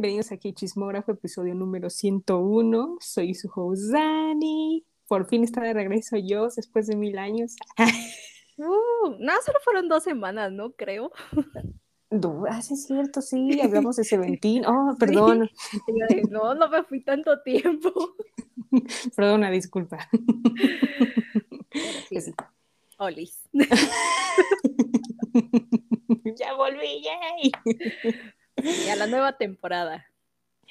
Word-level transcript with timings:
bienvenidos 0.00 0.30
aquí 0.30 0.50
a 0.50 0.54
Chismógrafo, 0.54 1.10
episodio 1.10 1.56
número 1.56 1.90
101. 1.90 2.98
Soy 3.00 3.34
su 3.34 3.50
host 3.52 3.90
Dani. 3.90 4.86
Por 5.08 5.26
fin 5.26 5.42
está 5.42 5.60
de 5.60 5.72
regreso 5.72 6.16
yo 6.16 6.46
después 6.54 6.86
de 6.86 6.94
mil 6.94 7.18
años. 7.18 7.56
Uh, 8.60 9.14
no, 9.20 9.32
solo 9.46 9.60
fueron 9.62 9.88
dos 9.88 10.02
semanas, 10.02 10.50
¿no? 10.50 10.72
Creo. 10.72 11.12
Ah, 12.50 12.60
sí, 12.60 12.74
es 12.74 12.86
cierto, 12.86 13.22
sí, 13.22 13.60
hablamos 13.62 13.94
de 13.94 14.02
Seventín. 14.02 14.66
Oh, 14.66 14.96
perdón. 14.98 15.48
No, 16.28 16.56
no 16.56 16.68
me 16.68 16.82
fui 16.82 17.04
tanto 17.04 17.40
tiempo. 17.42 17.92
Perdona, 19.16 19.52
disculpa. 19.52 20.08
Sí. 22.08 22.34
Olis. 22.98 23.48
ya 26.36 26.54
volví, 26.54 27.00
yay. 27.04 27.52
Y 28.62 28.88
a 28.88 28.96
la 28.96 29.06
nueva 29.06 29.36
temporada. 29.36 30.06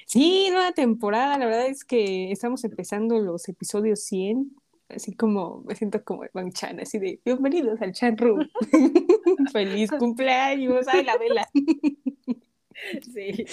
Sí, 0.05 0.50
nueva 0.52 0.72
temporada. 0.72 1.38
La 1.38 1.46
verdad 1.46 1.68
es 1.68 1.84
que 1.84 2.32
estamos 2.32 2.63
empezando 2.63 3.20
los 3.20 3.48
episodios 3.50 4.02
100. 4.04 4.55
Así 4.90 5.13
como, 5.13 5.63
me 5.68 5.76
siento 5.76 6.04
como 6.04 6.23
Van 6.34 6.52
Chan, 6.52 6.80
así 6.80 6.98
de 6.98 7.20
bienvenidos 7.26 7.82
al 7.82 7.91
Chan 7.91 8.18
Room. 8.18 8.50
Feliz 9.52 9.91
cumpleaños, 9.91 10.88
ay, 10.88 11.04
la 11.04 11.18
vela. 11.18 11.48
Sí. 13.13 13.46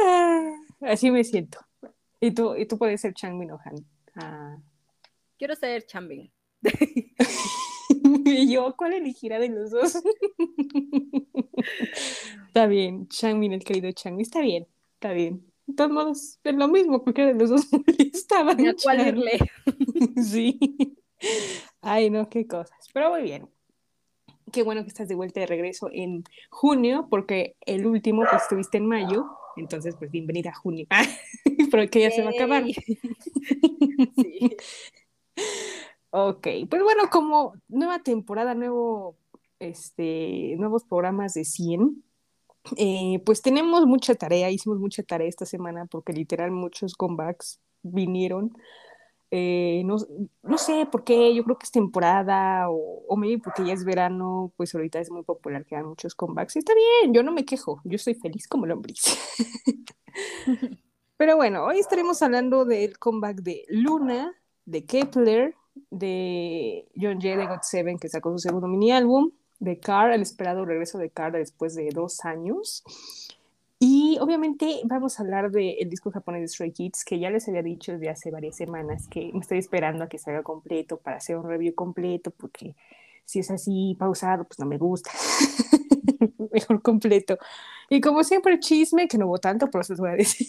Ah, 0.00 0.52
así 0.82 1.10
me 1.10 1.24
siento. 1.24 1.58
Y 2.20 2.30
tú, 2.30 2.54
y 2.54 2.66
tú 2.66 2.78
puedes 2.78 3.00
ser 3.00 3.14
Chang 3.14 3.36
Minohan. 3.36 3.74
Ah. 4.14 4.56
Quiero 5.38 5.56
ser 5.56 5.84
Chambing. 5.86 6.30
y 8.26 8.52
yo, 8.52 8.74
¿cuál 8.76 8.94
elegirá 8.94 9.38
de 9.38 9.48
los 9.50 9.70
dos? 9.70 9.96
está 12.46 12.66
bien, 12.66 13.06
Changmin, 13.08 13.52
el 13.52 13.64
querido 13.64 13.92
Changmin, 13.92 14.22
está 14.22 14.40
bien, 14.40 14.66
está 14.94 15.12
bien. 15.12 15.44
De 15.66 15.74
todos 15.74 15.90
modos, 15.90 16.38
es 16.42 16.54
lo 16.54 16.68
mismo, 16.68 17.02
cualquiera 17.02 17.32
de 17.32 17.38
los 17.38 17.50
dos 17.50 17.66
estaban. 17.98 18.66
¿A 18.66 18.74
cuál 18.82 19.22
sí. 20.22 20.58
Ay, 21.80 22.10
no, 22.10 22.28
qué 22.28 22.46
cosas. 22.46 22.88
Pero 22.92 23.10
muy 23.10 23.22
bien. 23.22 23.48
Qué 24.52 24.62
bueno 24.62 24.82
que 24.82 24.88
estás 24.88 25.08
de 25.08 25.14
vuelta 25.14 25.40
de 25.40 25.46
regreso 25.46 25.88
en 25.92 26.24
junio, 26.50 27.08
porque 27.10 27.56
el 27.62 27.86
último 27.86 28.24
pues 28.30 28.42
estuviste 28.42 28.78
en 28.78 28.86
mayo, 28.86 29.26
entonces 29.56 29.96
pues 29.98 30.10
bienvenida 30.10 30.50
a 30.50 30.54
junio. 30.54 30.86
Pero 31.70 31.90
que 31.90 32.00
ya 32.00 32.10
se 32.10 32.22
va 32.22 32.30
a 32.30 32.32
acabar. 32.32 32.64
Sí. 34.16 34.56
Ok, 36.16 36.46
pues 36.70 36.80
bueno, 36.84 37.10
como 37.10 37.54
nueva 37.66 37.98
temporada, 37.98 38.54
nuevo, 38.54 39.16
este, 39.58 40.54
nuevos 40.58 40.84
programas 40.84 41.34
de 41.34 41.44
100, 41.44 42.04
eh, 42.76 43.20
pues 43.26 43.42
tenemos 43.42 43.84
mucha 43.86 44.14
tarea, 44.14 44.48
hicimos 44.48 44.78
mucha 44.78 45.02
tarea 45.02 45.26
esta 45.26 45.44
semana 45.44 45.86
porque 45.86 46.12
literal 46.12 46.52
muchos 46.52 46.94
comebacks 46.94 47.60
vinieron. 47.82 48.52
Eh, 49.32 49.82
no, 49.86 49.96
no, 50.44 50.56
sé 50.56 50.86
por 50.86 51.02
qué, 51.02 51.34
yo 51.34 51.42
creo 51.42 51.58
que 51.58 51.64
es 51.64 51.72
temporada 51.72 52.70
o, 52.70 53.02
o 53.08 53.16
maybe 53.16 53.42
porque 53.42 53.66
ya 53.66 53.72
es 53.72 53.84
verano, 53.84 54.52
pues 54.56 54.72
ahorita 54.72 55.00
es 55.00 55.10
muy 55.10 55.24
popular 55.24 55.64
que 55.66 55.74
hagan 55.74 55.88
muchos 55.88 56.14
comebacks. 56.14 56.54
Está 56.54 56.74
bien, 56.74 57.12
yo 57.12 57.24
no 57.24 57.32
me 57.32 57.44
quejo, 57.44 57.80
yo 57.82 57.96
estoy 57.96 58.14
feliz 58.14 58.46
como 58.46 58.66
lombriz. 58.66 59.02
Pero 61.16 61.34
bueno, 61.34 61.64
hoy 61.64 61.80
estaremos 61.80 62.22
hablando 62.22 62.64
del 62.64 63.00
comeback 63.00 63.38
de 63.38 63.64
Luna, 63.68 64.32
de 64.64 64.84
Kepler, 64.86 65.56
de 65.90 66.86
John 67.00 67.20
Jay 67.20 67.36
de 67.36 67.46
God7, 67.46 67.98
que 67.98 68.08
sacó 68.08 68.32
su 68.32 68.38
segundo 68.38 68.68
mini 68.68 68.92
álbum, 68.92 69.30
de 69.60 69.78
Car, 69.78 70.12
el 70.12 70.22
esperado 70.22 70.64
regreso 70.64 70.98
de 70.98 71.10
Car 71.10 71.32
después 71.32 71.74
de 71.74 71.88
dos 71.90 72.24
años. 72.24 72.82
Y 73.78 74.18
obviamente 74.20 74.80
vamos 74.84 75.18
a 75.18 75.22
hablar 75.22 75.50
del 75.50 75.90
disco 75.90 76.10
japonés 76.10 76.42
de 76.42 76.48
Stray 76.48 76.72
Kids, 76.72 77.04
que 77.04 77.18
ya 77.18 77.30
les 77.30 77.48
había 77.48 77.62
dicho 77.62 77.92
desde 77.92 78.08
hace 78.08 78.30
varias 78.30 78.56
semanas 78.56 79.08
que 79.08 79.30
me 79.32 79.40
estoy 79.40 79.58
esperando 79.58 80.04
a 80.04 80.08
que 80.08 80.18
salga 80.18 80.42
completo 80.42 80.96
para 80.96 81.18
hacer 81.18 81.36
un 81.36 81.48
review 81.48 81.74
completo, 81.74 82.30
porque 82.30 82.74
si 83.24 83.40
es 83.40 83.50
así 83.50 83.96
pausado, 83.98 84.44
pues 84.44 84.58
no 84.58 84.66
me 84.66 84.78
gusta. 84.78 85.10
Mejor 86.52 86.82
completo. 86.82 87.36
Y 87.90 88.00
como 88.00 88.22
siempre, 88.24 88.58
chisme, 88.60 89.08
que 89.08 89.18
no 89.18 89.26
hubo 89.26 89.38
tanto, 89.38 89.70
pero 89.70 89.82
eso 89.82 89.92
les 89.92 90.00
voy 90.00 90.10
a 90.10 90.14
decir. 90.14 90.48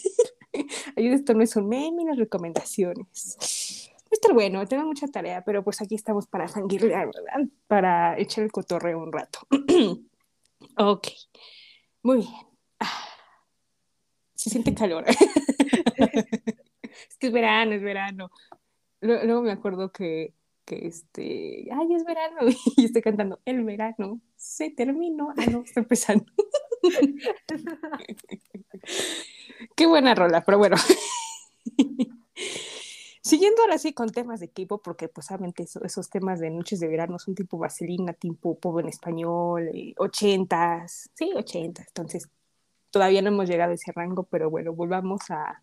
Ahí 0.96 1.08
esto 1.08 1.34
no 1.34 1.42
es 1.42 1.56
un 1.56 1.68
recomendaciones. 2.16 3.85
Estar 4.16 4.32
bueno, 4.32 4.66
tengo 4.66 4.86
mucha 4.86 5.06
tarea, 5.08 5.44
pero 5.44 5.62
pues 5.62 5.82
aquí 5.82 5.94
estamos 5.94 6.26
para 6.26 6.48
sanguirlear, 6.48 7.10
¿verdad? 7.14 7.46
Para 7.66 8.18
echar 8.18 8.44
el 8.44 8.50
cotorreo 8.50 8.98
un 8.98 9.12
rato. 9.12 9.40
ok, 10.78 11.06
muy 12.02 12.20
bien. 12.20 12.32
Ah, 12.80 13.04
se 14.34 14.48
siente 14.48 14.74
calor. 14.74 15.04
es 15.10 15.16
que 17.18 17.26
es 17.26 17.32
verano, 17.32 17.74
es 17.74 17.82
verano. 17.82 18.30
Luego 19.02 19.42
me 19.42 19.52
acuerdo 19.52 19.92
que, 19.92 20.32
que 20.64 20.86
este, 20.86 21.68
ay, 21.70 21.94
es 21.94 22.06
verano, 22.06 22.38
y 22.78 22.86
estoy 22.86 23.02
cantando, 23.02 23.42
el 23.44 23.64
verano 23.64 24.22
se 24.34 24.70
terminó. 24.70 25.34
Ah, 25.36 25.44
no, 25.50 25.60
está 25.60 25.80
empezando. 25.80 26.24
Qué 29.76 29.86
buena 29.86 30.14
rola, 30.14 30.42
pero 30.42 30.56
bueno. 30.56 30.76
Siguiendo 33.26 33.62
ahora 33.62 33.76
sí 33.76 33.92
con 33.92 34.10
temas 34.10 34.38
de 34.38 34.46
equipo, 34.46 34.78
porque 34.78 35.08
pues 35.08 35.28
obviamente 35.32 35.64
eso, 35.64 35.82
esos 35.82 36.08
temas 36.08 36.38
de 36.38 36.48
noches 36.48 36.78
de 36.78 36.86
verano 36.86 37.18
son 37.18 37.34
tipo 37.34 37.58
vaselina, 37.58 38.12
tipo 38.12 38.56
pop 38.56 38.78
en 38.78 38.86
español, 38.86 39.68
ochentas, 39.98 41.10
sí, 41.12 41.32
ochentas, 41.34 41.88
entonces 41.88 42.28
todavía 42.92 43.22
no 43.22 43.30
hemos 43.30 43.48
llegado 43.48 43.72
a 43.72 43.74
ese 43.74 43.90
rango, 43.90 44.22
pero 44.22 44.48
bueno, 44.48 44.72
volvamos 44.72 45.22
a, 45.30 45.60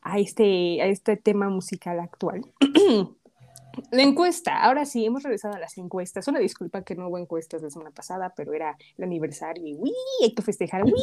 a, 0.00 0.18
este, 0.18 0.80
a 0.80 0.86
este 0.86 1.18
tema 1.18 1.50
musical 1.50 2.00
actual. 2.00 2.50
La 3.90 4.02
encuesta, 4.02 4.64
ahora 4.64 4.86
sí, 4.86 5.04
hemos 5.04 5.22
regresado 5.22 5.52
a 5.54 5.58
las 5.58 5.76
encuestas. 5.76 6.26
Una 6.28 6.38
disculpa 6.38 6.80
que 6.80 6.94
no 6.94 7.08
hubo 7.08 7.18
encuestas 7.18 7.60
la 7.60 7.68
semana 7.68 7.90
pasada, 7.90 8.32
pero 8.34 8.54
era 8.54 8.74
el 8.96 9.04
aniversario 9.04 9.66
y 9.66 9.74
¡uy! 9.74 9.92
Hay 10.22 10.34
que 10.34 10.40
festejar, 10.40 10.82
¡uy! 10.82 10.94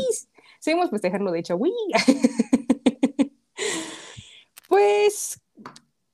Seguimos 0.59 0.89
festejando, 0.89 1.31
de 1.31 1.37
hecho, 1.37 1.55
¡uy! 1.55 1.71
pues, 4.67 5.42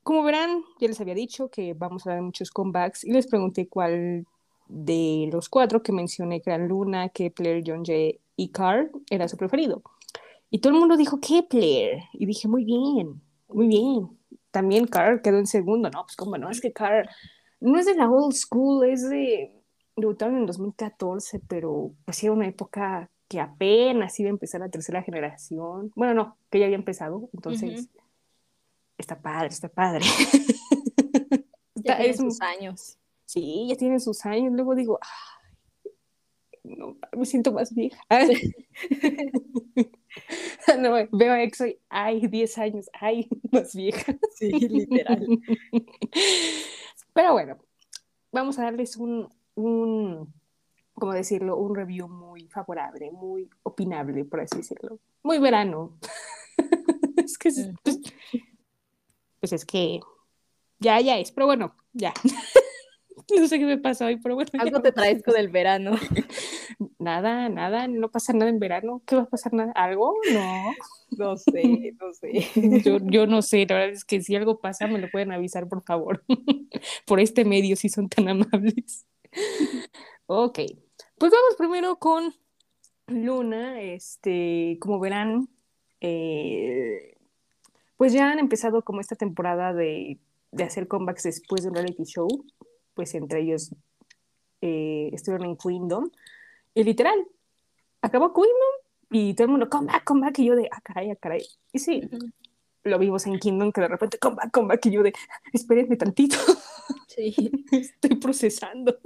como 0.03 0.23
verán, 0.23 0.63
ya 0.79 0.87
les 0.87 0.99
había 1.01 1.13
dicho 1.13 1.49
que 1.49 1.73
vamos 1.73 2.07
a 2.07 2.13
ver 2.13 2.21
muchos 2.21 2.51
comebacks 2.51 3.03
y 3.03 3.11
les 3.11 3.27
pregunté 3.27 3.67
cuál 3.67 4.25
de 4.67 5.29
los 5.31 5.49
cuatro 5.49 5.81
que 5.81 5.91
mencioné, 5.91 6.41
que 6.41 6.51
eran 6.51 6.67
Luna, 6.67 7.09
Kepler, 7.09 7.63
John 7.65 7.83
Jay 7.83 8.19
y 8.35 8.49
Carr, 8.49 8.91
era 9.09 9.27
su 9.27 9.37
preferido. 9.37 9.81
Y 10.49 10.59
todo 10.59 10.73
el 10.73 10.79
mundo 10.79 10.97
dijo 10.97 11.19
Kepler. 11.19 12.03
Y 12.13 12.25
dije, 12.25 12.47
muy 12.47 12.63
bien, 12.63 13.21
muy 13.47 13.67
bien 13.67 14.19
también 14.51 14.85
Carr 14.87 15.21
quedó 15.21 15.37
en 15.37 15.47
segundo, 15.47 15.89
¿no? 15.89 16.03
Pues 16.03 16.15
como 16.15 16.37
no, 16.37 16.49
es 16.49 16.61
que 16.61 16.73
Carr 16.73 17.09
no 17.59 17.77
es 17.79 17.85
de 17.85 17.95
la 17.95 18.09
old 18.09 18.33
school, 18.33 18.87
es 18.87 19.07
de, 19.09 19.51
debutaron 19.95 20.37
en 20.37 20.45
2014, 20.45 21.41
pero 21.47 21.91
pues 22.05 22.23
era 22.23 22.33
una 22.33 22.47
época 22.47 23.09
que 23.27 23.39
apenas 23.39 24.19
iba 24.19 24.27
a 24.27 24.31
empezar 24.31 24.61
la 24.61 24.69
tercera 24.69 25.03
generación. 25.03 25.91
Bueno, 25.95 26.13
no, 26.13 26.37
que 26.49 26.59
ya 26.59 26.65
había 26.65 26.77
empezado, 26.77 27.29
entonces 27.33 27.81
uh 27.81 27.83
-huh. 27.83 27.98
Está 28.99 29.19
padre, 29.19 29.47
está 29.47 29.69
padre. 29.69 30.05
Ya 31.81 31.97
tiene 31.97 32.13
sus 32.13 32.41
años. 32.41 32.97
Sí, 33.25 33.67
ya 33.69 33.75
tienen 33.75 34.01
sus 34.01 34.25
años. 34.25 34.51
Luego 34.53 34.75
digo, 34.75 34.99
ay, 35.01 35.39
no, 36.63 36.97
me 37.17 37.25
siento 37.25 37.53
más 37.53 37.73
vieja. 37.73 37.97
no, 40.79 40.93
veo 41.11 41.33
a 41.33 41.41
EXO 41.41 41.67
y, 41.67 41.79
ay, 41.89 42.27
10 42.27 42.57
años, 42.57 42.89
ay, 42.93 43.27
más 43.51 43.73
vieja. 43.73 44.15
Sí, 44.35 44.51
literal. 44.51 45.25
Pero 47.13 47.33
bueno, 47.33 47.57
vamos 48.31 48.59
a 48.59 48.63
darles 48.63 48.97
un, 48.97 49.29
un, 49.55 50.33
¿cómo 50.93 51.13
decirlo? 51.13 51.57
Un 51.57 51.75
review 51.75 52.07
muy 52.07 52.47
favorable, 52.49 53.11
muy 53.11 53.49
opinable, 53.63 54.25
por 54.25 54.41
así 54.41 54.57
decirlo. 54.57 54.99
Muy 55.23 55.39
verano. 55.39 55.97
es 57.17 57.37
que, 57.37 57.49
es, 57.49 57.69
pues, 57.83 57.99
pues 59.39 59.53
es 59.53 59.65
que 59.65 59.99
ya, 60.79 60.99
ya 61.01 61.17
es, 61.17 61.31
pero 61.31 61.45
bueno, 61.45 61.75
ya. 61.93 62.13
no 63.37 63.47
sé 63.47 63.59
qué 63.59 63.65
me 63.65 63.77
pasa 63.77 64.05
hoy, 64.05 64.17
pero 64.17 64.35
bueno. 64.35 64.49
Algo 64.59 64.81
te 64.81 64.91
traes 64.91 65.23
con 65.23 65.37
el 65.37 65.49
verano. 65.49 65.91
Nada, 66.97 67.49
nada, 67.49 67.87
no 67.89 68.09
pasa 68.09 68.31
nada 68.31 68.49
en 68.49 68.59
verano. 68.59 69.01
¿Qué 69.05 69.15
va 69.15 69.23
a 69.23 69.29
pasar? 69.29 69.53
Nada? 69.53 69.73
¿Algo? 69.73 70.15
No. 70.31 70.73
No 71.17 71.35
sé, 71.35 71.93
no 71.99 72.13
sé. 72.13 72.47
Yo, 72.85 72.99
yo 73.01 73.27
no 73.27 73.41
sé, 73.41 73.65
la 73.67 73.75
verdad 73.75 73.89
es 73.89 74.05
que 74.05 74.21
si 74.21 74.35
algo 74.35 74.61
pasa 74.61 74.87
me 74.87 74.99
lo 74.99 75.09
pueden 75.09 75.33
avisar, 75.33 75.67
por 75.67 75.83
favor. 75.83 76.23
por 77.05 77.19
este 77.19 77.43
medio, 77.43 77.75
si 77.75 77.89
son 77.89 78.07
tan 78.07 78.29
amables. 78.29 79.05
ok, 80.27 80.59
pues 81.17 81.31
vamos 81.31 81.55
primero 81.57 81.97
con 81.97 82.33
Luna. 83.07 83.81
Este, 83.81 84.77
como 84.79 84.99
verán, 84.99 85.49
eh, 85.99 87.17
pues 87.99 88.13
ya 88.13 88.31
han 88.31 88.39
empezado 88.39 88.81
como 88.81 89.01
esta 89.01 89.15
temporada 89.15 89.73
de, 89.73 90.17
de 90.53 90.63
hacer 90.63 90.87
comebacks 90.87 91.23
después 91.23 91.63
de 91.63 91.69
un 91.69 91.75
reality 91.75 92.05
show 92.05 92.27
pues 92.99 93.15
entre 93.15 93.39
ellos 93.39 93.71
eh, 94.59 95.09
estuvieron 95.13 95.47
en 95.47 95.55
Queendom. 95.55 96.09
Y 96.73 96.83
literal, 96.83 97.17
acabó 98.01 98.33
Queendom 98.33 98.73
y 99.09 99.33
todo 99.33 99.45
el 99.45 99.51
mundo, 99.51 99.69
come 99.69 99.87
back, 99.87 100.03
come 100.03 100.19
back, 100.19 100.37
y 100.39 100.45
yo 100.45 100.55
de, 100.57 100.67
ah, 100.69 100.81
caray, 100.83 101.09
ah, 101.11 101.15
caray. 101.15 101.41
Y 101.71 101.79
sí, 101.79 102.01
lo 102.83 102.99
vimos 102.99 103.25
en 103.25 103.39
Kingdom, 103.39 103.71
que 103.71 103.79
de 103.79 103.87
repente, 103.87 104.19
come 104.19 104.35
back, 104.35 104.51
come 104.51 104.67
back, 104.67 104.85
y 104.85 104.91
yo 104.91 105.01
de, 105.01 105.13
espérenme 105.53 105.95
tantito. 105.95 106.35
Sí. 107.07 107.35
Estoy 107.71 108.15
procesando. 108.15 108.97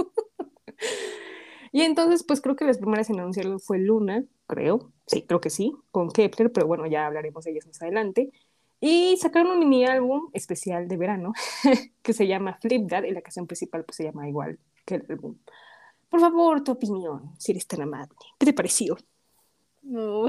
y 1.71 1.81
entonces, 1.81 2.23
pues 2.23 2.41
creo 2.41 2.55
que 2.55 2.65
las 2.65 2.77
primeras 2.77 3.09
en 3.09 3.19
anunciarlo 3.19 3.59
fue 3.59 3.77
Luna, 3.77 4.23
creo, 4.47 4.91
sí, 5.05 5.23
creo 5.23 5.41
que 5.41 5.49
sí, 5.49 5.75
con 5.91 6.09
Kepler, 6.09 6.51
pero 6.51 6.65
bueno, 6.65 6.87
ya 6.87 7.05
hablaremos 7.05 7.43
de 7.43 7.51
ellas 7.51 7.67
más 7.67 7.81
adelante. 7.81 8.31
Y 8.85 9.15
sacaron 9.15 9.53
un 9.53 9.59
mini 9.59 9.85
álbum 9.85 10.29
especial 10.33 10.89
de 10.89 10.97
verano 10.97 11.31
que 12.01 12.11
se 12.11 12.27
llama 12.27 12.57
Flip 12.61 12.89
That 12.89 13.05
y 13.05 13.11
la 13.11 13.21
canción 13.21 13.47
principal 13.47 13.85
pues 13.85 13.95
se 13.95 14.03
llama 14.03 14.27
igual 14.27 14.59
que 14.83 14.95
el 14.95 15.05
álbum. 15.07 15.37
Por 16.09 16.19
favor, 16.19 16.61
tu 16.65 16.73
opinión, 16.73 17.33
si 17.39 17.53
eres 17.53 17.65
tan 17.65 17.83
amable. 17.83 18.13
¿Qué 18.37 18.45
te 18.45 18.51
pareció? 18.51 18.97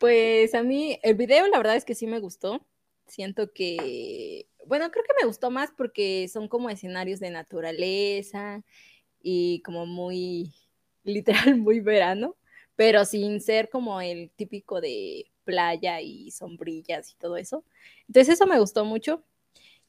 pues 0.00 0.52
a 0.52 0.64
mí 0.64 0.98
el 1.04 1.14
video 1.14 1.46
la 1.46 1.58
verdad 1.58 1.76
es 1.76 1.84
que 1.84 1.94
sí 1.94 2.08
me 2.08 2.18
gustó. 2.18 2.66
Siento 3.06 3.52
que, 3.52 4.48
bueno, 4.66 4.90
creo 4.90 5.04
que 5.04 5.14
me 5.22 5.28
gustó 5.28 5.52
más 5.52 5.70
porque 5.70 6.26
son 6.26 6.48
como 6.48 6.70
escenarios 6.70 7.20
de 7.20 7.30
naturaleza 7.30 8.64
y 9.22 9.62
como 9.62 9.86
muy, 9.86 10.52
literal, 11.04 11.56
muy 11.56 11.78
verano, 11.78 12.34
pero 12.74 13.04
sin 13.04 13.40
ser 13.40 13.70
como 13.70 14.00
el 14.00 14.32
típico 14.34 14.80
de 14.80 15.30
playa 15.48 16.02
y 16.02 16.30
sombrillas 16.30 17.10
y 17.10 17.16
todo 17.16 17.38
eso. 17.38 17.64
Entonces 18.06 18.34
eso 18.34 18.46
me 18.46 18.60
gustó 18.60 18.84
mucho. 18.84 19.24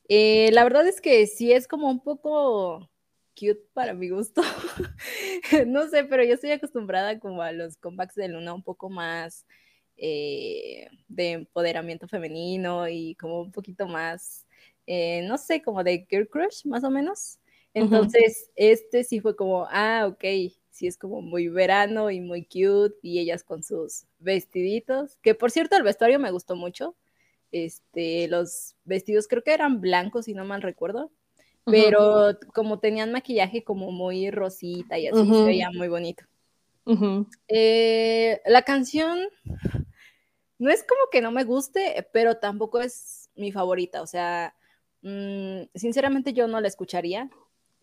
Eh, 0.07 0.51
la 0.53 0.63
verdad 0.63 0.87
es 0.87 1.01
que 1.01 1.27
sí 1.27 1.51
es 1.51 1.67
como 1.67 1.89
un 1.89 1.99
poco 1.99 2.89
cute 3.37 3.59
para 3.73 3.93
mi 3.93 4.07
gusto. 4.07 4.41
no 5.67 5.89
sé, 5.89 6.05
pero 6.05 6.23
yo 6.23 6.35
estoy 6.35 6.51
acostumbrada 6.51 7.19
como 7.19 7.41
a 7.41 7.51
los 7.51 7.75
comebacks 7.75 8.15
de 8.15 8.29
Luna 8.29 8.53
un 8.53 8.63
poco 8.63 8.89
más 8.89 9.45
eh, 9.97 10.87
de 11.09 11.31
empoderamiento 11.31 12.07
femenino 12.07 12.87
y 12.87 13.15
como 13.15 13.41
un 13.41 13.51
poquito 13.51 13.85
más, 13.85 14.47
eh, 14.87 15.23
no 15.23 15.37
sé, 15.37 15.61
como 15.61 15.83
de 15.83 16.07
girl 16.09 16.29
crush, 16.29 16.65
más 16.65 16.85
o 16.85 16.89
menos. 16.89 17.37
Entonces, 17.73 18.49
este 18.55 19.03
sí 19.03 19.19
fue 19.19 19.35
como, 19.35 19.67
ah, 19.69 20.07
ok, 20.07 20.23
sí 20.79 20.87
es 20.87 20.97
como 20.97 21.21
muy 21.21 21.47
verano 21.47 22.09
y 22.09 22.21
muy 22.21 22.43
cute 22.43 22.95
y 23.01 23.19
ellas 23.19 23.43
con 23.43 23.63
sus 23.63 24.05
vestiditos, 24.19 25.17
que 25.21 25.35
por 25.35 25.51
cierto 25.51 25.75
el 25.75 25.83
vestuario 25.83 26.19
me 26.19 26.31
gustó 26.31 26.55
mucho. 26.55 26.95
Este, 27.51 28.27
los 28.27 28.75
vestidos 28.85 29.27
creo 29.27 29.43
que 29.43 29.53
eran 29.53 29.81
blancos, 29.81 30.25
si 30.25 30.33
no 30.33 30.45
mal 30.45 30.61
recuerdo 30.61 31.11
pero 31.71 32.37
como 32.53 32.79
tenían 32.79 33.11
maquillaje 33.11 33.63
como 33.63 33.91
muy 33.91 34.31
rosita 34.31 34.97
y 34.97 35.07
así, 35.07 35.25
se 35.25 35.43
veía 35.43 35.69
muy 35.71 35.87
bonito. 35.87 36.25
Eh, 37.47 38.41
la 38.45 38.63
canción 38.63 39.19
no 40.57 40.71
es 40.71 40.83
como 40.83 41.01
que 41.11 41.21
no 41.21 41.31
me 41.31 41.43
guste, 41.43 42.07
pero 42.11 42.37
tampoco 42.37 42.79
es 42.79 43.29
mi 43.35 43.51
favorita, 43.51 44.01
o 44.01 44.07
sea, 44.07 44.55
mm, 45.01 45.61
sinceramente 45.75 46.33
yo 46.33 46.47
no 46.47 46.59
la 46.59 46.67
escucharía. 46.67 47.29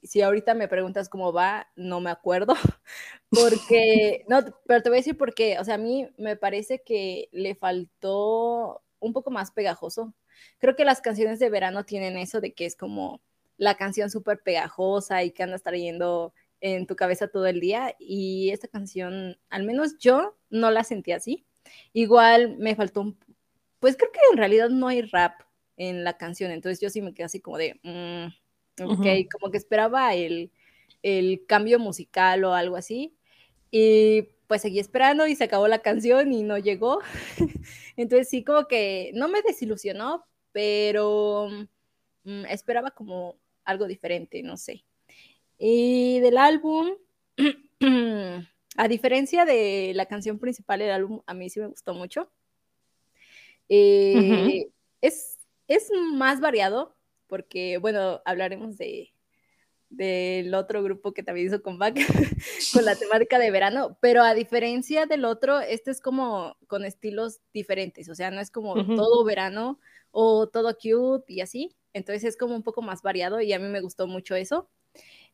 Si 0.07 0.23
ahorita 0.23 0.55
me 0.55 0.69
preguntas 0.69 1.09
cómo 1.09 1.33
va, 1.33 1.69
no 1.77 2.01
me 2.01 2.11
acuerdo, 2.11 2.55
porque, 3.31 4.25
no, 4.29 4.41
pero 4.67 4.83
te 4.83 4.89
voy 4.89 4.99
a 4.99 5.01
decir 5.01 5.17
por 5.17 5.35
qué, 5.35 5.59
o 5.59 5.65
sea, 5.65 5.75
a 5.75 5.79
mí 5.79 6.09
me 6.17 6.37
parece 6.37 6.83
que 6.83 7.29
le 7.33 7.55
faltó 7.55 8.83
un 9.01 9.13
poco 9.13 9.31
más 9.31 9.51
pegajoso. 9.51 10.15
Creo 10.59 10.77
que 10.77 10.85
las 10.85 11.01
canciones 11.01 11.39
de 11.39 11.51
verano 11.51 11.85
tienen 11.85 12.17
eso 12.17 12.41
de 12.41 12.55
que 12.55 12.67
es 12.67 12.77
como 12.77 13.21
la 13.57 13.77
canción 13.77 14.11
súper 14.11 14.43
pegajosa 14.43 15.23
y 15.25 15.31
que 15.31 15.43
andas 15.43 15.63
trayendo 15.63 16.35
en 16.61 16.87
tu 16.87 16.97
cabeza 16.97 17.29
todo 17.29 17.47
el 17.47 17.61
día. 17.61 17.95
Y 17.99 18.51
esta 18.51 18.69
canción, 18.69 19.39
al 19.51 19.65
menos 19.65 19.99
yo 19.99 20.37
no 20.51 20.71
la 20.71 20.85
sentí 20.85 21.13
así. 21.13 21.47
Igual 21.93 22.57
me 22.59 22.75
faltó 22.77 23.01
un... 23.03 23.19
Pues 23.81 23.97
creo 23.97 24.11
que 24.13 24.21
en 24.33 24.39
realidad 24.39 24.69
no 24.71 24.89
hay 24.89 25.03
rap 25.03 25.41
en 25.77 26.05
la 26.05 26.17
canción, 26.17 26.51
entonces 26.51 26.81
yo 26.81 26.89
sí 26.91 27.03
me 27.03 27.13
quedé 27.15 27.25
así 27.25 27.41
como 27.41 27.59
de... 27.59 27.79
Mm, 27.83 28.33
ok, 28.83 29.29
como 29.33 29.51
que 29.51 29.59
esperaba 29.59 30.15
el, 30.15 30.51
el 31.03 31.45
cambio 31.47 31.79
musical 31.79 32.45
o 32.45 32.55
algo 32.55 32.77
así. 32.77 33.15
Y 33.71 34.29
pues 34.47 34.63
seguí 34.63 34.79
esperando 34.79 35.27
y 35.27 35.35
se 35.35 35.45
acabó 35.45 35.69
la 35.69 35.81
canción 35.83 36.33
y 36.33 36.43
no 36.43 36.59
llegó. 36.59 37.01
Entonces 37.97 38.29
sí, 38.29 38.45
como 38.45 38.67
que 38.67 39.11
no 39.15 39.29
me 39.29 39.43
desilusionó, 39.43 40.25
pero 40.53 41.49
mm, 42.25 42.45
esperaba 42.47 42.91
como 42.91 43.37
algo 43.65 43.87
diferente, 43.87 44.43
no 44.43 44.57
sé. 44.57 44.85
Y 45.59 46.21
del 46.21 46.39
álbum, 46.39 46.91
a 48.77 48.89
diferencia 48.89 49.45
de 49.45 49.93
la 49.95 50.07
canción 50.07 50.39
principal 50.39 50.79
del 50.81 50.91
álbum, 50.91 51.23
a 51.27 51.35
mí 51.35 51.51
sí 51.51 51.61
me 51.61 51.67
gustó 51.67 51.95
mucho. 51.95 52.31
Eh, 53.69 54.69
es, 55.01 55.39
es 55.67 55.91
más 56.13 56.41
variado, 56.41 56.96
porque, 57.29 57.79
bueno, 57.79 58.21
hablaremos 58.25 58.77
de 58.77 59.13
del 59.89 60.53
otro 60.55 60.83
grupo 60.83 61.13
que 61.13 61.23
también 61.23 61.47
hizo 61.47 61.63
comeback 61.63 61.95
con 62.73 62.85
la 62.85 62.97
temática 62.97 63.39
de 63.39 63.51
verano, 63.51 63.97
pero 64.01 64.23
a 64.23 64.35
diferencia 64.35 65.07
del 65.07 65.25
otro, 65.25 65.61
este 65.61 65.91
es 65.91 66.01
como 66.01 66.57
con 66.67 66.85
estilos 66.85 67.41
diferentes, 67.53 68.09
o 68.09 68.15
sea, 68.15 68.31
no 68.31 68.41
es 68.41 68.51
como 68.51 68.75
todo 68.97 69.25
verano 69.25 69.79
o 70.11 70.49
todo 70.49 70.77
cute 70.77 71.33
y 71.33 71.41
así, 71.41 71.77
entonces 71.93 72.25
es 72.25 72.37
como 72.37 72.55
un 72.55 72.63
poco 72.63 72.83
más 72.83 73.03
variado 73.03 73.41
y 73.41 73.53
a 73.53 73.59
mí 73.59 73.69
me 73.69 73.81
gustó 73.81 74.07
mucho 74.07 74.35
eso. 74.35 74.69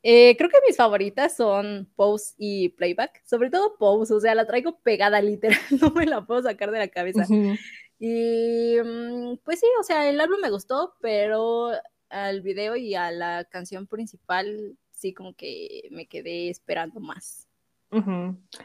Eh, 0.05 0.37
creo 0.37 0.51
que 0.51 0.59
mis 0.67 0.77
favoritas 0.77 1.37
son 1.37 1.89
Pose 1.95 2.35
y 2.37 2.71
Playback, 2.71 3.23
sobre 3.25 3.51
todo 3.51 3.77
Pose, 3.79 4.13
o 4.13 4.21
sea, 4.21 4.35
la 4.35 4.47
traigo 4.47 4.79
pegada 4.81 5.21
literal, 5.23 5.61
no 5.81 5.91
me 5.91 6.07
la 6.07 6.27
puedo 6.27 6.43
sacar 6.43 6.71
de 6.73 6.79
la 6.79 6.89
cabeza. 6.89 7.25
Y 8.05 8.79
mm, 8.85 9.37
pues 9.45 9.61
sí, 9.61 9.67
o 9.79 9.85
sea, 9.85 10.11
el 10.11 10.21
álbum 10.21 10.41
me 10.43 10.51
gustó, 10.51 10.95
pero 11.01 11.71
al 12.09 12.43
video 12.43 12.75
y 12.75 12.97
a 12.97 13.13
la 13.13 13.45
canción 13.45 13.87
principal 13.87 14.77
sí 14.91 15.15
como 15.15 15.35
que 15.35 15.87
me 15.93 16.09
quedé 16.09 16.51
esperando 16.51 16.99
más. 16.99 17.47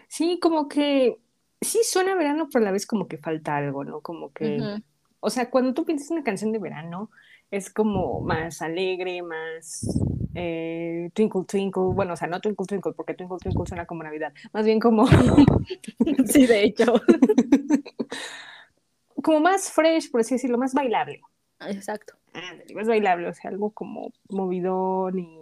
Sí, 0.08 0.40
como 0.42 0.68
que 0.68 1.20
sí 1.62 1.82
suena 1.84 2.16
verano, 2.16 2.50
pero 2.52 2.64
a 2.64 2.66
la 2.66 2.72
vez 2.72 2.88
como 2.88 3.08
que 3.08 3.20
falta 3.20 3.56
algo, 3.58 3.84
¿no? 3.84 4.02
Como 4.02 4.34
que, 4.34 4.60
o 5.20 5.30
sea, 5.30 5.52
cuando 5.52 5.76
tú 5.76 5.86
piensas 5.86 6.10
en 6.10 6.18
una 6.18 6.24
canción 6.24 6.52
de 6.52 6.58
verano, 6.58 7.12
es 7.52 7.72
como 7.72 8.22
más 8.22 8.64
alegre, 8.64 9.22
más 9.22 9.88
eh, 10.34 11.12
twinkle 11.14 11.44
twinkle, 11.48 11.94
bueno, 11.94 12.14
o 12.14 12.16
sea, 12.16 12.28
no 12.28 12.42
twinkle 12.42 12.66
twinkle, 12.66 12.94
porque 12.94 13.14
twinkle 13.14 13.38
twinkle 13.38 13.68
suena 13.68 13.86
como 13.86 14.02
Navidad, 14.02 14.34
más 14.52 14.66
bien 14.66 14.80
como... 14.80 15.06
sí, 16.26 16.48
de 16.48 16.64
hecho. 16.64 16.96
como 19.24 19.40
más 19.40 19.72
fresh, 19.72 20.12
por 20.12 20.22
así 20.22 20.36
decirlo, 20.36 20.58
más 20.58 20.74
bailable. 20.74 21.22
Exacto. 21.60 22.14
más 22.76 22.88
bailable, 22.88 23.28
o 23.28 23.34
sea, 23.34 23.50
algo 23.50 23.72
como 23.72 24.12
movidón 24.30 25.20
y, 25.20 25.40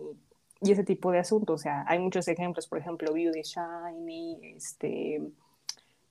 y 0.62 0.72
ese 0.72 0.84
tipo 0.84 1.12
de 1.12 1.20
asuntos. 1.20 1.62
O 1.62 1.63
sea, 1.63 1.86
hay 1.88 2.00
muchos 2.00 2.27
ejemplos, 2.27 2.67
por 2.67 2.79
ejemplo, 2.79 3.13
Beauty 3.13 3.41
Shiny, 3.41 4.39
este... 4.55 5.22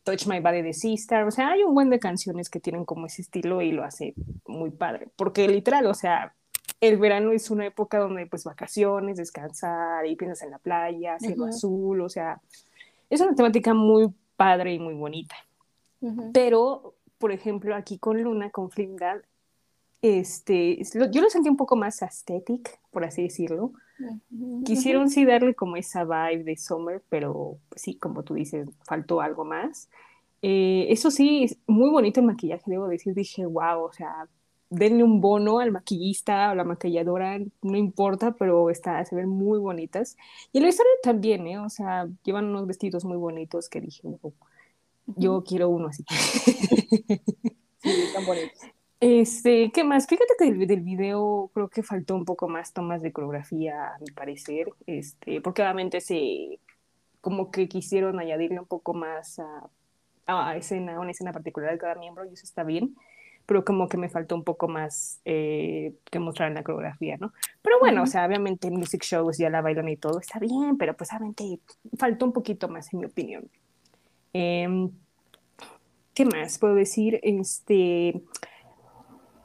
Touch 0.05 0.27
My 0.27 0.39
Body 0.39 0.61
de 0.61 0.75
Sister, 0.75 1.25
o 1.25 1.31
sea, 1.31 1.49
hay 1.53 1.63
un 1.63 1.75
buen 1.75 1.89
de 1.89 1.99
canciones 1.99 2.51
que 2.51 2.61
tienen 2.61 2.85
como 2.85 3.07
ese 3.07 3.23
estilo 3.23 3.63
y 3.63 3.73
lo 3.73 3.85
hace 3.85 4.15
muy 4.47 4.71
padre, 4.71 5.09
porque 5.17 5.49
literal, 5.49 5.87
o 5.87 5.95
sea, 5.95 6.35
el 6.81 6.99
verano 6.99 7.33
es 7.33 7.51
una 7.51 7.67
época 7.67 7.99
donde 7.99 8.27
pues 8.27 8.45
vacaciones, 8.45 9.17
descansar 9.17 10.07
y 10.07 10.15
piensas 10.15 10.43
en 10.43 10.51
la 10.51 10.59
playa, 10.59 11.19
cielo 11.19 11.47
azul, 11.47 12.03
o 12.03 12.09
sea, 12.11 12.41
es 13.09 13.21
una 13.21 13.35
temática 13.35 13.73
muy 13.73 14.13
padre 14.37 14.75
y 14.75 14.79
muy 14.79 14.95
bonita. 14.95 15.37
Pero, 16.35 16.94
por 17.19 17.33
ejemplo, 17.33 17.75
aquí 17.75 17.99
con 17.99 18.23
Luna, 18.23 18.51
con 18.51 18.71
Flipdad, 18.71 19.23
este, 20.03 20.79
yo 21.11 21.23
lo 21.23 21.31
sentí 21.31 21.49
un 21.49 21.57
poco 21.57 21.77
más 21.77 22.03
aesthetic, 22.03 22.79
por 22.91 23.05
así 23.05 23.23
decirlo. 23.23 23.73
Quisieron 24.65 25.09
sí 25.09 25.25
darle 25.25 25.55
como 25.55 25.77
esa 25.77 26.05
vibe 26.05 26.45
de 26.45 26.57
summer, 26.57 27.03
pero 27.09 27.59
sí, 27.75 27.97
como 27.97 28.23
tú 28.23 28.35
dices, 28.35 28.69
faltó 28.85 29.21
algo 29.21 29.45
más. 29.45 29.89
Eh, 30.43 30.89
eso 30.91 31.11
sí, 31.11 31.45
es 31.45 31.59
muy 31.67 31.89
bonito 31.89 32.21
el 32.21 32.27
maquillaje, 32.27 32.71
debo 32.71 32.87
decir, 32.87 33.15
dije, 33.15 33.47
wow, 33.47 33.85
o 33.85 33.93
sea, 33.93 34.29
denle 34.69 35.05
un 35.05 35.23
bono 35.23 35.59
al 35.59 35.73
maquillista 35.73 36.51
o 36.51 36.55
la 36.55 36.65
maquilladora, 36.65 37.39
no 37.63 37.77
importa, 37.79 38.33
pero 38.33 38.69
está, 38.69 39.03
se 39.07 39.17
ven 39.17 39.29
muy 39.29 39.59
bonitas. 39.59 40.19
Y 40.53 40.59
el 40.59 40.65
vestuario 40.65 40.93
también, 41.03 41.47
¿eh? 41.47 41.59
O 41.61 41.71
sea, 41.71 42.09
llevan 42.25 42.47
unos 42.47 42.67
vestidos 42.67 43.07
muy 43.07 43.17
bonitos 43.17 43.71
que 43.71 43.81
dije, 43.81 44.07
yo 45.07 45.43
quiero 45.47 45.69
uno 45.69 45.89
así. 45.89 46.05
sí, 47.79 47.91
bonitos. 48.27 48.61
Este, 49.01 49.71
¿qué 49.73 49.85
más? 49.85 50.07
Fíjate 50.07 50.33
que 50.39 50.47
del, 50.47 50.67
del, 50.67 50.81
video 50.81 51.51
creo 51.53 51.69
que 51.69 51.83
faltó 51.83 52.15
un 52.15 52.25
poco 52.25 52.49
más 52.49 52.73
tomas 52.73 53.03
de 53.03 53.13
coreografía, 53.13 53.89
a 53.89 53.99
mi 53.99 54.07
parecer, 54.15 54.69
este, 54.87 55.43
porque 55.43 55.61
obviamente 55.61 56.01
se, 56.01 56.59
como 57.21 57.51
que 57.51 57.69
quisieron 57.69 58.19
añadirle 58.19 58.61
un 58.61 58.67
poco 58.67 58.95
más 58.95 59.39
a, 59.39 59.69
a 60.27 60.57
escena, 60.57 60.99
una 61.01 61.11
escena 61.11 61.33
particular 61.33 61.73
de 61.73 61.79
cada 61.79 61.97
miembro, 61.97 62.25
y 62.25 62.33
eso 62.33 62.45
está 62.45 62.65
bien, 62.65 62.97
pero 63.47 63.65
como 63.65 63.89
que 63.89 63.99
me 63.99 64.09
faltó 64.09 64.35
un 64.37 64.45
poco 64.45 64.69
más 64.69 65.21
eh, 65.25 65.95
que 66.11 66.19
mostrar 66.19 66.49
en 66.49 66.55
la 66.55 66.63
coreografía, 66.63 67.17
¿no? 67.19 67.33
Pero 67.61 67.79
bueno, 67.81 68.05
o 68.05 68.07
sea, 68.07 68.25
obviamente 68.25 68.69
en 68.69 68.75
music 68.77 69.03
shows 69.03 69.37
ya 69.37 69.51
la 69.51 69.61
bailan 69.61 69.89
y 69.89 69.97
todo, 69.97 70.19
está 70.19 70.39
bien, 70.39 70.79
pero 70.79 70.97
pues 70.97 71.11
obviamente 71.11 71.61
faltó 71.99 72.25
un 72.25 72.33
poquito 72.33 72.69
más, 72.69 72.93
en 72.93 73.01
mi 73.01 73.07
opinión. 73.07 73.51
Em, 74.35 74.91
¿Qué 76.13 76.25
más 76.27 76.59
puedo 76.59 76.75
decir? 76.75 77.21
Este, 77.23 78.21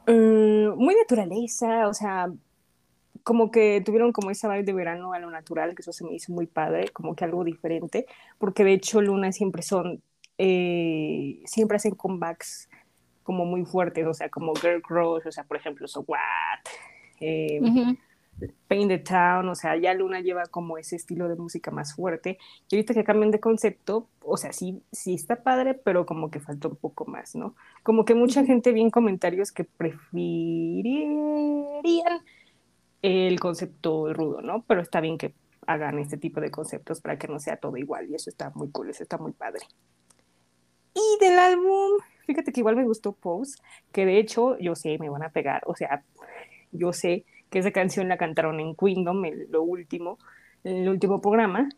mm, 0.06 0.76
muy 0.76 0.94
naturaleza, 0.94 1.88
o 1.88 1.94
sea, 1.94 2.28
como 3.22 3.50
que 3.50 3.80
tuvieron 3.84 4.12
como 4.12 4.30
esa 4.30 4.48
vibe 4.48 4.64
de 4.64 4.72
verano 4.72 5.12
a 5.12 5.18
lo 5.18 5.30
natural, 5.30 5.74
que 5.74 5.82
eso 5.82 5.92
se 5.92 6.04
me 6.04 6.14
hizo 6.14 6.32
muy 6.32 6.46
padre, 6.46 6.88
como 6.88 7.14
que 7.14 7.24
algo 7.24 7.44
diferente, 7.44 8.06
porque 8.38 8.64
de 8.64 8.74
hecho 8.74 9.00
Luna 9.00 9.32
siempre 9.32 9.62
son, 9.62 10.02
eh, 10.38 11.40
siempre 11.44 11.76
hacen 11.76 11.94
comebacks 11.94 12.68
como 13.22 13.44
muy 13.44 13.64
fuertes, 13.64 14.06
o 14.06 14.14
sea, 14.14 14.28
como 14.28 14.54
Girl 14.54 14.82
Crush, 14.82 15.26
o 15.26 15.32
sea, 15.32 15.44
por 15.44 15.56
ejemplo, 15.56 15.86
So 15.86 16.04
What, 16.06 16.60
eh, 17.20 17.60
Paint 18.68 18.88
the 18.88 18.98
Town, 18.98 19.48
o 19.48 19.54
sea, 19.54 19.76
ya 19.76 19.92
Luna 19.94 20.20
lleva 20.20 20.44
como 20.46 20.78
ese 20.78 20.96
estilo 20.96 21.28
de 21.28 21.36
música 21.36 21.70
más 21.70 21.94
fuerte. 21.94 22.38
Y 22.70 22.76
ahorita 22.76 22.94
que 22.94 23.04
cambian 23.04 23.30
de 23.30 23.40
concepto, 23.40 24.08
o 24.22 24.36
sea, 24.36 24.52
sí, 24.52 24.82
sí 24.92 25.14
está 25.14 25.42
padre, 25.42 25.74
pero 25.74 26.06
como 26.06 26.30
que 26.30 26.40
falta 26.40 26.68
un 26.68 26.76
poco 26.76 27.04
más, 27.04 27.34
¿no? 27.34 27.54
Como 27.82 28.04
que 28.04 28.14
mucha 28.14 28.44
gente 28.44 28.72
vi 28.72 28.80
en 28.80 28.90
comentarios 28.90 29.52
que 29.52 29.64
preferirían 29.64 31.02
el 33.02 33.40
concepto 33.40 34.12
rudo, 34.12 34.40
¿no? 34.42 34.62
Pero 34.66 34.80
está 34.80 35.00
bien 35.00 35.18
que 35.18 35.34
hagan 35.66 35.98
este 35.98 36.16
tipo 36.16 36.40
de 36.40 36.50
conceptos 36.50 37.00
para 37.00 37.18
que 37.18 37.28
no 37.28 37.38
sea 37.38 37.56
todo 37.56 37.76
igual 37.76 38.08
y 38.10 38.14
eso 38.14 38.30
está 38.30 38.50
muy 38.54 38.70
cool, 38.70 38.90
eso 38.90 39.02
está 39.02 39.18
muy 39.18 39.32
padre. 39.32 39.66
Y 40.94 41.24
del 41.24 41.38
álbum, 41.38 41.92
fíjate 42.26 42.52
que 42.52 42.60
igual 42.60 42.76
me 42.76 42.84
gustó 42.84 43.12
Pose, 43.12 43.58
que 43.92 44.04
de 44.04 44.18
hecho 44.18 44.58
yo 44.58 44.74
sé, 44.74 44.98
me 44.98 45.08
van 45.08 45.22
a 45.22 45.30
pegar, 45.30 45.62
o 45.66 45.76
sea, 45.76 46.02
yo 46.72 46.92
sé 46.92 47.24
que 47.50 47.58
esa 47.58 47.70
canción 47.70 48.08
la 48.08 48.16
cantaron 48.16 48.60
en 48.60 48.74
Queendom, 48.74 49.24
en 49.24 49.50
lo 49.50 49.62
último, 49.62 50.18
en 50.64 50.76
el 50.76 50.88
último 50.88 51.20
programa, 51.20 51.68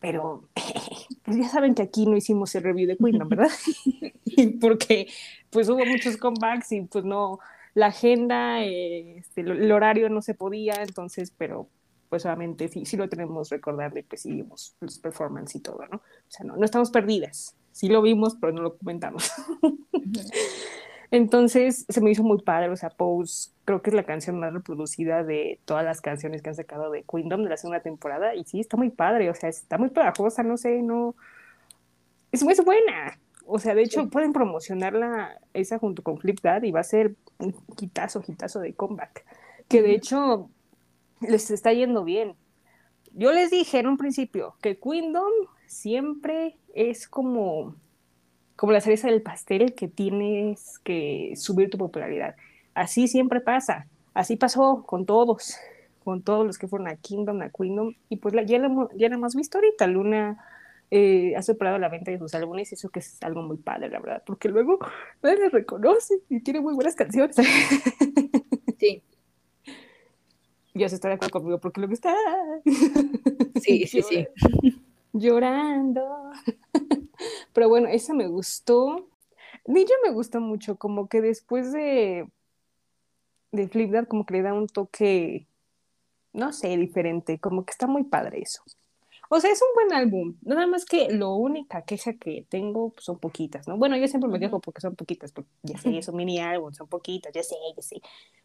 pero 0.00 0.48
pues 1.24 1.36
ya 1.36 1.48
saben 1.48 1.74
que 1.74 1.82
aquí 1.82 2.06
no 2.06 2.16
hicimos 2.16 2.54
el 2.54 2.64
review 2.64 2.88
de 2.88 2.96
Queendom, 2.96 3.28
¿verdad? 3.28 3.50
Porque 4.60 5.08
pues 5.50 5.68
hubo 5.68 5.84
muchos 5.84 6.16
comebacks 6.16 6.72
y 6.72 6.82
pues 6.82 7.04
no, 7.04 7.38
la 7.74 7.86
agenda, 7.86 8.62
este, 8.62 9.42
el 9.42 9.70
horario 9.70 10.08
no 10.08 10.22
se 10.22 10.34
podía, 10.34 10.82
entonces, 10.82 11.32
pero 11.36 11.68
pues 12.08 12.22
solamente 12.22 12.68
sí, 12.68 12.86
sí 12.86 12.96
lo 12.96 13.08
tenemos 13.08 13.50
recordarle, 13.50 14.02
pues 14.02 14.22
sí 14.22 14.32
vimos 14.32 14.74
los 14.80 14.98
performances 14.98 15.56
y 15.56 15.60
todo, 15.60 15.80
¿no? 15.90 15.98
O 15.98 16.30
sea, 16.30 16.46
no, 16.46 16.56
no 16.56 16.64
estamos 16.64 16.90
perdidas 16.90 17.54
sí 17.78 17.88
lo 17.88 18.02
vimos, 18.02 18.36
pero 18.40 18.52
no 18.52 18.62
lo 18.62 18.76
comentamos. 18.76 19.30
Entonces 21.10 21.86
se 21.88 22.00
me 22.00 22.10
hizo 22.10 22.22
muy 22.22 22.38
padre, 22.42 22.68
o 22.68 22.76
sea, 22.76 22.90
Pose 22.90 23.50
creo 23.64 23.82
que 23.82 23.90
es 23.90 23.96
la 23.96 24.04
canción 24.04 24.40
más 24.40 24.52
reproducida 24.52 25.24
de 25.24 25.60
todas 25.64 25.84
las 25.84 26.00
canciones 26.00 26.42
que 26.42 26.48
han 26.48 26.54
sacado 26.54 26.90
de 26.90 27.02
Queendom 27.02 27.42
de 27.42 27.50
la 27.50 27.56
segunda 27.56 27.80
temporada 27.80 28.34
y 28.34 28.44
sí, 28.44 28.60
está 28.60 28.76
muy 28.76 28.90
padre, 28.90 29.28
o 29.30 29.34
sea, 29.34 29.48
está 29.48 29.78
muy 29.78 29.90
pegajosa, 29.90 30.42
no 30.42 30.56
sé, 30.56 30.82
no... 30.82 31.14
Es 32.32 32.42
muy 32.42 32.54
buena, 32.64 33.18
o 33.46 33.58
sea, 33.58 33.74
de 33.74 33.82
hecho 33.82 34.08
pueden 34.10 34.34
promocionarla 34.34 35.40
esa 35.54 35.78
junto 35.78 36.02
con 36.02 36.18
Flip 36.18 36.40
Dad 36.42 36.62
y 36.62 36.70
va 36.70 36.80
a 36.80 36.84
ser 36.84 37.14
un 37.38 37.52
quitazo, 37.76 38.20
quitazo 38.20 38.60
de 38.60 38.74
comeback, 38.74 39.24
que 39.68 39.80
de 39.80 39.94
hecho 39.94 40.50
les 41.20 41.50
está 41.50 41.72
yendo 41.72 42.04
bien. 42.04 42.36
Yo 43.14 43.32
les 43.32 43.50
dije 43.50 43.78
en 43.78 43.86
un 43.86 43.96
principio 43.96 44.56
que 44.60 44.78
Queendom 44.78 45.32
siempre 45.66 46.58
es 46.74 47.08
como, 47.08 47.74
como 48.58 48.72
la 48.72 48.80
cereza 48.80 49.06
del 49.06 49.22
pastel 49.22 49.72
que 49.72 49.86
tienes 49.86 50.80
que 50.80 51.32
subir 51.36 51.70
tu 51.70 51.78
popularidad. 51.78 52.34
Así 52.74 53.06
siempre 53.06 53.40
pasa. 53.40 53.86
Así 54.14 54.34
pasó 54.34 54.82
con 54.84 55.06
todos, 55.06 55.54
con 56.02 56.22
todos 56.22 56.44
los 56.44 56.58
que 56.58 56.66
fueron 56.66 56.88
a 56.88 56.96
Kingdom, 56.96 57.40
a 57.42 57.50
Queendom, 57.50 57.94
y 58.08 58.16
pues 58.16 58.34
la, 58.34 58.42
ya, 58.42 58.58
lo, 58.58 58.90
ya 58.96 59.06
hemos 59.06 59.36
visto 59.36 59.58
ahorita. 59.58 59.86
Luna 59.86 60.44
eh, 60.90 61.36
ha 61.36 61.42
superado 61.42 61.78
la 61.78 61.88
venta 61.88 62.10
de 62.10 62.18
sus 62.18 62.34
álbumes 62.34 62.72
y 62.72 62.74
eso 62.74 62.88
que 62.88 62.98
es 62.98 63.22
algo 63.22 63.42
muy 63.42 63.58
padre, 63.58 63.90
la 63.90 64.00
verdad, 64.00 64.24
porque 64.26 64.48
luego 64.48 64.80
nadie 65.22 65.38
le 65.38 65.50
reconoce 65.50 66.18
y 66.28 66.40
tiene 66.40 66.60
muy 66.60 66.74
buenas 66.74 66.96
canciones. 66.96 67.36
Sí. 68.80 69.02
Ya 70.72 70.88
se 70.88 70.94
está 70.94 71.08
de 71.08 71.14
acuerdo 71.14 71.32
conmigo 71.32 71.58
porque 71.58 71.80
lo 71.80 71.88
que 71.88 71.94
está. 71.94 72.14
Sí, 73.60 73.88
sí, 73.88 74.02
sí 74.02 74.28
llorando. 75.12 76.30
Pero 77.58 77.70
bueno, 77.70 77.88
esa 77.88 78.14
me 78.14 78.28
gustó. 78.28 79.08
Ninja 79.66 79.92
me 80.04 80.12
gustó 80.12 80.40
mucho, 80.40 80.78
como 80.78 81.08
que 81.08 81.20
después 81.20 81.72
de, 81.72 82.30
de 83.50 84.06
como 84.06 84.24
que 84.24 84.34
le 84.34 84.42
da 84.42 84.54
un 84.54 84.68
toque, 84.68 85.48
no 86.32 86.52
sé, 86.52 86.76
diferente, 86.76 87.40
como 87.40 87.64
que 87.64 87.72
está 87.72 87.88
muy 87.88 88.04
padre 88.04 88.42
eso. 88.42 88.62
O 89.28 89.40
sea, 89.40 89.50
es 89.50 89.60
un 89.60 89.74
buen 89.74 89.92
álbum, 89.92 90.36
nada 90.42 90.68
más 90.68 90.84
que 90.84 91.10
lo 91.10 91.34
única 91.34 91.82
queja 91.82 92.12
que 92.12 92.46
tengo 92.48 92.90
pues, 92.90 93.04
son 93.04 93.18
poquitas, 93.18 93.66
¿no? 93.66 93.76
Bueno, 93.76 93.96
yo 93.96 94.06
siempre 94.06 94.30
me 94.30 94.38
quejo 94.38 94.60
porque 94.60 94.80
son 94.80 94.94
poquitas, 94.94 95.32
porque 95.32 95.50
ya 95.64 95.78
sé, 95.78 95.98
es 95.98 96.06
un 96.06 96.14
mini 96.14 96.38
álbum, 96.38 96.72
son 96.72 96.86
poquitas, 96.86 97.32
ya 97.32 97.42
sé, 97.42 97.56
ya 97.76 97.82
sé. 97.82 98.00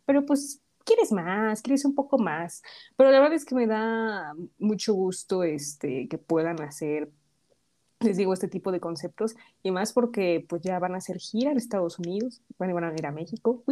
Pero 0.07 0.25
pues 0.25 0.59
quieres 0.85 1.11
más, 1.11 1.61
quieres 1.61 1.85
un 1.85 1.93
poco 1.93 2.17
más. 2.17 2.63
Pero 2.97 3.11
la 3.11 3.19
verdad 3.19 3.35
es 3.35 3.45
que 3.45 3.53
me 3.53 3.67
da 3.67 4.33
mucho 4.57 4.95
gusto 4.95 5.43
este, 5.43 6.07
que 6.07 6.17
puedan 6.17 6.59
hacer, 6.63 7.11
les 8.03 8.17
digo, 8.17 8.33
este 8.33 8.47
tipo 8.47 8.71
de 8.71 8.79
conceptos. 8.79 9.35
Y 9.61 9.71
más 9.71 9.93
porque 9.93 10.45
pues 10.47 10.61
ya 10.61 10.79
van 10.79 10.95
a 10.95 10.97
hacer 10.97 11.17
gira 11.19 11.51
en 11.51 11.57
Estados 11.57 11.99
Unidos, 11.99 12.41
van, 12.57 12.73
van 12.73 12.83
a 12.83 12.93
ir 12.93 13.05
a 13.05 13.11
México. 13.11 13.63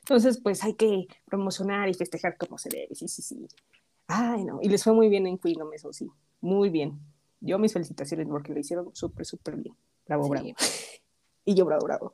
Entonces, 0.00 0.38
pues 0.38 0.62
hay 0.64 0.74
que 0.74 1.06
promocionar 1.24 1.88
y 1.88 1.94
festejar 1.94 2.36
como 2.36 2.58
se 2.58 2.68
debe. 2.68 2.94
Sí, 2.94 3.08
sí, 3.08 3.22
sí. 3.22 3.46
Ay, 4.06 4.44
no. 4.44 4.60
Y 4.62 4.68
les 4.68 4.84
fue 4.84 4.92
muy 4.92 5.08
bien 5.08 5.26
en 5.26 5.38
Queendom, 5.38 5.72
eso 5.72 5.92
sí. 5.92 6.10
Muy 6.40 6.68
bien. 6.68 6.98
Yo 7.40 7.58
mis 7.58 7.72
felicitaciones 7.72 8.26
porque 8.28 8.52
lo 8.52 8.60
hicieron 8.60 8.94
súper, 8.94 9.26
súper 9.26 9.56
bien. 9.56 9.74
Bravo, 10.06 10.28
bravo. 10.28 10.48
Y 11.44 11.54
yo, 11.54 11.64
bravo, 11.64 11.84
bravo. 11.84 12.12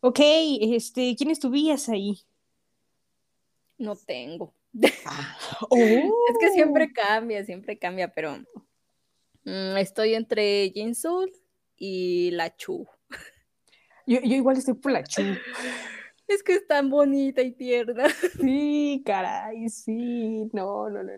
Ok, 0.00 0.20
este, 0.20 1.14
¿quiénes 1.16 1.40
tuvías 1.40 1.88
ahí? 1.88 2.18
No 3.78 3.96
tengo. 3.96 4.54
Ah, 5.04 5.36
es 5.70 6.38
que 6.38 6.50
siempre 6.52 6.84
oh. 6.90 6.94
cambia, 6.94 7.44
siempre 7.44 7.78
cambia, 7.78 8.12
pero 8.12 8.36
estoy 9.44 10.14
entre 10.14 10.70
Jin 10.70 10.94
Soul 10.94 11.32
y 11.76 12.30
la 12.32 12.54
Chu. 12.56 12.86
Yo, 14.06 14.20
yo, 14.20 14.36
igual 14.36 14.56
estoy 14.56 14.74
por 14.74 14.92
la 14.92 15.04
Chu. 15.04 15.22
Es 16.30 16.44
que 16.44 16.54
es 16.54 16.66
tan 16.68 16.90
bonita 16.90 17.42
y 17.42 17.50
tierna. 17.50 18.04
Sí, 18.40 19.02
caray, 19.04 19.68
sí, 19.68 20.48
no, 20.52 20.88
no, 20.88 21.02
no. 21.02 21.12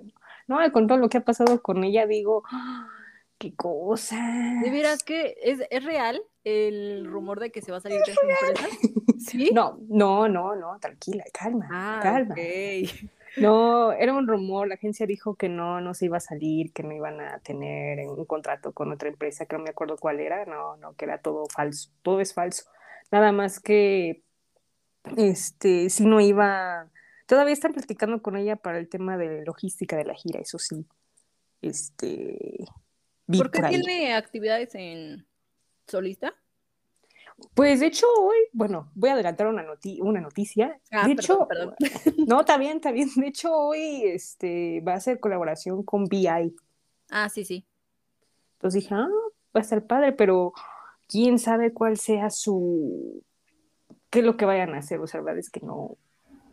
No, 0.49 0.73
con 0.73 0.87
todo 0.87 0.97
lo 0.97 1.11
que 1.11 1.19
ha 1.19 1.25
pasado 1.25 1.61
con 1.62 1.85
ella, 1.85 2.07
digo, 2.07 2.43
qué 3.38 3.55
cosa. 3.55 4.17
De 4.62 4.71
veras 4.71 5.02
que 5.02 5.35
es, 5.43 5.61
es 5.69 5.85
real 5.85 6.23
el 6.45 7.05
rumor 7.07 7.41
de 7.41 7.52
que 7.52 7.61
se 7.61 7.71
va 7.71 7.79
a 7.79 7.81
salir 7.81 8.00
de 8.07 8.12
empresa? 8.12 8.69
¿Sí? 9.19 9.50
No, 9.52 9.79
no, 9.88 10.29
no, 10.29 10.57
no, 10.57 10.79
tranquila, 10.81 11.25
calma, 11.33 11.69
ah, 11.71 12.00
calma. 12.02 12.35
No, 13.37 13.93
era 13.93 14.12
un 14.12 14.27
rumor, 14.27 14.69
la 14.69 14.75
agencia 14.75 15.07
dijo 15.07 15.37
que 15.37 15.49
no, 15.49 15.81
no 15.81 15.95
se 15.95 16.07
iba 16.07 16.19
a 16.19 16.21
salir, 16.21 16.73
que 16.73 16.83
no 16.83 16.93
iban 16.93 17.21
a 17.21 17.39
tener 17.41 18.07
un 18.07 18.25
contrato 18.27 18.73
con 18.73 18.93
otra 18.93 19.09
empresa, 19.09 19.47
que 19.47 19.57
no 19.57 19.62
me 19.62 19.71
acuerdo 19.71 19.97
cuál 19.97 20.21
era, 20.21 20.45
no, 20.45 20.77
no, 20.77 20.95
que 20.95 21.07
era 21.07 21.19
todo 21.19 21.47
falso, 21.47 21.91
todo 22.03 22.21
es 22.21 22.35
falso. 22.35 22.65
Nada 23.11 23.33
más 23.33 23.59
que, 23.59 24.23
este, 25.17 25.89
si 25.89 26.05
no 26.05 26.21
iba, 26.21 26.91
todavía 27.27 27.55
están 27.55 27.73
platicando 27.73 28.21
con 28.21 28.37
ella 28.37 28.57
para 28.57 28.79
el 28.79 28.89
tema 28.89 29.17
de 29.17 29.45
logística 29.45 29.97
de 29.97 30.05
la 30.05 30.15
gira, 30.15 30.41
eso 30.41 30.59
sí. 30.59 30.87
Este, 31.62 32.67
¿Por 33.27 33.51
qué 33.51 33.62
tiene 33.62 34.15
actividades 34.15 34.75
en 34.75 35.27
solista? 35.87 36.35
Pues 37.55 37.81
de 37.81 37.87
hecho 37.87 38.07
hoy, 38.21 38.37
bueno, 38.53 38.91
voy 38.95 39.11
a 39.11 39.15
adelantar 39.15 39.47
una, 39.47 39.65
una 40.01 40.21
noticia. 40.21 40.79
Ah, 40.91 41.07
de 41.07 41.12
hecho, 41.12 41.49
no, 42.27 42.41
está 42.41 42.59
bien, 42.59 42.77
está 42.77 42.93
bien. 42.93 43.09
De 43.17 43.27
hecho 43.27 43.53
hoy 43.53 44.05
este, 44.05 44.81
va 44.81 44.95
a 44.95 45.01
ser 45.01 45.21
colaboración 45.21 45.83
con 45.83 46.05
BI. 46.05 46.55
Ah, 47.11 47.29
sí, 47.29 47.45
sí. 47.45 47.65
Entonces 48.55 48.83
dije, 48.83 48.95
ah, 48.95 49.09
va 49.55 49.61
a 49.61 49.61
estar 49.61 49.85
padre, 49.87 50.12
pero 50.12 50.53
quién 51.09 51.39
sabe 51.39 51.73
cuál 51.73 51.99
sea 51.99 52.31
su, 52.31 53.23
qué 54.11 54.21
es 54.21 54.25
lo 54.25 54.37
que 54.37 54.45
vayan 54.45 54.75
a 54.75 54.79
hacer. 54.79 55.01
O 55.01 55.07
sea, 55.07 55.21
la 55.21 55.25
verdad 55.25 55.41
es 55.41 55.51
que 55.51 55.61
no, 55.61 55.97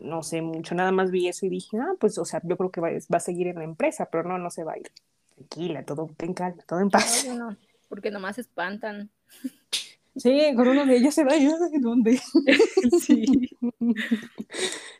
no 0.00 0.22
sé 0.22 0.42
mucho. 0.42 0.74
Nada 0.74 0.92
más 0.92 1.10
vi 1.10 1.28
eso 1.28 1.46
y 1.46 1.48
dije, 1.48 1.78
ah, 1.78 1.94
pues, 1.98 2.18
o 2.18 2.24
sea, 2.24 2.40
yo 2.44 2.56
creo 2.56 2.70
que 2.70 2.80
va, 2.80 2.90
va 2.90 3.16
a 3.16 3.20
seguir 3.20 3.46
en 3.46 3.56
la 3.56 3.64
empresa, 3.64 4.08
pero 4.10 4.24
no, 4.24 4.38
no 4.38 4.50
se 4.50 4.64
va 4.64 4.72
a 4.72 4.78
ir. 4.78 4.90
Tranquila, 5.34 5.84
todo 5.84 6.10
en 6.18 6.34
calma, 6.34 6.62
todo 6.66 6.80
en 6.80 6.90
paz. 6.90 7.26
No, 7.26 7.34
no, 7.34 7.56
porque 7.88 8.10
nomás 8.10 8.38
espantan. 8.38 9.10
Sí, 10.16 10.52
con 10.56 10.68
uno 10.68 10.86
de 10.86 10.96
ellos 10.96 11.14
se 11.14 11.24
va 11.24 11.36
y 11.36 11.48
dónde. 11.80 12.20
Sí. 13.00 13.50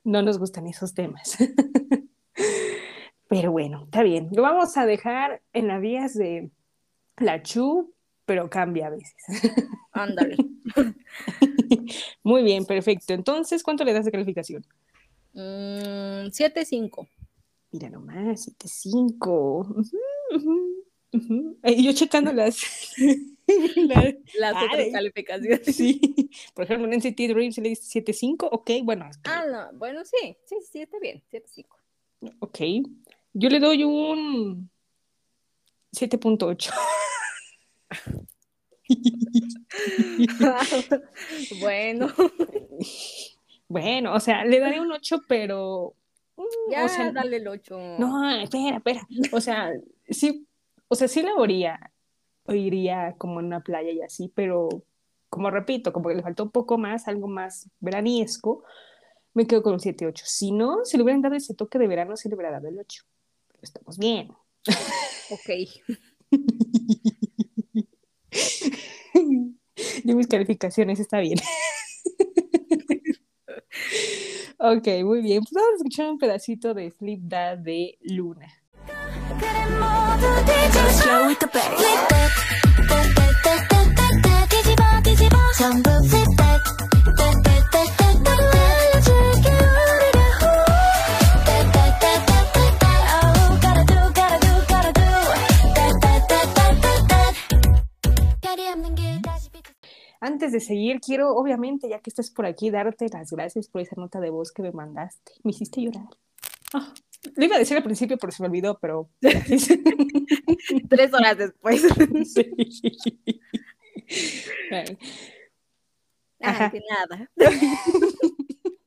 No 0.04 0.22
nos 0.22 0.38
gustan 0.38 0.66
esos 0.66 0.94
temas. 0.94 1.36
Pero 3.28 3.52
bueno, 3.52 3.84
está 3.84 4.02
bien. 4.02 4.28
Lo 4.32 4.42
vamos 4.42 4.76
a 4.76 4.86
dejar 4.86 5.42
en 5.52 5.68
las 5.68 5.80
vías 5.80 6.14
de 6.14 6.50
la 7.18 7.42
Chu, 7.42 7.92
pero 8.24 8.50
cambia 8.50 8.88
a 8.88 8.90
veces. 8.90 9.14
Ándale. 9.92 10.36
Muy 12.22 12.42
bien, 12.42 12.64
perfecto. 12.64 13.12
Entonces, 13.12 13.62
¿cuánto 13.62 13.84
le 13.84 13.92
das 13.92 14.04
de 14.04 14.12
calificación? 14.12 14.64
7.5. 15.34 17.02
Mm, 17.02 17.06
Mira 17.72 17.90
nomás, 17.90 18.48
7.5. 18.58 19.90
Ujú. 21.12 21.58
Eh, 21.62 21.72
Y 21.72 21.84
yo 21.84 21.92
checando 21.92 22.32
las... 22.32 22.60
la- 23.76 24.14
Las 24.38 24.54
otras 24.62 24.86
calificaciones. 24.92 25.74
Sí, 25.76 26.00
por 26.54 26.64
ejemplo, 26.64 26.86
en 26.86 26.94
NCT 26.98 27.16
Dream 27.32 27.52
se 27.52 27.60
le 27.60 27.70
dice 27.70 28.02
7.5, 28.04 28.48
ok, 28.52 28.70
bueno, 28.84 29.06
es 29.10 29.16
que- 29.18 29.30
Ah, 29.30 29.44
no, 29.50 29.78
bueno, 29.78 30.04
sí, 30.04 30.36
sí, 30.46 30.56
sí, 30.70 30.82
está 30.82 30.98
bien, 31.00 31.22
7-5. 31.32 31.66
ok. 32.40 32.58
Yo 33.32 33.48
le 33.48 33.58
doy 33.60 33.84
un 33.84 34.70
7.8. 35.92 36.70
bueno, 41.60 42.08
Bueno, 43.68 44.14
o 44.14 44.20
sea, 44.20 44.44
le 44.44 44.58
daré 44.60 44.80
un 44.80 44.90
8, 44.92 45.22
pero... 45.28 45.94
mm, 46.36 46.70
ya 46.72 46.84
o 46.84 46.88
sea, 46.88 47.12
dale 47.12 47.36
el 47.36 47.48
8. 47.48 47.78
no, 47.98 48.30
espera, 48.40 48.76
espera. 48.78 49.06
O 49.32 49.40
sea, 49.40 49.70
sí, 50.08 50.46
o 50.90 50.96
sea, 50.96 51.06
sí 51.06 51.22
la 51.22 51.36
oiría, 51.36 51.92
oiría 52.46 53.14
como 53.16 53.38
en 53.38 53.46
una 53.46 53.60
playa 53.60 53.92
y 53.92 54.02
así, 54.02 54.32
pero 54.34 54.68
como 55.28 55.48
repito, 55.50 55.92
como 55.92 56.08
que 56.08 56.16
le 56.16 56.22
faltó 56.22 56.42
un 56.42 56.50
poco 56.50 56.78
más, 56.78 57.06
algo 57.06 57.28
más 57.28 57.70
veraniesco, 57.78 58.64
me 59.32 59.46
quedo 59.46 59.62
con 59.62 59.74
un 59.74 59.78
7-8. 59.78 60.22
Si 60.24 60.50
no, 60.50 60.84
si 60.84 60.96
le 60.96 61.04
hubieran 61.04 61.22
dado 61.22 61.36
ese 61.36 61.54
toque 61.54 61.78
de 61.78 61.86
verano, 61.86 62.16
sí 62.16 62.28
le 62.28 62.34
hubiera 62.34 62.50
dado 62.50 62.66
el 62.66 62.76
8. 62.76 63.04
Pero 63.46 63.60
estamos 63.62 63.98
bien. 63.98 64.32
Ok. 65.30 65.50
Yo 70.04 70.16
mis 70.16 70.26
calificaciones 70.26 70.98
está 70.98 71.20
bien. 71.20 71.38
ok, 74.58 74.88
muy 75.04 75.22
bien. 75.22 75.44
Pues 75.44 75.52
vamos 75.52 75.70
a 75.70 75.76
escuchar 75.76 76.10
un 76.10 76.18
pedacito 76.18 76.74
de 76.74 76.90
Flip 76.90 77.20
Dad 77.22 77.58
de 77.58 77.96
Luna. 78.00 78.59
Antes 100.22 100.52
de 100.52 100.60
seguir, 100.60 101.00
quiero, 101.00 101.34
obviamente, 101.34 101.88
ya 101.88 101.98
que 102.00 102.10
estás 102.10 102.30
por 102.30 102.46
aquí, 102.46 102.70
darte 102.70 103.06
las 103.12 103.30
gracias 103.30 103.68
por 103.68 103.80
esa 103.80 103.96
nota 103.96 104.20
de 104.20 104.30
voz 104.30 104.52
que 104.52 104.62
me 104.62 104.70
mandaste. 104.70 105.32
Me 105.42 105.50
hiciste 105.50 105.80
llorar. 105.82 106.08
Ah, 106.74 106.92
lo 107.36 107.44
iba 107.44 107.56
a 107.56 107.58
decir 107.58 107.76
al 107.76 107.82
principio, 107.82 108.16
pero 108.18 108.32
se 108.32 108.42
me 108.42 108.48
olvidó, 108.48 108.78
pero... 108.80 109.10
Tres 110.88 111.12
horas 111.12 111.38
después. 111.38 111.82
Sí. 114.10 114.90
Ajá. 116.40 116.72
Ay, 116.72 116.80
nada. 116.88 117.30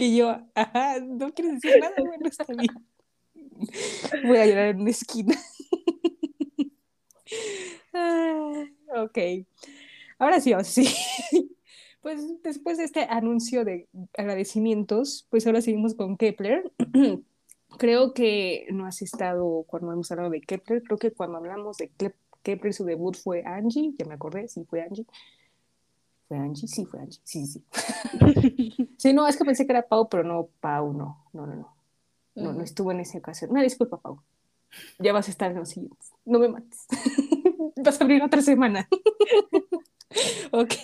Y 0.00 0.16
yo, 0.16 0.28
ajá, 0.54 1.00
no 1.00 1.34
quieres 1.34 1.54
decir 1.54 1.80
nada, 1.80 1.94
bueno, 1.98 2.28
está 2.28 2.44
bien. 2.46 2.68
Voy 4.24 4.36
a 4.36 4.46
llorar 4.46 4.68
en 4.68 4.82
una 4.82 4.90
esquina. 4.90 5.36
Ah, 7.92 8.64
ok. 9.02 9.18
Ahora 10.20 10.40
sí, 10.40 10.52
ahora 10.52 10.64
sí. 10.64 10.86
Pues 12.00 12.22
después 12.44 12.78
de 12.78 12.84
este 12.84 13.06
anuncio 13.10 13.64
de 13.64 13.88
agradecimientos, 14.16 15.26
pues 15.30 15.46
ahora 15.46 15.60
seguimos 15.60 15.94
con 15.94 16.16
Kepler. 16.16 16.70
Creo 17.76 18.12
que 18.14 18.66
no 18.70 18.86
has 18.86 19.02
estado 19.02 19.64
cuando 19.68 19.92
hemos 19.92 20.10
hablado 20.10 20.30
de 20.30 20.40
Kepler. 20.40 20.82
Creo 20.82 20.98
que 20.98 21.12
cuando 21.12 21.36
hablamos 21.38 21.76
de 21.76 21.90
Kep- 21.90 22.14
Kepler, 22.42 22.72
su 22.72 22.84
debut 22.84 23.16
fue 23.16 23.44
Angie. 23.44 23.94
Ya 23.98 24.06
me 24.06 24.14
acordé, 24.14 24.48
sí, 24.48 24.64
fue 24.64 24.82
Angie. 24.82 25.06
¿Fue 26.28 26.38
Angie? 26.38 26.66
Sí, 26.68 26.84
fue 26.86 27.00
Angie. 27.00 27.20
Sí, 27.24 27.46
sí. 27.46 27.62
sí. 27.72 28.88
Sí, 28.98 29.12
no, 29.12 29.28
es 29.28 29.36
que 29.36 29.44
pensé 29.44 29.64
que 29.64 29.72
era 29.72 29.86
Pau, 29.86 30.08
pero 30.08 30.24
no, 30.24 30.48
Pau, 30.60 30.92
no. 30.92 31.24
No, 31.32 31.46
no, 31.46 31.54
no. 31.54 31.74
No, 32.34 32.52
no 32.52 32.62
estuvo 32.62 32.90
en 32.92 33.00
esa 33.00 33.18
ocasión. 33.18 33.50
Una 33.50 33.62
disculpa, 33.62 33.98
Pau. 33.98 34.20
Ya 34.98 35.12
vas 35.12 35.28
a 35.28 35.30
estar 35.30 35.50
en 35.50 35.58
los 35.58 35.68
siguientes. 35.70 36.12
No 36.24 36.38
me 36.38 36.48
mates. 36.48 36.86
vas 37.76 38.00
a 38.00 38.04
abrir 38.04 38.22
otra 38.22 38.42
semana. 38.42 38.88
ok. 40.52 40.74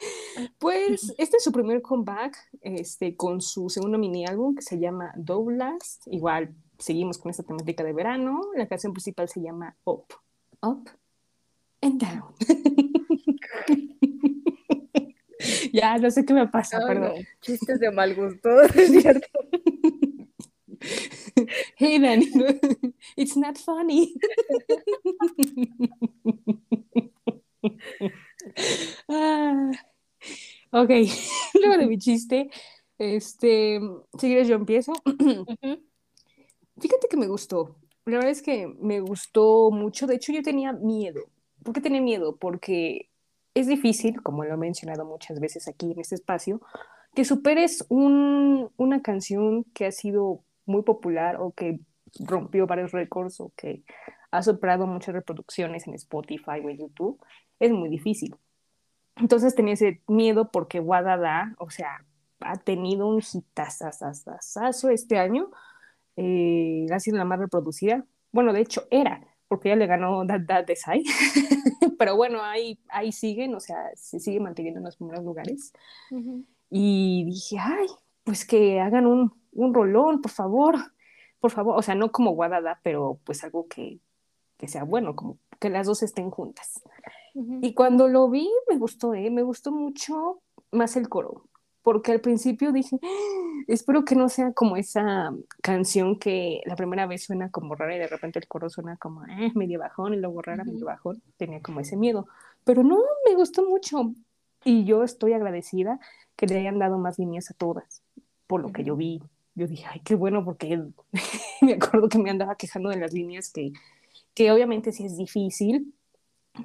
Pues 0.58 1.14
este 1.18 1.36
es 1.36 1.44
su 1.44 1.52
primer 1.52 1.82
comeback 1.82 2.36
este, 2.62 3.16
con 3.16 3.40
su 3.40 3.68
segundo 3.68 3.98
mini 3.98 4.26
álbum 4.26 4.54
que 4.54 4.62
se 4.62 4.78
llama 4.78 5.12
Douglas. 5.16 6.00
Igual 6.06 6.54
seguimos 6.78 7.18
con 7.18 7.30
esta 7.30 7.42
temática 7.42 7.84
de 7.84 7.92
verano. 7.92 8.40
La 8.56 8.66
canción 8.66 8.92
principal 8.92 9.28
se 9.28 9.40
llama 9.40 9.76
Up, 9.84 10.06
Up 10.62 10.90
and 11.82 12.00
Down. 12.00 12.34
ya, 15.72 15.98
no 15.98 16.10
sé 16.10 16.24
qué 16.24 16.34
me 16.34 16.48
pasa, 16.48 16.78
Ay, 16.78 16.86
perdón. 16.86 17.12
no, 17.16 17.22
Chistes 17.40 17.80
de 17.80 17.90
mal 17.90 18.14
gusto, 18.14 18.62
es 18.74 18.90
cierto. 18.90 19.26
Hey, 21.76 21.98
Dani, 21.98 22.26
it's 23.16 23.36
not 23.36 23.58
funny. 23.58 24.14
Ah, 29.08 29.70
ok, 30.72 30.90
luego 31.60 31.76
de 31.78 31.86
mi 31.86 31.98
chiste, 31.98 32.50
este, 32.98 33.80
si 34.18 34.26
quieres 34.28 34.48
yo 34.48 34.56
empiezo. 34.56 34.92
Fíjate 36.80 37.08
que 37.08 37.16
me 37.16 37.26
gustó. 37.28 37.76
La 38.06 38.16
verdad 38.16 38.30
es 38.30 38.42
que 38.42 38.66
me 38.80 39.00
gustó 39.00 39.70
mucho. 39.70 40.06
De 40.06 40.16
hecho, 40.16 40.32
yo 40.32 40.42
tenía 40.42 40.72
miedo. 40.72 41.20
¿Por 41.64 41.74
qué 41.74 41.80
tenía 41.80 42.00
miedo? 42.00 42.36
Porque 42.36 43.10
es 43.54 43.66
difícil, 43.66 44.22
como 44.22 44.44
lo 44.44 44.54
he 44.54 44.56
mencionado 44.56 45.04
muchas 45.04 45.40
veces 45.40 45.68
aquí 45.68 45.92
en 45.92 46.00
este 46.00 46.14
espacio, 46.14 46.60
que 47.14 47.24
superes 47.24 47.84
un- 47.88 48.70
una 48.76 49.02
canción 49.02 49.64
que 49.74 49.86
ha 49.86 49.92
sido 49.92 50.44
muy 50.66 50.82
popular 50.82 51.36
o 51.40 51.52
que 51.52 51.80
rompió 52.20 52.66
varios 52.66 52.92
récords 52.92 53.40
o 53.40 53.52
que 53.56 53.82
ha 54.30 54.42
superado 54.42 54.86
muchas 54.86 55.14
reproducciones 55.14 55.86
en 55.86 55.94
Spotify 55.94 56.60
o 56.64 56.70
en 56.70 56.78
YouTube. 56.78 57.20
Es 57.58 57.72
muy 57.72 57.88
difícil. 57.88 58.34
Entonces 59.20 59.54
tenía 59.54 59.74
ese 59.74 60.02
miedo 60.08 60.50
porque 60.50 60.80
Wadada, 60.80 61.54
o 61.58 61.70
sea, 61.70 62.04
ha 62.40 62.56
tenido 62.56 63.06
un 63.06 63.22
hitazazazazazo 63.22 64.88
este 64.88 65.18
año 65.18 65.50
eh, 66.22 66.86
ha 66.92 67.00
sido 67.00 67.16
la 67.16 67.24
más 67.24 67.38
reproducida. 67.38 68.04
Bueno, 68.32 68.52
de 68.52 68.60
hecho 68.60 68.86
era, 68.90 69.26
porque 69.48 69.70
ya 69.70 69.76
le 69.76 69.86
ganó 69.86 70.26
That 70.26 70.42
That 70.46 70.66
Desai. 70.66 71.02
Pero 71.98 72.16
bueno, 72.16 72.42
ahí, 72.42 72.78
ahí 72.90 73.10
siguen, 73.12 73.54
o 73.54 73.60
sea, 73.60 73.90
se 73.94 74.20
sigue 74.20 74.38
manteniendo 74.38 74.80
en 74.80 74.84
los 74.84 74.96
primeros 74.96 75.24
lugares. 75.24 75.72
Y 76.68 77.24
dije, 77.24 77.56
ay, 77.58 77.86
pues 78.24 78.44
que 78.44 78.80
hagan 78.80 79.06
un, 79.06 79.32
un 79.52 79.74
rolón, 79.74 80.20
por 80.20 80.30
favor, 80.30 80.76
por 81.40 81.50
favor. 81.50 81.78
O 81.78 81.82
sea, 81.82 81.94
no 81.94 82.12
como 82.12 82.32
Guadada, 82.32 82.80
pero 82.82 83.18
pues 83.24 83.42
algo 83.44 83.66
que, 83.66 84.00
que 84.58 84.68
sea 84.68 84.84
bueno, 84.84 85.16
como 85.16 85.38
que 85.58 85.70
las 85.70 85.86
dos 85.86 86.02
estén 86.02 86.30
juntas. 86.30 86.82
Y 87.34 87.74
cuando 87.74 88.08
lo 88.08 88.28
vi, 88.28 88.48
me 88.68 88.76
gustó, 88.78 89.14
¿eh? 89.14 89.30
Me 89.30 89.42
gustó 89.42 89.72
mucho 89.72 90.40
más 90.72 90.96
el 90.96 91.08
coro, 91.08 91.44
porque 91.82 92.12
al 92.12 92.20
principio 92.20 92.72
dije, 92.72 92.98
"Ah, 93.02 93.62
espero 93.68 94.04
que 94.04 94.14
no 94.14 94.28
sea 94.28 94.52
como 94.52 94.76
esa 94.76 95.32
canción 95.62 96.18
que 96.18 96.60
la 96.66 96.76
primera 96.76 97.06
vez 97.06 97.24
suena 97.24 97.50
como 97.50 97.74
rara 97.74 97.94
y 97.96 97.98
de 97.98 98.06
repente 98.08 98.38
el 98.38 98.48
coro 98.48 98.68
suena 98.70 98.96
como 98.96 99.24
eh, 99.26 99.52
medio 99.54 99.78
bajón 99.78 100.14
y 100.14 100.18
luego 100.18 100.42
rara, 100.42 100.62
Ujú. 100.62 100.72
medio 100.72 100.86
bajón. 100.86 101.22
Tenía 101.36 101.60
como 101.60 101.80
ese 101.80 101.96
miedo, 101.96 102.26
pero 102.64 102.82
no, 102.82 102.98
me 103.26 103.34
gustó 103.34 103.64
mucho. 103.68 104.12
Y 104.64 104.84
yo 104.84 105.04
estoy 105.04 105.32
agradecida 105.32 105.98
que 106.36 106.46
le 106.46 106.58
hayan 106.58 106.78
dado 106.78 106.98
más 106.98 107.18
líneas 107.18 107.50
a 107.50 107.54
todas, 107.54 108.02
por 108.46 108.60
lo 108.60 108.72
que 108.72 108.84
yo 108.84 108.94
vi. 108.96 109.22
Yo 109.54 109.66
dije, 109.66 109.84
ay, 109.88 110.00
qué 110.04 110.14
bueno, 110.14 110.44
porque 110.44 110.82
me 111.62 111.74
acuerdo 111.74 112.08
que 112.08 112.18
me 112.18 112.30
andaba 112.30 112.54
quejando 112.56 112.90
de 112.90 112.96
las 112.96 113.12
líneas 113.12 113.50
que, 113.52 113.72
que 114.34 114.52
obviamente 114.52 114.92
sí 114.92 115.04
es 115.04 115.16
difícil 115.16 115.94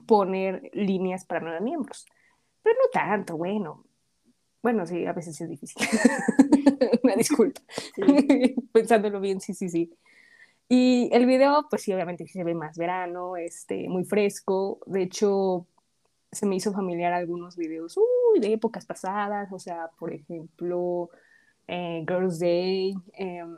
poner 0.06 0.70
líneas 0.74 1.26
para 1.26 1.42
nueve 1.42 1.62
miembros, 1.62 2.06
pero 2.64 2.76
no 2.76 2.90
tanto, 2.92 3.38
bueno. 3.38 3.86
Bueno, 4.62 4.86
sí, 4.88 5.06
a 5.06 5.14
veces 5.14 5.40
es 5.40 5.50
difícil. 5.50 5.88
Una 7.04 7.16
disculpa. 7.16 7.62
Pensándolo 8.72 9.20
bien, 9.20 9.40
sí, 9.40 9.54
sí, 9.54 9.70
sí. 9.70 9.94
Y 10.68 11.10
el 11.14 11.28
video, 11.28 11.68
pues 11.70 11.84
sí, 11.84 11.94
obviamente 11.94 12.26
sí 12.26 12.34
se 12.34 12.44
ve 12.44 12.56
más 12.56 12.78
verano, 12.78 13.38
este, 13.38 13.88
muy 13.88 14.04
fresco. 14.04 14.80
De 14.88 15.04
hecho, 15.04 15.68
se 16.32 16.46
me 16.46 16.56
hizo 16.56 16.74
familiar 16.74 17.14
algunos 17.14 17.56
videos 17.56 17.96
uy, 17.98 18.40
de 18.40 18.54
épocas 18.54 18.86
pasadas, 18.86 19.52
o 19.52 19.60
sea, 19.60 19.90
por 20.00 20.14
ejemplo, 20.14 21.10
eh, 21.68 22.04
Girls' 22.08 22.40
Day. 22.40 22.96
em, 23.14 23.58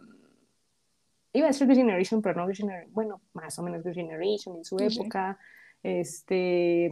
iba 1.33 1.47
a 1.47 1.49
decir 1.49 1.67
Girls' 1.67 1.79
Generation, 1.79 2.21
pero 2.21 2.35
no 2.35 2.45
Girls' 2.45 2.59
Generation, 2.59 2.93
bueno, 2.93 3.21
más 3.33 3.57
o 3.57 3.63
menos 3.63 3.81
Girls' 3.83 3.95
Generation 3.95 4.57
en 4.57 4.65
su 4.65 4.77
época. 4.77 5.39
Este, 5.83 6.89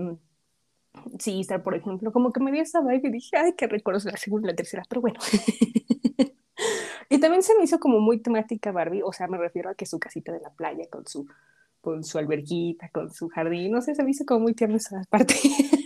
sí, 1.20 1.42
Star, 1.42 1.64
por 1.64 1.76
ejemplo, 1.76 2.12
como 2.12 2.32
que 2.32 2.40
me 2.40 2.52
dio 2.52 2.62
esa 2.62 2.82
vibe 2.82 3.10
y 3.10 3.12
dije, 3.12 3.38
ay, 3.38 3.54
qué 3.58 3.68
recuerdos 3.68 4.06
la 4.06 4.18
segunda 4.18 4.48
y 4.48 4.52
la 4.52 4.56
tercera, 4.56 4.84
pero 4.88 5.02
bueno. 5.02 5.20
y 7.10 7.20
también 7.20 7.44
se 7.44 7.56
me 7.58 7.64
hizo 7.64 7.80
como 7.80 8.00
muy 8.00 8.20
temática 8.22 8.72
Barbie, 8.72 9.02
o 9.04 9.12
sea, 9.12 9.28
me 9.28 9.38
refiero 9.38 9.70
a 9.70 9.76
que 9.76 9.86
su 9.86 10.00
casita 10.00 10.32
de 10.32 10.42
la 10.42 10.52
playa 10.52 10.86
con 10.90 11.06
su, 11.08 11.28
con 11.82 12.04
su 12.04 12.18
alberquita, 12.18 12.90
con 12.90 13.12
su 13.12 13.30
jardín, 13.30 13.72
no 13.72 13.82
sé, 13.82 13.96
se 13.96 14.04
me 14.04 14.12
hizo 14.12 14.26
como 14.26 14.42
muy 14.42 14.54
tierno 14.54 14.78
esa 14.78 15.04
parte. 15.10 15.36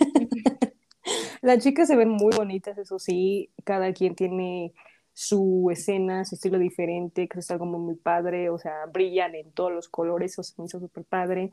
Las 1.41 1.63
chicas 1.63 1.87
se 1.87 1.95
ven 1.95 2.09
muy 2.09 2.35
bonitas, 2.35 2.77
eso 2.77 2.99
sí, 2.99 3.51
cada 3.63 3.93
quien 3.93 4.15
tiene 4.15 4.73
su 5.13 5.69
escena, 5.71 6.25
su 6.25 6.35
estilo 6.35 6.57
diferente, 6.59 7.27
que 7.27 7.39
es 7.39 7.51
algo 7.51 7.65
muy, 7.65 7.79
muy 7.79 7.95
padre, 7.95 8.49
o 8.49 8.57
sea, 8.57 8.85
brillan 8.91 9.35
en 9.35 9.51
todos 9.51 9.71
los 9.71 9.89
colores, 9.89 10.31
eso 10.31 10.43
se 10.43 10.53
me 10.57 10.65
hizo 10.65 10.79
súper 10.79 11.03
padre. 11.05 11.51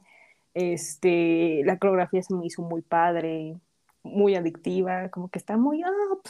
Este, 0.58 1.60
la 1.66 1.78
coreografía 1.78 2.22
se 2.22 2.32
me 2.32 2.46
hizo 2.46 2.62
muy 2.62 2.80
padre, 2.80 3.60
muy 4.02 4.36
adictiva, 4.36 5.10
como 5.10 5.28
que 5.28 5.38
está 5.38 5.58
muy 5.58 5.82
up. 5.84 6.22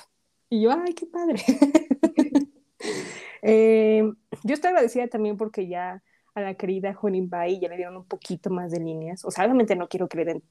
Y 0.51 0.63
yo, 0.63 0.73
ay, 0.73 0.95
qué 0.95 1.07
padre. 1.07 1.41
Eh, 3.49 4.03
yo 4.43 4.55
estoy 4.55 4.71
agradecida 4.71 5.07
también 5.07 5.37
porque 5.37 5.69
ya 5.69 6.03
a 6.35 6.41
la 6.41 6.55
querida 6.55 6.95
Juanin 6.95 7.31
Bai 7.31 7.61
ya 7.61 7.69
le 7.69 7.77
dieron 7.77 7.97
un 7.97 8.05
poquito 8.05 8.51
más 8.51 8.73
de 8.73 8.81
líneas. 8.81 9.25
O 9.25 9.31
sea, 9.31 9.45
obviamente 9.45 9.77
no 9.77 9.89
quiero 9.89 10.09
que 10.09 10.17
le 10.17 10.25
den 10.25 10.43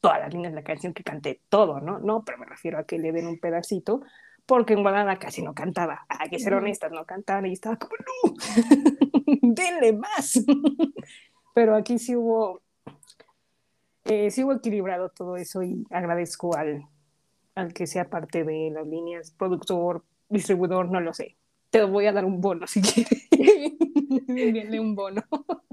todas 0.00 0.20
las 0.20 0.32
líneas 0.32 0.52
de 0.52 0.60
la 0.60 0.64
canción 0.64 0.94
que 0.94 1.04
canté 1.04 1.42
todo, 1.50 1.80
¿no? 1.80 1.98
No, 1.98 2.24
pero 2.24 2.38
me 2.38 2.46
refiero 2.46 2.78
a 2.78 2.84
que 2.84 2.98
le 2.98 3.12
den 3.12 3.26
un 3.26 3.38
pedacito, 3.38 4.00
porque 4.46 4.72
en 4.72 4.80
Guadalajara 4.80 5.18
casi 5.18 5.42
no 5.42 5.52
cantaba. 5.52 6.06
Hay 6.08 6.30
que 6.30 6.38
ser 6.38 6.54
honestas, 6.54 6.90
no 6.90 7.04
cantaba 7.04 7.46
y 7.46 7.52
estaba 7.52 7.76
como, 7.76 7.92
no, 7.98 8.34
denle 9.42 9.92
más. 9.92 10.40
pero 11.54 11.76
aquí 11.76 11.98
sí 11.98 12.16
hubo, 12.16 12.62
eh, 14.08 14.30
hubo 14.38 14.54
equilibrado 14.54 15.10
todo 15.10 15.36
eso 15.36 15.62
y 15.62 15.86
agradezco 15.90 16.56
al, 16.56 16.86
al 17.54 17.72
que 17.72 17.86
sea 17.86 18.08
parte 18.08 18.44
de 18.44 18.70
las 18.70 18.86
líneas, 18.86 19.32
productor, 19.32 20.04
distribuidor, 20.28 20.90
no 20.90 21.00
lo 21.00 21.12
sé. 21.12 21.36
Te 21.70 21.84
voy 21.84 22.06
a 22.06 22.12
dar 22.12 22.24
un 22.24 22.40
bono 22.40 22.66
si 22.66 22.80
quieres. 22.80 23.28
Envíale 24.28 24.80
un 24.80 24.94
bono. 24.94 25.22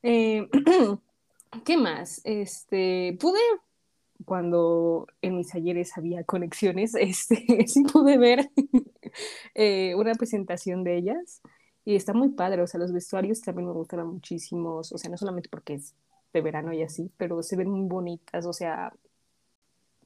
Eh, 0.00 0.48
¿Qué 1.64 1.76
más? 1.76 2.20
Este, 2.22 3.18
pude, 3.20 3.40
cuando 4.24 5.08
en 5.22 5.36
mis 5.36 5.54
ayeres 5.56 5.98
había 5.98 6.22
conexiones, 6.22 6.94
este, 7.00 7.66
sí 7.66 7.82
pude 7.82 8.16
ver 8.16 8.48
eh, 9.54 9.94
una 9.96 10.14
presentación 10.14 10.84
de 10.84 10.98
ellas 10.98 11.42
y 11.84 11.96
está 11.96 12.12
muy 12.12 12.28
padre, 12.28 12.62
o 12.62 12.66
sea, 12.66 12.78
los 12.78 12.92
vestuarios 12.92 13.40
también 13.40 13.66
me 13.66 13.74
gustaron 13.74 14.12
muchísimos, 14.12 14.92
o 14.92 14.98
sea, 14.98 15.10
no 15.10 15.16
solamente 15.16 15.48
porque 15.48 15.74
es 15.74 15.94
de 16.38 16.42
verano 16.42 16.72
y 16.72 16.82
así, 16.82 17.10
pero 17.16 17.42
se 17.42 17.56
ven 17.56 17.70
muy 17.70 17.86
bonitas, 17.88 18.46
o 18.46 18.52
sea, 18.52 18.92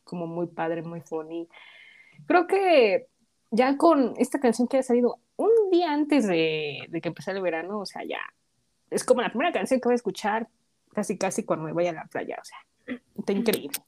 como 0.05 0.27
muy 0.27 0.47
padre, 0.47 0.83
muy 0.83 1.01
funny. 1.01 1.49
Creo 2.27 2.47
que 2.47 3.09
ya 3.51 3.77
con 3.77 4.15
esta 4.17 4.41
canción 4.41 4.69
que 4.69 4.79
ha 4.79 4.83
salido 4.83 5.19
un 5.37 5.51
día 5.71 5.93
antes 5.93 6.27
de, 6.27 6.87
de 6.89 7.01
que 7.01 7.09
empezara 7.09 7.37
el 7.37 7.43
verano, 7.43 7.81
o 7.81 7.87
sea, 7.87 8.03
ya 8.05 8.21
es 8.91 9.05
como 9.05 9.23
la 9.23 9.31
primera 9.31 9.53
canción 9.53 9.81
que 9.81 9.89
voy 9.89 9.95
a 9.95 9.97
escuchar 9.97 10.49
casi 10.93 11.17
casi 11.17 11.45
cuando 11.45 11.65
me 11.65 11.73
vaya 11.73 11.91
a 11.91 11.95
la 11.95 12.05
playa, 12.05 12.37
o 12.41 12.45
sea, 12.45 12.99
está 13.17 13.33
increíble. 13.33 13.79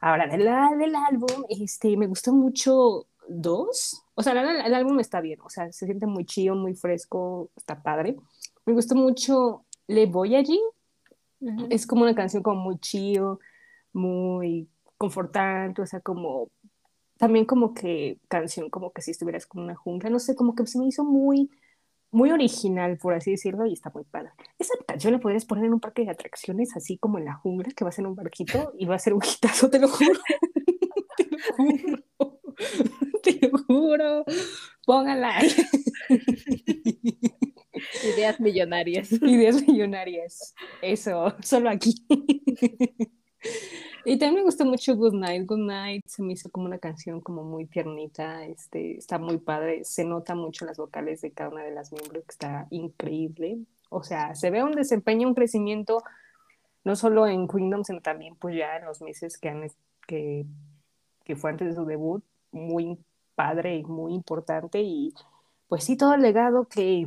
Ahora, 0.00 0.26
del, 0.26 0.44
del 0.78 0.94
álbum, 0.94 1.44
este, 1.48 1.96
me 1.96 2.06
gustó 2.06 2.32
mucho 2.32 3.06
dos, 3.28 4.04
o 4.14 4.22
sea, 4.22 4.32
el, 4.32 4.66
el 4.66 4.74
álbum 4.74 5.00
está 5.00 5.20
bien, 5.20 5.40
o 5.42 5.48
sea, 5.48 5.72
se 5.72 5.86
siente 5.86 6.06
muy 6.06 6.26
chido, 6.26 6.54
muy 6.54 6.74
fresco, 6.74 7.50
está 7.56 7.82
padre. 7.82 8.16
Me 8.66 8.72
gustó 8.74 8.94
mucho 8.94 9.64
Le 9.86 10.06
Es 11.70 11.86
como 11.86 12.02
una 12.02 12.14
canción 12.14 12.42
como 12.42 12.60
muy 12.60 12.78
chido, 12.78 13.40
muy 13.92 14.68
confortante, 14.98 15.82
o 15.82 15.86
sea, 15.86 16.00
como 16.00 16.50
también 17.18 17.44
como 17.44 17.74
que 17.74 18.18
canción 18.28 18.70
como 18.70 18.92
que 18.92 19.02
si 19.02 19.12
estuvieras 19.12 19.46
como 19.46 19.62
en 19.62 19.70
una 19.70 19.76
jungla, 19.76 20.10
no 20.10 20.18
sé, 20.18 20.34
como 20.34 20.54
que 20.54 20.66
se 20.66 20.78
me 20.78 20.86
hizo 20.86 21.04
muy 21.04 21.50
muy 22.12 22.30
original, 22.30 22.98
por 22.98 23.14
así 23.14 23.30
decirlo, 23.32 23.66
y 23.66 23.72
está 23.72 23.90
muy 23.92 24.04
padre. 24.04 24.30
Esa 24.58 24.74
canción 24.86 25.14
la 25.14 25.18
podrías 25.18 25.46
poner 25.46 25.64
en 25.64 25.72
un 25.72 25.80
parque 25.80 26.04
de 26.04 26.10
atracciones, 26.10 26.76
así 26.76 26.98
como 26.98 27.18
en 27.18 27.24
la 27.24 27.34
jungla, 27.34 27.70
que 27.74 27.84
vas 27.84 27.98
en 27.98 28.06
un 28.06 28.14
barquito 28.14 28.72
y 28.78 28.84
va 28.84 28.96
a 28.96 28.98
ser 28.98 29.14
un 29.14 29.22
hitazo, 29.24 29.70
te 29.70 29.78
lo 29.78 29.88
juro. 29.88 30.20
te 31.16 31.24
lo 31.30 32.04
juro. 32.18 32.40
Te 33.22 33.48
lo 33.48 33.58
juro. 33.66 34.24
Póngala. 34.84 35.40
Ideas 38.02 38.40
millonarias. 38.40 39.12
Ideas 39.22 39.66
millonarias. 39.66 40.54
Eso, 40.80 41.34
solo 41.42 41.70
aquí. 41.70 41.94
y 44.04 44.18
también 44.18 44.34
me 44.34 44.42
gustó 44.42 44.64
mucho 44.64 44.96
Good 44.96 45.14
Night. 45.14 45.46
Good 45.46 45.58
Night 45.58 46.04
se 46.06 46.22
me 46.22 46.32
hizo 46.32 46.50
como 46.50 46.66
una 46.66 46.78
canción 46.78 47.20
como 47.20 47.44
muy 47.44 47.66
tiernita, 47.66 48.44
este, 48.44 48.96
está 48.98 49.18
muy 49.18 49.38
padre, 49.38 49.84
se 49.84 50.04
nota 50.04 50.34
mucho 50.34 50.64
las 50.64 50.76
vocales 50.78 51.20
de 51.20 51.32
cada 51.32 51.50
una 51.50 51.62
de 51.62 51.72
las 51.72 51.92
miembros, 51.92 52.24
que 52.24 52.32
está 52.32 52.66
increíble. 52.70 53.58
O 53.90 54.02
sea, 54.02 54.34
se 54.34 54.50
ve 54.50 54.62
un 54.62 54.72
desempeño, 54.72 55.28
un 55.28 55.34
crecimiento, 55.34 56.02
no 56.84 56.96
solo 56.96 57.26
en 57.26 57.46
Kingdom, 57.46 57.84
sino 57.84 58.00
también 58.00 58.36
pues 58.36 58.56
ya 58.56 58.76
en 58.76 58.86
los 58.86 59.02
meses 59.02 59.38
que, 59.38 59.48
han, 59.50 59.66
que, 60.06 60.46
que 61.24 61.36
fue 61.36 61.50
antes 61.50 61.68
de 61.68 61.74
su 61.74 61.84
debut, 61.84 62.24
muy 62.50 62.98
padre 63.34 63.76
y 63.76 63.84
muy 63.84 64.14
importante. 64.14 64.80
Y 64.80 65.12
pues 65.68 65.84
sí, 65.84 65.96
todo 65.96 66.14
el 66.14 66.22
legado 66.22 66.66
que, 66.68 67.06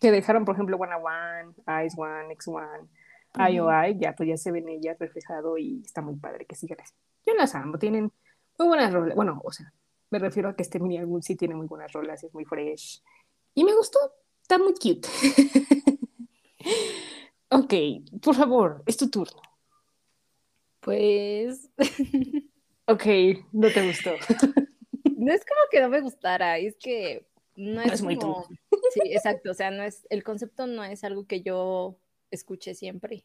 que 0.00 0.10
dejaron, 0.10 0.44
por 0.44 0.54
ejemplo, 0.54 0.76
One 0.76 0.94
One, 0.94 1.86
Ice 1.86 1.96
One, 1.98 2.32
X 2.32 2.48
One, 2.48 2.88
IOI, 3.34 3.98
ya 3.98 4.14
pues 4.16 4.28
ya 4.28 4.36
se 4.36 4.50
ven 4.50 4.68
ellas 4.68 4.98
reflejado 4.98 5.58
y 5.58 5.82
está 5.84 6.00
muy 6.00 6.16
padre 6.16 6.46
que 6.46 6.56
sigan 6.56 6.80
así. 6.80 6.94
Yo 7.26 7.34
las 7.34 7.54
amo, 7.54 7.78
tienen 7.78 8.10
muy 8.58 8.68
buenas 8.68 8.92
rolas. 8.92 9.14
Bueno, 9.14 9.40
o 9.44 9.52
sea, 9.52 9.72
me 10.10 10.18
refiero 10.18 10.48
a 10.48 10.56
que 10.56 10.62
este 10.62 10.80
mini 10.80 10.98
álbum 10.98 11.22
sí 11.22 11.36
tiene 11.36 11.54
muy 11.54 11.66
buenas 11.66 11.92
rolas, 11.92 12.24
es 12.24 12.34
muy 12.34 12.44
fresh. 12.44 13.02
Y 13.54 13.64
me 13.64 13.74
gustó, 13.74 13.98
está 14.42 14.58
muy 14.58 14.74
cute. 14.74 15.08
ok, 17.50 17.74
por 18.22 18.34
favor, 18.34 18.82
es 18.86 18.96
tu 18.96 19.10
turno. 19.10 19.40
Pues 20.80 21.70
Ok, 22.90 23.04
no 23.52 23.70
te 23.70 23.86
gustó. 23.86 24.10
no 25.16 25.32
es 25.32 25.44
como 25.44 25.60
que 25.70 25.80
no 25.80 25.88
me 25.88 26.00
gustara, 26.00 26.58
es 26.58 26.76
que 26.76 27.24
no 27.54 27.80
es, 27.82 27.92
es 27.92 28.02
muy 28.02 28.16
como... 28.16 28.48
Sí, 28.90 29.00
exacto, 29.04 29.50
o 29.50 29.54
sea, 29.54 29.70
no 29.70 29.82
es, 29.82 30.06
el 30.10 30.22
concepto 30.22 30.66
no 30.66 30.84
es 30.84 31.04
algo 31.04 31.26
que 31.26 31.42
yo 31.42 31.96
escuché 32.30 32.74
siempre. 32.74 33.24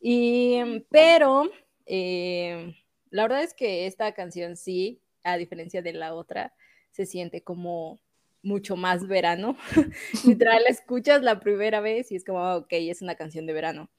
Y, 0.00 0.84
pero, 0.90 1.50
eh, 1.86 2.74
la 3.10 3.22
verdad 3.22 3.42
es 3.42 3.54
que 3.54 3.86
esta 3.86 4.12
canción 4.12 4.56
sí, 4.56 5.00
a 5.24 5.36
diferencia 5.36 5.82
de 5.82 5.92
la 5.92 6.14
otra, 6.14 6.54
se 6.90 7.06
siente 7.06 7.42
como 7.42 8.00
mucho 8.42 8.76
más 8.76 9.06
verano. 9.06 9.56
Literal, 10.24 10.62
la 10.62 10.70
escuchas 10.70 11.22
la 11.22 11.40
primera 11.40 11.80
vez 11.80 12.12
y 12.12 12.16
es 12.16 12.24
como, 12.24 12.56
ok, 12.56 12.68
es 12.70 13.02
una 13.02 13.16
canción 13.16 13.46
de 13.46 13.52
verano. 13.52 13.90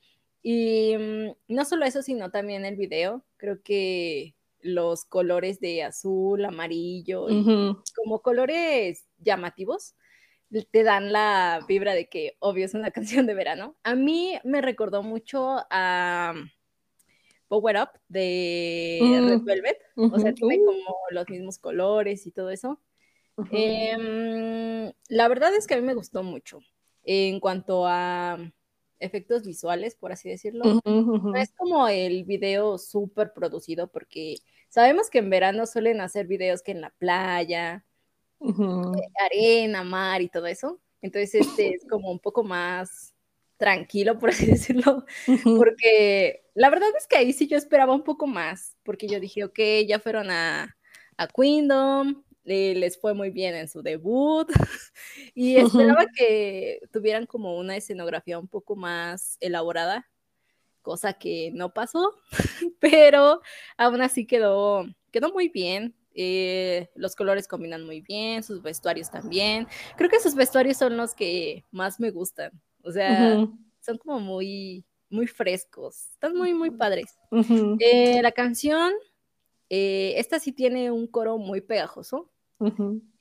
Y 0.42 0.96
mm, 0.98 1.54
no 1.54 1.66
solo 1.66 1.86
eso, 1.86 2.02
sino 2.02 2.32
también 2.32 2.66
el 2.66 2.76
video. 2.76 3.26
Creo 3.38 3.62
que 3.62 4.36
los 4.62 5.06
colores 5.06 5.60
de 5.60 5.84
azul, 5.84 6.44
amarillo, 6.46 7.30
y 7.30 7.40
Ujú. 7.40 7.84
como 7.96 8.22
colores 8.22 9.06
llamativos, 9.18 9.96
te 10.72 10.84
dan 10.84 11.12
la 11.12 11.64
vibra 11.68 11.94
de 11.94 12.08
que 12.10 12.36
obvio 12.40 12.66
es 12.66 12.74
una 12.74 12.92
canción 13.24 13.26
de 13.28 13.34
verano. 13.34 13.76
A 13.84 13.96
mí 13.96 14.40
me 14.44 14.62
recordó 14.62 15.04
mucho 15.04 15.58
a 15.70 16.34
Power 17.48 17.78
Up 17.78 17.90
de 18.08 19.00
Mm. 19.02 19.28
Red 19.30 19.42
Velvet. 19.44 19.78
O 19.96 20.20
sea, 20.20 20.34
tiene 20.34 20.58
Uh. 20.60 20.66
como 20.66 20.96
los 21.12 21.30
mismos 21.30 21.58
colores 21.60 22.26
y 22.28 22.32
todo 22.32 22.50
eso. 22.50 22.80
Em, 23.52 24.92
la 25.08 25.28
verdad 25.28 25.54
es 25.56 25.66
que 25.68 25.74
a 25.74 25.78
mí 25.78 25.84
me 25.84 25.94
gustó 25.94 26.24
mucho. 26.24 26.60
En 27.04 27.40
cuanto 27.40 27.86
a 27.88 28.38
efectos 29.00 29.44
visuales, 29.46 29.96
por 29.96 30.12
así 30.12 30.30
decirlo, 30.30 30.82
no 30.84 31.36
es 31.36 31.52
como 31.56 31.88
el 31.88 32.26
video 32.26 32.78
súper 32.78 33.32
producido, 33.34 33.88
porque 33.88 34.36
sabemos 34.68 35.10
que 35.10 35.20
en 35.20 35.30
verano 35.30 35.66
suelen 35.66 36.02
hacer 36.02 36.28
videos 36.28 36.62
que 36.62 36.72
en 36.74 36.82
la 36.82 36.90
playa, 36.92 37.86
Ujú. 38.40 38.94
arena, 39.26 39.84
mar 39.84 40.22
y 40.22 40.30
todo 40.30 40.48
eso. 40.48 40.80
Entonces 41.02 41.36
este 41.36 41.70
es 41.74 41.86
como 41.90 42.12
un 42.12 42.20
poco 42.20 42.44
más 42.44 43.14
tranquilo, 43.58 44.18
por 44.20 44.30
así 44.30 44.46
decirlo, 44.86 45.06
Ujú. 45.28 45.58
porque 45.58 46.44
la 46.56 46.70
verdad 46.70 46.90
es 46.98 47.08
que 47.08 47.18
ahí 47.18 47.34
sí 47.34 47.48
yo 47.48 47.58
esperaba 47.58 47.94
un 47.94 48.04
poco 48.04 48.28
más, 48.28 48.78
porque 48.84 49.08
yo 49.08 49.20
dije, 49.20 49.44
ok, 49.44 49.60
ya 49.88 50.00
fueron 50.00 50.30
a, 50.32 50.78
a 51.18 51.28
Queendom, 51.28 52.24
le- 52.44 52.76
les 52.76 53.00
fue 53.00 53.14
muy 53.14 53.30
bien 53.32 53.56
en 53.56 53.68
su 53.68 53.82
debut, 53.82 54.50
y 55.36 55.58
esperaba 55.58 56.06
que 56.16 56.80
tuvieran 56.92 57.26
como 57.26 57.58
una 57.58 57.76
escenografía 57.78 58.40
un 58.40 58.48
poco 58.48 58.76
más 58.76 59.38
elaborada, 59.42 60.10
cosa 60.82 61.14
que 61.14 61.52
no 61.54 61.74
pasó, 61.74 62.14
pero 62.80 63.42
aún 63.78 64.02
así 64.02 64.26
quedó, 64.26 64.86
quedó 65.12 65.32
muy 65.34 65.50
bien. 65.50 65.96
Eh, 66.22 66.90
los 66.96 67.16
colores 67.16 67.48
combinan 67.48 67.86
muy 67.86 68.02
bien, 68.02 68.44
sus 68.44 68.62
vestuarios 68.62 69.10
también. 69.10 69.68
Creo 69.96 70.10
que 70.10 70.20
sus 70.20 70.36
vestuarios 70.36 70.76
son 70.76 70.98
los 70.98 71.16
que 71.16 71.64
más 71.72 72.02
me 72.02 72.12
gustan. 72.12 72.52
O 72.84 72.92
sea, 72.92 73.48
son 73.80 73.98
como 74.00 74.20
muy, 74.20 74.86
muy 75.10 75.28
frescos. 75.28 76.10
Están 76.12 76.36
muy, 76.36 76.54
muy 76.54 76.72
padres. 76.72 77.18
Eh, 77.80 78.22
la 78.22 78.34
canción, 78.34 78.92
eh, 79.70 80.16
esta 80.18 80.40
sí 80.40 80.52
tiene 80.52 80.92
un 80.92 81.08
coro 81.08 81.38
muy 81.38 81.62
pegajoso. 81.62 82.30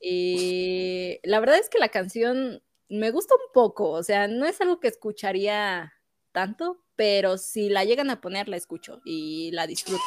Eh, 0.01 1.21
la 1.23 1.39
verdad 1.39 1.59
es 1.61 1.69
que 1.69 1.79
la 1.79 1.91
canción 1.91 2.65
me 2.89 3.13
gusta 3.13 3.37
un 3.37 3.53
poco, 3.53 3.91
o 3.91 4.03
sea, 4.03 4.27
no 4.27 4.45
es 4.45 4.61
algo 4.61 4.81
que 4.81 4.89
escucharía 4.89 5.93
tanto, 6.33 6.83
pero 6.97 7.39
si 7.39 7.69
la 7.69 7.85
llegan 7.85 8.11
a 8.11 8.21
poner, 8.21 8.49
la 8.49 8.57
escucho 8.57 9.01
y 9.05 9.53
la 9.53 9.69
disfruto. 9.69 10.03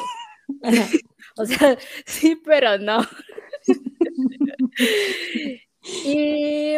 O 1.36 1.44
sea, 1.46 1.78
sí, 2.06 2.36
pero 2.44 2.78
no. 2.78 3.00
y 6.04 6.76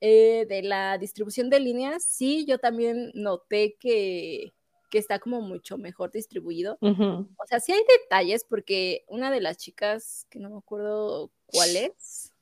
eh, 0.00 0.46
de 0.48 0.62
la 0.62 0.98
distribución 0.98 1.50
de 1.50 1.60
líneas, 1.60 2.04
sí, 2.04 2.44
yo 2.46 2.58
también 2.58 3.10
noté 3.14 3.76
que, 3.80 4.52
que 4.90 4.98
está 4.98 5.18
como 5.18 5.40
mucho 5.40 5.78
mejor 5.78 6.10
distribuido. 6.10 6.78
O 6.80 7.46
sea, 7.46 7.60
sí 7.60 7.72
hay 7.72 7.82
detalles 8.00 8.44
porque 8.44 9.04
una 9.08 9.30
de 9.30 9.40
las 9.40 9.56
chicas, 9.56 10.26
que 10.30 10.38
no 10.38 10.50
me 10.50 10.58
acuerdo 10.58 11.32
cuál 11.46 11.76
es, 11.76 12.32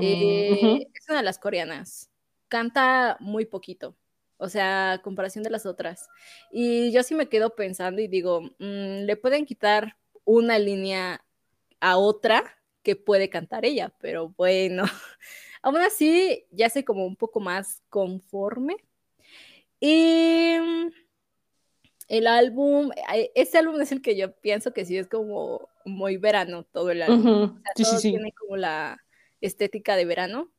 eh, 0.00 0.86
es 0.94 1.08
una 1.08 1.18
de 1.18 1.24
las 1.24 1.38
coreanas. 1.38 2.10
Canta 2.48 3.16
muy 3.20 3.46
poquito. 3.46 3.96
O 4.44 4.48
sea, 4.50 4.92
a 4.92 4.98
comparación 5.02 5.42
de 5.42 5.48
las 5.48 5.64
otras. 5.64 6.10
Y 6.52 6.92
yo 6.92 7.02
sí 7.02 7.14
me 7.14 7.30
quedo 7.30 7.54
pensando 7.54 8.02
y 8.02 8.08
digo, 8.08 8.42
mm, 8.58 9.04
le 9.06 9.16
pueden 9.16 9.46
quitar 9.46 9.96
una 10.24 10.58
línea 10.58 11.24
a 11.80 11.96
otra 11.96 12.44
que 12.82 12.94
puede 12.94 13.30
cantar 13.30 13.64
ella, 13.64 13.94
pero 14.00 14.34
bueno, 14.36 14.82
aún 15.62 15.78
así 15.78 16.44
ya 16.50 16.68
sé 16.68 16.84
como 16.84 17.06
un 17.06 17.16
poco 17.16 17.40
más 17.40 17.82
conforme. 17.88 18.76
Y 19.80 20.56
mm, 20.60 20.90
el 22.08 22.26
álbum, 22.26 22.90
ese 23.34 23.56
álbum 23.56 23.80
es 23.80 23.92
el 23.92 24.02
que 24.02 24.14
yo 24.14 24.36
pienso 24.36 24.74
que 24.74 24.84
sí 24.84 24.98
es 24.98 25.08
como 25.08 25.70
muy 25.86 26.18
verano 26.18 26.64
todo 26.64 26.90
el 26.90 27.00
álbum. 27.00 27.44
Ujú. 27.44 27.56
O 27.56 27.62
sea, 27.62 27.72
Sí, 27.76 27.84
sí, 27.84 27.90
todo 27.90 28.00
sí. 28.00 28.10
tiene 28.10 28.32
como 28.32 28.58
la 28.58 29.02
estética 29.40 29.96
de 29.96 30.04
verano. 30.04 30.52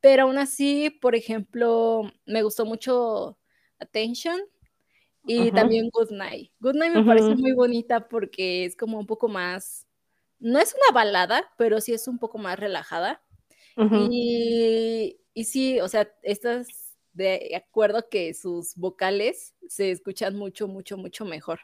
Pero 0.00 0.24
aún 0.24 0.38
así, 0.38 0.90
por 0.90 1.14
ejemplo, 1.14 2.02
me 2.26 2.42
gustó 2.42 2.64
mucho 2.64 3.38
Attention 3.78 4.40
y 5.26 5.52
también 5.52 5.90
Good 5.92 6.10
Night. 6.12 6.52
Good 6.60 6.76
Night 6.76 6.92
me 6.92 7.02
parece 7.02 7.34
muy 7.36 7.52
bonita 7.52 8.08
porque 8.08 8.64
es 8.64 8.76
como 8.76 8.98
un 8.98 9.06
poco 9.06 9.28
más, 9.28 9.86
no 10.38 10.58
es 10.60 10.74
una 10.74 10.94
balada, 10.94 11.50
pero 11.58 11.80
sí 11.80 11.92
es 11.94 12.08
un 12.08 12.18
poco 12.18 12.38
más 12.38 12.58
relajada. 12.58 13.22
Y, 13.90 15.20
y 15.34 15.44
sí, 15.44 15.80
o 15.80 15.88
sea, 15.88 16.12
estás 16.22 16.96
de 17.12 17.54
acuerdo 17.56 18.08
que 18.10 18.34
sus 18.34 18.74
vocales 18.76 19.54
se 19.68 19.90
escuchan 19.90 20.36
mucho, 20.36 20.68
mucho, 20.68 20.96
mucho 20.98 21.24
mejor. 21.24 21.60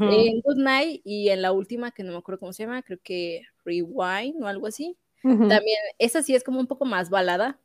En 0.00 0.40
Good 0.42 0.58
Night 0.58 1.02
y 1.04 1.30
en 1.30 1.42
la 1.42 1.52
última, 1.52 1.92
que 1.92 2.02
no 2.04 2.12
me 2.12 2.18
acuerdo 2.18 2.40
cómo 2.40 2.52
se 2.52 2.64
llama, 2.64 2.82
creo 2.82 3.00
que 3.02 3.42
Rewind 3.64 4.42
o 4.42 4.46
algo 4.46 4.66
así. 4.66 4.98
Ujú. 5.24 5.48
También, 5.48 5.78
esa 5.98 6.22
sí 6.22 6.34
es 6.34 6.44
como 6.44 6.60
un 6.60 6.66
poco 6.66 6.84
más 6.84 7.10
balada, 7.10 7.60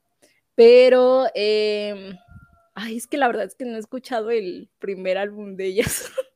pero, 0.55 1.25
em, 1.33 2.17
ay, 2.75 2.97
es 2.97 3.07
que 3.07 3.17
la 3.17 3.27
verdad 3.27 3.45
es 3.45 3.55
que 3.55 3.65
no 3.65 3.75
he 3.75 3.79
escuchado 3.79 4.31
el 4.31 4.69
primer 4.79 5.17
álbum 5.17 5.55
de 5.55 5.65
ellas. 5.65 6.11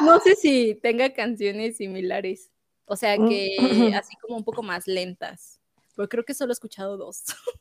No 0.00 0.18
sé 0.18 0.34
si 0.34 0.74
tenga 0.82 1.12
canciones 1.12 1.76
similares, 1.76 2.50
o 2.86 2.96
sea, 2.96 3.16
Mm, 3.18 3.28
que 3.28 3.56
así 3.94 4.16
como 4.16 4.36
un 4.36 4.44
poco 4.44 4.62
más 4.62 4.86
lentas, 4.86 5.60
porque 5.94 6.08
creo 6.08 6.24
que 6.24 6.34
solo 6.34 6.52
he 6.52 6.54
escuchado 6.54 6.96
dos. 6.96 7.24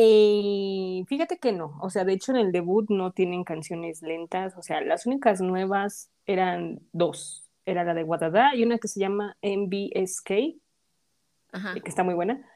Eh, 0.00 1.02
fíjate 1.08 1.38
que 1.38 1.50
no, 1.50 1.76
o 1.82 1.90
sea, 1.90 2.04
de 2.04 2.12
hecho 2.12 2.30
en 2.30 2.38
el 2.38 2.52
debut 2.52 2.88
no 2.88 3.10
tienen 3.10 3.42
canciones 3.42 4.00
lentas, 4.00 4.56
o 4.56 4.62
sea, 4.62 4.80
las 4.80 5.06
únicas 5.06 5.40
nuevas 5.40 6.08
eran 6.24 6.78
dos, 6.92 7.50
era 7.66 7.82
la 7.82 7.94
de 7.94 8.04
Wadada 8.04 8.54
y 8.54 8.62
una 8.62 8.78
que 8.78 8.86
se 8.86 9.00
llama 9.00 9.36
MBSK, 9.42 10.30
Ajá. 11.50 11.74
que 11.74 11.88
está 11.88 12.04
muy 12.04 12.14
buena, 12.14 12.48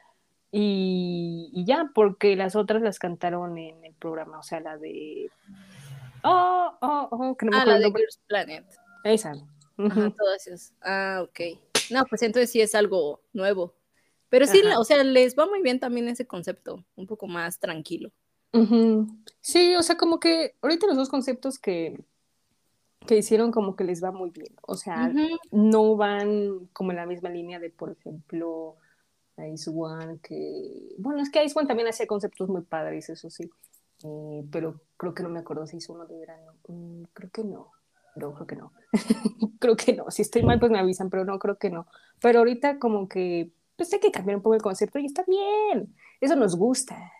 y, 0.52 1.50
y 1.52 1.64
ya, 1.64 1.90
porque 1.94 2.36
las 2.36 2.54
otras 2.54 2.82
las 2.82 2.98
cantaron 2.98 3.58
en 3.58 3.84
el 3.84 3.94
programa, 3.94 4.38
o 4.38 4.42
sea, 4.42 4.60
la 4.60 4.76
de... 4.78 5.30
Oh, 6.22 6.70
oh, 6.80 7.08
oh, 7.10 7.36
que 7.36 7.46
no 7.46 7.50
me 7.52 7.56
Ah, 7.56 7.60
acuerdo 7.62 7.80
la 7.80 7.88
de. 7.88 7.94
Girls 7.98 8.20
Planet. 8.28 8.64
Esa. 9.02 9.32
Ajá, 9.78 10.10
todas 10.16 10.46
esas. 10.46 10.72
Ah, 10.82 11.20
ok. 11.24 11.58
No, 11.90 12.04
pues 12.04 12.22
entonces 12.22 12.50
sí 12.52 12.60
es 12.60 12.74
algo 12.76 13.20
nuevo. 13.32 13.74
Pero 14.28 14.46
sí, 14.46 14.60
Ajá. 14.64 14.78
o 14.78 14.84
sea, 14.84 15.02
les 15.02 15.36
va 15.36 15.46
muy 15.46 15.62
bien 15.62 15.80
también 15.80 16.08
ese 16.08 16.26
concepto, 16.26 16.84
un 16.94 17.06
poco 17.06 17.26
más 17.26 17.58
tranquilo. 17.58 18.12
Sí, 19.40 19.74
o 19.76 19.82
sea, 19.82 19.96
como 19.96 20.20
que 20.20 20.54
ahorita 20.62 20.86
los 20.86 20.96
dos 20.96 21.08
conceptos 21.08 21.58
que, 21.58 21.98
que 23.06 23.16
hicieron 23.16 23.50
como 23.50 23.74
que 23.76 23.84
les 23.84 24.04
va 24.04 24.12
muy 24.12 24.30
bien. 24.30 24.54
O 24.62 24.76
sea, 24.76 25.12
no 25.50 25.96
van 25.96 26.68
como 26.72 26.92
en 26.92 26.98
la 26.98 27.06
misma 27.06 27.30
línea 27.30 27.58
de, 27.58 27.70
por 27.70 27.90
ejemplo, 27.92 28.76
Ice 29.52 29.70
One, 29.74 30.18
que... 30.22 30.94
Bueno, 30.98 31.22
es 31.22 31.30
que 31.30 31.44
Ice 31.44 31.58
One 31.58 31.66
también 31.66 31.88
hacía 31.88 32.06
conceptos 32.06 32.48
muy 32.48 32.62
padres, 32.62 33.08
eso 33.08 33.30
sí. 33.30 33.50
Eh, 34.04 34.44
pero 34.50 34.80
creo 34.96 35.14
que 35.14 35.22
no 35.22 35.28
me 35.28 35.40
acuerdo 35.40 35.66
si 35.66 35.76
hizo 35.78 35.92
uno 35.92 36.06
de 36.06 36.18
verano. 36.18 36.54
Mm, 36.68 37.04
creo 37.12 37.30
que 37.30 37.44
no. 37.44 37.70
No, 38.16 38.34
creo 38.34 38.46
que 38.46 38.56
no. 38.56 38.72
creo 39.58 39.76
que 39.76 39.94
no. 39.94 40.10
Si 40.10 40.22
estoy 40.22 40.42
mal, 40.42 40.58
pues 40.60 40.70
me 40.70 40.78
avisan, 40.78 41.08
pero 41.08 41.24
no, 41.24 41.38
creo 41.38 41.56
que 41.56 41.70
no. 41.70 41.86
Pero 42.20 42.40
ahorita 42.40 42.78
como 42.78 43.08
que, 43.08 43.50
pues 43.76 43.92
hay 43.92 44.00
que 44.00 44.12
cambiar 44.12 44.36
un 44.36 44.42
poco 44.42 44.54
el 44.54 44.62
concepto 44.62 44.98
y 44.98 45.06
está 45.06 45.24
bien. 45.26 45.94
Eso 46.20 46.36
nos 46.36 46.56
gusta. 46.56 47.12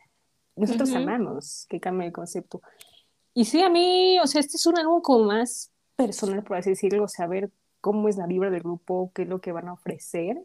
Nosotros 0.55 0.93
amamos 0.93 1.67
que 1.69 1.81
cambie 1.81 2.09
el 2.09 2.13
concepto. 2.13 2.61
Y 3.33 3.47
sí, 3.47 3.63
a 3.63 3.71
mí, 3.71 4.19
o 4.21 4.27
sea, 4.27 4.41
este 4.41 4.59
es 4.59 4.67
un 4.67 4.79
álbum 4.79 5.01
como 5.01 5.25
más 5.25 5.73
personal, 5.97 6.43
por 6.45 6.59
así 6.59 6.71
decirlo, 6.71 7.09
saber 7.09 7.51
cómo 7.81 8.09
es 8.09 8.17
la 8.17 8.27
vibra 8.27 8.51
del 8.51 8.63
grupo, 8.63 9.11
qué 9.15 9.23
es 9.23 9.29
lo 9.29 9.41
que 9.41 9.53
van 9.53 9.69
a 9.69 9.73
ofrecer, 9.73 10.43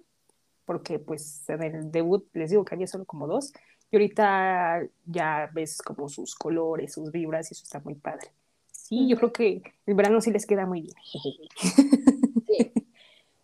porque 0.67 0.99
pues 0.99 1.49
en 1.49 1.63
el 1.63 1.91
debut 1.91 2.27
les 2.33 2.51
digo 2.51 2.65
que 2.65 2.75
había 2.75 2.87
solo 2.87 3.05
como 3.05 3.25
dos, 3.25 3.53
y 3.89 3.95
ahorita 3.95 4.83
ya 5.05 5.49
ves 5.53 5.81
como 5.81 6.09
sus 6.09 6.35
colores, 6.35 6.93
sus 6.93 7.09
vibras, 7.09 7.49
y 7.49 7.53
eso 7.53 7.63
está 7.63 7.79
muy 7.79 7.95
padre. 7.95 8.27
Sí, 8.69 9.07
yo 9.07 9.15
creo 9.15 9.31
que 9.31 9.63
el 9.85 9.95
verano 9.95 10.19
sí 10.19 10.29
les 10.29 10.45
queda 10.45 10.65
muy 10.65 10.81
bien. 10.81 10.95
Sí. 11.03 11.39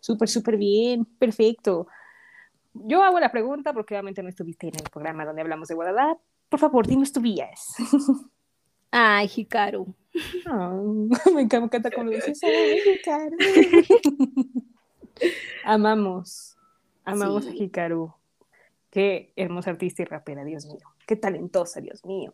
Súper, 0.00 0.28
súper 0.28 0.58
bien, 0.58 1.06
perfecto. 1.06 1.86
Yo 2.74 3.02
hago 3.02 3.18
la 3.20 3.32
pregunta 3.32 3.72
porque 3.72 3.94
obviamente 3.94 4.22
no 4.22 4.28
estuviste 4.28 4.68
en 4.68 4.74
el 4.74 4.90
programa 4.90 5.24
donde 5.24 5.40
hablamos 5.40 5.66
de 5.68 5.74
Guadalajara. 5.74 6.18
Por 6.50 6.60
favor, 6.60 6.86
dinos 6.86 7.10
tu 7.10 7.22
vías. 7.22 7.74
Ay, 8.90 9.30
Hikaru. 9.34 9.94
Oh, 10.46 11.08
me 11.34 11.40
encanta 11.40 11.90
cuando 11.90 12.12
dices, 12.12 12.38
"Ay, 12.44 12.78
Hikaru". 12.86 13.36
Amamos, 15.64 16.53
amamos 17.04 17.44
Sí. 17.44 17.50
a 17.50 17.64
Hikaru. 17.64 18.12
Qué 18.90 19.32
hermosa 19.36 19.70
artista 19.70 20.02
y 20.02 20.04
rapera, 20.04 20.44
Dios 20.44 20.66
mío. 20.66 20.86
Qué 21.06 21.16
talentosa, 21.16 21.80
Dios 21.80 22.04
mío. 22.04 22.32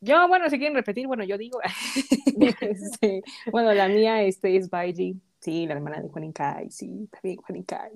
Yo, 0.00 0.28
bueno, 0.28 0.50
si 0.50 0.58
quieren 0.58 0.74
repetir, 0.74 1.06
bueno, 1.06 1.24
yo 1.24 1.38
digo. 1.38 1.60
Este, 2.60 3.22
bueno, 3.50 3.72
la 3.72 3.88
mía 3.88 4.22
este, 4.22 4.56
es 4.56 4.68
Baiji. 4.68 5.20
Sí, 5.40 5.66
la 5.66 5.74
hermana 5.74 6.00
de 6.00 6.08
Juan 6.08 6.32
Kai. 6.32 6.70
Sí, 6.70 7.08
también 7.10 7.36
Juan 7.36 7.62
Kai. 7.62 7.92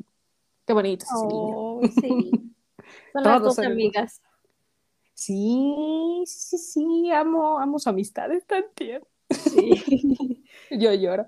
Qué 0.66 0.72
bonito 0.72 1.04
es 1.04 1.10
ese 1.12 1.26
niño. 1.26 1.56
Oh, 1.56 1.80
sí. 2.00 2.30
Son 3.12 3.22
las 3.22 3.42
dos 3.42 3.58
amigas. 3.58 4.22
Sí, 5.14 6.22
sí, 6.26 6.58
sí, 6.58 7.10
amo, 7.10 7.58
amo 7.58 7.78
su 7.78 7.88
amistad, 7.90 8.30
es 8.32 8.46
tan 8.46 8.64
tierna. 8.74 9.06
Sí. 9.30 10.44
Yo 10.70 10.94
lloro. 10.94 11.26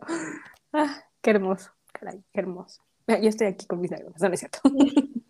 Ah, 0.73 1.03
qué 1.21 1.31
hermoso, 1.31 1.73
caray, 1.93 2.23
qué 2.33 2.41
hermoso. 2.41 2.83
Yo 3.23 3.29
estoy 3.29 3.49
aquí 3.49 3.67
con 3.67 3.81
mis 3.81 3.91
lágrimas, 3.91 4.21
no, 4.21 4.29
no 4.29 4.35
es 4.35 4.41
cierto. 4.41 4.61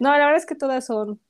No, 0.00 0.10
la 0.10 0.18
verdad 0.18 0.36
es 0.36 0.46
que 0.46 0.54
todas 0.56 0.84
son, 0.84 1.20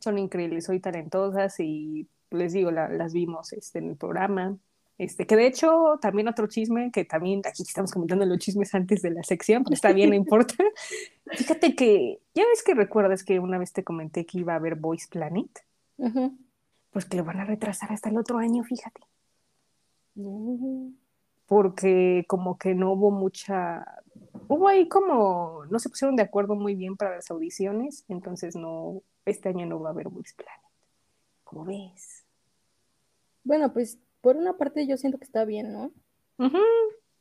son 0.00 0.18
increíbles, 0.18 0.64
soy 0.64 0.80
talentosas 0.80 1.60
y 1.60 2.08
les 2.30 2.52
digo, 2.52 2.70
la- 2.70 2.88
las 2.88 3.12
vimos 3.12 3.52
este, 3.52 3.78
en 3.78 3.90
el 3.90 3.96
programa. 3.96 4.56
Este, 4.98 5.26
que 5.26 5.36
de 5.36 5.46
hecho, 5.46 5.98
también 6.00 6.26
otro 6.28 6.46
chisme, 6.48 6.90
que 6.90 7.04
también 7.04 7.40
aquí 7.44 7.62
estamos 7.62 7.92
comentando 7.92 8.24
los 8.26 8.38
chismes 8.38 8.74
antes 8.74 9.02
de 9.02 9.10
la 9.10 9.22
sección, 9.22 9.62
pero 9.64 9.74
está 9.74 9.92
bien, 9.92 10.10
no 10.10 10.16
importa. 10.16 10.54
Fíjate 11.32 11.74
que, 11.76 12.20
ya 12.34 12.44
ves 12.46 12.62
que 12.64 12.74
recuerdas 12.74 13.22
que 13.24 13.38
una 13.38 13.58
vez 13.58 13.72
te 13.72 13.84
comenté 13.84 14.26
que 14.26 14.38
iba 14.38 14.54
a 14.54 14.56
haber 14.56 14.74
Voice 14.76 15.06
Planet, 15.10 15.50
pues 16.90 17.04
que 17.04 17.16
lo 17.16 17.24
van 17.24 17.40
a 17.40 17.44
retrasar 17.44 17.92
hasta 17.92 18.08
el 18.10 18.18
otro 18.18 18.38
año, 18.38 18.64
fíjate. 18.64 19.02
porque 21.46 22.24
como 22.28 22.58
que 22.58 22.74
no 22.74 22.92
hubo 22.92 23.10
mucha, 23.10 24.01
hubo 24.54 24.68
ahí 24.68 24.88
como, 24.88 25.64
no 25.70 25.78
se 25.78 25.88
pusieron 25.88 26.16
de 26.16 26.22
acuerdo 26.22 26.54
muy 26.54 26.74
bien 26.74 26.96
para 26.96 27.16
las 27.16 27.30
audiciones, 27.30 28.04
entonces 28.08 28.56
no, 28.56 29.02
este 29.24 29.48
año 29.50 29.66
no 29.66 29.80
va 29.80 29.90
a 29.90 29.92
haber 29.92 30.08
Voice 30.08 30.34
Planet. 30.36 30.60
¿Cómo 31.44 31.64
ves? 31.64 32.24
Bueno, 33.44 33.72
pues 33.72 33.98
por 34.20 34.36
una 34.36 34.56
parte 34.56 34.86
yo 34.86 34.96
siento 34.96 35.18
que 35.18 35.24
está 35.24 35.44
bien, 35.44 35.72
¿no? 35.72 35.90
Ujú, 36.38 36.58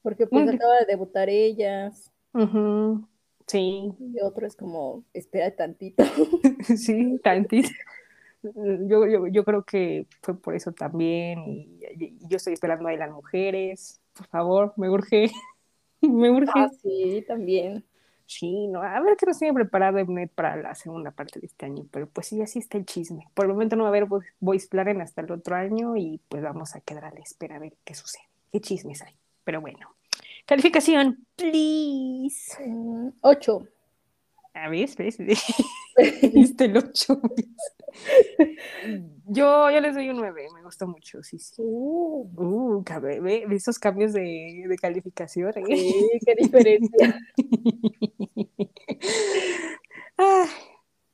Porque 0.02 0.28
pues 0.28 0.48
acaba 0.48 0.80
de 0.80 0.86
debutar 0.86 1.30
ellas 1.30 2.12
ujú, 2.34 3.08
Sí, 3.48 3.92
y 4.00 4.22
otro 4.22 4.48
es 4.48 4.56
como, 4.56 5.04
espera 5.14 5.54
tantito. 5.56 6.04
sí, 6.78 7.20
tantito. 7.24 7.70
Yo, 8.44 9.06
yo, 9.06 9.28
yo 9.28 9.44
creo 9.44 9.64
que 9.64 10.08
fue 10.22 10.36
por 10.40 10.56
eso 10.56 10.72
también 10.72 11.44
y, 11.48 11.80
y- 12.00 12.06
y 12.06 12.28
yo 12.28 12.38
estoy 12.38 12.54
esperando 12.54 12.88
a 12.88 12.94
las 12.94 13.12
mujeres, 13.12 14.00
por 14.14 14.28
favor, 14.28 14.74
me 14.78 14.90
urge, 14.90 15.30
me 16.08 16.30
urge. 16.32 16.52
Ah, 16.56 16.70
sí, 16.82 17.24
también. 17.28 17.84
chino. 18.26 18.82
A 18.82 19.00
ver 19.02 19.18
qué 19.18 19.26
nos 19.26 19.40
tiene 19.40 19.54
preparado 19.54 20.04
Mnet 20.06 20.32
para 20.32 20.56
la 20.56 20.74
segunda 20.76 21.12
parte 21.12 21.40
de 21.40 21.48
este 21.48 21.66
año. 21.66 21.86
Pero 21.92 22.08
pues 22.08 22.28
sí, 22.28 22.42
así 22.42 22.60
está 22.60 22.78
el 22.78 22.86
chisme. 22.86 23.28
Por 23.34 23.46
el 23.46 23.52
momento 23.52 23.76
no 23.76 23.84
va 23.84 23.90
a 23.90 23.92
haber 23.92 24.06
vo- 24.06 24.24
Voice 24.40 24.68
Plaren 24.70 25.02
hasta 25.02 25.22
el 25.22 25.32
otro 25.32 25.56
año 25.56 25.96
y 25.98 26.20
pues 26.30 26.42
vamos 26.44 26.76
a 26.76 26.82
quedar 26.82 27.06
a 27.06 27.12
la 27.12 27.20
espera 27.20 27.58
a 27.58 27.60
ver 27.60 27.74
qué 27.84 27.94
sucede. 27.94 28.24
¿Qué 28.52 28.62
chismes 28.62 29.02
hay? 29.02 29.14
Pero 29.44 29.60
bueno. 29.62 29.96
Calificación, 30.46 31.26
please. 31.36 32.58
Mm, 32.66 33.10
Ocho. 33.22 33.68
A 34.54 34.70
ver, 34.70 34.90
ves, 34.98 35.18
viste 36.34 36.66
el 36.66 36.78
8. 36.78 37.22
Yo, 39.26 39.70
yo 39.70 39.80
les 39.82 39.94
doy 39.96 40.10
un 40.10 40.18
9, 40.18 40.48
me 40.54 40.64
gustó 40.64 40.88
mucho, 40.88 41.22
sí, 41.24 41.38
sí. 41.40 41.56
Uh, 41.58 42.28
Uh, 42.38 42.84
cabe- 42.84 43.20
ve, 43.20 43.46
ve 43.48 43.56
esos 43.56 43.78
cambios 43.80 44.14
de, 44.14 44.66
de 44.68 44.76
calificación. 44.78 45.52
¿eh? 45.58 45.64
sí, 45.68 46.10
qué 46.26 46.36
diferencia. 46.36 47.20
Ah, 50.18 50.46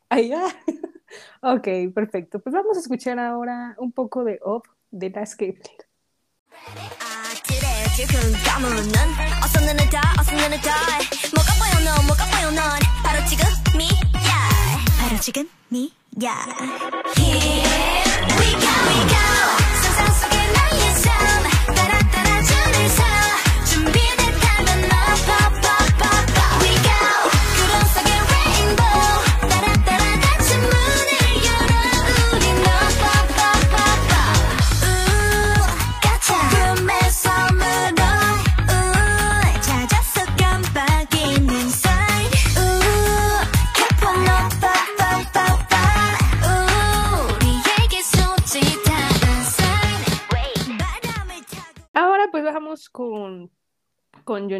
ay, 0.09 0.31
ah. 0.33 0.47
Ok, 1.41 1.67
perfecto. 1.93 2.39
Pues 2.39 2.53
vamos 2.53 2.75
a 2.77 2.79
escuchar 2.81 3.17
ahora 3.19 3.75
un 3.79 3.91
poco 3.93 4.23
de 4.25 4.39
Up 4.43 4.63
de 4.91 5.09
Las 5.09 5.35
Kepler. 5.35 5.87
바로 15.07 15.17
지금 15.21 15.49
미야 15.69 16.45
Here 17.15 17.63
we 18.37 18.51
go 18.59 18.73
we 18.87 18.99
go 19.07 19.56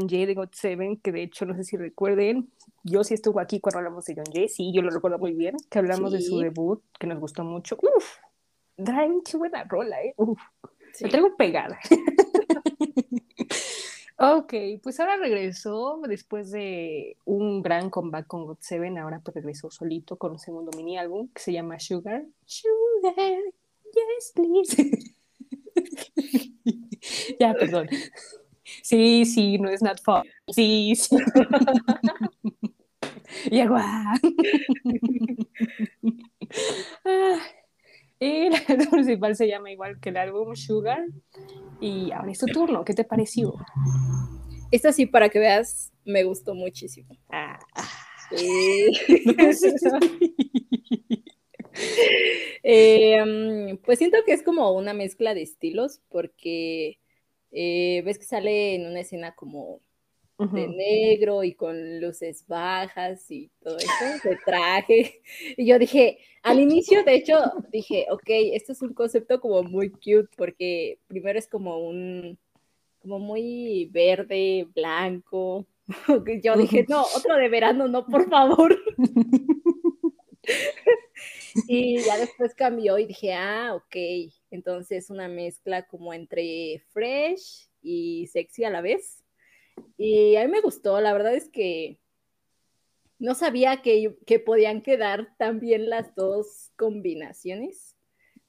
John 0.08 0.10
Jay 0.10 0.26
de 0.26 0.36
God 0.36 0.50
Seven, 0.54 0.98
que 0.98 1.12
de 1.12 1.24
hecho 1.24 1.46
no 1.46 1.56
sé 1.56 1.64
si 1.64 1.78
recuerden, 1.78 2.50
yo 2.84 3.04
sí 3.04 3.14
estuve 3.14 3.42
aquí 3.42 3.60
cuando 3.60 3.80
hablamos 3.80 4.06
de 4.06 4.16
John 4.16 4.26
Jay, 4.32 4.48
sí, 4.48 4.72
yo 4.74 4.82
lo 4.82 4.90
recuerdo 4.90 5.20
muy 5.20 5.34
bien, 5.34 5.56
que 5.70 5.80
hablamos 5.80 6.12
de 6.12 6.22
su 6.22 6.40
debut, 6.40 6.82
que 7.00 7.08
nos 7.08 7.20
gustó 7.20 7.44
mucho. 7.44 7.78
Uf, 7.82 8.18
Drive, 8.78 9.22
qué 9.30 9.38
buena 9.38 9.64
rola, 9.64 10.02
¿eh? 10.02 10.14
Uf, 10.18 10.40
Sí. 10.94 11.04
me 11.04 11.10
traigo 11.12 11.36
pegada. 11.36 11.78
Ok, 14.20 14.52
pues 14.82 15.00
ahora 15.00 15.16
regresó 15.18 16.02
después 16.08 16.50
de 16.50 17.18
un 17.26 17.62
gran 17.62 17.92
comeback 17.92 18.26
con 18.26 18.48
God 18.48 18.58
Seven, 18.62 18.98
ahora 18.98 19.20
pues 19.20 19.36
regresó 19.36 19.70
solito 19.70 20.16
con 20.16 20.32
un 20.32 20.40
segundo 20.40 20.72
mini 20.76 20.98
álbum 20.98 21.28
que 21.36 21.40
se 21.40 21.54
llama 21.54 21.80
Sugar. 21.80 22.26
Sugar, 22.44 23.38
yes 23.94 24.34
please. 24.34 25.14
ya, 27.40 27.54
perdón. 27.54 27.90
Sí, 28.88 29.26
sí, 29.26 29.58
no 29.58 29.70
es 29.70 29.82
not 29.82 30.00
fun. 30.02 30.24
Sí, 30.48 30.96
sí. 30.96 31.18
y 33.52 33.60
agua. 33.60 33.84
Ah, 37.04 37.38
y 38.18 38.50
la 38.50 38.64
canción 38.64 38.90
principal 38.90 39.36
se 39.36 39.50
llama 39.50 39.72
igual 39.72 40.00
que 40.00 40.08
el 40.08 40.16
álbum 40.16 40.56
Sugar. 40.56 41.06
Y 41.82 42.14
ahora 42.14 42.32
es 42.32 42.40
tu 42.40 42.46
turno, 42.46 42.86
¿qué 42.86 42.94
te 42.94 43.04
pareció? 43.04 43.56
Esta 44.72 44.94
sí, 44.94 45.06
para 45.06 45.28
que 45.28 45.40
veas, 45.40 45.92
me 46.06 46.24
gustó 46.24 46.56
muchísimo. 46.56 47.10
Ah, 47.30 47.60
Sí. 48.30 48.88
Eh, 52.64 53.78
pues 53.86 54.00
siento 54.00 54.18
que 54.26 54.34
es 54.34 54.42
como 54.42 54.72
una 54.72 54.94
mezcla 54.94 55.36
de 55.36 55.44
estilos, 55.44 56.02
porque 56.10 56.98
eh, 57.52 58.02
ves 58.06 58.18
que 58.18 58.26
sale 58.26 58.76
en 58.76 58.88
una 58.88 59.02
escena 59.02 59.36
como 59.36 59.82
de 60.40 60.68
negro 60.68 61.44
y 61.44 61.56
con 61.56 62.00
luces 62.00 62.46
bajas 62.48 63.32
y 63.32 63.50
todo 63.60 63.78
eso, 63.78 64.30
de 64.30 64.38
traje. 64.46 65.22
Y 65.58 65.66
yo 65.66 65.80
dije, 65.80 66.20
al 66.44 66.60
inicio, 66.60 67.04
de 67.04 67.16
hecho, 67.16 67.40
dije, 67.72 68.06
ok, 68.12 68.30
esto 68.54 68.74
es 68.74 68.82
un 68.84 68.94
concepto 68.94 69.42
como 69.42 69.64
muy 69.64 69.90
cute, 69.90 70.30
porque 70.38 71.00
primero 71.08 71.40
es 71.40 71.48
como 71.48 71.80
un, 71.80 72.38
como 73.00 73.18
muy 73.18 73.90
verde, 73.92 74.68
blanco. 74.76 75.66
Yo 76.44 76.56
dije, 76.56 76.86
no, 76.88 77.02
otro 77.16 77.36
de 77.36 77.50
verano, 77.50 77.88
no, 77.88 78.06
por 78.06 78.30
favor. 78.30 78.78
Y 81.68 81.98
ya 82.04 82.18
después 82.18 82.54
cambió 82.54 82.98
y 82.98 83.08
dije, 83.08 83.34
ah, 83.34 83.74
ok, 83.76 83.96
entonces 84.52 85.10
una 85.10 85.28
mezcla 85.28 85.88
como 85.88 86.14
entre 86.14 86.84
fresh 86.90 87.70
y 87.82 88.28
sexy 88.28 88.64
a 88.64 88.70
la 88.70 88.82
vez. 88.82 89.24
Y 89.98 90.36
a 90.36 90.46
mí 90.46 90.52
me 90.52 90.62
gustó, 90.62 91.00
la 91.02 91.14
verdad 91.14 91.36
es 91.36 91.50
que 91.50 92.00
no 93.20 93.34
sabía 93.36 93.82
que, 93.82 94.16
que 94.26 94.40
podían 94.40 94.82
quedar 94.82 95.36
tan 95.38 95.60
bien 95.60 95.90
las 95.90 96.14
dos 96.16 96.72
combinaciones, 96.76 97.96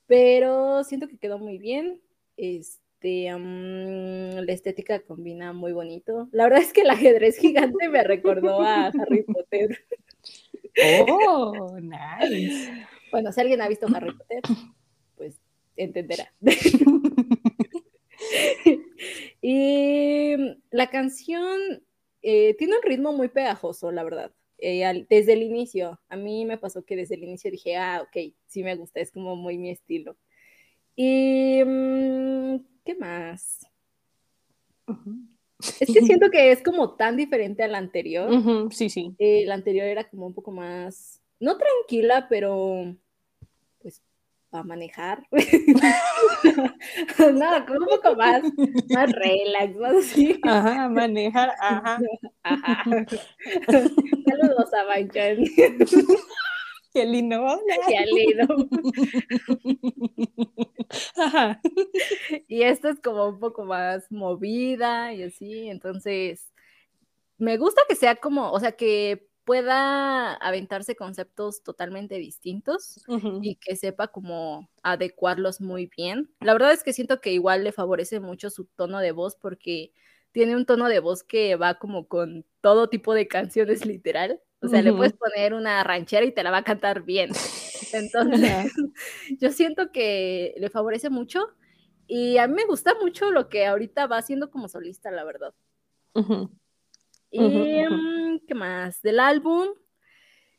pero 0.06 0.84
siento 0.84 1.08
que 1.08 1.18
quedó 1.18 1.38
muy 1.38 1.58
bien. 1.58 2.00
Este, 2.36 3.34
mm, 3.34 4.44
la 4.44 4.52
estética 4.52 5.00
combina 5.00 5.52
muy 5.52 5.72
bonito. 5.72 6.28
La 6.32 6.44
verdad 6.44 6.60
es 6.60 6.72
que 6.72 6.82
el 6.82 6.90
ajedrez 6.90 7.38
gigante 7.38 7.88
me 7.88 8.02
recordó 8.02 8.60
a 8.60 8.86
Harry 8.86 9.22
Potter. 9.22 9.78
Oh, 11.08 11.76
nice. 11.80 12.70
Bueno, 13.10 13.32
si 13.32 13.40
alguien 13.40 13.60
ha 13.60 13.66
visto 13.66 13.88
Harry 13.92 14.12
Potter, 14.12 14.42
entenderá. 15.78 16.32
y 19.42 20.34
la 20.70 20.90
canción 20.90 21.82
eh, 22.22 22.54
tiene 22.58 22.76
un 22.76 22.82
ritmo 22.82 23.12
muy 23.12 23.28
pegajoso, 23.28 23.90
la 23.92 24.04
verdad. 24.04 24.32
Eh, 24.58 24.84
al- 24.84 25.06
desde 25.08 25.34
el 25.34 25.42
inicio, 25.42 26.00
a 26.08 26.16
mí 26.16 26.44
me 26.44 26.58
pasó 26.58 26.84
que 26.84 26.96
desde 26.96 27.14
el 27.14 27.22
inicio 27.24 27.50
dije, 27.50 27.76
ah, 27.76 28.02
ok, 28.02 28.34
sí 28.46 28.64
me 28.64 28.74
gusta, 28.74 29.00
es 29.00 29.12
como 29.12 29.36
muy 29.36 29.56
mi 29.56 29.70
estilo. 29.70 30.16
Y, 30.96 31.62
mm, 31.64 32.56
¿qué 32.84 32.94
más? 32.96 33.64
Es 35.80 35.92
que 35.92 36.02
siento 36.02 36.30
que 36.30 36.50
es 36.50 36.62
como 36.62 36.96
tan 36.96 37.16
diferente 37.16 37.62
al 37.62 37.74
anterior. 37.74 38.32
Ujú, 38.32 38.70
Sí, 38.72 38.90
sí. 38.90 39.14
Eh, 39.18 39.44
la 39.46 39.54
anterior 39.54 39.86
era 39.86 40.08
como 40.08 40.26
un 40.26 40.34
poco 40.34 40.50
más, 40.50 41.20
no 41.40 41.56
tranquila, 41.56 42.26
pero 42.28 42.96
pues 44.48 44.62
para 44.62 44.64
manejar. 44.64 45.22
no, 47.18 47.66
como 47.66 47.78
un 47.80 47.86
poco 47.86 48.16
más, 48.16 48.42
más 48.90 49.12
relax, 49.12 49.76
más 49.76 49.94
así. 49.94 50.40
Ajá, 50.44 50.88
manejar, 50.88 51.52
ajá. 51.60 51.98
Ajá. 52.42 52.84
Saludos 53.66 54.74
a 54.74 54.84
Banchan 54.84 55.38
Qué 56.94 57.04
lindo. 57.04 57.42
hola. 57.42 57.58
a 57.86 58.04
Lido. 58.06 58.46
Ajá. 61.16 61.60
Y 62.48 62.62
esta 62.62 62.88
es 62.90 63.00
como 63.00 63.28
un 63.28 63.38
poco 63.38 63.64
más 63.64 64.10
movida 64.10 65.12
y 65.12 65.24
así, 65.24 65.68
entonces 65.68 66.50
me 67.36 67.58
gusta 67.58 67.82
que 67.88 67.94
sea 67.94 68.16
como, 68.16 68.50
o 68.50 68.58
sea, 68.58 68.72
que 68.72 69.27
pueda 69.48 70.34
aventarse 70.34 70.94
conceptos 70.94 71.62
totalmente 71.62 72.16
distintos. 72.16 73.02
Y 73.40 73.56
que 73.56 73.76
sepa 73.76 74.08
como 74.08 74.68
adecuarlos 74.82 75.62
muy 75.62 75.90
bien. 75.96 76.30
La 76.40 76.52
verdad 76.52 76.72
es 76.72 76.84
que 76.84 76.92
siento 76.92 77.22
que 77.22 77.32
igual 77.32 77.64
le 77.64 77.72
favorece 77.72 78.20
mucho 78.20 78.50
su 78.50 78.66
tono 78.66 78.98
de 78.98 79.12
voz 79.12 79.36
porque 79.36 79.94
tiene 80.32 80.54
un 80.54 80.66
tono 80.66 80.86
de 80.90 81.00
voz 81.00 81.22
que 81.22 81.56
va 81.56 81.78
como 81.78 82.08
con 82.08 82.44
todo 82.60 82.90
tipo 82.90 83.14
de 83.14 83.26
canciones 83.26 83.86
literal. 83.86 84.38
O 84.60 84.68
sea, 84.68 84.82
le 84.82 84.92
puedes 84.92 85.14
poner 85.14 85.54
una 85.54 85.82
ranchera 85.82 86.26
y 86.26 86.32
te 86.32 86.42
la 86.42 86.50
va 86.50 86.58
a 86.58 86.64
cantar 86.64 87.04
bien. 87.04 87.30
Entonces, 87.94 88.52
yo 89.40 89.50
siento 89.50 89.92
que 89.92 90.56
le 90.58 90.68
favorece 90.68 91.08
mucho 91.08 91.54
y 92.06 92.36
a 92.36 92.46
mí 92.48 92.54
me 92.54 92.66
gusta 92.66 92.94
mucho 93.00 93.30
lo 93.30 93.48
que 93.48 93.64
ahorita 93.64 94.08
va 94.08 94.18
haciendo 94.18 94.50
como 94.50 94.68
solista, 94.68 95.10
la 95.10 95.24
verdad. 95.24 95.54
Ujú. 96.12 96.50
Mm, 97.32 98.38
¿qué 98.46 98.54
más? 98.54 99.02
Del 99.02 99.20
álbum, 99.20 99.68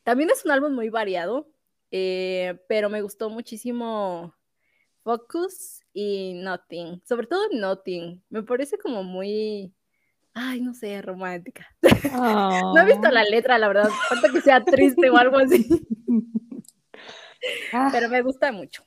también 0.04 0.30
es 0.30 0.46
un 0.46 0.52
álbum 0.52 0.74
muy 0.74 0.90
variado, 0.90 1.50
eh, 1.92 2.60
pero 2.68 2.90
me 2.90 3.02
gustó 3.02 3.30
muchísimo 3.30 4.36
Focus 5.04 5.82
y 5.94 6.34
Nothing, 6.36 7.02
sobre 7.06 7.28
todo 7.28 7.42
Nothing, 7.52 8.22
me 8.30 8.44
parece 8.44 8.78
como 8.78 9.04
muy, 9.04 9.74
ay, 10.34 10.62
no 10.62 10.74
sé, 10.74 11.02
romántica. 11.02 11.68
No 12.74 12.82
he 12.82 12.86
visto 12.86 13.10
la 13.10 13.24
letra, 13.24 13.58
la 13.58 13.68
verdad, 13.68 13.90
falta 14.10 14.32
que 14.32 14.42
sea 14.42 14.64
triste 14.64 15.10
o 15.10 15.18
algo 15.18 15.38
así, 15.38 15.68
Ah, 17.72 17.90
pero 17.92 18.10
me 18.10 18.22
gusta 18.22 18.52
mucho. 18.52 18.84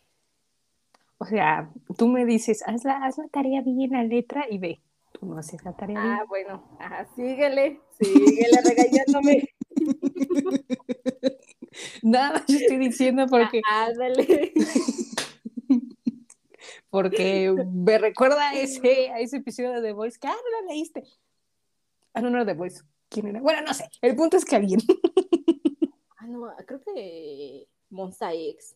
O 1.16 1.24
sea, 1.24 1.70
tú 1.96 2.08
me 2.08 2.26
dices, 2.26 2.62
haz 2.66 2.84
la, 2.84 3.04
haz 3.04 3.16
la 3.16 3.28
tarea 3.28 3.62
bien, 3.62 3.92
la 3.92 4.04
letra 4.04 4.44
y 4.50 4.58
ve. 4.58 4.82
No 5.22 5.40
tarea 5.78 5.86
bien. 5.86 5.98
Ah, 5.98 6.24
bueno, 6.28 6.76
ajá, 6.80 7.06
síguele, 7.14 7.80
síguele 8.00 8.60
regañándome. 8.64 9.48
Nada 12.02 12.32
más 12.32 12.50
estoy 12.50 12.78
diciendo 12.78 13.26
porque, 13.30 13.60
Ándale. 13.70 14.52
porque 16.90 17.54
me 17.72 17.98
recuerda 17.98 18.50
a 18.50 18.54
ese, 18.54 19.10
a 19.10 19.20
ese 19.20 19.36
episodio 19.36 19.74
de 19.74 19.80
The 19.80 19.92
Voice 19.92 20.18
que, 20.18 20.26
ah, 20.26 20.34
no 20.34 20.60
lo 20.60 20.68
leíste. 20.68 21.04
Ah, 22.14 22.20
no, 22.20 22.28
no 22.28 22.38
era 22.38 22.46
The 22.46 22.54
Voice. 22.54 22.82
¿Quién 23.08 23.28
era? 23.28 23.40
Bueno, 23.40 23.62
no 23.62 23.72
sé. 23.74 23.88
El 24.00 24.16
punto 24.16 24.36
es 24.36 24.44
que 24.44 24.56
alguien. 24.56 24.80
Ah, 26.16 26.26
no, 26.26 26.52
creo 26.66 26.80
que 26.80 27.68
Monsta 27.90 28.32
X. 28.32 28.74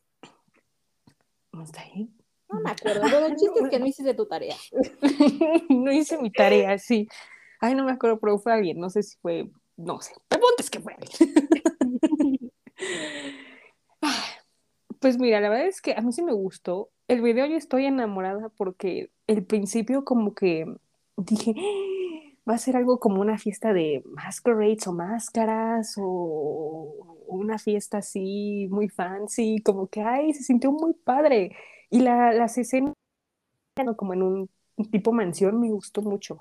¿No 1.52 1.64
está 1.64 1.80
ahí? 1.80 2.08
No 2.48 2.60
me 2.60 2.70
acuerdo. 2.70 3.02
Bueno, 3.10 3.26
el 3.26 3.36
chiste 3.36 3.60
es 3.60 3.68
que 3.70 3.78
no 3.78 3.86
hiciste 3.86 4.14
tu 4.14 4.26
tarea. 4.26 4.56
no 5.68 5.92
hice 5.92 6.18
mi 6.18 6.30
tarea, 6.30 6.78
sí. 6.78 7.08
Ay, 7.60 7.74
no 7.74 7.84
me 7.84 7.92
acuerdo, 7.92 8.18
pero 8.20 8.38
fue 8.38 8.52
alguien. 8.52 8.78
No 8.78 8.90
sé 8.90 9.02
si 9.02 9.16
fue, 9.18 9.50
no 9.76 10.00
sé. 10.00 10.14
Es 10.58 10.70
que 10.70 10.80
fue 10.80 10.94
alguien. 10.94 12.50
Pues 15.00 15.18
mira, 15.18 15.40
la 15.40 15.48
verdad 15.50 15.66
es 15.66 15.80
que 15.80 15.92
a 15.92 16.00
mí 16.00 16.12
sí 16.12 16.22
me 16.22 16.32
gustó. 16.32 16.90
El 17.06 17.20
video 17.20 17.46
yo 17.46 17.56
estoy 17.56 17.84
enamorada 17.84 18.48
porque 18.56 19.10
el 19.26 19.44
principio 19.44 20.04
como 20.04 20.34
que 20.34 20.66
dije, 21.16 21.54
"Ah, 21.56 22.34
va 22.48 22.54
a 22.54 22.58
ser 22.58 22.76
algo 22.76 22.98
como 22.98 23.20
una 23.20 23.38
fiesta 23.38 23.72
de 23.72 24.02
masquerades 24.06 24.86
o 24.86 24.92
máscaras 24.92 25.94
o 25.98 27.24
una 27.28 27.58
fiesta 27.58 27.98
así 27.98 28.68
muy 28.70 28.88
fancy, 28.88 29.60
como 29.64 29.88
que, 29.88 30.00
ay, 30.00 30.32
se 30.32 30.42
sintió 30.42 30.72
muy 30.72 30.94
padre. 30.94 31.54
Y 31.90 32.00
la, 32.00 32.32
las 32.32 32.58
escenas 32.58 32.94
como 33.96 34.14
en 34.14 34.22
un 34.22 34.50
tipo 34.90 35.12
mansión 35.12 35.60
me 35.60 35.70
gustó 35.70 36.02
mucho. 36.02 36.40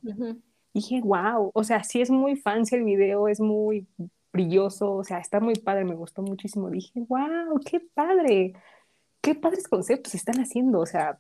Dije, 0.74 1.02
wow, 1.02 1.52
o 1.54 1.64
sea, 1.64 1.84
sí 1.84 2.02
es 2.02 2.10
muy 2.10 2.36
fancy 2.36 2.76
el 2.76 2.84
video, 2.84 3.28
es 3.28 3.40
muy 3.40 3.88
brilloso, 4.34 4.94
o 4.94 5.04
sea, 5.04 5.20
está 5.20 5.40
muy 5.40 5.56
padre, 5.56 5.86
me 5.86 5.96
gustó 5.96 6.22
muchísimo. 6.22 6.70
Dije, 6.70 7.00
wow, 7.08 7.60
qué 7.66 7.80
padre, 7.94 8.54
qué 9.22 9.36
padres 9.36 9.68
conceptos 9.68 10.16
están 10.16 10.40
haciendo, 10.42 10.80
o 10.80 10.86
sea, 10.86 11.18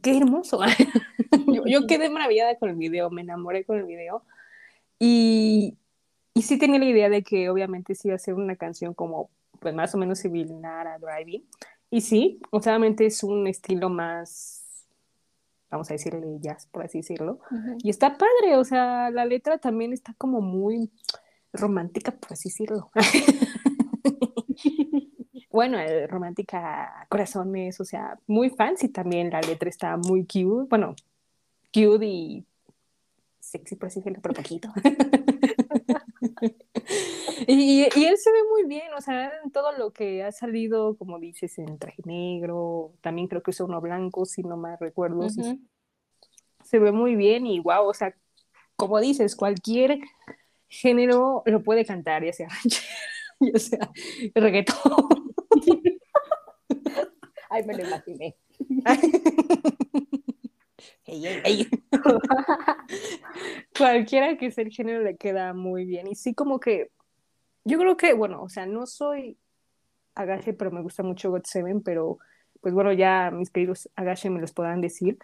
qué 0.00 0.16
hermoso. 0.16 0.60
yo, 1.46 1.64
yo 1.66 1.86
quedé 1.86 2.08
maravillada 2.08 2.56
con 2.56 2.70
el 2.70 2.76
video, 2.76 3.10
me 3.10 3.22
enamoré 3.22 3.64
con 3.64 3.78
el 3.78 3.84
video. 3.84 4.24
Y, 4.98 5.76
y 6.34 6.42
sí 6.42 6.58
tenía 6.58 6.78
la 6.78 6.86
idea 6.86 7.08
de 7.10 7.22
que 7.22 7.50
obviamente 7.50 7.94
sí 7.94 8.08
iba 8.08 8.14
a 8.14 8.18
ser 8.18 8.34
una 8.34 8.56
canción 8.56 8.94
como, 8.94 9.30
pues 9.60 9.74
más 9.74 9.94
o 9.94 9.98
menos 9.98 10.20
similar 10.20 10.86
a 10.86 10.98
Driving. 10.98 11.44
Y 11.92 12.00
sí, 12.00 12.40
obviamente 12.50 13.04
es 13.04 13.22
un 13.22 13.46
estilo 13.46 13.90
más, 13.90 14.86
vamos 15.70 15.90
a 15.90 15.92
decirle 15.92 16.38
jazz, 16.40 16.66
por 16.72 16.84
así 16.84 17.00
decirlo. 17.00 17.40
Y 17.82 17.90
está 17.90 18.16
padre, 18.16 18.56
o 18.56 18.64
sea, 18.64 19.10
la 19.10 19.26
letra 19.26 19.58
también 19.58 19.92
está 19.92 20.14
como 20.14 20.40
muy 20.40 20.90
romántica, 21.52 22.12
por 22.12 22.32
así 22.32 22.48
decirlo. 22.48 22.90
bueno, 25.50 25.78
eh, 25.78 26.06
romántica, 26.06 27.06
corazones, 27.10 27.78
o 27.78 27.84
sea, 27.84 28.18
muy 28.26 28.48
fancy 28.48 28.88
también. 28.88 29.28
La 29.28 29.42
letra 29.42 29.68
está 29.68 29.98
muy 29.98 30.24
cute, 30.24 30.68
bueno, 30.70 30.96
cute 31.74 32.06
y 32.06 32.46
sexy, 33.38 33.76
por 33.76 33.88
así 33.88 34.00
decirlo, 34.00 34.20
pero 34.22 34.34
poquito. 34.34 34.72
y, 37.46 37.82
y 37.94 38.04
él 38.04 38.16
se 38.16 38.32
ve 38.32 38.38
muy 38.50 38.64
bien, 38.64 38.92
o 38.96 39.00
sea, 39.00 39.32
en 39.42 39.50
todo 39.50 39.72
lo 39.72 39.92
que 39.92 40.22
ha 40.22 40.32
salido, 40.32 40.96
como 40.96 41.18
dices, 41.18 41.58
en 41.58 41.78
traje 41.78 42.02
negro, 42.04 42.92
también 43.00 43.28
creo 43.28 43.42
que 43.42 43.50
usa 43.50 43.66
uno 43.66 43.80
blanco, 43.80 44.24
si 44.24 44.42
no 44.42 44.56
mal 44.56 44.76
recuerdo, 44.80 45.28
sí, 45.28 45.40
Ujú. 45.40 45.60
se 46.64 46.78
ve 46.78 46.92
muy 46.92 47.16
bien 47.16 47.46
y 47.46 47.60
wow, 47.60 47.86
o 47.86 47.94
sea, 47.94 48.14
como 48.76 49.00
dices, 49.00 49.36
cualquier 49.36 49.98
género 50.68 51.42
lo 51.46 51.62
puede 51.62 51.84
cantar, 51.84 52.24
ya 52.24 52.32
sea 52.32 52.48
ya 53.40 53.58
sea 53.58 53.90
reggaetón. 54.34 55.32
Ay, 57.50 57.64
me 57.64 57.74
lo 57.74 57.84
imaginé. 57.84 58.36
Ey, 61.04 61.26
ey, 61.26 61.40
ey. 61.44 61.68
Cualquiera 63.76 64.36
que 64.38 64.50
sea 64.50 64.64
el 64.64 64.70
género 64.70 65.02
le 65.02 65.16
queda 65.16 65.52
muy 65.52 65.84
bien. 65.84 66.06
Y 66.06 66.14
sí, 66.14 66.34
como 66.34 66.58
que 66.60 66.90
yo 67.64 67.78
creo 67.78 67.96
que, 67.96 68.12
bueno, 68.12 68.42
o 68.42 68.48
sea, 68.48 68.66
no 68.66 68.86
soy 68.86 69.38
agache, 70.14 70.52
pero 70.52 70.70
me 70.70 70.82
gusta 70.82 71.02
mucho 71.02 71.30
God 71.30 71.42
Seven, 71.44 71.82
pero 71.82 72.18
pues 72.60 72.74
bueno, 72.74 72.92
ya 72.92 73.30
mis 73.30 73.50
queridos 73.50 73.90
agache 73.96 74.30
me 74.30 74.40
los 74.40 74.52
podrán 74.52 74.80
decir. 74.80 75.18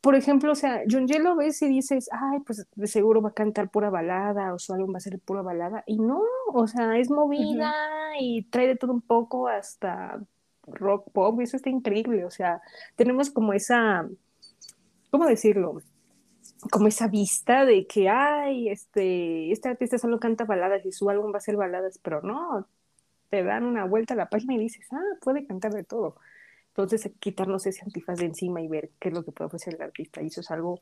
Por 0.00 0.14
ejemplo, 0.14 0.52
o 0.52 0.54
sea, 0.54 0.82
John 0.88 1.06
lo 1.22 1.36
ves 1.36 1.60
y 1.62 1.68
dices, 1.68 2.08
ay, 2.12 2.38
pues 2.40 2.66
de 2.74 2.86
seguro 2.86 3.20
va 3.20 3.30
a 3.30 3.34
cantar 3.34 3.70
pura 3.70 3.90
balada 3.90 4.54
o 4.54 4.58
su 4.58 4.72
álbum 4.72 4.94
va 4.94 4.98
a 4.98 5.00
ser 5.00 5.18
pura 5.18 5.42
balada. 5.42 5.82
Y 5.86 5.98
no, 5.98 6.22
o 6.52 6.66
sea, 6.66 6.96
es 6.96 7.10
movida 7.10 7.74
y 8.20 8.44
trae 8.44 8.68
de 8.68 8.76
todo 8.76 8.92
un 8.92 9.00
poco 9.00 9.48
hasta 9.48 10.20
rock 10.66 11.10
pop 11.12 11.40
y 11.40 11.44
eso 11.44 11.56
está 11.56 11.70
increíble. 11.70 12.24
O 12.24 12.30
sea, 12.30 12.62
tenemos 12.94 13.30
como 13.30 13.52
esa, 13.52 14.08
¿cómo 15.10 15.26
decirlo? 15.26 15.80
Como 16.70 16.88
esa 16.88 17.08
vista 17.08 17.64
de 17.64 17.86
que, 17.86 18.08
ay, 18.08 18.68
este, 18.68 19.52
este 19.52 19.68
artista 19.68 19.98
solo 19.98 20.18
canta 20.20 20.44
baladas 20.44 20.84
y 20.84 20.92
su 20.92 21.10
álbum 21.10 21.32
va 21.32 21.38
a 21.38 21.40
ser 21.40 21.56
baladas, 21.56 21.98
pero 21.98 22.22
no, 22.22 22.66
te 23.30 23.42
dan 23.42 23.64
una 23.64 23.84
vuelta 23.84 24.14
a 24.14 24.16
la 24.16 24.28
página 24.28 24.54
y 24.54 24.58
dices, 24.58 24.86
ah, 24.92 25.18
puede 25.20 25.46
cantar 25.46 25.72
de 25.72 25.84
todo. 25.84 26.16
Entonces, 26.68 27.10
quitarnos 27.20 27.66
ese 27.66 27.82
antifaz 27.84 28.18
de 28.18 28.26
encima 28.26 28.60
y 28.60 28.68
ver 28.68 28.90
qué 28.98 29.08
es 29.08 29.14
lo 29.14 29.24
que 29.24 29.32
puede 29.32 29.46
ofrecer 29.46 29.74
el 29.74 29.82
artista. 29.82 30.22
Y 30.22 30.26
eso 30.26 30.40
es 30.40 30.50
algo 30.50 30.80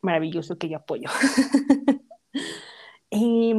maravilloso 0.00 0.58
que 0.58 0.68
yo 0.68 0.78
apoyo. 0.78 1.08
Eh, 3.14 3.52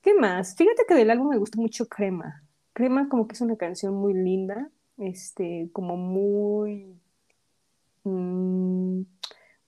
¿Qué 0.00 0.14
más? 0.14 0.56
Fíjate 0.56 0.84
que 0.88 0.94
del 0.94 1.10
álbum 1.10 1.28
me 1.28 1.36
gustó 1.36 1.60
mucho 1.60 1.86
Crema. 1.86 2.42
Crema 2.72 3.10
como 3.10 3.28
que 3.28 3.34
es 3.34 3.42
una 3.42 3.56
canción 3.56 3.92
muy 3.92 4.14
linda, 4.14 4.70
este, 4.96 5.68
como 5.74 5.98
muy, 5.98 6.98
mm, 8.04 9.02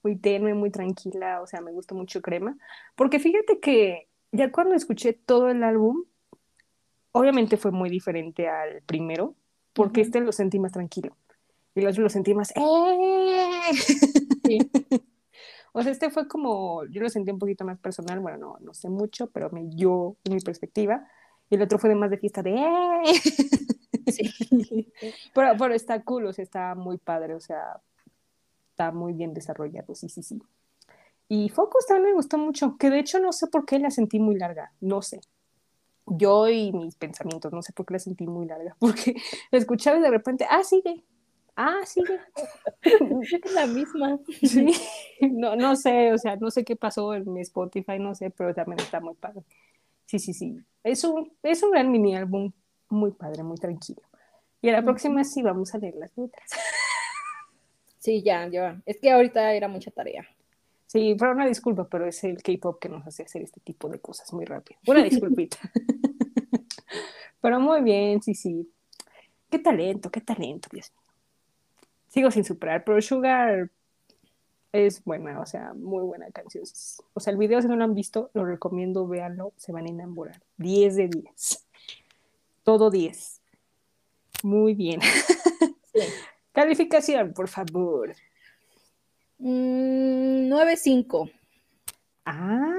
muy 0.03 0.15
tenue, 0.15 0.53
muy 0.53 0.69
tranquila, 0.71 1.41
o 1.41 1.47
sea, 1.47 1.61
me 1.61 1.71
gusta 1.71 1.95
mucho 1.95 2.21
Crema. 2.21 2.57
Porque 2.95 3.19
fíjate 3.19 3.59
que 3.59 4.07
ya 4.31 4.51
cuando 4.51 4.75
escuché 4.75 5.13
todo 5.13 5.49
el 5.49 5.63
álbum, 5.63 6.03
obviamente 7.11 7.57
fue 7.57 7.71
muy 7.71 7.89
diferente 7.89 8.47
al 8.47 8.81
primero, 8.83 9.35
porque 9.73 10.01
Ujú. 10.01 10.07
este 10.07 10.19
lo 10.21 10.31
sentí 10.31 10.59
más 10.59 10.71
tranquilo. 10.71 11.15
Y 11.75 11.81
el 11.81 11.87
otro 11.87 12.03
lo 12.03 12.09
sentí 12.09 12.33
más, 12.33 12.51
¡eh! 12.55 13.61
Sí. 14.45 14.59
O 15.71 15.83
sea, 15.83 15.91
este 15.91 16.09
fue 16.09 16.27
como, 16.27 16.83
yo 16.85 17.01
lo 17.01 17.09
sentí 17.09 17.29
un 17.31 17.37
poquito 17.37 17.63
más 17.63 17.77
personal, 17.77 18.19
bueno, 18.19 18.37
no, 18.37 18.57
no 18.59 18.73
sé 18.73 18.89
mucho, 18.89 19.29
pero 19.29 19.51
me 19.51 19.69
yo, 19.69 20.15
en 20.23 20.33
mi 20.33 20.41
perspectiva. 20.41 21.07
Y 21.47 21.55
el 21.55 21.61
otro 21.61 21.77
fue 21.77 21.89
de 21.89 21.95
más 21.95 22.09
de 22.09 22.17
fiesta 22.17 22.41
de 22.41 22.55
¡eh! 22.55 23.21
Sí. 24.07 24.91
Pero, 25.35 25.55
pero 25.57 25.73
está 25.75 26.03
cool, 26.03 26.25
o 26.25 26.33
sea, 26.33 26.43
está 26.43 26.73
muy 26.73 26.97
padre, 26.97 27.35
o 27.35 27.39
sea, 27.39 27.79
está 28.79 28.91
muy 28.91 29.11
bien 29.11 29.33
desarrollado, 29.33 29.93
sí, 29.93 30.07
sí, 30.07 30.23
sí. 30.23 30.41
Y 31.27 31.49
Focus 31.49 31.85
también 31.85 32.11
me 32.11 32.13
gustó 32.13 32.37
mucho, 32.37 32.77
que 32.77 32.89
de 32.89 32.99
hecho 32.99 33.19
no 33.19 33.33
sé 33.33 33.47
por 33.47 33.65
qué 33.65 33.77
la 33.77 33.91
sentí 33.91 34.19
muy 34.19 34.35
larga, 34.35 34.71
no 34.79 35.01
sé. 35.01 35.19
Yo 36.05 36.47
y 36.47 36.71
mis 36.71 36.95
pensamientos, 36.95 37.51
no 37.51 37.61
sé 37.61 37.73
por 37.73 37.85
qué 37.85 37.95
la 37.95 37.99
sentí 37.99 38.25
muy 38.25 38.47
larga, 38.47 38.75
porque 38.79 39.15
la 39.51 39.59
escuchaba 39.59 39.97
y 39.97 40.01
de 40.01 40.09
repente, 40.09 40.45
ah, 40.49 40.63
sigue, 40.63 41.03
ah, 41.57 41.81
sigue. 41.85 42.19
Es 43.43 43.53
la 43.53 43.67
misma. 43.67 44.17
Sí, 44.41 44.71
no, 45.29 45.57
no 45.57 45.75
sé, 45.75 46.13
o 46.13 46.17
sea, 46.17 46.37
no 46.37 46.49
sé 46.49 46.63
qué 46.63 46.77
pasó 46.77 47.13
en 47.13 47.31
mi 47.31 47.41
Spotify, 47.41 47.99
no 47.99 48.15
sé, 48.15 48.29
pero 48.29 48.53
también 48.53 48.79
está 48.79 49.01
muy 49.01 49.15
padre. 49.15 49.43
Sí, 50.05 50.19
sí, 50.19 50.33
sí. 50.33 50.57
Es 50.83 51.03
un, 51.03 51.33
es 51.43 51.61
un 51.63 51.71
gran 51.71 51.91
mini 51.91 52.15
álbum 52.15 52.53
muy 52.87 53.11
padre, 53.11 53.43
muy 53.43 53.57
tranquilo. 53.57 54.01
Y 54.61 54.69
a 54.69 54.71
la 54.71 54.83
próxima 54.83 55.23
sí 55.25 55.41
vamos 55.41 55.75
a 55.75 55.77
leer 55.79 55.95
las 55.95 56.17
letras. 56.17 56.49
Sí, 57.99 58.23
ya, 58.23 58.47
ya. 58.47 58.81
Es 58.85 58.97
que 58.97 59.11
ahorita 59.11 59.53
era 59.53 59.67
mucha 59.67 59.91
tarea. 59.91 60.25
Sí, 60.87 61.15
pero 61.19 61.33
una 61.33 61.45
disculpa, 61.45 61.87
pero 61.87 62.07
es 62.07 62.23
el 62.23 62.41
K-pop 62.41 62.79
que 62.79 62.89
nos 62.89 63.05
hace 63.05 63.23
hacer 63.23 63.43
este 63.43 63.59
tipo 63.59 63.89
de 63.89 63.99
cosas 63.99 64.33
muy 64.33 64.45
rápido. 64.45 64.79
Una 64.87 65.03
disculpita. 65.03 65.57
pero 67.41 67.59
muy 67.59 67.81
bien, 67.81 68.21
sí, 68.23 68.33
sí. 68.33 68.71
Qué 69.51 69.59
talento, 69.59 70.09
qué 70.09 70.21
talento, 70.21 70.69
Dios 70.71 70.91
mío. 70.91 71.13
Sigo 72.07 72.31
sin 72.31 72.43
superar, 72.43 72.83
pero 72.83 72.99
Sugar 73.01 73.69
es 74.71 75.03
buena, 75.03 75.39
o 75.39 75.45
sea, 75.45 75.73
muy 75.73 76.03
buena 76.03 76.29
canción. 76.31 76.63
O 77.13 77.19
sea, 77.19 77.31
el 77.31 77.37
video, 77.37 77.61
si 77.61 77.67
no 77.67 77.75
lo 77.75 77.83
han 77.83 77.93
visto, 77.93 78.31
lo 78.33 78.45
recomiendo, 78.45 79.07
véanlo, 79.07 79.53
se 79.57 79.71
van 79.71 79.85
a 79.85 79.89
enamorar. 79.89 80.41
10 80.57 80.95
de 80.95 81.07
10. 81.07 81.67
Todo 82.63 82.89
10. 82.89 83.41
Muy 84.43 84.73
bien. 84.73 85.01
Sí. 85.93 86.01
Calificación, 86.59 87.31
por 87.31 87.47
favor. 87.47 88.13
Mm, 89.37 90.49
9.5. 90.49 91.31
Ah, 92.25 92.77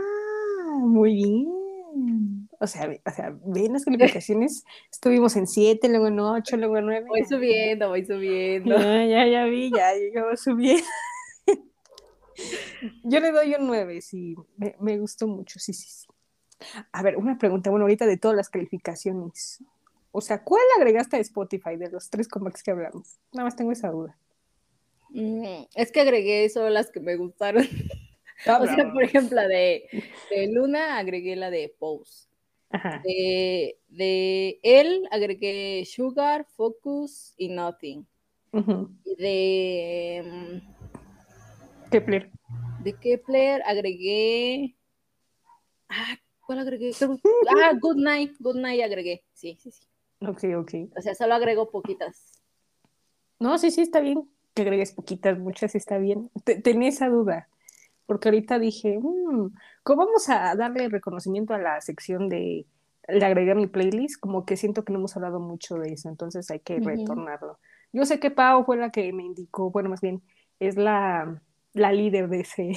muy 0.80 1.14
bien. 1.14 2.46
O 2.58 2.66
sea, 2.66 2.94
o 3.06 3.10
sea, 3.10 3.34
ven 3.42 3.72
las 3.72 3.86
calificaciones. 3.86 4.64
Estuvimos 4.92 5.34
en 5.36 5.46
7, 5.46 5.88
luego 5.88 6.08
en 6.08 6.20
8, 6.20 6.58
luego 6.58 6.76
en 6.76 6.84
9. 6.84 7.06
Voy 7.08 7.24
subiendo, 7.24 7.88
voy 7.88 8.04
subiendo. 8.04 8.76
Ya, 8.76 9.06
ya, 9.06 9.26
ya 9.26 9.44
vi, 9.46 9.70
ya 9.74 9.94
llegamos 9.94 10.40
subiendo. 10.40 10.84
Yo 13.04 13.18
le 13.18 13.32
doy 13.32 13.54
un 13.54 13.66
9, 13.66 14.02
sí, 14.02 14.36
me, 14.58 14.76
me 14.78 14.98
gustó 14.98 15.26
mucho, 15.26 15.58
sí, 15.58 15.72
sí, 15.72 15.88
sí. 15.88 16.06
A 16.92 17.02
ver, 17.02 17.16
una 17.16 17.38
pregunta, 17.38 17.70
bueno, 17.70 17.84
ahorita 17.84 18.04
de 18.04 18.18
todas 18.18 18.36
las 18.36 18.50
calificaciones. 18.50 19.64
O 20.12 20.20
sea, 20.20 20.42
¿cuál 20.42 20.62
agregaste 20.76 21.16
a 21.16 21.20
Spotify 21.20 21.76
de 21.76 21.88
los 21.90 22.10
tres 22.10 22.26
comebacks 22.28 22.62
que 22.62 22.70
hablamos? 22.72 23.18
Nada 23.32 23.44
más 23.44 23.56
tengo 23.56 23.72
esa 23.72 23.90
duda. 23.90 24.18
Mm, 25.10 25.64
es 25.74 25.92
que 25.92 26.00
agregué 26.00 26.48
solo 26.48 26.70
las 26.70 26.90
que 26.90 27.00
me 27.00 27.16
gustaron. 27.16 27.64
Ah, 28.46 28.58
O 28.62 28.66
sea, 28.66 28.92
por 28.92 29.02
ejemplo, 29.02 29.36
la 29.36 29.46
de, 29.48 29.84
de 30.30 30.48
Luna 30.52 30.98
agregué 30.98 31.36
la 31.36 31.50
de 31.50 31.74
Pose. 31.78 32.28
Ajá. 32.70 33.02
De, 33.04 33.78
de 33.88 34.60
él 34.62 35.06
agregué 35.10 35.84
Sugar, 35.84 36.46
Focus 36.56 37.34
y 37.36 37.48
Nothing. 37.48 38.06
ujú. 38.52 38.88
Y 39.04 39.14
de, 39.16 40.22
mm, 40.24 41.90
Kepler. 41.90 42.30
de 42.84 42.92
Kepler 42.94 43.62
agregué. 43.66 44.76
Ah, 45.88 46.16
¿cuál 46.46 46.60
agregué? 46.60 46.92
Ah, 47.48 47.72
Good 47.80 47.96
Night. 47.96 48.36
Good 48.38 48.56
Night 48.56 48.82
agregué. 48.82 49.24
Sí, 49.34 49.56
sí, 49.60 49.70
sí. 49.72 49.82
Ok, 50.20 50.44
ok. 50.56 50.74
O 50.96 51.00
sea, 51.00 51.14
solo 51.14 51.34
agrego 51.34 51.70
poquitas. 51.70 52.40
No, 53.38 53.56
sí, 53.58 53.70
sí, 53.70 53.80
está 53.82 54.00
bien. 54.00 54.28
Que 54.54 54.62
agregues 54.62 54.92
poquitas, 54.92 55.38
muchas, 55.38 55.74
está 55.74 55.98
bien. 55.98 56.30
Te- 56.44 56.60
Tenía 56.60 56.88
esa 56.88 57.08
duda, 57.08 57.48
porque 58.06 58.28
ahorita 58.28 58.58
dije, 58.58 58.98
"Mm, 58.98 59.52
¿cómo 59.82 60.04
vamos 60.06 60.28
a 60.28 60.54
darle 60.56 60.88
reconocimiento 60.88 61.54
a 61.54 61.58
la 61.58 61.80
sección 61.80 62.28
de 62.28 62.66
le 63.08 63.24
agregué 63.24 63.52
a 63.52 63.54
mi 63.54 63.66
playlist? 63.66 64.20
Como 64.20 64.44
que 64.44 64.56
siento 64.56 64.84
que 64.84 64.92
no 64.92 64.98
hemos 64.98 65.16
hablado 65.16 65.40
mucho 65.40 65.76
de 65.76 65.92
eso, 65.92 66.08
entonces 66.08 66.50
hay 66.50 66.60
que 66.60 66.78
retornarlo. 66.80 67.58
Yo 67.92 68.04
sé 68.04 68.20
que 68.20 68.30
Pau 68.30 68.64
fue 68.64 68.76
la 68.76 68.90
que 68.90 69.12
me 69.12 69.24
indicó, 69.24 69.70
bueno, 69.70 69.88
más 69.88 70.00
bien, 70.00 70.22
es 70.60 70.76
la, 70.76 71.42
la 71.72 71.92
líder 71.92 72.28
de, 72.28 72.40
ese, 72.40 72.72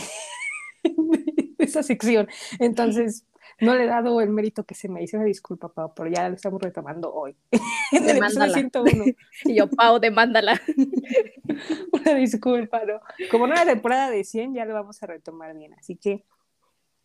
de 0.84 1.64
esa 1.66 1.84
sección, 1.84 2.28
entonces 2.60 3.26
no 3.64 3.76
le 3.76 3.84
he 3.84 3.88
dado 3.88 4.22
el 4.22 4.30
mérito 4.30 4.64
que 4.64 4.76
se 4.76 4.90
me 4.90 5.04
hizo, 5.04 5.18
una 5.18 5.26
disculpa, 5.26 5.70
Pau, 5.70 5.94
pero 5.96 6.10
ya 6.10 6.28
lo 6.30 6.36
estamos 6.36 6.62
retomando 6.62 7.14
hoy. 7.14 7.36
En 7.92 8.10
el 8.10 8.18
episodio 8.18 8.54
Demándala. 8.54 8.54
101. 8.54 9.06
Y 9.46 9.56
yo, 9.56 9.70
Pau, 9.70 10.00
demándala. 10.00 10.62
Una 11.92 12.16
disculpa, 12.16 12.84
¿no? 12.86 13.00
Como 13.30 13.48
nueva 13.48 13.66
temporada 13.66 14.10
de 14.10 14.24
100 14.24 14.54
ya 14.56 14.66
lo 14.66 14.74
vamos 14.74 15.02
a 15.04 15.08
retomar 15.08 15.56
bien, 15.56 15.74
así 15.74 15.96
que 15.96 16.26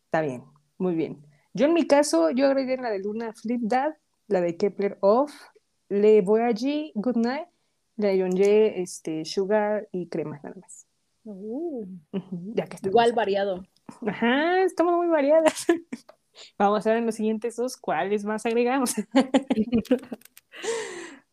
está 0.07 0.23
bien, 0.23 0.45
muy 0.79 0.95
bien. 0.95 1.25
Yo 1.55 1.67
en 1.67 1.75
mi 1.75 1.87
caso, 1.87 2.31
yo 2.31 2.47
agregué 2.47 2.77
la 2.77 2.91
de 2.91 3.01
Luna 3.01 3.33
Flip 3.33 3.61
Dad, 3.63 3.95
la 4.29 4.41
de 4.41 4.57
Kepler 4.57 4.99
Off, 5.01 5.33
Le 5.89 6.21
Voyage, 6.23 6.93
Good 6.95 7.17
Night, 7.17 7.49
la 7.97 8.09
de 8.09 8.19
Yonje, 8.19 8.81
este, 8.81 9.25
Sugar 9.25 9.89
y 9.93 10.09
Crema, 10.09 10.41
nada 10.43 10.57
más. 10.61 10.87
Ujú, 11.25 11.87
Ya 12.55 12.67
que. 12.67 12.77
Igual 12.87 13.13
variado. 13.13 13.67
Ajá, 14.07 14.63
estamos 14.63 14.97
muy 14.97 15.09
variadas. 15.09 15.67
Vamos 16.59 16.87
a 16.87 16.91
ver 16.91 16.99
en 16.99 17.07
los 17.07 17.15
siguientes 17.15 17.57
dos 17.57 17.77
cuáles 17.77 18.25
más 18.25 18.45
agregamos. 18.47 18.95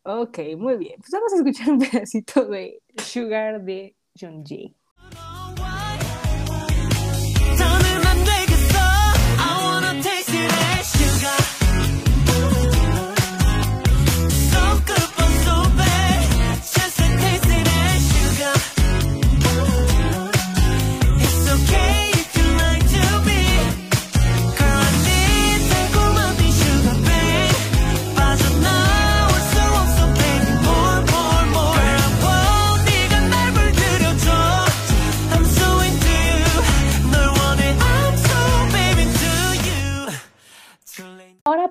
ok, 0.03 0.39
muy 0.57 0.77
bien. 0.77 0.95
Pues 0.99 1.11
vamos 1.11 1.33
a 1.33 1.37
escuchar 1.37 1.69
un 1.71 1.79
pedacito 1.79 2.45
de 2.45 2.81
Sugar 2.97 3.63
de 3.63 3.95
John 4.19 4.43
Jay. 4.45 4.75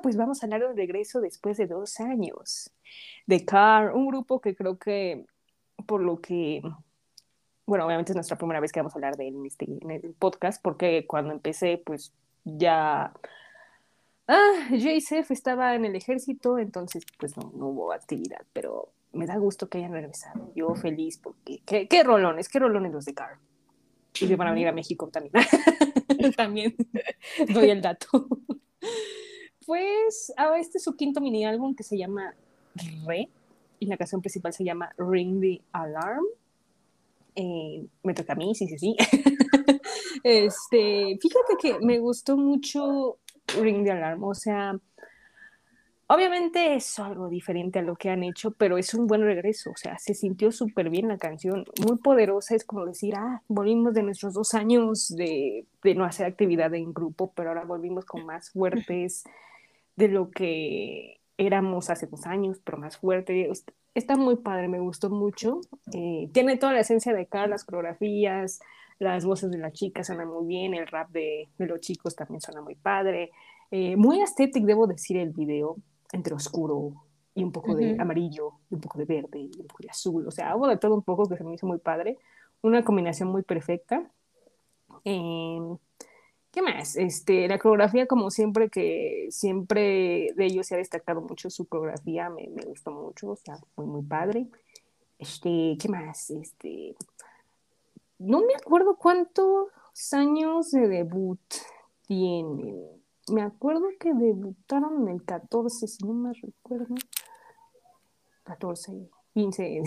Pues 0.04 0.18
vamos 0.18 0.42
a 0.42 0.46
hablar 0.46 0.60
de 0.60 0.74
regreso 0.74 1.22
después 1.22 1.56
de 1.56 1.66
dos 1.66 1.98
años. 1.98 2.70
De 3.26 3.46
Car, 3.46 3.94
un 3.94 4.06
grupo 4.06 4.38
que 4.38 4.54
creo 4.54 4.76
que 4.76 5.24
por 5.86 6.02
lo 6.02 6.20
que, 6.20 6.60
bueno, 7.64 7.86
obviamente 7.86 8.12
es 8.12 8.14
nuestra 8.14 8.36
primera 8.36 8.60
vez 8.60 8.70
que 8.70 8.80
vamos 8.80 8.92
a 8.92 8.98
hablar 8.98 9.16
de 9.16 9.28
él 9.28 9.36
en, 9.36 9.46
este, 9.46 9.64
el 9.64 10.12
podcast, 10.12 10.62
porque 10.62 11.06
cuando 11.06 11.32
empecé 11.32 11.78
pues 11.78 12.12
ya... 12.44 13.14
Ah, 14.28 14.68
JSF 14.72 15.30
estaba 15.30 15.74
en 15.74 15.86
el 15.86 15.96
ejército, 15.96 16.58
entonces 16.58 17.06
pues 17.18 17.34
no, 17.38 17.50
hubo 17.54 17.90
actividad, 17.90 18.42
pero 18.52 18.90
me 19.14 19.24
da 19.24 19.38
gusto 19.38 19.70
que 19.70 19.78
hayan 19.78 19.92
regresado. 19.92 20.52
Yo 20.54 20.74
feliz 20.74 21.16
porque 21.16 21.62
qué, 21.64 21.88
qué 21.88 22.02
rolones, 22.02 22.50
qué 22.50 22.58
rolones 22.58 22.92
los 22.92 23.06
de 23.06 23.14
Car. 23.14 23.38
Y 24.20 24.28
que 24.28 24.36
van 24.36 24.48
a 24.48 24.50
venir 24.50 24.68
a 24.68 24.72
México 24.72 25.08
también. 25.08 25.32
también 26.36 26.76
doy 27.54 27.70
el 27.70 27.80
dato. 27.80 28.28
Pues 29.66 30.32
ah, 30.36 30.56
este 30.58 30.78
es 30.78 30.84
su 30.84 30.96
quinto 30.96 31.20
mini 31.20 31.44
álbum 31.44 31.74
que 31.74 31.82
se 31.82 31.96
llama 31.96 32.34
Re 33.06 33.28
y 33.78 33.86
la 33.86 33.96
canción 33.96 34.20
principal 34.20 34.52
se 34.52 34.64
llama 34.64 34.90
Ring 34.98 35.40
the 35.40 35.60
Alarm. 35.72 36.24
Eh, 37.34 37.84
me 38.02 38.14
toca 38.14 38.34
a 38.34 38.36
mí, 38.36 38.54
sí, 38.54 38.68
sí, 38.68 38.78
sí. 38.78 38.96
este, 40.24 41.18
fíjate 41.20 41.54
que 41.60 41.78
me 41.80 41.98
gustó 41.98 42.36
mucho 42.36 43.18
Ring 43.60 43.84
the 43.84 43.90
Alarm, 43.90 44.22
o 44.24 44.34
sea, 44.34 44.78
obviamente 46.06 46.74
es 46.74 46.98
algo 46.98 47.28
diferente 47.28 47.80
a 47.80 47.82
lo 47.82 47.96
que 47.96 48.10
han 48.10 48.22
hecho, 48.22 48.52
pero 48.52 48.78
es 48.78 48.94
un 48.94 49.06
buen 49.06 49.22
regreso, 49.22 49.70
o 49.70 49.76
sea, 49.76 49.98
se 49.98 50.14
sintió 50.14 50.52
súper 50.52 50.90
bien 50.90 51.08
la 51.08 51.18
canción, 51.18 51.64
muy 51.84 51.98
poderosa, 51.98 52.54
es 52.54 52.64
como 52.64 52.86
decir, 52.86 53.14
ah, 53.16 53.42
volvimos 53.48 53.94
de 53.94 54.02
nuestros 54.02 54.34
dos 54.34 54.54
años 54.54 55.08
de, 55.08 55.66
de 55.82 55.94
no 55.94 56.04
hacer 56.04 56.26
actividad 56.26 56.72
en 56.74 56.94
grupo, 56.94 57.32
pero 57.34 57.50
ahora 57.50 57.64
volvimos 57.64 58.04
con 58.04 58.24
más 58.24 58.50
fuertes 58.52 59.24
de 59.96 60.08
lo 60.08 60.30
que 60.30 61.20
éramos 61.36 61.90
hace 61.90 62.06
dos 62.06 62.26
años, 62.26 62.60
pero 62.64 62.78
más 62.78 62.96
fuerte. 62.98 63.50
Est- 63.50 63.70
Está 63.94 64.16
muy 64.16 64.36
padre, 64.36 64.66
me 64.66 64.80
gustó 64.80 65.08
mucho. 65.08 65.60
Eh, 65.92 66.28
tiene 66.32 66.56
toda 66.56 66.72
la 66.72 66.80
esencia 66.80 67.12
de 67.14 67.26
Carl, 67.26 67.50
las 67.50 67.64
coreografías, 67.64 68.58
las 68.98 69.24
voces 69.24 69.52
de 69.52 69.58
las 69.58 69.72
chicas 69.72 70.08
suenan 70.08 70.28
muy 70.28 70.46
bien, 70.46 70.74
el 70.74 70.86
rap 70.88 71.10
de, 71.10 71.48
de 71.58 71.66
los 71.66 71.78
chicos 71.80 72.16
también 72.16 72.40
suena 72.40 72.60
muy 72.60 72.74
padre. 72.74 73.30
Eh, 73.70 73.94
muy 73.96 74.20
estético, 74.20 74.66
debo 74.66 74.86
decir, 74.88 75.16
el 75.16 75.30
video, 75.30 75.76
entre 76.12 76.34
oscuro 76.34 77.04
y 77.36 77.44
un 77.44 77.52
poco 77.52 77.74
de 77.76 77.96
amarillo, 78.00 78.54
y 78.70 78.74
un 78.74 78.80
poco 78.80 78.98
de 78.98 79.04
verde, 79.04 79.38
y 79.40 79.60
un 79.60 79.66
poco 79.68 79.82
de 79.84 79.90
azul. 79.90 80.26
O 80.26 80.30
sea, 80.32 80.56
hubo 80.56 80.66
de 80.66 80.76
todo 80.76 80.94
un 80.96 81.02
poco 81.02 81.28
que 81.28 81.36
se 81.36 81.44
me 81.44 81.54
hizo 81.54 81.66
muy 81.68 81.78
padre. 81.78 82.18
Una 82.62 82.82
combinación 82.84 83.28
muy 83.28 83.42
perfecta. 83.42 84.10
Eh, 85.04 85.58
¿Qué 86.54 86.62
más? 86.62 86.94
Este, 86.94 87.48
la 87.48 87.58
coreografía, 87.58 88.06
como 88.06 88.30
siempre, 88.30 88.70
que 88.70 89.26
siempre 89.30 90.28
de 90.36 90.44
ellos 90.44 90.68
se 90.68 90.76
ha 90.76 90.78
destacado 90.78 91.20
mucho 91.20 91.50
su 91.50 91.66
coreografía, 91.66 92.30
me, 92.30 92.46
me 92.46 92.62
gustó 92.62 92.92
mucho, 92.92 93.30
o 93.30 93.36
sea, 93.36 93.58
muy, 93.74 93.86
muy 93.86 94.02
padre. 94.02 94.46
Este, 95.18 95.76
¿qué 95.80 95.88
más? 95.88 96.30
Este, 96.30 96.94
no 98.20 98.42
me 98.42 98.54
acuerdo 98.54 98.94
cuántos 98.94 99.66
años 100.12 100.70
de 100.70 100.86
debut 100.86 101.40
tienen. 102.06 102.86
Me 103.32 103.42
acuerdo 103.42 103.88
que 103.98 104.14
debutaron 104.14 105.08
en 105.08 105.16
el 105.16 105.24
14, 105.24 105.88
si 105.88 106.06
no 106.06 106.14
me 106.14 106.34
recuerdo. 106.34 106.94
14, 108.44 108.92
15, 109.32 109.82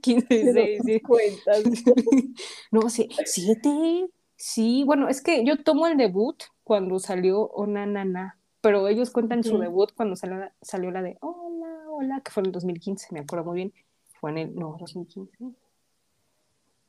15, 0.00 0.26
Pero 0.30 0.52
16. 0.52 1.02
cuentas. 1.02 1.62
No, 2.70 2.88
sí, 2.88 3.06
siete. 3.26 4.08
Sí, 4.44 4.82
bueno, 4.84 5.08
es 5.08 5.22
que 5.22 5.44
yo 5.44 5.62
tomo 5.62 5.86
el 5.86 5.96
debut 5.96 6.34
cuando 6.64 6.98
salió 6.98 7.42
Ona 7.42 7.86
Nana, 7.86 8.40
pero 8.60 8.88
ellos 8.88 9.12
cuentan 9.12 9.44
su 9.44 9.56
debut 9.56 9.92
cuando 9.94 10.16
salió, 10.16 10.50
salió 10.60 10.90
la 10.90 11.00
de 11.00 11.16
Hola, 11.20 11.84
hola, 11.88 12.20
que 12.24 12.32
fue 12.32 12.40
en 12.40 12.46
el 12.46 12.52
2015, 12.52 13.06
me 13.12 13.20
acuerdo 13.20 13.44
muy 13.44 13.54
bien. 13.54 13.72
Fue 14.18 14.32
en 14.32 14.38
el, 14.38 14.54
no, 14.56 14.76
2015. 14.80 15.38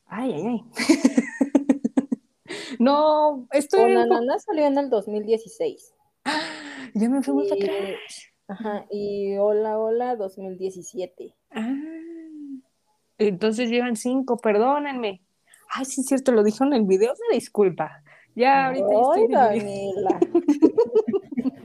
Ay, 0.07 0.33
ay, 0.33 0.47
ay. 0.47 0.63
no, 2.79 3.47
estoy. 3.51 3.91
Una 3.91 4.01
un 4.01 4.09
po- 4.09 4.15
nana 4.15 4.39
salió 4.39 4.65
en 4.65 4.77
el 4.79 4.89
2016. 4.89 5.93
Ya 6.95 7.07
me 7.07 7.21
fui 7.21 7.35
muy 7.35 7.47
para 7.47 7.61
atrás. 7.61 7.99
Ajá, 8.47 8.87
y 8.89 9.37
Hola, 9.37 9.77
Hola 9.77 10.15
2017. 10.15 11.35
Ah, 11.51 11.71
entonces 13.19 13.69
llevan 13.69 13.95
cinco, 13.95 14.37
perdónenme. 14.37 15.21
Ay, 15.75 15.85
sí, 15.85 16.01
es 16.01 16.07
cierto, 16.07 16.31
lo 16.31 16.43
dijeron 16.43 16.73
en 16.73 16.81
el 16.81 16.87
video, 16.87 17.11
una 17.13 17.35
disculpa. 17.35 18.03
Ya, 18.35 18.67
ahorita 18.67 18.87
ya 18.89 18.95
Ay, 18.95 19.01
estoy 19.01 19.27
mi- 19.27 19.33
Daniela. 19.33 20.19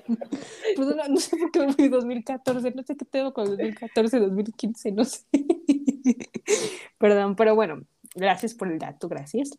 Pues 0.77 0.89
no, 0.97 1.09
no 1.09 1.17
sé 1.19 1.37
por 1.37 1.51
qué 1.51 1.73
fui 1.73 1.89
2014, 1.89 2.71
no 2.73 2.83
sé 2.83 2.97
qué 2.97 3.05
tengo 3.05 3.33
con 3.33 3.47
2014, 3.47 4.21
2015, 4.21 4.93
no 4.93 5.05
sé. 5.05 5.25
Perdón, 6.99 7.37
pero 7.37 7.55
bueno, 7.55 7.83
gracias 8.15 8.55
por 8.55 8.69
el 8.69 8.79
dato, 8.79 9.09
gracias. 9.09 9.59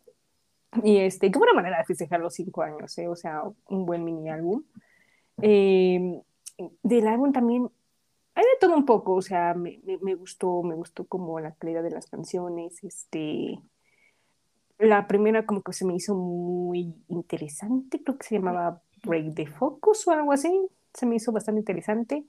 Y 0.82 0.98
este, 0.98 1.30
qué 1.30 1.38
buena 1.38 1.52
manera 1.54 1.78
de 1.78 1.84
festejar 1.84 2.20
los 2.20 2.34
cinco 2.34 2.62
años, 2.62 2.96
¿eh? 2.98 3.08
O 3.08 3.16
sea, 3.16 3.42
un 3.68 3.86
buen 3.86 4.04
mini 4.04 4.30
álbum. 4.30 4.62
Eh, 5.42 6.20
del 6.82 7.06
álbum 7.08 7.32
también 7.32 7.70
hay 8.34 8.44
de 8.44 8.58
todo 8.60 8.74
un 8.76 8.86
poco, 8.86 9.14
o 9.14 9.22
sea, 9.22 9.54
me, 9.54 9.80
me, 9.84 9.98
me 9.98 10.14
gustó, 10.14 10.62
me 10.62 10.74
gustó 10.74 11.04
como 11.06 11.38
la 11.40 11.52
calidad 11.54 11.82
de 11.82 11.90
las 11.90 12.06
canciones, 12.06 12.82
este, 12.84 13.58
la 14.80 15.06
primera 15.06 15.46
como 15.46 15.62
que 15.62 15.72
se 15.72 15.84
me 15.84 15.94
hizo 15.94 16.14
muy 16.14 16.94
interesante, 17.08 18.02
creo 18.02 18.16
que 18.18 18.26
se 18.26 18.34
llamaba 18.36 18.82
Break 19.04 19.34
the 19.34 19.46
Focus 19.46 20.08
o 20.08 20.12
algo 20.12 20.32
así, 20.32 20.52
se 20.94 21.06
me 21.06 21.16
hizo 21.16 21.32
bastante 21.32 21.60
interesante. 21.60 22.24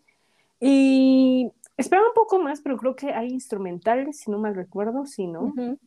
Y 0.60 1.52
esperaba 1.78 2.08
un 2.10 2.14
poco 2.14 2.40
más, 2.40 2.62
pero 2.62 2.78
creo 2.78 2.96
que 2.96 3.14
hay 3.14 3.30
instrumentales, 3.30 4.20
si 4.20 4.30
no 4.30 4.38
mal 4.38 4.54
recuerdo, 4.54 5.06
sí, 5.06 5.28
¿no? 5.28 5.44
Ujú. 5.44 5.80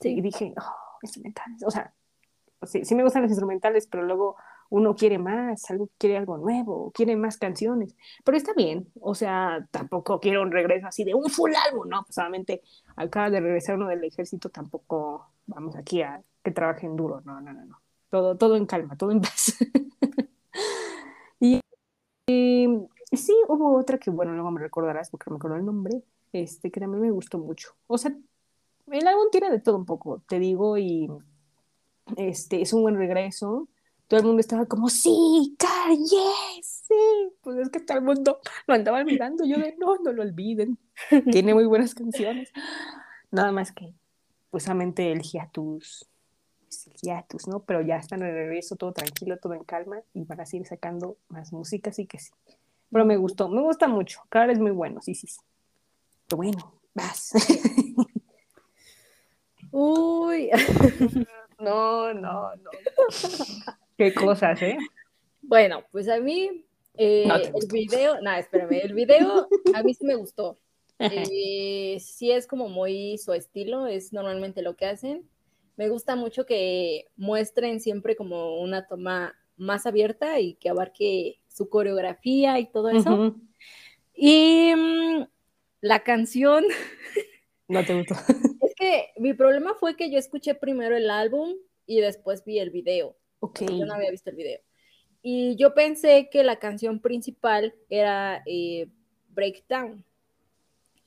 Y 0.00 0.14
Sí. 0.14 0.20
dije, 0.20 0.54
oh, 0.56 0.98
instrumentales, 1.02 1.62
o 1.64 1.70
sea, 1.70 1.92
sí, 2.62 2.84
sí 2.84 2.94
me 2.94 3.02
gustan 3.02 3.22
los 3.22 3.30
instrumentales, 3.30 3.86
pero 3.86 4.02
luego 4.04 4.36
uno 4.70 4.94
quiere 4.94 5.18
más, 5.18 5.70
algo, 5.70 5.90
quiere 5.98 6.16
algo 6.16 6.38
nuevo, 6.38 6.90
quiere 6.92 7.16
más 7.16 7.36
canciones, 7.38 7.94
pero 8.24 8.36
está 8.36 8.52
bien, 8.54 8.88
o 9.00 9.14
sea, 9.14 9.66
tampoco 9.70 10.20
quiero 10.20 10.42
un 10.42 10.52
regreso 10.52 10.86
así 10.86 11.04
de 11.04 11.14
un 11.14 11.30
full 11.30 11.52
álbum, 11.70 11.88
¿no? 11.88 12.02
Pues 12.04 12.14
solamente 12.14 12.62
acaba 12.96 13.30
de 13.30 13.40
regresar 13.40 13.76
uno 13.76 13.88
del 13.88 14.04
ejército, 14.04 14.48
tampoco 14.50 15.26
vamos 15.46 15.76
aquí 15.76 16.02
a 16.02 16.22
que 16.42 16.50
trabajen 16.50 16.96
duro, 16.96 17.20
no, 17.24 17.40
no, 17.40 17.52
no, 17.52 17.64
no, 17.64 17.80
todo, 18.10 18.36
todo 18.36 18.56
en 18.56 18.66
calma, 18.66 18.96
todo 18.96 19.10
en 19.10 19.20
paz. 19.22 19.56
y, 21.40 21.60
y 22.26 23.16
sí, 23.16 23.34
hubo 23.48 23.78
otra 23.78 23.98
que, 23.98 24.10
bueno, 24.10 24.32
luego 24.32 24.50
me 24.50 24.60
recordarás 24.60 25.10
porque 25.10 25.24
no 25.28 25.34
me 25.34 25.36
acuerdo 25.38 25.56
el 25.56 25.64
nombre, 25.64 26.02
este, 26.32 26.70
que 26.70 26.80
también 26.80 27.02
me 27.02 27.10
gustó 27.10 27.38
mucho, 27.38 27.74
o 27.86 27.98
sea, 27.98 28.14
el 28.90 29.06
álbum 29.06 29.26
tiene 29.30 29.50
de 29.50 29.60
todo 29.60 29.76
un 29.76 29.86
poco, 29.86 30.22
te 30.26 30.38
digo, 30.38 30.76
y 30.76 31.08
este, 32.16 32.60
es 32.60 32.72
un 32.72 32.82
buen 32.82 32.96
regreso. 32.96 33.68
Todo 34.14 34.20
el 34.20 34.26
mundo 34.28 34.40
estaba 34.42 34.66
como, 34.66 34.88
sí, 34.88 35.56
Car, 35.58 35.90
yes, 35.90 36.84
sí. 36.86 36.94
Pues 37.40 37.58
es 37.58 37.68
que 37.68 37.80
todo 37.80 37.98
el 37.98 38.04
mundo 38.04 38.38
lo 38.64 38.74
andaba 38.74 38.98
olvidando. 39.00 39.44
Yo 39.44 39.58
de, 39.58 39.74
no, 39.76 39.96
no 39.96 40.12
lo 40.12 40.22
olviden. 40.22 40.78
Tiene 41.32 41.52
muy 41.52 41.66
buenas 41.66 41.96
canciones. 41.96 42.52
Nada 43.32 43.50
más 43.50 43.72
que, 43.72 43.92
pues, 44.52 44.62
solamente 44.62 45.10
el 45.10 45.22
hiatus, 45.22 46.08
pues, 46.60 46.86
el 46.86 46.94
hiatus, 47.02 47.48
¿no? 47.48 47.64
Pero 47.64 47.82
ya 47.82 47.96
están 47.96 48.20
de 48.20 48.30
regreso, 48.30 48.76
todo 48.76 48.92
tranquilo, 48.92 49.36
todo 49.38 49.54
en 49.54 49.64
calma, 49.64 50.00
y 50.12 50.22
van 50.22 50.42
a 50.42 50.46
seguir 50.46 50.68
sacando 50.68 51.16
más 51.26 51.52
música, 51.52 51.90
así 51.90 52.06
que 52.06 52.20
sí. 52.20 52.30
Pero 52.92 53.04
me 53.04 53.16
gustó, 53.16 53.48
me 53.48 53.62
gusta 53.62 53.88
mucho. 53.88 54.20
Car 54.28 54.48
es 54.48 54.60
muy 54.60 54.70
bueno, 54.70 55.02
sí, 55.02 55.16
sí, 55.16 55.26
sí. 55.26 55.40
Pero 56.28 56.36
bueno, 56.36 56.72
vas. 56.94 57.32
Uy, 59.72 60.50
No, 61.58 62.12
no, 62.12 62.54
no. 62.56 62.70
Qué 63.96 64.12
cosas, 64.12 64.60
¿eh? 64.62 64.76
bueno, 65.42 65.84
pues 65.92 66.08
a 66.08 66.18
mí 66.18 66.64
eh, 66.96 67.24
No 67.26 67.36
el 67.36 67.52
video, 67.72 68.20
no, 68.20 68.32
espérame, 68.34 68.80
el 68.82 68.94
video 68.94 69.48
a 69.74 69.82
mí 69.82 69.94
sí 69.94 70.04
me 70.04 70.14
gustó. 70.14 70.58
Eh, 71.00 71.98
sí 72.00 72.30
es 72.30 72.46
como 72.46 72.68
muy 72.68 73.18
su 73.18 73.32
estilo, 73.32 73.88
es 73.88 74.12
normalmente 74.12 74.62
lo 74.62 74.76
que 74.76 74.86
hacen. 74.86 75.28
Me 75.76 75.88
gusta 75.88 76.14
mucho 76.14 76.46
que 76.46 77.08
muestren 77.16 77.80
siempre 77.80 78.14
como 78.14 78.60
una 78.60 78.86
toma 78.86 79.34
más 79.56 79.86
abierta 79.86 80.38
y 80.38 80.54
que 80.54 80.68
abarque 80.68 81.40
su 81.48 81.68
coreografía 81.68 82.60
y 82.60 82.70
todo 82.70 82.90
eso. 82.90 83.12
Ujú. 83.12 83.40
Y 84.14 84.72
mm, 84.74 85.26
la 85.80 86.04
canción, 86.04 86.64
No 87.68 87.84
te 87.84 87.94
gustó. 87.94 88.14
es 88.60 88.74
que 88.76 89.08
mi 89.16 89.34
problema 89.34 89.74
fue 89.74 89.96
que 89.96 90.10
yo 90.10 90.18
escuché 90.18 90.54
primero 90.54 90.96
el 90.96 91.10
álbum 91.10 91.54
y 91.86 92.00
después 92.00 92.44
vi 92.44 92.60
el 92.60 92.70
video. 92.70 93.16
Ok. 93.44 93.60
Yo 93.78 93.84
no 93.84 93.94
había 93.94 94.10
visto 94.10 94.30
el 94.30 94.36
video. 94.36 94.60
Y 95.20 95.56
yo 95.56 95.74
pensé 95.74 96.28
que 96.30 96.42
la 96.44 96.58
canción 96.58 97.00
principal 97.00 97.74
era 97.90 98.42
eh, 98.46 98.88
Breakdown. 99.28 100.04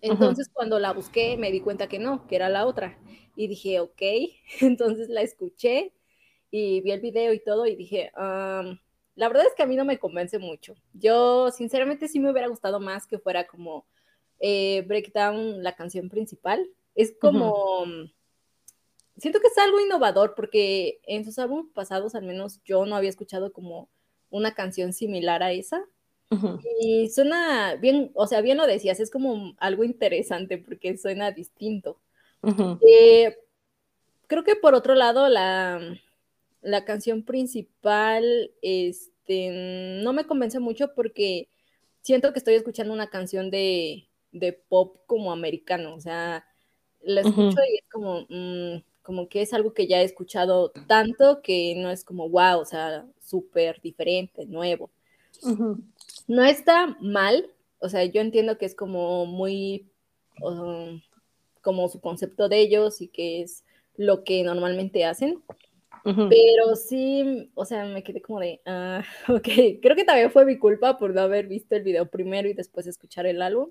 Entonces, 0.02 0.48
cuando 0.54 0.80
la 0.80 0.94
busqué, 0.94 1.36
me 1.38 1.52
di 1.52 1.62
cuenta 1.62 1.88
que 1.88 1.98
no, 1.98 2.28
que 2.28 2.36
era 2.36 2.50
la 2.50 2.68
otra. 2.68 2.98
Y 3.36 3.48
dije, 3.48 3.80
ok. 3.80 4.02
Entonces 4.62 5.10
la 5.10 5.22
escuché 5.22 5.94
y 6.52 6.82
vi 6.82 6.92
el 6.92 7.02
video 7.02 7.34
y 7.34 7.40
todo 7.40 7.66
y 7.66 7.76
dije, 7.76 8.12
"Um, 8.16 8.78
la 9.16 9.28
verdad 9.28 9.48
es 9.48 9.56
que 9.56 9.64
a 9.64 9.66
mí 9.66 9.76
no 9.76 9.84
me 9.84 9.98
convence 9.98 10.38
mucho. 10.38 10.76
Yo, 10.94 11.50
sinceramente, 11.50 12.08
sí 12.08 12.20
me 12.20 12.32
hubiera 12.32 12.48
gustado 12.48 12.80
más 12.80 13.08
que 13.08 13.18
fuera 13.18 13.48
como 13.48 13.88
eh, 14.40 14.84
Breakdown 14.88 15.64
la 15.64 15.76
canción 15.76 16.08
principal. 16.08 16.70
Es 16.94 17.16
como 17.20 17.86
siento 19.18 19.40
que 19.40 19.48
es 19.48 19.58
algo 19.58 19.80
innovador 19.80 20.34
porque 20.36 21.00
en 21.04 21.26
sus 21.26 21.40
álbumes 21.40 21.72
pasados 21.74 22.16
al 22.16 22.24
menos 22.24 22.62
yo 22.66 22.86
no 22.86 22.96
había 22.96 23.10
escuchado 23.10 23.52
como 23.52 23.90
una 24.30 24.54
canción 24.54 24.94
similar 24.94 25.44
a 25.44 25.52
esa. 25.52 25.84
Y 26.82 27.10
suena 27.10 27.76
bien, 27.76 28.12
o 28.14 28.28
sea, 28.28 28.42
bien 28.42 28.58
lo 28.58 28.68
decías, 28.68 29.00
es 29.00 29.10
como 29.10 29.56
algo 29.60 29.86
interesante 29.86 30.58
porque 30.58 30.98
suena 30.98 31.32
distinto. 31.32 32.02
Eh, 32.86 33.38
creo 34.28 34.44
que 34.44 34.58
por 34.58 34.76
otro 34.76 34.94
lado 34.94 35.30
la, 35.30 35.80
la 36.62 36.84
canción 36.84 37.24
principal 37.24 38.52
este, 38.62 40.02
no 40.04 40.12
me 40.12 40.26
convence 40.26 40.60
mucho 40.60 40.94
porque 40.94 41.48
siento 42.02 42.34
que 42.34 42.40
estoy 42.40 42.56
escuchando 42.56 42.94
una 42.94 43.10
canción 43.10 43.50
de, 43.50 44.08
de 44.32 44.54
pop 44.54 44.98
como 45.08 45.32
americano, 45.32 45.96
o 45.96 46.02
sea, 46.02 46.46
la 47.02 47.22
escucho 47.22 47.58
y 47.72 47.76
es 47.78 47.90
como, 47.90 48.26
mm, 48.30 48.84
como 49.08 49.30
que 49.30 49.42
es 49.42 49.54
algo 49.54 49.74
que 49.74 49.88
ya 49.88 50.02
he 50.02 50.04
escuchado 50.04 50.74
tanto 50.86 51.42
que 51.42 51.76
no 51.78 51.90
es 51.90 52.04
como 52.04 52.28
wow, 52.28 52.60
o 52.60 52.66
sea, 52.66 53.06
súper 53.22 53.80
diferente, 53.80 54.46
nuevo. 54.46 54.92
No 56.28 56.44
está 56.44 56.98
mal, 57.00 57.50
o 57.80 57.88
sea, 57.88 58.04
yo 58.04 58.20
entiendo 58.20 58.58
que 58.58 58.66
es 58.66 58.76
como 58.76 59.26
muy, 59.26 59.90
um, 60.42 61.00
como 61.62 61.88
su 61.88 62.02
concepto 62.02 62.50
de 62.50 62.60
ellos 62.60 63.00
y 63.00 63.08
que 63.08 63.44
es 63.44 63.64
lo 63.96 64.26
que 64.26 64.44
normalmente 64.44 65.06
hacen, 65.06 65.42
pero 66.04 66.76
sí, 66.76 67.50
o 67.56 67.64
sea, 67.64 67.86
me 67.86 68.04
quedé 68.04 68.22
como 68.22 68.42
de, 68.42 68.60
ah, 68.66 69.06
ok, 69.30 69.80
creo 69.82 69.96
que 69.96 70.04
también 70.04 70.32
fue 70.32 70.44
mi 70.44 70.58
culpa 70.58 70.98
por 70.98 71.14
no 71.14 71.22
haber 71.22 71.48
visto 71.48 71.78
el 71.78 71.84
video 71.84 72.10
primero 72.10 72.50
y 72.50 72.54
después 72.54 72.86
escuchar 72.88 73.26
el 73.26 73.42
álbum, 73.42 73.70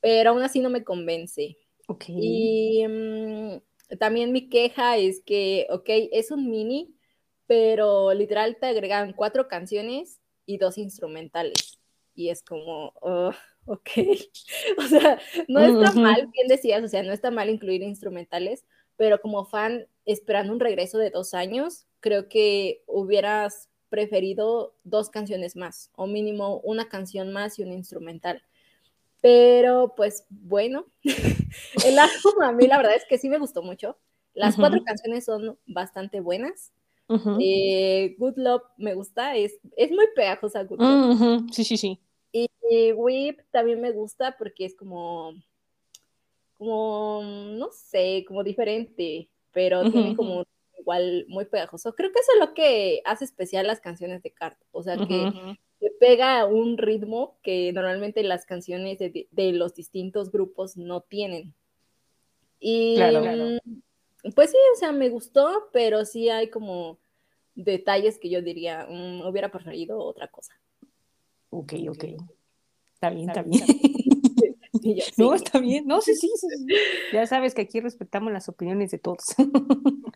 pero 0.00 0.30
aún 0.30 0.40
así 0.42 0.60
no 0.60 0.70
me 0.70 0.82
convence. 0.82 1.58
Ok. 1.88 2.04
Y 2.08 2.86
mm, 2.88 3.69
también 3.98 4.32
mi 4.32 4.48
queja 4.48 4.96
es 4.96 5.22
que, 5.24 5.66
ok, 5.70 5.88
es 6.12 6.30
un 6.30 6.50
mini, 6.50 6.94
pero 7.46 8.12
literal 8.14 8.56
te 8.60 8.66
agregan 8.66 9.12
cuatro 9.12 9.48
canciones 9.48 10.20
y 10.46 10.58
dos 10.58 10.78
instrumentales. 10.78 11.80
Y 12.14 12.28
es 12.28 12.42
como, 12.42 12.92
oh, 13.00 13.32
ok. 13.64 13.90
O 14.78 14.82
sea, 14.82 15.20
no 15.48 15.60
está 15.60 15.92
mal, 15.92 16.28
bien 16.32 16.48
decías, 16.48 16.82
o 16.82 16.88
sea, 16.88 17.02
no 17.02 17.12
está 17.12 17.30
mal 17.30 17.50
incluir 17.50 17.82
instrumentales, 17.82 18.64
pero 18.96 19.20
como 19.20 19.44
fan 19.44 19.86
esperando 20.04 20.52
un 20.52 20.60
regreso 20.60 20.98
de 20.98 21.10
dos 21.10 21.34
años, 21.34 21.86
creo 22.00 22.28
que 22.28 22.82
hubieras 22.86 23.68
preferido 23.88 24.74
dos 24.84 25.10
canciones 25.10 25.56
más, 25.56 25.90
o 25.96 26.06
mínimo 26.06 26.60
una 26.60 26.88
canción 26.88 27.32
más 27.32 27.58
y 27.58 27.62
un 27.62 27.72
instrumental. 27.72 28.42
Pero 29.20 29.94
pues 29.96 30.26
bueno, 30.30 30.86
el 31.84 31.98
álbum 31.98 32.42
a 32.42 32.52
mí 32.52 32.66
la 32.66 32.78
verdad 32.78 32.96
es 32.96 33.04
que 33.08 33.18
sí 33.18 33.28
me 33.28 33.38
gustó 33.38 33.62
mucho. 33.62 33.98
Las 34.34 34.54
Ujú. 34.54 34.60
cuatro 34.62 34.82
canciones 34.84 35.24
son 35.24 35.58
bastante 35.66 36.20
buenas. 36.20 36.72
Ujú. 37.08 37.38
Eh, 37.40 38.14
Good 38.18 38.36
Love 38.36 38.62
me 38.78 38.94
gusta, 38.94 39.36
es, 39.36 39.58
es 39.76 39.90
muy 39.90 40.06
pegajosa 40.14 40.64
Good 40.64 40.80
Love. 40.80 41.14
Ujú. 41.14 41.52
Sí, 41.52 41.64
sí, 41.64 41.76
sí. 41.76 42.00
Y, 42.32 42.48
y 42.70 42.92
Whip 42.92 43.40
también 43.50 43.80
me 43.80 43.90
gusta 43.90 44.36
porque 44.38 44.64
es 44.64 44.76
como, 44.76 45.32
como, 46.54 47.22
no 47.24 47.70
sé, 47.72 48.24
como 48.26 48.44
diferente, 48.44 49.28
pero 49.52 49.90
tiene 49.90 50.14
como 50.14 50.44
igual 50.78 51.26
muy 51.28 51.44
pegajoso. 51.44 51.94
Creo 51.94 52.12
que 52.12 52.20
eso 52.20 52.32
es 52.34 52.48
lo 52.48 52.54
que 52.54 53.02
hace 53.04 53.24
especial 53.24 53.66
las 53.66 53.80
canciones 53.80 54.22
de 54.22 54.30
Cart. 54.30 54.58
O 54.70 54.82
sea, 54.82 54.96
que 54.96 55.58
Pega 56.00 56.44
un 56.46 56.78
ritmo 56.78 57.38
que 57.44 57.72
normalmente 57.72 58.24
las 58.24 58.44
canciones 58.44 58.98
de, 58.98 59.28
de 59.30 59.52
los 59.52 59.74
distintos 59.74 60.32
grupos 60.32 60.76
no 60.76 61.02
tienen. 61.02 61.54
Y 62.58 62.96
Claro, 62.96 63.22
claro. 63.22 63.44
mm, 63.44 64.30
pues 64.34 64.50
sí, 64.50 64.56
o 64.74 64.78
sea, 64.78 64.90
me 64.90 65.08
gustó, 65.10 65.68
pero 65.72 66.04
sí 66.04 66.28
hay 66.28 66.50
como 66.50 66.98
detalles 67.54 68.18
que 68.18 68.30
yo 68.30 68.42
diría, 68.42 68.86
mm, 68.90 69.28
hubiera 69.28 69.52
preferido 69.52 69.98
otra 69.98 70.26
cosa. 70.26 70.58
Ok, 71.50 71.74
ok. 71.88 72.04
Está 72.94 73.10
bien, 73.10 73.28
está 73.28 73.42
bien. 73.42 73.64
No, 75.16 75.34
está 75.34 75.58
bien. 75.58 75.86
No, 75.86 76.00
sí, 76.00 76.14
sí, 76.14 76.30
sí. 76.36 76.48
Ya 77.12 77.26
sabes 77.26 77.54
que 77.54 77.62
aquí 77.62 77.80
respetamos 77.80 78.32
las 78.32 78.48
opiniones 78.48 78.90
de 78.90 78.98
todos. 78.98 79.24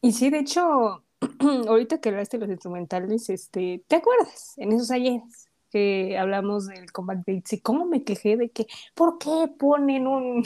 Y 0.00 0.12
sí, 0.12 0.30
de 0.30 0.38
hecho, 0.38 1.02
ahorita 1.68 2.00
que 2.00 2.08
hablaste 2.08 2.38
de 2.38 2.46
los 2.46 2.52
instrumentales, 2.52 3.28
este, 3.30 3.82
¿te 3.86 3.96
acuerdas? 3.96 4.54
En 4.58 4.72
esos 4.72 4.90
ayeres 4.90 5.48
que 5.70 6.16
hablamos 6.16 6.66
del 6.66 6.90
comeback 6.92 7.24
de 7.26 7.32
ITZY, 7.34 7.60
¿cómo 7.60 7.84
me 7.84 8.02
quejé 8.04 8.36
de 8.36 8.50
que, 8.50 8.66
¿por 8.94 9.18
qué 9.18 9.48
ponen 9.58 10.06
un, 10.06 10.44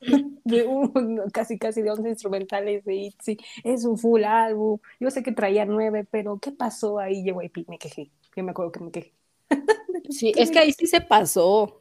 de 0.44 0.66
un 0.66 1.22
casi 1.32 1.58
casi 1.58 1.82
de 1.82 1.90
11 1.90 2.08
instrumentales 2.08 2.84
de 2.84 2.94
ITZY? 2.94 3.38
Es 3.64 3.84
un 3.84 3.96
full 3.96 4.24
álbum. 4.24 4.78
Yo 4.98 5.10
sé 5.10 5.22
que 5.22 5.32
traía 5.32 5.64
nueve, 5.64 6.06
pero 6.10 6.38
¿qué 6.38 6.52
pasó 6.52 6.98
ahí? 6.98 7.24
JYP, 7.24 7.68
me 7.68 7.78
quejé. 7.78 8.10
Yo 8.36 8.44
me 8.44 8.50
acuerdo 8.50 8.72
que 8.72 8.80
me 8.80 8.90
quejé. 8.90 9.14
Sí, 10.08 10.32
es 10.36 10.50
que 10.50 10.58
ahí 10.58 10.72
sí 10.72 10.88
se 10.88 11.00
pasó. 11.00 11.78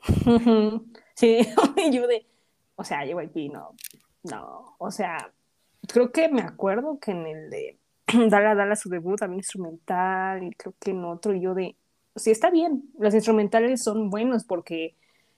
Sí, 1.15 1.39
yo 1.91 2.05
de, 2.05 2.27
o 2.75 2.83
sea, 2.83 3.03
JYP 3.03 3.51
no, 3.51 3.75
no, 4.23 4.75
o 4.77 4.91
sea, 4.91 5.33
creo 5.87 6.11
que 6.11 6.29
me 6.29 6.41
acuerdo 6.41 6.99
que 6.99 7.11
en 7.11 7.25
el 7.25 7.49
de 7.49 7.79
Dala 8.29 8.55
Dala 8.55 8.75
su 8.75 8.89
debut 8.89 9.19
también 9.19 9.39
instrumental 9.39 10.43
y 10.43 10.51
creo 10.51 10.73
que 10.79 10.91
en 10.91 11.03
otro 11.05 11.33
yo 11.33 11.53
de, 11.53 11.75
sí 12.15 12.31
está 12.31 12.49
bien, 12.49 12.83
los 12.97 13.13
instrumentales 13.13 13.83
son 13.83 14.09
buenos 14.09 14.43
porque 14.43 14.95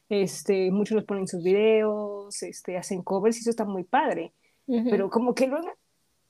este, 0.10 0.72
muchos 0.72 0.96
los 0.96 1.06
ponen 1.06 1.24
en 1.24 1.28
sus 1.28 1.44
videos, 1.44 2.42
este, 2.44 2.78
hacen 2.78 3.02
covers 3.02 3.38
y 3.38 3.40
eso 3.42 3.50
está 3.50 3.66
muy 3.66 3.84
padre, 3.84 4.34
pero 4.66 5.10
como 5.10 5.34
que 5.34 5.48
luego 5.48 5.68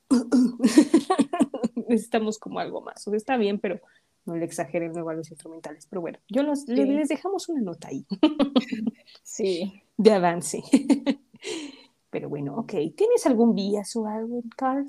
necesitamos 1.88 2.38
como 2.38 2.60
algo 2.60 2.82
más, 2.82 3.08
o 3.08 3.12
sea, 3.12 3.18
está 3.18 3.38
bien, 3.38 3.60
pero 3.60 3.80
no 4.26 4.36
le 4.36 4.46
exageren 4.46 4.94
luego 4.94 5.10
a 5.10 5.14
los 5.16 5.32
instrumentales, 5.32 5.88
pero 5.88 6.02
bueno, 6.02 6.20
yo 6.30 6.44
los, 6.44 6.68
les 6.68 7.10
dejamos 7.10 7.50
una 7.50 7.62
nota 7.62 7.88
ahí 7.88 8.06
Sí. 9.24 9.82
de 9.98 10.12
avance. 10.12 10.62
Pero 12.12 12.28
bueno, 12.28 12.58
ok. 12.58 12.74
¿Tienes 12.96 13.26
algún 13.26 13.56
bias 13.56 13.96
o 13.96 14.06
algo, 14.06 14.44
Carl? 14.58 14.86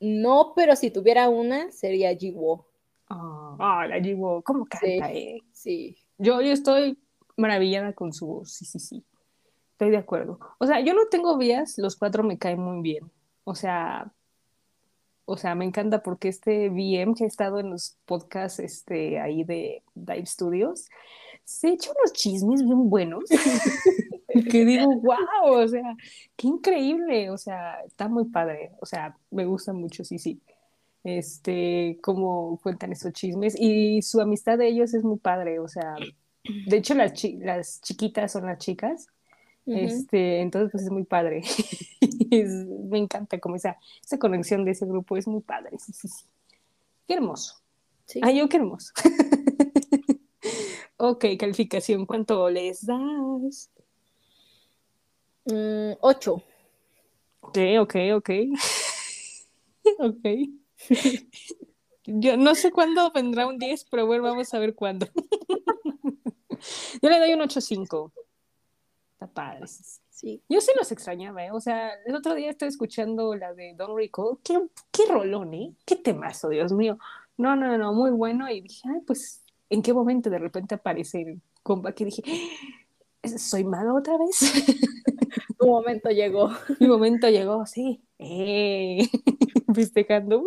No, 0.00 0.52
pero 0.54 0.76
si 0.76 0.90
tuviera 0.90 1.28
una, 1.28 1.70
sería 1.72 2.14
Jiwo. 2.16 2.66
Ah, 3.08 3.86
la 3.88 4.00
Jiwo, 4.00 4.42
¿cómo 4.42 4.66
canta, 4.66 4.86
Sí. 5.08 5.18
eh? 5.18 5.42
Sí. 5.52 5.96
Yo, 6.18 6.40
yo 6.40 6.52
estoy 6.52 6.98
maravillada 7.36 7.92
con 7.92 8.12
su 8.12 8.26
voz, 8.26 8.52
sí, 8.52 8.64
sí, 8.64 8.78
sí. 8.78 9.04
Estoy 9.72 9.90
de 9.90 9.96
acuerdo. 9.96 10.38
O 10.58 10.66
sea, 10.66 10.80
yo 10.80 10.92
no 10.94 11.06
tengo 11.10 11.36
vías, 11.38 11.78
los 11.78 11.96
cuatro 11.96 12.22
me 12.24 12.38
caen 12.38 12.60
muy 12.60 12.82
bien. 12.82 13.10
O 13.44 13.54
sea, 13.54 14.12
o 15.24 15.36
sea, 15.36 15.54
me 15.54 15.64
encanta 15.64 16.02
porque 16.02 16.28
este 16.28 16.68
VM 16.70 17.14
que 17.14 17.24
ha 17.24 17.26
estado 17.28 17.60
en 17.60 17.70
los 17.70 17.96
podcasts 18.04 18.58
este, 18.60 19.20
ahí 19.20 19.44
de 19.44 19.82
Dive 19.94 20.26
Studios, 20.26 20.88
se 21.48 21.68
echa 21.70 21.90
unos 21.98 22.12
chismes 22.12 22.62
bien 22.62 22.90
buenos. 22.90 23.24
que 24.50 24.64
digo, 24.66 24.86
wow, 25.00 25.54
o 25.62 25.66
sea, 25.66 25.96
qué 26.36 26.46
increíble, 26.46 27.30
o 27.30 27.38
sea, 27.38 27.80
está 27.86 28.06
muy 28.06 28.26
padre, 28.26 28.72
o 28.80 28.86
sea, 28.86 29.16
me 29.30 29.46
gusta 29.46 29.72
mucho, 29.72 30.04
sí, 30.04 30.18
sí. 30.18 30.40
Este, 31.04 31.98
cómo 32.02 32.58
cuentan 32.62 32.92
esos 32.92 33.14
chismes 33.14 33.54
y 33.58 34.02
su 34.02 34.20
amistad 34.20 34.58
de 34.58 34.68
ellos 34.68 34.92
es 34.92 35.02
muy 35.04 35.16
padre, 35.16 35.58
o 35.58 35.68
sea, 35.68 35.96
de 36.44 36.76
hecho 36.76 36.92
las, 36.94 37.14
chi- 37.14 37.38
las 37.38 37.80
chiquitas 37.80 38.30
son 38.32 38.44
las 38.44 38.58
chicas, 38.58 39.06
este, 39.64 40.40
entonces 40.40 40.70
pues 40.70 40.84
es 40.84 40.90
muy 40.90 41.04
padre. 41.04 41.42
Es- 42.30 42.66
me 42.90 42.98
encanta 42.98 43.38
como 43.40 43.56
esa, 43.56 43.78
esa 44.04 44.18
conexión 44.18 44.66
de 44.66 44.72
ese 44.72 44.84
grupo, 44.84 45.16
es 45.16 45.26
muy 45.26 45.40
padre, 45.40 45.78
sí, 45.78 45.94
sí, 45.94 46.08
sí. 46.08 46.24
Qué 47.06 47.14
hermoso. 47.14 47.54
Sí. 48.04 48.20
Ay, 48.22 48.38
yo 48.38 48.48
qué 48.50 48.58
hermoso. 48.58 48.92
ok, 50.98 51.24
calificación, 51.38 52.06
¿cuánto 52.06 52.50
les 52.50 52.84
das? 52.84 53.70
Mm, 55.46 55.92
ocho. 56.00 56.42
Ok, 57.40 57.58
ok, 57.80 57.94
ok. 58.14 58.30
ok. 59.98 60.26
Yo 62.04 62.36
no 62.36 62.54
sé 62.54 62.70
cuándo 62.70 63.10
vendrá 63.12 63.46
un 63.46 63.58
10, 63.58 63.84
pero 63.90 64.06
bueno, 64.06 64.24
vamos 64.24 64.52
a 64.52 64.58
ver 64.58 64.74
cuándo. 64.74 65.06
Yo 67.02 67.08
le 67.08 67.18
doy 67.18 67.32
un 67.34 67.40
8.5. 67.40 68.12
Está 69.12 69.26
padre. 69.26 69.66
sí. 70.10 70.42
Yo 70.48 70.60
sí 70.60 70.72
los 70.76 70.90
extrañaba, 70.92 71.44
¿eh? 71.44 71.50
O 71.52 71.60
sea, 71.60 71.92
el 72.06 72.14
otro 72.14 72.34
día 72.34 72.50
estoy 72.50 72.68
escuchando 72.68 73.34
la 73.34 73.52
de 73.54 73.74
Don 73.74 73.96
Rico. 73.96 74.40
Qué, 74.42 74.60
qué 74.90 75.06
rolón, 75.08 75.54
¿eh? 75.54 75.74
Qué 75.84 75.96
temazo, 75.96 76.48
Dios 76.48 76.72
mío. 76.72 76.98
No, 77.36 77.56
no, 77.56 77.76
no, 77.78 77.92
muy 77.92 78.10
bueno. 78.10 78.50
Y 78.50 78.60
dije, 78.60 78.88
ay, 78.92 79.00
pues, 79.06 79.44
¿en 79.70 79.82
qué 79.82 79.92
momento 79.92 80.30
de 80.30 80.38
repente 80.38 80.74
aparece 80.74 81.22
el 81.22 81.42
compa? 81.62 81.92
Que 81.92 82.04
dije, 82.06 82.22
¿soy 83.36 83.64
maga 83.64 83.94
otra 83.94 84.16
vez? 84.18 84.40
Un 85.60 85.70
momento 85.70 86.10
llegó. 86.10 86.50
Mi 86.80 86.86
momento 86.86 87.28
llegó, 87.28 87.66
sí. 87.66 88.02
¡Eh! 88.18 89.08
Festejando. 89.74 90.44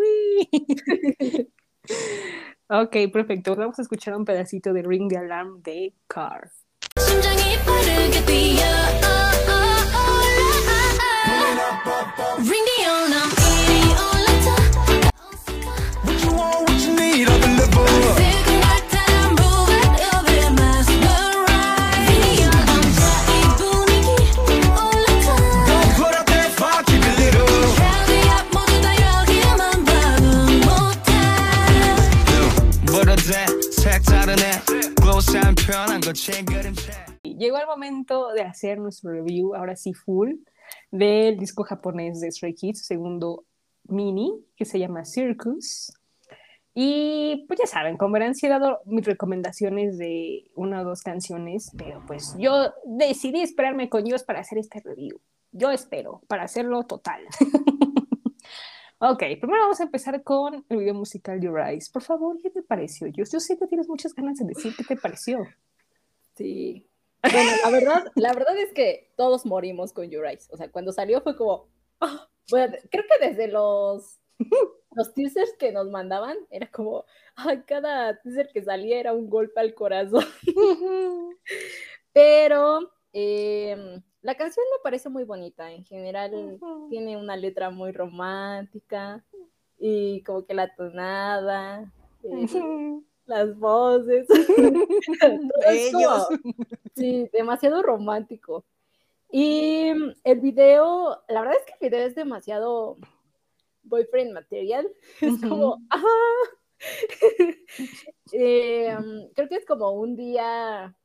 Ok, 2.69 2.95
perfecto. 3.11 3.55
Vamos 3.55 3.77
a 3.79 3.81
escuchar 3.81 4.15
un 4.15 4.25
pedacito 4.25 4.73
de 4.73 4.81
Ring 4.81 5.09
the 5.09 5.17
Alarm 5.17 5.61
de 5.61 5.93
Car. 6.07 6.51
Hacer 38.51 38.79
nuestro 38.79 39.11
review, 39.11 39.55
ahora 39.55 39.75
sí 39.75 39.93
full, 39.93 40.35
del 40.91 41.37
disco 41.37 41.63
japonés 41.63 42.19
de 42.21 42.31
Stray 42.31 42.53
Kids, 42.53 42.85
segundo 42.85 43.45
mini, 43.85 44.33
que 44.55 44.65
se 44.65 44.79
llama 44.79 45.05
Circus. 45.05 45.93
Y 46.73 47.45
pues 47.47 47.59
ya 47.59 47.65
saben, 47.65 47.97
como 47.97 48.13
verán, 48.13 48.33
sí 48.33 48.45
he 48.45 48.49
dado 48.49 48.79
mis 48.85 49.05
recomendaciones 49.05 49.97
de 49.97 50.49
una 50.55 50.81
o 50.81 50.85
dos 50.85 51.01
canciones, 51.01 51.71
pero 51.77 52.01
pues 52.07 52.35
yo 52.37 52.73
decidí 52.85 53.41
esperarme 53.41 53.89
con 53.89 54.07
ellos 54.07 54.23
para 54.23 54.39
hacer 54.39 54.57
este 54.57 54.79
review. 54.79 55.19
Yo 55.51 55.69
espero, 55.69 56.21
para 56.27 56.43
hacerlo 56.43 56.83
total. 56.83 57.23
ok, 58.99 59.19
primero 59.41 59.63
vamos 59.63 59.81
a 59.81 59.83
empezar 59.83 60.23
con 60.23 60.65
el 60.69 60.77
video 60.77 60.93
musical 60.93 61.41
Your 61.41 61.59
Eyes. 61.59 61.89
Por 61.89 62.03
favor, 62.03 62.37
¿qué 62.41 62.49
te 62.49 62.63
pareció? 62.63 63.07
Yo, 63.07 63.25
yo 63.25 63.39
sé 63.41 63.57
que 63.57 63.67
tienes 63.67 63.89
muchas 63.89 64.15
ganas 64.15 64.37
de 64.37 64.45
decir 64.45 64.73
qué 64.77 64.85
te 64.85 64.95
pareció. 64.95 65.45
Sí. 66.35 66.87
Bueno, 67.23 67.51
la 67.63 67.69
verdad, 67.71 68.11
la 68.15 68.33
verdad 68.33 68.57
es 68.57 68.73
que 68.73 69.11
todos 69.15 69.45
morimos 69.45 69.93
con 69.93 70.09
Your 70.09 70.25
Eyes. 70.25 70.49
O 70.51 70.57
sea, 70.57 70.71
cuando 70.71 70.91
salió 70.91 71.21
fue 71.21 71.35
como. 71.35 71.67
ah, 71.99 72.27
bueno, 72.49 72.75
creo 72.89 73.03
que 73.07 73.27
desde 73.27 73.47
los, 73.47 74.19
los 74.95 75.13
teasers 75.13 75.53
que 75.59 75.71
nos 75.71 75.87
mandaban, 75.89 76.37
era 76.49 76.69
como. 76.71 77.05
ah, 77.35 77.63
cada 77.65 78.19
teaser 78.21 78.49
que 78.51 78.63
salía 78.63 78.99
era 78.99 79.13
un 79.13 79.29
golpe 79.29 79.59
al 79.59 79.73
corazón. 79.73 80.25
Pero 82.13 82.91
eh, 83.13 84.01
la 84.21 84.35
canción 84.35 84.65
me 84.71 84.81
parece 84.83 85.09
muy 85.09 85.23
bonita. 85.23 85.71
En 85.71 85.85
general, 85.85 86.59
tiene 86.89 87.17
una 87.17 87.35
letra 87.37 87.69
muy 87.69 87.91
romántica 87.91 89.23
y 89.77 90.21
como 90.23 90.45
que 90.45 90.53
la 90.53 90.75
tonada. 90.75 91.91
eh, 92.23 93.01
las 93.31 93.57
voces. 93.57 94.27
Ellos. 95.67 96.27
sí, 96.95 97.29
demasiado 97.33 97.81
romántico. 97.81 98.65
Y 99.31 99.93
el 100.23 100.39
video, 100.41 101.23
la 101.29 101.41
verdad 101.41 101.57
es 101.59 101.65
que 101.65 101.73
el 101.79 101.89
video 101.89 102.05
es 102.05 102.15
demasiado 102.15 102.97
boyfriend 103.83 104.33
material. 104.33 104.87
Es 105.21 105.41
como. 105.41 105.81
¡ah! 105.89 106.01
Eh, 108.33 108.97
creo 109.35 109.47
que 109.47 109.55
es 109.55 109.65
como 109.65 109.91
un 109.91 110.15
día 110.15 110.95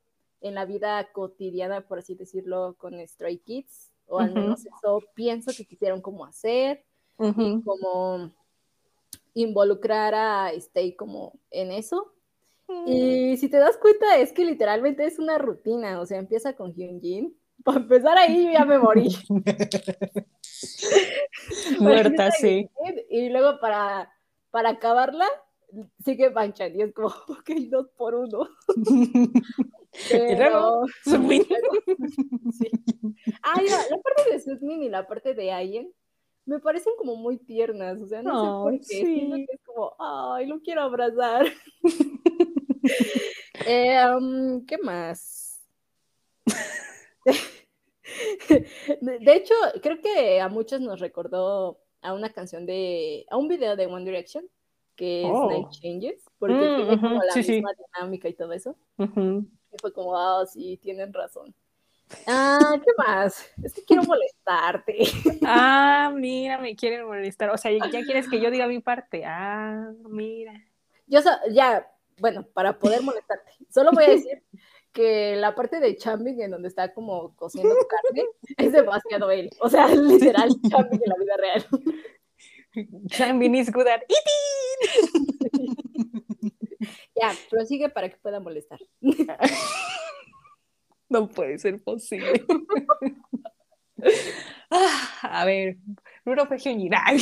en 0.41 0.55
la 0.55 0.65
vida 0.65 1.13
cotidiana, 1.13 1.87
por 1.87 1.99
así 1.99 2.15
decirlo, 2.15 2.77
con 2.79 2.95
Stray 3.07 3.39
Kids, 3.39 3.93
o 4.07 4.19
al 4.19 4.33
menos 4.33 4.65
eso 4.65 5.03
pienso 5.15 5.53
que 5.57 5.67
quisieron 5.67 6.01
como 6.01 6.25
hacer 6.25 6.85
Ujú. 7.19 7.63
como 7.65 8.33
involucrar 9.35 10.15
a 10.15 10.53
Stay 10.53 10.97
como 10.97 11.39
en 11.51 11.73
eso. 11.73 12.16
Y 12.87 13.37
si 13.37 13.49
te 13.49 13.59
das 13.59 13.77
cuenta, 13.77 14.17
es 14.17 14.33
que 14.33 14.45
literalmente 14.45 15.05
es 15.05 15.19
una 15.19 15.39
rutina, 15.39 16.01
o 16.01 16.07
sea, 16.07 16.19
empieza 16.19 16.55
con 16.55 16.75
Hyunjin. 16.75 17.37
Para 17.65 17.79
empezar 17.79 18.19
ahí 18.19 18.53
ya 18.53 18.65
me 18.65 18.79
morí. 18.79 19.09
Muerta, 21.81 22.31
sí. 22.31 22.69
Y 23.11 23.29
luego 23.31 23.59
para, 23.61 24.13
para 24.51 24.71
acabarla, 24.71 25.27
sigue 26.05 26.29
Banchan. 26.29 26.77
Y 26.77 26.83
es 26.83 26.93
como, 26.93 27.09
ok, 27.09 27.51
dos 27.71 27.89
por 27.97 28.15
uno. 28.15 28.49
Y 30.11 30.37
luego, 30.37 30.87
Pero, 31.07 31.33
sí. 32.53 32.71
Ah, 33.43 33.61
ya, 33.67 33.79
la 33.91 33.99
parte 34.03 34.31
de 34.31 34.41
Susmin 34.41 34.83
y 34.83 34.89
la 34.89 35.07
parte 35.07 35.35
de 35.35 35.53
Ayen, 35.53 35.93
me 36.47 36.61
parecen 36.61 36.95
como 36.97 37.17
muy 37.17 37.39
tiernas, 37.39 38.01
o 38.01 38.07
sea, 38.07 38.23
no 38.23 38.41
sé 38.41 38.47
por 38.63 38.73
qué, 38.81 39.05
siento 39.05 39.37
sí. 39.37 39.47
que 39.47 39.53
es 39.55 39.61
como, 39.65 39.95
ay, 39.99 40.47
lo 40.47 40.61
quiero 40.61 40.83
abrazar. 40.83 41.47
Eh, 43.69 43.99
um, 44.15 44.65
¿qué 44.65 44.79
más? 44.79 45.61
De, 49.01 49.35
hecho, 49.35 49.55
creo 49.83 50.01
que 50.01 50.41
a 50.41 50.49
muchos 50.49 50.81
nos 50.81 51.01
recordó 51.01 51.81
a 52.01 52.13
una 52.13 52.33
canción 52.33 52.65
de, 52.65 53.27
a 53.29 53.37
un 53.37 53.49
video 53.49 53.75
de 53.75 53.87
One 53.87 54.05
Direction, 54.05 54.49
que 54.95 55.23
es 55.23 55.33
Oh. 55.33 55.51
Night 55.51 55.69
Changes, 55.71 56.23
porque 56.39 56.55
Mm, 56.55 56.77
tiene 56.77 57.01
como 57.01 57.23
la 57.25 57.33
sí, 57.33 57.43
sí. 57.43 57.53
misma 57.55 57.73
dinámica 57.73 58.29
y 58.29 58.35
todo 58.35 58.53
eso. 58.53 58.77
Y 58.99 59.79
fue 59.81 59.93
como, 59.93 60.17
ah, 60.17 60.47
sí, 60.47 60.79
tienen 60.81 61.13
razón. 61.13 61.53
Ah, 62.27 62.79
¿qué 62.85 62.91
más? 62.99 63.45
Es 63.63 63.73
que 63.75 63.83
quiero 63.85 64.03
molestarte. 64.05 64.99
Ah, 65.45 66.13
mira, 66.15 66.59
me 66.59 66.77
quieren 66.77 67.07
molestar. 67.07 67.51
O 67.51 67.57
sea, 67.59 67.71
ya 67.73 68.03
quieres 68.05 68.29
que 68.29 68.41
yo 68.41 68.51
diga 68.51 68.67
mi 68.69 68.81
parte. 68.81 69.25
Ah, 69.25 69.91
mira. 70.09 70.53
Yo 71.07 71.21
sa- 71.23 71.41
ya, 71.51 71.91
bueno, 72.19 72.47
para 72.53 72.79
poder 72.79 73.03
molestarte, 73.03 73.53
solo 73.71 73.91
voy 73.93 74.05
a 74.05 74.11
decir 74.11 74.43
que 74.93 75.37
la 75.37 75.55
parte 75.55 75.79
de 75.81 75.97
Chambing 75.97 76.41
en 76.41 76.51
donde 76.53 76.69
está 76.69 76.95
como 76.95 77.35
cociendo 77.37 77.75
carne 77.89 78.25
es 78.57 78.73
demasiado 78.73 79.31
él. 79.31 79.51
O 79.61 79.69
sea, 79.69 79.89
literal 79.89 80.49
Chambing 80.71 81.01
en 81.05 81.09
la 81.11 81.17
vida 81.19 81.37
real. 81.37 81.67
Chambin 83.09 83.55
is 83.57 83.71
good 83.73 83.87
at 83.89 84.03
eating. 84.03 85.77
Ya, 87.15 87.33
prosigue 87.51 87.89
para 87.89 88.09
que 88.11 88.17
pueda 88.17 88.41
molestar. 88.41 88.79
No 91.09 91.29
puede 91.29 91.59
ser 91.59 91.83
posible. 91.83 92.45
Ah, 94.69 95.11
a 95.23 95.45
ver, 95.45 95.77
Bruno 96.25 96.45
fue 96.47 96.59
genial. 96.59 97.19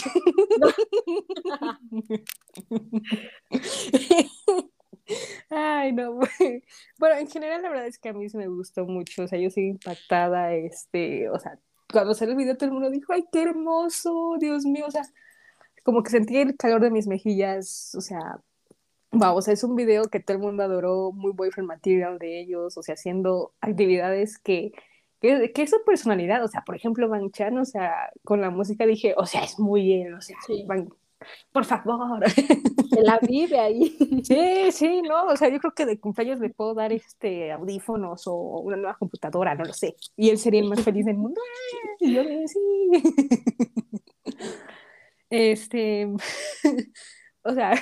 Ay, 5.50 5.92
no. 5.92 6.20
Bueno, 6.98 7.16
en 7.16 7.28
general 7.28 7.62
la 7.62 7.68
verdad 7.68 7.86
es 7.86 7.98
que 7.98 8.08
a 8.08 8.12
mí 8.12 8.28
sí 8.28 8.36
me 8.36 8.48
gustó 8.48 8.86
mucho, 8.86 9.24
o 9.24 9.28
sea, 9.28 9.38
yo 9.38 9.50
sigo 9.50 9.68
impactada, 9.68 10.54
este, 10.54 11.28
o 11.28 11.38
sea, 11.38 11.58
cuando 11.92 12.14
salió 12.14 12.32
el 12.32 12.38
video 12.38 12.56
todo 12.56 12.66
el 12.66 12.72
mundo 12.72 12.90
dijo, 12.90 13.12
ay, 13.12 13.24
qué 13.30 13.42
hermoso, 13.42 14.36
Dios 14.40 14.64
mío, 14.64 14.86
o 14.86 14.90
sea, 14.90 15.02
como 15.84 16.02
que 16.02 16.10
sentí 16.10 16.38
el 16.38 16.56
calor 16.56 16.80
de 16.80 16.90
mis 16.90 17.06
mejillas, 17.06 17.94
o 17.94 18.00
sea, 18.00 18.40
wow, 19.18 19.36
o 19.36 19.42
sea, 19.42 19.54
es 19.54 19.64
un 19.64 19.76
video 19.76 20.04
que 20.10 20.20
todo 20.20 20.36
el 20.36 20.42
mundo 20.42 20.62
adoró, 20.62 21.12
muy 21.12 21.32
boyfriend 21.32 21.68
material 21.68 22.18
de 22.18 22.40
ellos, 22.40 22.76
o 22.76 22.82
sea, 22.82 22.94
haciendo 22.94 23.54
actividades 23.60 24.38
que, 24.38 24.72
que, 25.20 25.52
que 25.52 25.62
es 25.62 25.70
su 25.70 25.78
personalidad, 25.86 26.44
o 26.44 26.48
sea, 26.48 26.62
por 26.64 26.74
ejemplo, 26.76 27.08
Van 27.08 27.30
Chan, 27.30 27.56
o 27.58 27.64
sea, 27.64 28.10
con 28.24 28.40
la 28.40 28.50
música 28.50 28.86
dije, 28.86 29.14
o 29.16 29.26
sea, 29.26 29.44
es 29.44 29.58
muy 29.58 30.02
él, 30.02 30.14
o 30.14 30.20
sea, 30.20 30.36
Sí. 30.46 30.64
Van- 30.66 30.88
por 31.52 31.64
favor. 31.64 32.28
Se 32.30 33.02
la 33.02 33.18
vive 33.20 33.58
ahí. 33.58 33.96
Sí, 34.24 34.72
sí, 34.72 35.02
no, 35.02 35.26
o 35.26 35.36
sea, 35.36 35.48
yo 35.48 35.58
creo 35.58 35.74
que 35.74 35.86
de 35.86 35.98
cumpleaños 35.98 36.40
le 36.40 36.50
puedo 36.50 36.74
dar 36.74 36.92
este 36.92 37.52
audífonos 37.52 38.26
o 38.26 38.34
una 38.60 38.76
nueva 38.76 38.96
computadora, 38.98 39.54
no 39.54 39.64
lo 39.64 39.72
sé. 39.72 39.96
Y 40.16 40.30
él 40.30 40.38
sería 40.38 40.60
el 40.60 40.68
más 40.68 40.82
feliz 40.82 41.06
del 41.06 41.16
mundo. 41.16 41.40
Y 42.00 42.14
yo 42.14 42.22
sí. 42.46 42.58
Este, 45.30 46.06
o 47.42 47.52
sea, 47.54 47.72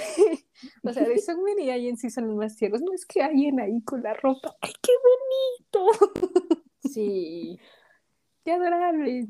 o 0.83 0.93
sea, 0.93 1.09
de 1.09 1.19
Sungmin 1.19 1.59
y 1.61 1.71
Ayen 1.71 1.97
sí 1.97 2.11
son 2.11 2.29
los 2.29 2.37
más 2.37 2.57
tiernos. 2.57 2.83
No 2.83 2.93
es 2.93 3.07
que 3.07 3.23
Ayen 3.23 3.61
ahí 3.61 3.83
con 3.83 4.03
la 4.03 4.15
ropa. 4.15 4.57
¡Ay, 4.61 4.73
qué 4.83 4.93
bonito! 5.73 6.63
Sí. 6.93 7.59
¡Qué 8.45 8.53
adorable! 8.53 9.29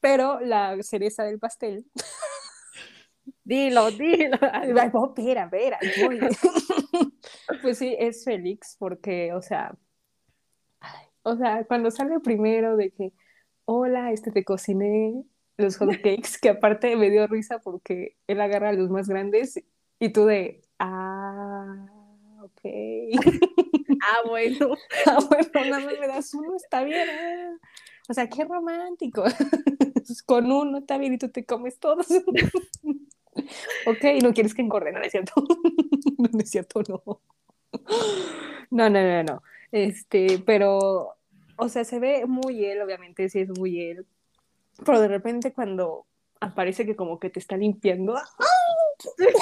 Pero 0.00 0.40
la 0.40 0.82
cereza 0.82 1.22
del 1.22 1.38
pastel 1.38 1.86
Dilo, 3.44 3.90
dilo. 3.90 4.36
No, 4.92 5.06
espera, 5.06 5.44
espera. 5.44 5.78
Pues 7.62 7.78
sí, 7.78 7.96
es 7.98 8.24
Félix, 8.24 8.76
porque, 8.78 9.32
o 9.32 9.40
sea, 9.40 9.74
o 11.22 11.34
sea, 11.36 11.64
cuando 11.64 11.90
sale 11.90 12.20
primero 12.20 12.76
de 12.76 12.90
que, 12.90 13.12
hola, 13.64 14.12
este 14.12 14.30
te 14.30 14.44
cociné 14.44 15.24
los 15.56 15.78
hotcakes, 15.78 16.38
que 16.40 16.50
aparte 16.50 16.94
me 16.96 17.10
dio 17.10 17.26
risa 17.26 17.58
porque 17.58 18.16
él 18.26 18.40
agarra 18.40 18.68
a 18.68 18.74
los 18.74 18.90
más 18.90 19.08
grandes 19.08 19.62
y 19.98 20.10
tú 20.10 20.26
de, 20.26 20.62
ah, 20.78 21.86
ok. 22.42 22.60
Ah, 24.00 24.22
bueno. 24.26 24.76
Ah, 25.06 25.18
bueno, 25.28 25.48
nada 25.54 25.80
más 25.80 25.98
me 26.00 26.06
das 26.06 26.32
uno, 26.34 26.56
está 26.56 26.84
bien. 26.84 27.08
ah. 27.10 27.58
O 28.08 28.14
sea, 28.14 28.28
qué 28.28 28.44
romántico. 28.44 29.24
Con 30.26 30.50
uno 30.50 30.78
está 30.78 30.96
bien 30.98 31.14
y 31.14 31.18
tú 31.18 31.28
te 31.30 31.44
comes 31.44 31.78
todos. 31.78 32.06
ok, 33.86 34.04
no 34.22 34.32
quieres 34.32 34.54
que 34.54 34.62
engorde, 34.62 34.92
no, 34.92 35.00
es 35.02 35.12
cierto. 35.12 35.32
no, 36.16 36.28
no 36.32 36.38
es 36.38 36.50
cierto, 36.50 36.82
no. 36.88 37.02
No, 38.70 38.88
no, 38.88 39.02
no, 39.02 39.22
no. 39.24 39.42
Este, 39.72 40.38
pero, 40.46 41.16
o 41.56 41.68
sea, 41.68 41.84
se 41.84 41.98
ve 41.98 42.24
muy 42.26 42.64
él, 42.64 42.80
obviamente, 42.80 43.28
sí 43.28 43.40
es 43.40 43.50
muy 43.50 43.80
él. 43.82 44.06
Pero 44.84 45.00
de 45.00 45.08
repente 45.08 45.52
cuando 45.52 46.06
aparece 46.40 46.86
que 46.86 46.96
como 46.96 47.18
que 47.18 47.30
te 47.30 47.40
está 47.40 47.56
limpiando. 47.56 48.14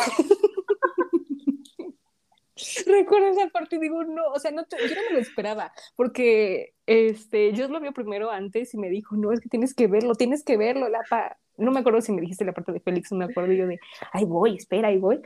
Recuerdo 2.86 3.28
esa 3.28 3.48
parte 3.48 3.76
y 3.76 3.78
digo, 3.78 4.02
no, 4.04 4.28
o 4.28 4.38
sea, 4.38 4.50
no 4.50 4.64
te- 4.64 4.76
yo 4.88 4.94
no 4.94 5.02
me 5.08 5.12
lo 5.12 5.18
esperaba, 5.18 5.72
porque 5.94 6.72
este, 6.86 7.52
yo 7.52 7.68
lo 7.68 7.80
vio 7.80 7.92
primero 7.92 8.30
antes 8.30 8.72
y 8.72 8.78
me 8.78 8.88
dijo, 8.88 9.14
no, 9.16 9.30
es 9.32 9.40
que 9.40 9.48
tienes 9.50 9.74
que 9.74 9.86
verlo, 9.88 10.14
tienes 10.14 10.42
que 10.42 10.56
verlo, 10.56 10.88
Lapa. 10.88 11.36
No 11.58 11.70
me 11.70 11.80
acuerdo 11.80 12.00
si 12.00 12.12
me 12.12 12.20
dijiste 12.22 12.44
la 12.46 12.52
parte 12.52 12.72
de 12.72 12.80
Félix, 12.80 13.12
no 13.12 13.18
me 13.18 13.24
acuerdo 13.26 13.52
yo 13.52 13.66
de, 13.66 13.78
ahí 14.12 14.24
voy, 14.24 14.56
espera, 14.56 14.88
ahí 14.88 14.96
voy. 14.98 15.20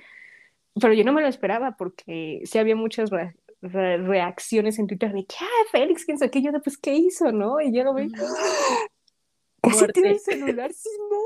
Pero 0.80 0.92
yo 0.92 1.04
no 1.04 1.12
me 1.12 1.22
lo 1.22 1.28
esperaba 1.28 1.76
porque 1.76 2.40
sí 2.44 2.58
había 2.58 2.74
muchas 2.74 3.10
re- 3.10 3.36
re- 3.62 3.98
reacciones 3.98 4.78
en 4.80 4.88
Twitter 4.88 5.12
de 5.12 5.24
ah, 5.40 5.64
Félix, 5.70 6.04
quién 6.04 6.18
sabe 6.18 6.32
qué, 6.32 6.42
yo 6.42 6.50
de, 6.50 6.60
pues, 6.60 6.78
¿qué 6.78 6.94
hizo, 6.94 7.30
no? 7.30 7.60
Y 7.60 7.72
yo 7.72 7.84
lo 7.84 7.94
vi, 7.94 8.10
casi 9.62 9.86
tiene 9.92 10.10
el 10.10 10.18
celular, 10.20 10.72
sí, 10.72 10.88
no. 11.10 11.16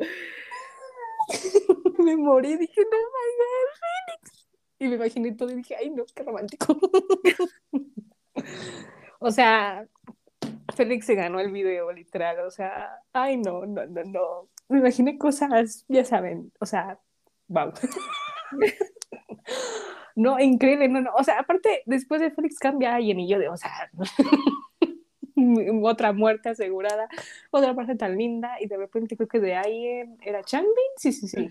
me 1.98 2.16
morí, 2.16 2.56
dije, 2.56 2.80
no, 2.80 2.98
my 2.98 3.30
God, 3.38 3.68
Félix. 3.80 4.48
Y 4.78 4.88
me 4.88 4.94
imaginé 4.96 5.32
todo 5.32 5.50
y 5.50 5.56
dije, 5.56 5.76
ay, 5.76 5.90
no, 5.90 6.04
qué 6.14 6.22
romántico. 6.22 6.78
o 9.20 9.30
sea, 9.30 9.86
Félix 10.74 11.06
se 11.06 11.14
ganó 11.14 11.40
el 11.40 11.52
video, 11.52 11.92
literal. 11.92 12.40
O 12.40 12.50
sea, 12.50 12.98
ay, 13.12 13.36
no, 13.36 13.66
no, 13.66 13.86
no, 13.86 14.04
no. 14.04 14.48
Me 14.68 14.78
imaginé 14.78 15.18
cosas, 15.18 15.84
ya 15.88 16.04
saben, 16.04 16.52
o 16.60 16.66
sea, 16.66 16.98
wow. 17.48 17.72
no, 20.16 20.38
increíble, 20.38 20.88
no, 20.88 21.00
no. 21.02 21.10
O 21.14 21.24
sea, 21.24 21.40
aparte, 21.40 21.82
después 21.86 22.20
de 22.20 22.30
Félix 22.30 22.58
cambia 22.58 22.92
a 22.92 22.96
alguien 22.96 23.20
y 23.20 23.34
de, 23.34 23.48
o 23.48 23.56
sea, 23.56 23.90
otra 25.82 26.12
muerte 26.12 26.48
asegurada, 26.50 27.08
otra 27.50 27.74
parte 27.74 27.94
tan 27.96 28.16
linda, 28.16 28.56
y 28.60 28.66
de 28.66 28.76
repente 28.76 29.16
creo 29.16 29.28
que 29.28 29.40
de 29.40 29.54
alguien 29.54 30.18
era 30.22 30.42
Changbin, 30.42 30.74
sí, 30.96 31.12
sí, 31.12 31.28
sí. 31.28 31.48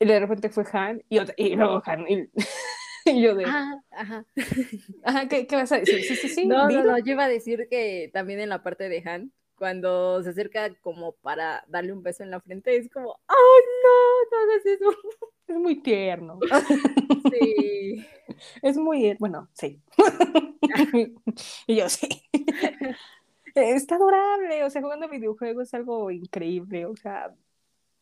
Y 0.00 0.06
de 0.06 0.20
repente 0.20 0.48
fue 0.48 0.64
Han 0.72 1.02
y, 1.08 1.18
otra- 1.18 1.34
y 1.36 1.56
luego 1.56 1.82
Han. 1.84 2.06
Y, 2.08 2.28
y 3.06 3.22
yo 3.22 3.34
de, 3.34 3.46
Ah, 3.46 3.80
ajá. 3.90 4.24
ajá, 5.04 5.28
¿qué, 5.28 5.46
qué 5.46 5.56
vas 5.56 5.72
a 5.72 5.78
decir? 5.78 6.02
Sí, 6.04 6.14
sí, 6.16 6.28
sí. 6.28 6.46
No, 6.46 6.68
no, 6.70 6.84
no, 6.84 6.98
yo 6.98 7.12
iba 7.12 7.24
a 7.24 7.28
decir 7.28 7.66
que 7.68 8.10
también 8.12 8.40
en 8.40 8.48
la 8.48 8.62
parte 8.62 8.88
de 8.88 9.02
Han, 9.08 9.32
cuando 9.56 10.22
se 10.22 10.30
acerca 10.30 10.72
como 10.82 11.12
para 11.16 11.64
darle 11.68 11.92
un 11.92 12.02
beso 12.02 12.22
en 12.22 12.30
la 12.30 12.40
frente, 12.40 12.76
es 12.76 12.88
como, 12.90 13.18
¡ay, 13.26 13.36
no! 13.82 14.36
No 14.46 14.52
hagas 14.52 14.66
eso. 14.66 14.96
Es 15.48 15.56
muy 15.56 15.82
tierno. 15.82 16.38
Sí. 17.32 18.06
Es 18.62 18.76
muy, 18.76 19.16
bueno, 19.18 19.48
sí. 19.52 19.82
y 21.66 21.76
yo 21.76 21.88
sí. 21.88 22.08
Está 23.54 23.96
adorable, 23.96 24.64
o 24.64 24.70
sea, 24.70 24.82
jugando 24.82 25.08
videojuegos 25.08 25.68
es 25.68 25.74
algo 25.74 26.10
increíble, 26.10 26.86
o 26.86 26.94
sea, 26.94 27.34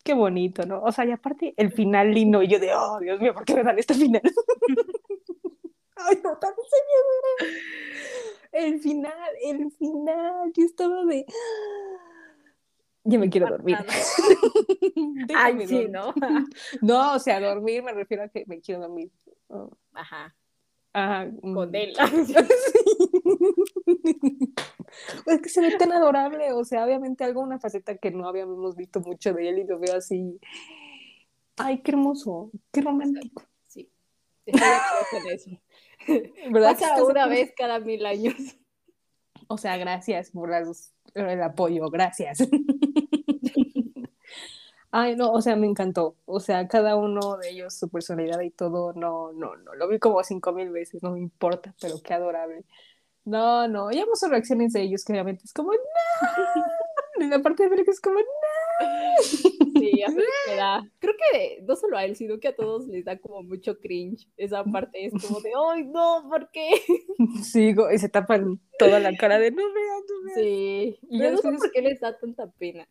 qué 0.04 0.14
bonito, 0.14 0.66
¿no? 0.66 0.82
O 0.82 0.92
sea, 0.92 1.04
y 1.06 1.12
aparte 1.12 1.54
el 1.56 1.72
final 1.72 2.12
lindo, 2.12 2.42
y 2.42 2.48
yo 2.48 2.58
de, 2.58 2.74
oh, 2.74 2.98
Dios 3.00 3.20
mío, 3.20 3.32
¿por 3.32 3.44
qué 3.44 3.54
me 3.54 3.62
dan 3.62 3.78
este 3.78 3.94
final? 3.94 4.22
Ay, 5.96 6.20
no, 6.22 6.36
también 6.38 6.66
se 6.68 6.76
me 6.86 7.48
duele. 7.48 7.60
El 8.52 8.80
final, 8.80 9.28
el 9.44 9.70
final, 9.72 10.52
yo 10.52 10.64
estaba 10.64 11.04
de... 11.04 11.26
Ya 13.08 13.18
me 13.20 13.30
quiero 13.30 13.46
dormir. 13.48 13.78
Ay, 15.36 15.66
sí. 15.66 15.86
¿no? 15.88 16.12
No, 16.82 17.14
o 17.14 17.18
sea, 17.20 17.40
dormir 17.40 17.82
me 17.84 17.92
refiero 17.92 18.24
a 18.24 18.28
que 18.28 18.44
me 18.46 18.60
quiero 18.60 18.80
dormir. 18.80 19.10
Oh, 19.48 19.70
Ajá. 19.92 20.34
ajá, 20.92 21.30
Con 21.40 21.70
mm. 21.70 21.74
él. 21.74 21.94
Es 25.26 25.42
que 25.42 25.48
se 25.48 25.60
ve 25.60 25.76
tan 25.76 25.92
adorable, 25.92 26.52
o 26.52 26.64
sea, 26.64 26.84
obviamente 26.84 27.22
algo, 27.22 27.42
una 27.42 27.58
faceta 27.58 27.96
que 27.96 28.10
no 28.10 28.26
habíamos 28.28 28.74
visto 28.76 29.00
mucho 29.00 29.32
de 29.34 29.48
él 29.50 29.58
y 29.58 29.64
lo 29.64 29.78
veo 29.78 29.96
así. 29.96 30.40
Ay, 31.56 31.82
qué 31.82 31.90
hermoso, 31.92 32.50
qué 32.72 32.80
romántico. 32.80 33.42
Sí. 33.68 33.90
Estoy 34.46 35.20
de 35.28 35.34
eso. 35.34 35.50
¿Verdad? 36.50 36.78
Pasa 36.78 37.04
una 37.04 37.26
vez 37.26 37.52
cada 37.56 37.78
mil 37.78 38.04
años. 38.06 38.34
O 39.48 39.58
sea, 39.58 39.76
gracias 39.76 40.30
por 40.30 40.50
las- 40.50 40.95
el 41.16 41.42
apoyo, 41.42 41.88
gracias. 41.90 42.38
Ay, 44.90 45.16
no, 45.16 45.32
o 45.32 45.42
sea, 45.42 45.56
me 45.56 45.66
encantó. 45.66 46.16
O 46.26 46.40
sea, 46.40 46.68
cada 46.68 46.96
uno 46.96 47.36
de 47.38 47.50
ellos, 47.50 47.74
su 47.74 47.88
personalidad 47.88 48.40
y 48.40 48.50
todo, 48.50 48.92
no, 48.94 49.32
no, 49.32 49.56
no. 49.56 49.74
Lo 49.74 49.88
vi 49.88 49.98
como 49.98 50.22
cinco 50.24 50.52
mil 50.52 50.70
veces, 50.70 51.02
no 51.02 51.12
me 51.12 51.20
importa, 51.20 51.74
pero 51.80 51.96
qué 52.02 52.14
adorable. 52.14 52.64
No, 53.24 53.68
no, 53.68 53.90
y 53.92 54.04
sus 54.14 54.30
reacciones 54.30 54.72
de 54.72 54.82
ellos, 54.82 55.04
que 55.04 55.12
obviamente 55.12 55.44
es 55.44 55.52
como, 55.52 55.72
no. 55.72 55.78
Y 57.18 57.28
la 57.28 57.40
parte 57.40 57.64
de 57.64 57.70
Félix 57.70 57.88
es 57.88 58.00
como, 58.00 58.18
no. 58.20 58.24
Sí, 59.78 60.02
a 60.02 60.10
le 60.10 60.56
da. 60.56 60.90
Creo 60.98 61.14
que 61.14 61.62
no 61.62 61.76
solo 61.76 61.96
a 61.96 62.04
él, 62.04 62.16
sino 62.16 62.38
que 62.38 62.48
a 62.48 62.56
todos 62.56 62.86
les 62.88 63.04
da 63.04 63.18
como 63.18 63.42
mucho 63.42 63.78
cringe. 63.78 64.26
Esa 64.36 64.64
parte 64.64 65.06
es 65.06 65.12
como 65.12 65.40
de, 65.40 65.52
¡ay, 65.70 65.84
no! 65.84 66.26
¿Por 66.28 66.50
qué? 66.50 66.70
Sí, 67.42 67.74
y 67.92 67.98
se 67.98 68.08
tapan 68.08 68.60
toda 68.78 69.00
la 69.00 69.16
cara 69.16 69.38
de, 69.38 69.50
no 69.50 69.72
vean, 69.72 70.02
no 70.08 70.24
vean. 70.24 70.36
Sí. 70.36 70.98
Y 71.10 71.18
yo 71.18 71.30
no 71.30 71.38
sé 71.38 71.52
por 71.52 71.72
qué 71.72 71.82
les 71.82 72.00
da 72.00 72.18
tanta 72.18 72.50
pena. 72.50 72.86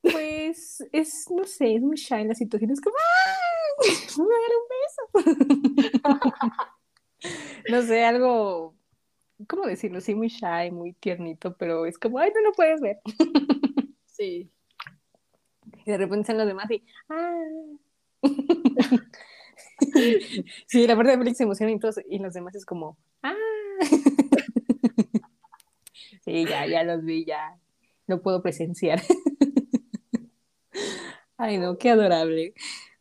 Pues 0.00 0.84
es, 0.92 1.26
no 1.30 1.44
sé, 1.44 1.74
es 1.74 1.82
muy 1.82 1.96
shy 1.96 2.24
la 2.24 2.34
situación. 2.34 2.70
Es 2.70 2.80
como, 2.80 2.96
¡ay! 2.96 3.96
Me 4.18 4.24
dar 4.24 4.52
un 4.58 5.44
beso. 6.44 7.28
no 7.70 7.82
sé, 7.82 8.04
algo, 8.04 8.74
¿cómo 9.46 9.66
decirlo? 9.66 10.00
Sí, 10.00 10.14
muy 10.14 10.28
shy, 10.28 10.70
muy 10.72 10.94
tiernito, 10.94 11.56
pero 11.56 11.86
es 11.86 11.98
como, 11.98 12.18
ay, 12.18 12.32
no 12.34 12.40
lo 12.42 12.52
puedes 12.52 12.80
ver. 12.80 12.98
Sí. 14.18 14.50
Y 15.86 15.90
de 15.90 15.96
repente 15.96 16.22
están 16.22 16.38
los 16.38 16.46
demás 16.46 16.70
y, 16.70 16.84
¡ah! 17.08 17.40
sí, 20.66 20.86
la 20.86 20.96
parte 20.96 21.12
de 21.12 21.18
Félix 21.18 21.38
se 21.38 21.44
emociona 21.44 21.72
y, 21.72 21.78
todos, 21.78 22.00
y 22.08 22.18
los 22.18 22.34
demás 22.34 22.54
es 22.56 22.66
como, 22.66 22.98
¡ah! 23.22 23.34
sí, 26.24 26.44
ya, 26.46 26.66
ya 26.66 26.82
los 26.82 27.04
vi, 27.04 27.24
ya. 27.24 27.56
No 28.08 28.22
puedo 28.22 28.42
presenciar. 28.42 29.00
Ay, 31.36 31.58
no, 31.58 31.78
qué 31.78 31.90
adorable. 31.90 32.54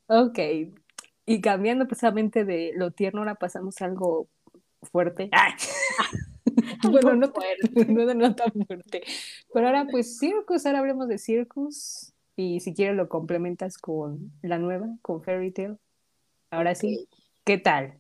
Ok. 0.05 0.37
Y 1.25 1.41
cambiando 1.41 1.87
precisamente 1.87 2.45
de 2.45 2.73
lo 2.75 2.91
tierno, 2.91 3.21
ahora 3.21 3.35
pasamos 3.35 3.81
algo 3.81 4.29
fuerte. 4.83 5.29
¡Ay! 5.31 5.53
bueno, 6.91 7.15
no, 7.15 7.27
fuerte. 7.31 7.85
no, 7.93 8.13
no 8.13 8.35
tan 8.35 8.51
fuerte. 8.65 9.03
Pero 9.53 9.67
ahora, 9.67 9.87
pues, 9.89 10.17
Circus, 10.19 10.65
ahora 10.65 10.79
hablemos 10.79 11.07
de 11.07 11.17
Circus. 11.17 12.13
Y 12.35 12.59
si 12.59 12.73
quieres 12.75 12.95
lo 12.95 13.09
complementas 13.09 13.77
con 13.79 14.31
la 14.43 14.59
nueva, 14.59 14.87
con 15.01 15.23
Fairy 15.23 15.51
Tail. 15.51 15.77
Ahora 16.51 16.75
sí, 16.75 17.07
¿qué 17.43 17.57
tal? 17.57 17.97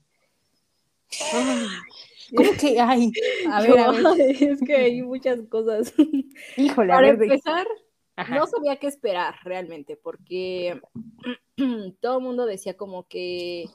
¿Cómo 2.35 2.49
que? 2.59 2.79
Ay, 2.79 3.11
a 3.49 3.61
ver, 3.61 3.79
a 3.79 3.91
ver. 3.91 4.01
Es 4.41 4.61
que 4.61 4.75
hay 4.75 5.01
muchas 5.01 5.39
cosas. 5.49 5.93
Híjole, 6.57 6.93
a 6.93 6.95
Para 6.97 7.07
ver. 7.07 7.17
de- 7.17 7.25
empezar, 7.25 7.65
Ajá. 8.15 8.35
no 8.35 8.47
sabía 8.47 8.75
qué 8.77 8.87
esperar 8.87 9.35
realmente, 9.43 9.95
porque 9.97 10.79
todo 12.01 12.17
el 12.19 12.23
mundo 12.23 12.45
decía 12.45 12.75
como 12.75 13.07
que 13.07 13.65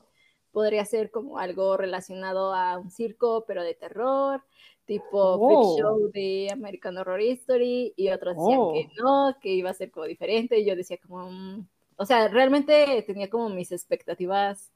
podría 0.52 0.84
ser 0.84 1.10
como 1.10 1.38
algo 1.38 1.76
relacionado 1.76 2.54
a 2.54 2.78
un 2.78 2.90
circo, 2.90 3.44
pero 3.46 3.62
de 3.62 3.74
terror, 3.74 4.44
tipo 4.98 5.18
Oh. 5.40 5.74
Freak 5.76 5.80
Show 5.86 6.10
de 6.12 6.48
American 6.52 6.96
Horror 6.98 7.20
Story, 7.22 7.92
y 7.96 8.08
otros 8.10 8.36
decían 8.36 8.58
Oh. 8.60 8.72
que 8.72 8.88
no, 9.00 9.36
que 9.40 9.48
iba 9.50 9.70
a 9.70 9.74
ser 9.74 9.90
como 9.90 10.06
diferente, 10.06 10.58
y 10.58 10.64
yo 10.64 10.76
decía 10.76 10.98
como, 10.98 11.30
mm, 11.30 11.66
o 11.96 12.06
sea, 12.06 12.28
realmente 12.28 13.02
tenía 13.06 13.28
como 13.30 13.48
mis 13.48 13.72
expectativas 13.72 14.70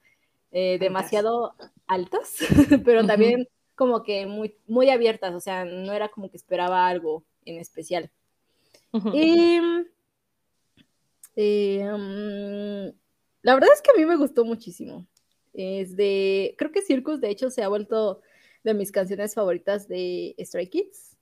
eh, 0.53 0.75
Altas. 0.75 0.81
demasiado 0.81 1.55
altas, 1.87 2.37
pero 2.87 3.05
también 3.07 3.49
como 3.75 4.03
que 4.03 4.27
muy, 4.27 4.55
muy 4.67 4.89
abiertas, 4.91 5.35
o 5.35 5.41
sea, 5.41 5.65
no 5.65 5.93
era 5.93 6.09
como 6.09 6.31
que 6.31 6.37
esperaba 6.37 6.89
algo 6.89 7.25
en 7.45 7.59
especial. 7.59 8.11
Ujú. 8.93 9.11
Y 9.13 9.61
eh, 11.37 11.85
mm, 11.85 12.97
la 13.43 13.55
verdad 13.55 13.71
es 13.75 13.83
que 13.83 13.91
a 13.91 13.95
mí 13.95 14.05
me 14.07 14.17
gustó 14.17 14.45
muchísimo. 14.45 15.07
Es 15.53 15.97
de, 15.97 16.55
creo 16.59 16.71
que 16.71 16.83
Circus 16.83 17.21
de 17.21 17.31
hecho 17.31 17.51
se 17.51 17.63
ha 17.63 17.69
vuelto 17.69 18.21
de 18.67 18.75
mis 18.75 18.91
canciones 18.91 19.35
favoritas 19.35 19.87
de 19.87 20.35
Stray 20.41 20.67
Kids. 20.67 21.17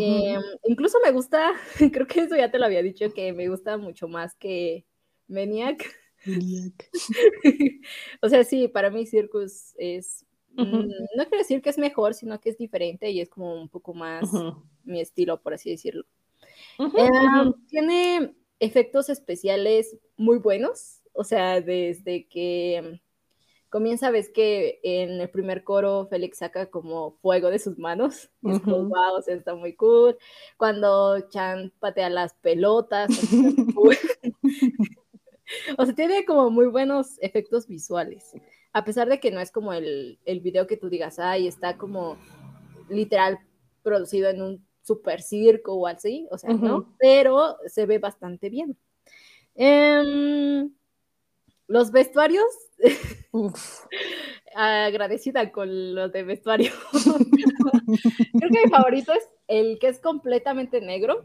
Eh, 0.00 0.38
incluso 0.64 0.98
me 1.04 1.10
gusta, 1.10 1.52
creo 1.92 2.06
que 2.06 2.20
eso 2.20 2.36
ya 2.36 2.50
te 2.50 2.58
lo 2.58 2.64
había 2.64 2.82
dicho, 2.82 3.12
que 3.12 3.32
me 3.32 3.48
gusta 3.48 3.76
mucho 3.76 4.08
más 4.08 4.34
que 4.34 4.86
Maniac. 5.28 5.84
o 8.22 8.28
sea, 8.28 8.44
sí, 8.44 8.68
para 8.68 8.90
mí 8.90 9.06
Circus 9.06 9.74
es, 9.76 10.24
mm, 10.54 10.62
no 11.16 11.24
quiero 11.24 11.38
decir 11.38 11.60
que 11.60 11.70
es 11.70 11.78
mejor, 11.78 12.14
sino 12.14 12.40
que 12.40 12.50
es 12.50 12.58
diferente 12.58 13.10
y 13.10 13.20
es 13.20 13.28
como 13.28 13.60
un 13.60 13.68
poco 13.68 13.92
más 13.92 14.30
mi 14.84 15.00
estilo, 15.00 15.42
por 15.42 15.54
así 15.54 15.70
decirlo. 15.70 16.06
Eh, 16.78 16.84
ujú. 16.84 17.54
tiene 17.68 18.34
efectos 18.60 19.10
especiales 19.10 19.96
muy 20.16 20.38
buenos, 20.38 21.02
o 21.12 21.24
sea, 21.24 21.60
desde 21.60 22.26
que 22.28 23.00
comienza, 23.70 24.10
ves 24.10 24.28
que 24.28 24.80
en 24.82 25.20
el 25.20 25.30
primer 25.30 25.64
coro 25.64 26.06
Félix 26.10 26.38
saca 26.38 26.66
como 26.66 27.12
fuego 27.22 27.50
de 27.50 27.58
sus 27.58 27.78
manos, 27.78 28.30
es 28.42 28.60
como, 28.60 28.88
wow, 28.88 29.14
o 29.18 29.22
sea, 29.22 29.34
está 29.34 29.54
muy 29.54 29.74
cool. 29.74 30.18
Cuando 30.56 31.20
Chan 31.30 31.72
patea 31.78 32.10
las 32.10 32.34
pelotas, 32.34 33.08
o 35.78 35.86
sea, 35.86 35.94
tiene 35.94 36.24
como 36.24 36.50
muy 36.50 36.66
buenos 36.66 37.16
efectos 37.20 37.66
visuales, 37.66 38.32
a 38.72 38.84
pesar 38.84 39.08
de 39.08 39.20
que 39.20 39.30
no 39.30 39.40
es 39.40 39.50
como 39.50 39.72
el, 39.72 40.18
el 40.24 40.40
video 40.40 40.66
que 40.66 40.76
tú 40.76 40.90
digas, 40.90 41.18
ay, 41.18 41.46
está 41.46 41.78
como 41.78 42.18
literal 42.88 43.38
producido 43.82 44.28
en 44.28 44.42
un 44.42 44.66
super 44.82 45.22
circo 45.22 45.74
o 45.74 45.86
así, 45.86 46.26
o 46.30 46.38
sea, 46.38 46.52
¿no? 46.52 46.94
Pero 46.98 47.56
se 47.66 47.86
ve 47.86 47.98
bastante 47.98 48.50
bien. 48.50 48.76
Em, 49.54 50.72
los 51.66 51.92
vestuarios, 51.92 52.46
Uf. 53.32 53.86
agradecida 54.54 55.52
con 55.52 55.94
los 55.94 56.12
de 56.12 56.22
vestuario. 56.24 56.72
Creo 56.92 58.50
que 58.50 58.64
mi 58.64 58.70
favorito 58.70 59.12
es 59.12 59.28
el 59.48 59.78
que 59.78 59.88
es 59.88 60.00
completamente 60.00 60.80
negro. 60.80 61.24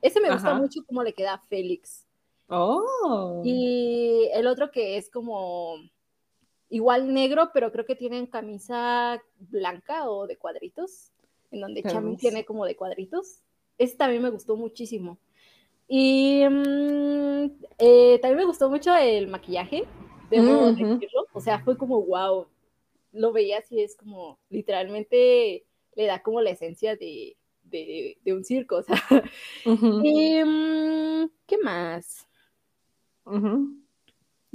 Ese 0.00 0.20
me 0.20 0.30
gusta 0.30 0.50
Ajá. 0.50 0.58
mucho 0.58 0.80
cómo 0.86 1.02
le 1.02 1.12
queda 1.12 1.34
a 1.34 1.38
Félix. 1.38 2.06
Oh. 2.48 3.42
Y 3.44 4.28
el 4.34 4.46
otro 4.46 4.70
que 4.70 4.96
es 4.96 5.10
como 5.10 5.76
igual 6.68 7.12
negro, 7.12 7.50
pero 7.52 7.70
creo 7.70 7.86
que 7.86 7.94
tienen 7.94 8.26
camisa 8.26 9.22
blanca 9.38 10.10
o 10.10 10.26
de 10.26 10.36
cuadritos, 10.36 11.12
en 11.50 11.60
donde 11.60 11.82
Chami 11.82 12.16
tiene 12.16 12.44
como 12.44 12.64
de 12.64 12.76
cuadritos. 12.76 13.42
Ese 13.78 13.96
también 13.96 14.22
me 14.22 14.30
gustó 14.30 14.56
muchísimo. 14.56 15.18
Y 15.86 16.42
mm, 16.48 17.44
eh, 17.78 18.18
también 18.20 18.38
me 18.38 18.44
gustó 18.44 18.70
mucho 18.70 18.94
el 18.96 19.28
maquillaje, 19.28 19.84
debo 20.32 20.68
Ujú. 20.68 20.74
decirlo. 20.76 21.26
O 21.32 21.40
sea, 21.40 21.58
fue 21.60 21.76
como 21.76 22.02
wow. 22.02 22.46
Lo 23.12 23.32
veía 23.32 23.58
así, 23.58 23.80
es 23.80 23.96
como 23.96 24.38
literalmente 24.48 25.64
le 25.94 26.06
da 26.06 26.22
como 26.22 26.40
la 26.40 26.50
esencia 26.50 26.96
de, 26.96 27.36
de, 27.64 28.18
de 28.24 28.32
un 28.32 28.44
circo. 28.44 28.76
O 28.76 28.82
sea, 28.82 28.96
y, 29.64 30.42
mm, 30.42 31.30
¿qué 31.46 31.58
más? 31.58 32.26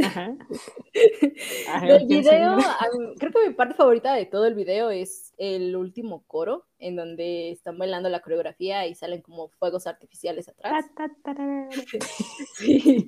Ajá. 0.04 0.38
Ajá, 1.70 1.86
¿quieres 1.88 2.08
video, 2.08 2.56
mí- 2.56 2.64
creo 3.18 3.32
que 3.32 3.48
mi 3.50 3.54
parte 3.56 3.74
favorita 3.76 4.14
de 4.14 4.26
todo 4.26 4.46
el 4.46 4.54
video 4.54 4.90
es 4.92 5.34
el 5.38 5.76
último 5.76 6.24
coro, 6.28 6.68
en 6.80 6.96
donde 6.96 7.52
están 7.52 7.78
bailando 7.78 8.08
la 8.10 8.20
coreografía 8.22 8.86
y 8.88 8.94
salen 8.96 9.22
como 9.22 9.50
fuegos 9.50 9.88
artificiales 9.88 10.48
atrás. 10.50 10.86
Sí. 12.58 13.08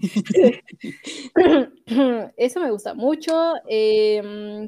Eso 2.38 2.60
me 2.60 2.72
gusta 2.72 2.94
mucho. 2.94 3.54
Eh, 3.68 4.20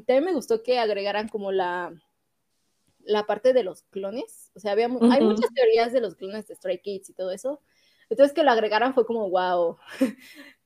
también 0.06 0.24
me 0.24 0.32
gustó 0.34 0.62
que 0.62 0.78
agregaran 0.78 1.28
como 1.28 1.52
la, 1.52 1.92
la 3.00 3.24
parte 3.26 3.52
de 3.52 3.62
los 3.64 3.82
clones. 3.84 4.50
O 4.54 4.60
sea, 4.60 4.72
había, 4.72 4.88
mu- 4.88 4.98
hay 5.10 5.20
Ujú. 5.20 5.30
muchas 5.30 5.50
teorías 5.54 5.92
de 5.92 6.00
los 6.00 6.14
clones 6.16 6.46
de 6.46 6.54
Stray 6.54 6.78
Kids 6.80 7.10
y 7.10 7.14
todo 7.14 7.30
eso. 7.30 7.60
Entonces 8.10 8.34
que 8.34 8.42
lo 8.42 8.50
agregaran 8.50 8.92
fue 8.92 9.06
como, 9.06 9.30
wow, 9.30 9.78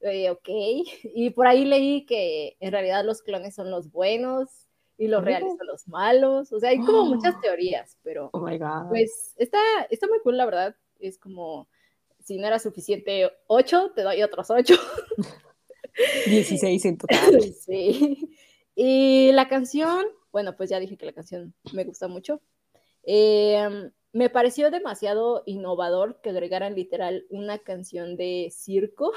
eh, 0.00 0.30
ok. 0.30 0.48
Y 1.14 1.30
por 1.30 1.46
ahí 1.46 1.64
leí 1.64 2.04
que 2.06 2.56
en 2.60 2.72
realidad 2.72 3.04
los 3.04 3.22
clones 3.22 3.54
son 3.54 3.70
los 3.70 3.90
buenos 3.90 4.48
y 4.98 5.08
los 5.08 5.22
reales 5.24 5.52
son 5.58 5.66
los 5.66 5.86
malos. 5.88 6.52
O 6.52 6.60
sea, 6.60 6.70
hay 6.70 6.78
como 6.78 7.04
muchas 7.06 7.34
Oh. 7.36 7.40
teorías, 7.42 7.98
pero 8.02 8.30
Oh 8.32 8.40
my 8.40 8.58
God. 8.58 8.88
pues 8.88 9.34
está, 9.36 9.58
está 9.90 10.06
muy 10.06 10.20
cool, 10.20 10.36
la 10.36 10.46
verdad. 10.46 10.76
Es 10.98 11.18
como, 11.18 11.68
si 12.24 12.38
no 12.38 12.46
era 12.46 12.58
suficiente 12.58 13.30
8, 13.46 13.92
te 13.94 14.02
doy 14.02 14.22
otros 14.22 14.50
8. 14.50 14.74
16 16.26 16.84
en 16.86 16.98
total. 16.98 17.42
sí. 17.60 18.28
Y 18.74 19.32
la 19.32 19.48
canción, 19.48 20.04
bueno, 20.32 20.56
pues 20.56 20.70
ya 20.70 20.78
dije 20.80 20.96
que 20.96 21.06
la 21.06 21.12
canción 21.12 21.54
me 21.72 21.84
gusta 21.84 22.08
mucho. 22.08 22.40
Eh, 23.04 23.90
me 24.12 24.30
pareció 24.30 24.70
demasiado 24.70 25.42
innovador 25.46 26.20
que 26.22 26.30
agregaran 26.30 26.74
literal 26.74 27.26
una 27.30 27.58
canción 27.58 28.16
de 28.16 28.48
circo, 28.50 29.12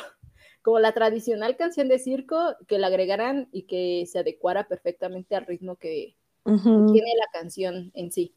como 0.62 0.80
la 0.80 0.93
tradicional 0.93 1.55
canción 1.57 1.88
de 1.88 1.99
circo, 1.99 2.55
que 2.68 2.80
la 2.80 2.88
agregaran 2.88 3.49
y 3.51 3.64
que 3.64 4.05
se 4.05 4.20
adecuara 4.20 4.68
perfectamente 4.68 5.36
al 5.36 5.45
ritmo 5.45 5.76
que 5.78 6.16
Ujú. 6.45 6.91
tiene 6.91 7.12
la 7.18 7.28
canción 7.32 7.91
en 7.93 8.12
sí. 8.12 8.34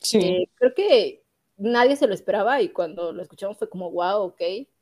Sí. 0.00 0.18
Eh, 0.18 0.48
creo 0.54 0.74
que 0.74 1.22
nadie 1.56 1.96
se 1.96 2.06
lo 2.06 2.14
esperaba 2.14 2.60
y 2.60 2.70
cuando 2.70 3.12
lo 3.12 3.22
escuchamos 3.22 3.58
fue 3.58 3.68
como, 3.68 3.90
wow, 3.90 4.22
ok. 4.22 4.40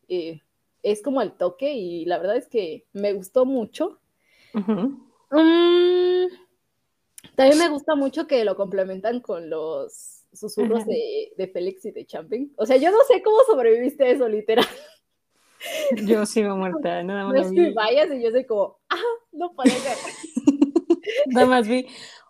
eh, 0.08 0.40
es 0.82 1.02
como 1.02 1.20
el 1.20 1.32
toque 1.32 1.74
y 1.74 2.06
la 2.06 2.18
verdad 2.18 2.36
es 2.36 2.48
que 2.48 2.86
me 2.92 3.12
gustó 3.12 3.44
mucho. 3.44 4.00
Mm, 4.52 6.26
también 7.36 7.58
me 7.58 7.68
gusta 7.68 7.94
mucho 7.94 8.26
que 8.26 8.44
lo 8.44 8.56
complementan 8.56 9.20
con 9.20 9.50
los 9.50 10.24
susurros 10.32 10.86
de, 10.86 11.32
de 11.36 11.48
Félix 11.48 11.84
y 11.84 11.90
de 11.90 12.06
Champing. 12.06 12.52
O 12.56 12.66
sea, 12.66 12.76
yo 12.76 12.90
no 12.90 12.98
sé 13.06 13.22
cómo 13.22 13.38
sobreviviste 13.46 14.04
a 14.04 14.08
eso, 14.08 14.28
literal. 14.28 14.66
Yo 16.04 16.26
sigo 16.26 16.56
muerta, 16.56 17.02
nada 17.02 17.24
más 17.24 17.34
No 17.34 17.40
es 17.42 17.52
que 17.52 17.72
vayas 17.72 18.12
y 18.12 18.22
yo 18.22 18.30
soy 18.30 18.44
como, 18.44 18.78
ah, 18.88 18.96
no 19.32 19.52
puede 19.54 19.70
ser. 19.70 19.96
Nada 21.26 21.46
más 21.46 21.66
vi 21.66 21.86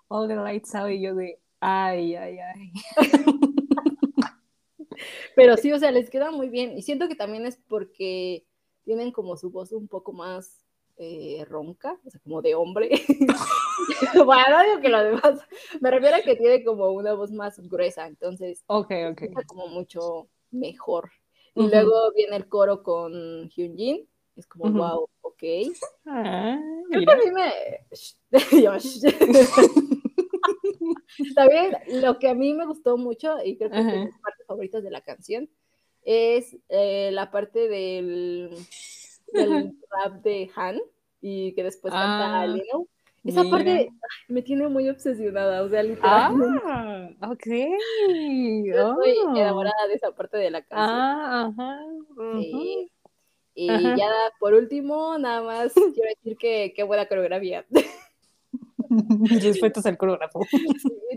All 0.08 0.28
the 0.28 0.36
Lights 0.36 0.74
Out 0.74 0.90
y 0.90 1.02
yo 1.02 1.14
de 1.14 1.38
ay, 1.60 2.14
ay, 2.14 2.38
ay. 2.38 2.72
Pero 5.36 5.56
sí, 5.56 5.72
o 5.72 5.78
sea, 5.78 5.90
les 5.90 6.10
queda 6.10 6.30
muy 6.30 6.48
bien. 6.48 6.76
Y 6.76 6.82
siento 6.82 7.08
que 7.08 7.14
también 7.14 7.46
es 7.46 7.56
porque 7.68 8.44
tienen 8.84 9.12
como 9.12 9.36
su 9.36 9.50
voz 9.50 9.72
un 9.72 9.88
poco 9.88 10.12
más 10.12 10.66
eh, 10.96 11.44
ronca, 11.48 11.98
o 12.04 12.10
sea, 12.10 12.20
como 12.20 12.42
de 12.42 12.54
hombre. 12.54 12.90
bueno, 14.26 14.44
no 14.50 14.62
digo 14.64 14.80
que 14.80 14.88
lo 14.88 15.02
demás. 15.02 15.40
Me 15.80 15.90
refiero 15.90 16.16
a 16.16 16.22
que 16.22 16.36
tiene 16.36 16.64
como 16.64 16.90
una 16.90 17.14
voz 17.14 17.30
más 17.30 17.58
gruesa, 17.68 18.06
entonces 18.06 18.64
Ok, 18.66 18.92
ok. 19.12 19.22
está 19.22 19.44
como 19.44 19.68
mucho 19.68 20.28
mejor. 20.50 21.10
Y 21.55 21.68
luego 21.68 22.12
viene 22.14 22.36
el 22.36 22.48
coro 22.48 22.82
con 22.82 23.48
Hyunjin. 23.51 24.09
Es 24.36 24.46
como, 24.46 24.70
wow, 24.70 25.09
ok. 25.22 25.42
Ah, 26.07 26.59
Creo 26.90 27.05
que 27.05 27.12
a 27.12 27.16
mí 27.16 27.30
me. 27.32 27.53
También 31.34 31.76
lo 32.01 32.18
que 32.18 32.28
a 32.28 32.34
mí 32.34 32.55
me 32.55 32.66
gustó 32.66 32.96
mucho, 32.96 33.36
y 33.44 33.57
creo 33.57 33.70
que 33.70 33.78
es 33.78 33.86
de 33.86 33.92
Ajá. 33.92 34.05
mis 34.05 34.18
partes 34.18 34.46
favoritas 34.46 34.82
de 34.82 34.90
la 34.90 35.01
canción, 35.03 35.48
es 36.03 36.57
eh, 36.68 37.11
la 37.12 37.30
parte 37.30 37.68
del, 37.68 38.51
del 39.32 39.74
rap 39.90 40.22
de 40.22 40.51
Han 40.57 40.80
y 41.20 41.53
que 41.55 41.62
después 41.64 41.92
canta 41.92 42.40
Ah, 42.42 42.46
Leno. 42.46 42.86
Esa 43.24 43.42
mira. 43.42 43.56
parte 43.58 43.90
me 44.28 44.42
tiene 44.42 44.66
muy 44.68 44.88
obsesionada, 44.88 45.62
o 45.62 45.68
sea, 45.68 45.82
literalmente. 45.82 46.58
Ah, 46.64 47.10
ok. 47.30 47.46
Yo 48.64 48.74
estoy 48.90 49.14
Oh. 49.26 49.36
enamorada 49.36 49.86
de 49.88 49.94
esa 49.94 50.12
parte 50.14 50.38
de 50.38 50.50
la 50.50 50.62
canción. 50.62 50.98
Ah, 50.98 51.52
ajá. 51.52 51.80
Sí. 52.40 52.90
Y 53.54 53.70
Ajá. 53.70 53.96
ya 53.96 54.08
por 54.38 54.54
último, 54.54 55.18
nada 55.18 55.42
más 55.42 55.72
quiero 55.94 56.08
decir 56.16 56.36
que 56.38 56.72
qué 56.74 56.82
buena 56.82 57.06
coreografía. 57.06 57.66
Mis 58.88 59.44
respetos 59.44 59.84
al 59.86 59.98
coreógrafo. 59.98 60.40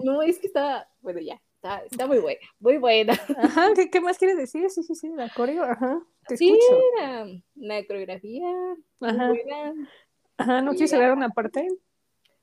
No, 0.04 0.22
es 0.22 0.40
que 0.40 0.48
está, 0.48 0.90
bueno, 1.02 1.20
ya, 1.22 1.40
está, 1.56 1.80
está 1.86 2.06
muy 2.08 2.20
buena, 2.20 2.40
muy 2.60 2.78
buena. 2.78 3.14
Ajá, 3.38 3.70
¿qué, 3.76 3.90
qué 3.90 4.02
más 4.02 4.18
quieres 4.18 4.38
decir? 4.38 4.70
Sí, 4.70 4.84
sí, 4.84 4.94
sí, 4.96 5.10
la 5.16 5.30
coreo, 5.30 5.64
ajá. 5.64 6.02
Te 6.28 6.36
Sí, 6.38 6.50
escucho. 6.52 6.82
una 7.56 7.86
coreografía 7.88 8.50
muy 9.00 9.10
Ajá. 9.10 9.28
buena. 9.30 9.74
Ajá, 10.38 10.62
¿no 10.62 10.74
Y 10.74 10.76
quieres 10.76 10.94
agregar 10.94 11.16
una 11.16 11.30
parte? 11.30 11.68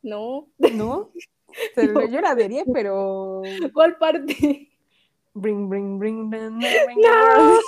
No, 0.02 0.48
¿No? 0.58 1.10
Se 1.74 1.86
lo- 1.86 2.06
yo 2.08 2.20
la 2.20 2.34
vería, 2.34 2.64
pero 2.72 3.42
¿cuál 3.72 3.98
parte? 3.98 4.68
bring, 5.34 5.68
bring, 5.68 5.98
bring, 5.98 6.30
bring, 6.30 6.58
bring 6.58 6.98
world. 6.98 7.60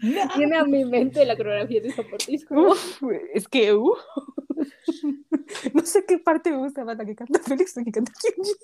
Tiene 0.34 0.56
a 0.56 0.64
mi 0.64 0.84
mente 0.84 1.24
la 1.24 1.36
coreografía 1.36 1.80
de 1.80 1.88
esa 1.88 2.02
parte. 2.02 2.34
es 2.34 2.44
como, 2.44 2.72
Uf, 2.72 3.02
es 3.32 3.46
que 3.48 3.72
uh. 3.72 3.94
no 5.74 5.86
sé 5.86 6.04
qué 6.06 6.18
parte 6.18 6.50
me 6.50 6.58
gusta 6.58 6.84
más, 6.84 6.96
la 6.98 7.04
que 7.04 7.14
canta 7.14 7.38
Félix 7.40 7.76
o 7.76 7.80
la 7.80 7.84
que 7.84 7.92
canta 7.92 8.12
Hyunjin. 8.22 8.54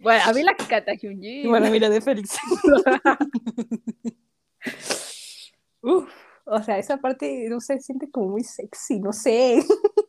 Bueno, 0.00 0.22
a 0.26 0.32
mí 0.32 0.42
la 0.42 0.54
que 0.54 0.64
canta 0.66 0.92
Hyunjin. 0.94 1.48
Bueno, 1.48 1.70
mira, 1.70 1.88
de 1.88 2.00
Félix. 2.02 2.36
Uf, 5.82 6.10
o 6.44 6.62
sea, 6.62 6.78
esa 6.78 6.98
parte, 6.98 7.46
no 7.48 7.60
sé, 7.60 7.80
siente 7.80 8.10
como 8.10 8.28
muy 8.28 8.44
sexy, 8.44 9.00
no 9.00 9.12
sé. 9.12 9.62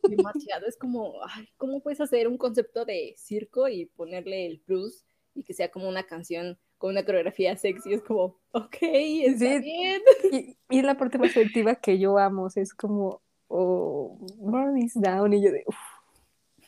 Demasiado. 0.06 0.66
Es 0.66 0.76
como, 0.76 1.14
ay, 1.28 1.48
¿cómo 1.56 1.82
puedes 1.82 2.00
hacer 2.00 2.28
un 2.28 2.38
concepto 2.38 2.84
de 2.84 3.14
circo 3.16 3.68
y 3.68 3.86
ponerle 3.86 4.46
el 4.46 4.60
plus 4.60 5.04
y 5.34 5.44
que 5.44 5.54
sea 5.54 5.70
como 5.70 5.88
una 5.88 6.04
canción 6.06 6.58
con 6.78 6.90
una 6.90 7.04
coreografía 7.04 7.56
sexy? 7.56 7.94
Es 7.94 8.02
como, 8.02 8.40
ok, 8.52 8.76
está 8.82 9.46
Sí. 9.56 9.58
bien. 9.60 10.02
Y, 10.32 10.58
y 10.70 10.78
es 10.78 10.84
la 10.84 10.96
parte 10.96 11.18
más 11.18 11.30
efectiva 11.30 11.74
que 11.76 11.98
yo 11.98 12.18
amo, 12.18 12.44
o 12.44 12.50
sea, 12.50 12.62
es 12.62 12.74
como, 12.74 13.22
oh, 13.48 14.18
burn 14.38 14.74
this 14.80 14.94
down, 14.94 15.32
y 15.32 15.42
yo 15.44 15.52
de, 15.52 15.64
uf, 15.66 15.76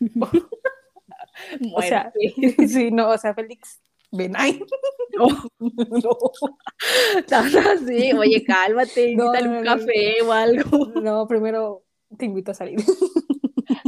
o 1.74 1.82
sea, 1.82 2.12
sí, 2.68 2.90
no, 2.90 3.10
o 3.10 3.18
sea, 3.18 3.34
Félix, 3.34 3.80
ven 4.10 4.34
ahí. 4.36 4.60
No, 5.16 5.28
No, 5.60 6.18
tan 7.28 7.46
así, 7.56 8.12
oye, 8.14 8.42
cálmate, 8.44 9.14
No, 9.14 9.26
invítale 9.26 9.48
no, 9.48 9.58
un 9.58 9.64
no. 9.64 9.76
café 9.78 10.22
o 10.22 10.32
algo 10.32 10.86
no, 11.00 11.28
primero 11.28 11.83
te 12.16 12.24
invito 12.26 12.50
a 12.50 12.54
salir 12.54 12.78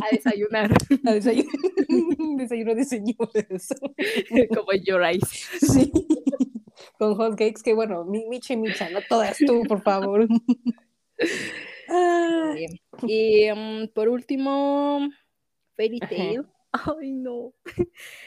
a 0.03 0.15
desayunar, 0.15 0.71
a 1.05 1.13
desayuno, 1.13 1.51
desayuno 2.37 2.75
de 2.75 2.85
señores. 2.85 3.69
como 4.55 4.73
Eyes. 4.73 5.49
Sí. 5.61 5.93
Con 6.99 7.15
hot 7.15 7.37
cakes, 7.37 7.63
que 7.63 7.75
bueno, 7.75 8.05
mi, 8.05 8.27
Micha 8.27 8.55
y 8.55 8.57
Micha, 8.57 8.89
no 8.91 9.01
todas 9.09 9.39
tú, 9.39 9.63
por 9.69 9.83
favor. 9.83 10.27
Ah, 11.89 12.53
Bien. 12.55 12.81
Y 13.03 13.49
mm, 13.55 13.89
por 13.95 14.09
último, 14.09 15.09
Fairy. 15.77 16.01
Tail. 16.01 16.47
Ay, 16.73 17.13
no. 17.13 17.55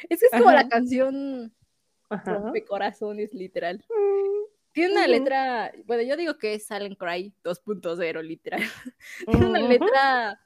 Es 0.09 0.19
que 0.19 0.25
es 0.25 0.31
como 0.31 0.49
Ajá. 0.49 0.63
la 0.63 0.69
canción 0.69 1.53
Ajá. 2.09 2.33
rompecorazones, 2.33 3.33
literal. 3.33 3.83
Tiene 4.79 4.93
una 4.93 5.01
Ujú. 5.01 5.11
letra, 5.11 5.73
bueno, 5.85 6.03
yo 6.03 6.15
digo 6.15 6.37
que 6.37 6.53
es 6.53 6.65
Silent 6.65 6.97
Cry 6.97 7.33
2.0, 7.43 8.21
literal. 8.21 8.61
Tiene 9.29 9.45
una 9.49 9.59
letra 9.59 10.39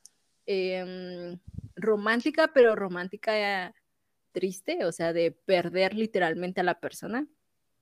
em, 0.47 1.39
romántica, 1.75 2.49
pero 2.51 2.75
romántica 2.75 3.75
triste, 4.31 4.85
o 4.85 4.91
sea, 4.91 5.13
de 5.13 5.29
perder 5.31 5.93
literalmente 5.93 6.61
a 6.61 6.63
la 6.63 6.79
persona. 6.79 7.27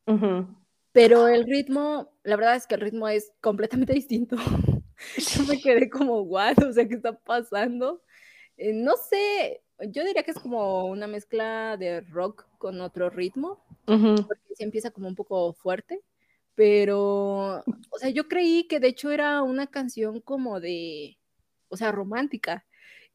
Ujú. 0.08 0.46
Pero 0.92 1.30
el 1.30 1.46
ritmo, 1.46 2.12
la 2.24 2.36
verdad 2.36 2.58
es 2.58 2.68
que 2.68 2.76
el 2.76 2.82
ritmo 2.82 3.08
es 3.08 3.32
completamente 3.40 3.94
distinto. 4.02 4.36
Yo 4.36 5.46
me 5.48 5.58
quedé 5.58 5.90
como, 5.90 6.20
what, 6.20 6.62
o 6.68 6.74
sea, 6.74 6.86
¿qué 6.86 6.96
está 6.96 7.18
pasando? 7.18 8.04
Eh, 8.58 8.74
no 8.74 8.98
sé, 8.98 9.64
yo 9.88 10.04
diría 10.04 10.24
que 10.24 10.32
es 10.32 10.40
como 10.40 10.84
una 10.88 11.08
mezcla 11.08 11.78
de 11.78 12.02
rock 12.02 12.46
con 12.58 12.82
otro 12.82 13.10
ritmo, 13.10 13.64
porque 13.86 14.54
sí 14.54 14.66
empieza 14.66 14.92
como 14.92 15.08
un 15.08 15.16
poco 15.16 15.54
fuerte, 15.54 16.02
pero, 16.56 17.64
o 17.90 17.98
sea, 18.00 18.10
yo 18.10 18.28
creí 18.28 18.68
que 18.68 18.80
de 18.80 18.90
hecho 18.90 19.12
era 19.12 19.42
una 19.42 19.68
canción 19.68 20.22
como 20.22 20.60
de, 20.60 21.18
o 21.70 21.78
sea, 21.78 21.92
romántica. 21.92 22.66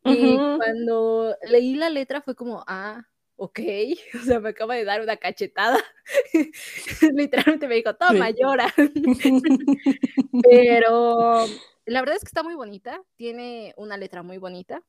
Y 0.04 0.36
Ujú. 0.36 0.56
cuando 0.56 1.36
leí 1.48 1.74
la 1.74 1.90
letra 1.90 2.22
fue 2.22 2.34
como, 2.34 2.64
ah, 2.66 3.04
ok, 3.36 3.60
o 4.14 4.24
sea, 4.24 4.40
me 4.40 4.50
acaba 4.50 4.74
de 4.74 4.84
dar 4.84 5.00
una 5.00 5.16
cachetada. 5.16 5.78
Literalmente 7.14 7.68
me 7.68 7.76
dijo, 7.76 7.94
toma, 7.94 8.30
llora. 8.30 8.72
Pero 10.42 11.46
la 11.86 12.00
verdad 12.00 12.16
es 12.16 12.22
que 12.22 12.28
está 12.28 12.42
muy 12.42 12.54
bonita, 12.54 13.02
tiene 13.16 13.74
una 13.76 13.96
letra 13.96 14.22
muy 14.22 14.38
bonita. 14.38 14.82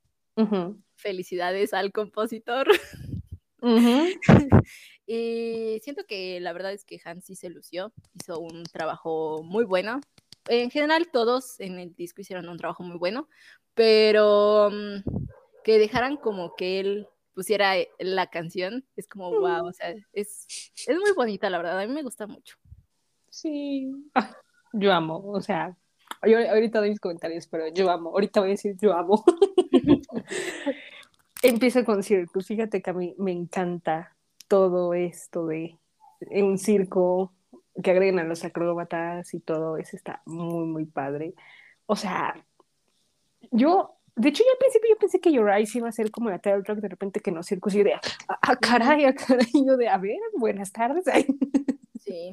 Felicidades 0.96 1.74
al 1.74 1.92
compositor. 1.92 2.68
Ujú. 3.62 4.08
Y 5.10 5.80
siento 5.84 6.04
que 6.06 6.42
la 6.42 6.52
verdad 6.52 6.74
es 6.74 6.84
que 6.84 7.00
Hans 7.06 7.24
sí 7.24 7.36
se 7.36 7.50
lució, 7.50 7.94
hizo 8.14 8.42
un 8.42 8.64
trabajo 8.64 9.42
muy 9.42 9.64
bueno. 9.64 10.02
En 10.50 10.70
general 10.70 11.08
todos 11.14 11.62
en 11.62 11.80
el 11.80 11.96
disco 11.96 12.20
hicieron 12.20 12.50
un 12.50 12.58
trabajo 12.58 12.84
muy 12.84 12.98
bueno, 12.98 13.30
pero 13.74 14.70
mm, 14.70 14.98
que 15.64 15.80
dejaran 15.80 16.18
como 16.18 16.56
que 16.56 16.82
él 16.82 17.08
pusiera 17.34 17.78
eh, 17.78 17.90
la 18.00 18.28
canción, 18.28 18.86
es 18.98 19.08
como 19.08 19.32
wow, 19.32 19.68
o 19.68 19.72
sea, 19.72 19.96
es, 20.12 20.72
es 20.86 20.98
muy 20.98 21.14
bonita 21.16 21.50
la 21.50 21.58
verdad, 21.60 21.80
a 21.80 21.88
mí 21.88 21.94
me 21.94 22.04
gusta 22.04 22.28
mucho. 22.28 22.58
Sí. 23.30 23.90
Ah, 24.14 24.36
yo 24.74 24.92
amo, 24.92 25.24
o 25.26 25.40
sea, 25.42 25.78
yo 26.26 26.38
ahorita 26.38 26.80
doy 26.80 26.90
mis 26.90 27.00
comentarios, 27.00 27.48
pero 27.48 27.68
yo 27.70 27.90
amo. 27.90 28.10
Ahorita 28.10 28.42
voy 28.42 28.50
a 28.50 28.52
decir 28.52 28.76
yo 28.82 28.94
amo. 28.94 29.24
Empiezo 31.44 31.86
con 31.86 32.04
circo. 32.04 32.42
Fíjate 32.42 32.82
que 32.82 32.90
a 32.90 32.94
mí 32.94 33.16
me 33.18 33.32
encanta 33.32 34.16
todo 34.48 34.94
esto 34.94 35.46
de 35.48 35.78
un 36.32 36.58
circo 36.58 37.34
que 37.84 37.92
agreguen 37.92 38.20
a 38.20 38.24
los 38.24 38.44
acróbatas 38.44 39.34
y 39.34 39.40
todo 39.40 39.78
eso 39.78 39.96
está 39.96 40.22
muy, 40.26 40.66
muy 40.66 40.86
padre. 40.86 41.34
O 41.86 41.96
sea, 41.96 42.36
yo, 43.52 43.98
de 44.16 44.30
hecho, 44.30 44.44
yo 44.44 44.52
al 44.52 44.58
principio 44.58 44.90
yo 44.90 44.98
pensé 44.98 45.20
que 45.20 45.32
Your 45.32 45.50
Eyes 45.50 45.76
iba 45.76 45.88
a 45.88 45.92
ser 45.92 46.12
como 46.12 46.30
la 46.30 46.40
Terror 46.40 46.64
Truck, 46.64 46.80
de 46.80 46.88
repente 46.88 47.20
que 47.20 47.32
no 47.32 47.44
circus, 47.44 47.76
y 47.76 47.80
yo 47.80 47.84
de, 47.84 47.94
ah, 47.94 48.02
ah, 48.28 48.56
caray, 48.56 49.06
ah, 49.06 49.14
caray, 49.14 49.48
yo 49.54 49.78
de, 49.78 49.90
a 49.90 49.98
ver, 49.98 50.18
buenas 50.36 50.72
tardes. 50.72 51.06
Sí, 52.08 52.32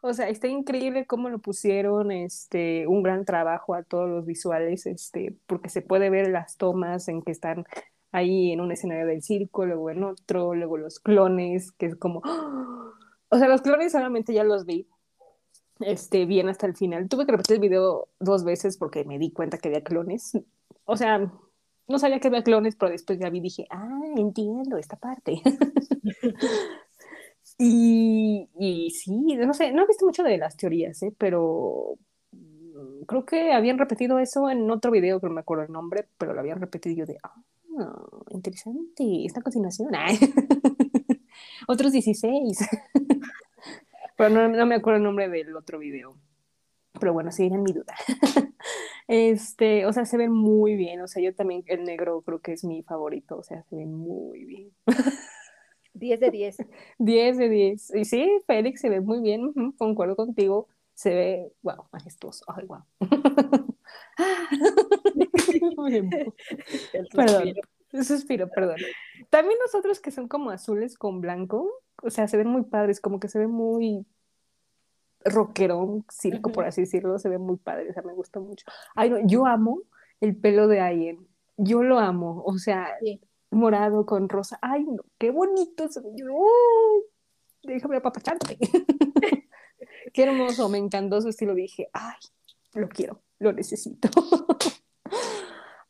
O 0.00 0.12
sea, 0.14 0.28
está 0.28 0.46
increíble 0.46 1.04
cómo 1.04 1.28
lo 1.28 1.40
pusieron, 1.40 2.12
este, 2.12 2.86
un 2.86 3.02
gran 3.02 3.24
trabajo 3.24 3.74
a 3.74 3.82
todos 3.82 4.08
los 4.08 4.24
visuales, 4.24 4.86
este, 4.86 5.34
porque 5.48 5.68
se 5.68 5.82
puede 5.82 6.08
ver 6.08 6.28
las 6.28 6.56
tomas 6.56 7.08
en 7.08 7.20
que 7.22 7.32
están 7.32 7.66
ahí 8.12 8.52
en 8.52 8.60
un 8.60 8.72
escenario 8.72 9.06
del 9.06 9.22
circo, 9.22 9.66
luego 9.66 9.90
en 9.90 10.04
otro, 10.04 10.54
luego 10.54 10.76
los 10.78 11.00
clones, 11.00 11.72
que 11.72 11.86
es 11.86 11.96
como, 11.96 12.20
¡ah! 12.24 12.92
o 13.28 13.38
sea, 13.38 13.48
los 13.48 13.62
clones 13.62 13.92
solamente 13.92 14.32
ya 14.32 14.44
los 14.44 14.64
vi, 14.64 14.88
este, 15.80 16.26
bien 16.26 16.48
hasta 16.48 16.66
el 16.66 16.76
final. 16.76 17.08
Tuve 17.08 17.26
que 17.26 17.32
repetir 17.32 17.54
el 17.56 17.60
video 17.60 18.08
dos 18.18 18.44
veces 18.44 18.76
porque 18.76 19.04
me 19.04 19.18
di 19.18 19.30
cuenta 19.30 19.58
que 19.58 19.68
había 19.68 19.84
clones. 19.84 20.32
O 20.84 20.96
sea, 20.96 21.30
no 21.86 21.98
sabía 21.98 22.20
que 22.20 22.28
había 22.28 22.42
clones, 22.42 22.76
pero 22.76 22.90
después 22.92 23.18
ya 23.18 23.30
vi 23.30 23.38
y 23.38 23.42
dije, 23.42 23.66
ah, 23.70 24.00
entiendo 24.16 24.76
esta 24.76 24.96
parte. 24.96 25.40
y, 27.58 28.48
y 28.58 28.90
sí, 28.90 29.36
no 29.36 29.54
sé, 29.54 29.72
no 29.72 29.82
he 29.82 29.86
visto 29.86 30.06
mucho 30.06 30.22
de 30.22 30.38
las 30.38 30.56
teorías, 30.56 31.02
¿eh? 31.02 31.14
pero 31.16 31.96
mm, 32.32 33.04
creo 33.06 33.24
que 33.24 33.52
habían 33.52 33.78
repetido 33.78 34.18
eso 34.18 34.50
en 34.50 34.70
otro 34.70 34.90
video, 34.90 35.20
que 35.20 35.28
no 35.28 35.34
me 35.34 35.40
acuerdo 35.40 35.64
el 35.64 35.72
nombre, 35.72 36.06
pero 36.18 36.34
lo 36.34 36.40
habían 36.40 36.60
repetido 36.60 36.96
yo 36.96 37.06
de, 37.06 37.18
ah, 37.22 37.34
interesante, 38.30 39.24
esta 39.24 39.40
continuación. 39.40 39.94
Ay. 39.94 40.18
Otros 41.68 41.92
16. 41.92 42.58
pero 44.16 44.30
no, 44.30 44.48
no 44.48 44.66
me 44.66 44.74
acuerdo 44.76 44.98
el 44.98 45.04
nombre 45.04 45.28
del 45.28 45.54
otro 45.56 45.78
video. 45.78 46.16
Pero 46.98 47.12
bueno, 47.12 47.30
sí, 47.30 47.46
era 47.46 47.58
mi 47.58 47.72
duda. 47.72 47.94
Este, 49.10 49.86
o 49.86 49.92
sea, 49.94 50.04
se 50.04 50.18
ven 50.18 50.30
muy 50.30 50.76
bien. 50.76 51.00
O 51.00 51.08
sea, 51.08 51.22
yo 51.22 51.34
también 51.34 51.64
el 51.66 51.84
negro 51.84 52.20
creo 52.20 52.40
que 52.40 52.52
es 52.52 52.62
mi 52.62 52.82
favorito. 52.82 53.38
O 53.38 53.42
sea, 53.42 53.62
se 53.62 53.74
ven 53.74 53.94
muy 53.94 54.44
bien. 54.44 54.70
10 55.94 56.20
de 56.20 56.30
10. 56.30 56.56
10 56.98 57.38
de 57.38 57.48
10. 57.48 57.94
Y 57.94 58.04
sí, 58.04 58.28
Félix 58.46 58.82
se 58.82 58.90
ve 58.90 59.00
muy 59.00 59.22
bien. 59.22 59.52
Concuerdo 59.78 60.14
contigo. 60.14 60.68
Se 60.98 61.14
ve, 61.14 61.52
wow, 61.62 61.84
majestuoso. 61.92 62.44
Ay, 62.48 62.66
wow. 62.66 62.82
El 66.92 67.08
Perdón. 67.14 67.44
suspiro. 67.44 67.62
Suspiro, 68.04 68.48
perdón. 68.50 68.78
También 69.30 69.56
los 69.64 69.76
otros 69.76 70.00
que 70.00 70.10
son 70.10 70.26
como 70.26 70.50
azules 70.50 70.98
con 70.98 71.20
blanco, 71.20 71.70
o 72.02 72.10
sea, 72.10 72.26
se 72.26 72.36
ven 72.36 72.48
muy 72.48 72.64
padres, 72.64 73.00
como 73.00 73.20
que 73.20 73.28
se 73.28 73.38
ve 73.38 73.46
muy 73.46 74.04
rockerón, 75.24 76.04
circo, 76.10 76.50
por 76.50 76.64
así 76.64 76.80
decirlo, 76.80 77.16
se 77.20 77.28
ve 77.28 77.38
muy 77.38 77.58
padre, 77.58 77.90
o 77.90 77.92
sea, 77.92 78.02
me 78.02 78.12
gusta 78.12 78.40
mucho. 78.40 78.66
Ay, 78.96 79.10
no, 79.10 79.18
yo 79.24 79.46
amo 79.46 79.82
el 80.20 80.34
pelo 80.36 80.66
de 80.66 80.80
Ayen, 80.80 81.28
yo 81.56 81.84
lo 81.84 82.00
amo, 82.00 82.42
o 82.44 82.58
sea, 82.58 82.88
Sí. 83.00 83.20
morado 83.52 84.04
con 84.04 84.28
rosa, 84.28 84.58
ay, 84.62 84.84
no, 84.84 85.04
qué 85.16 85.30
bonito 85.30 85.86
se 85.88 86.00
ve, 86.00 86.08
yo, 86.16 86.26
déjame 87.62 87.98
apapacharte. 87.98 88.58
Qué 90.12 90.22
hermoso, 90.24 90.68
me 90.68 90.78
encantó 90.78 91.20
su 91.20 91.28
estilo, 91.28 91.54
dije, 91.54 91.88
ay, 91.92 92.16
lo 92.74 92.88
quiero, 92.88 93.22
lo 93.38 93.52
necesito. 93.52 94.08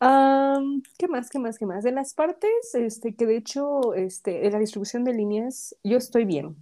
Am, 0.00 0.82
¿qué 0.96 1.08
más? 1.08 1.28
¿Qué 1.28 1.38
más? 1.38 1.58
¿Qué 1.58 1.66
más? 1.66 1.82
De 1.82 1.90
las 1.90 2.14
partes, 2.14 2.74
este, 2.74 3.16
que 3.16 3.26
de 3.26 3.36
hecho, 3.36 3.94
este, 3.94 4.46
en 4.46 4.52
la 4.52 4.58
distribución 4.60 5.04
de 5.04 5.12
líneas, 5.12 5.76
yo 5.82 5.96
estoy 5.96 6.24
bien. 6.24 6.56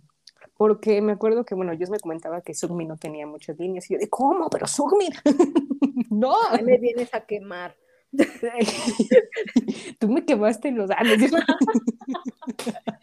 Porque 0.56 1.02
me 1.02 1.12
acuerdo 1.12 1.44
que, 1.44 1.54
bueno, 1.54 1.74
yo 1.74 1.86
me 1.88 2.00
comentaba 2.00 2.40
que 2.40 2.54
Sugmi 2.54 2.86
no 2.86 2.96
tenía 2.96 3.26
muchas 3.26 3.58
líneas. 3.58 3.90
Y 3.90 3.94
yo 3.94 4.00
de, 4.00 4.08
¿cómo? 4.08 4.48
Pero 4.48 4.66
Sugmi. 4.66 5.10
no. 6.10 6.34
Ahí 6.50 6.64
me 6.64 6.78
vienes 6.78 7.12
a 7.12 7.26
quemar. 7.26 7.76
Tú 9.98 10.08
me 10.08 10.24
quemaste 10.24 10.70
los 10.70 10.90
años. 10.90 11.30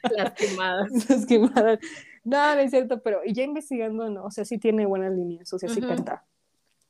Las 0.09 0.33
quemadas. 0.33 1.09
Las 1.09 1.25
quemadas. 1.27 1.79
No, 2.23 2.55
no 2.55 2.61
es 2.61 2.71
cierto, 2.71 3.01
pero 3.01 3.19
ya 3.25 3.43
investigando, 3.43 4.09
no, 4.09 4.25
o 4.25 4.31
sea, 4.31 4.45
sí 4.45 4.57
tiene 4.57 4.85
buenas 4.85 5.13
líneas, 5.13 5.51
o 5.53 5.59
sea, 5.59 5.69
sí 5.69 5.81
canta. 5.81 6.25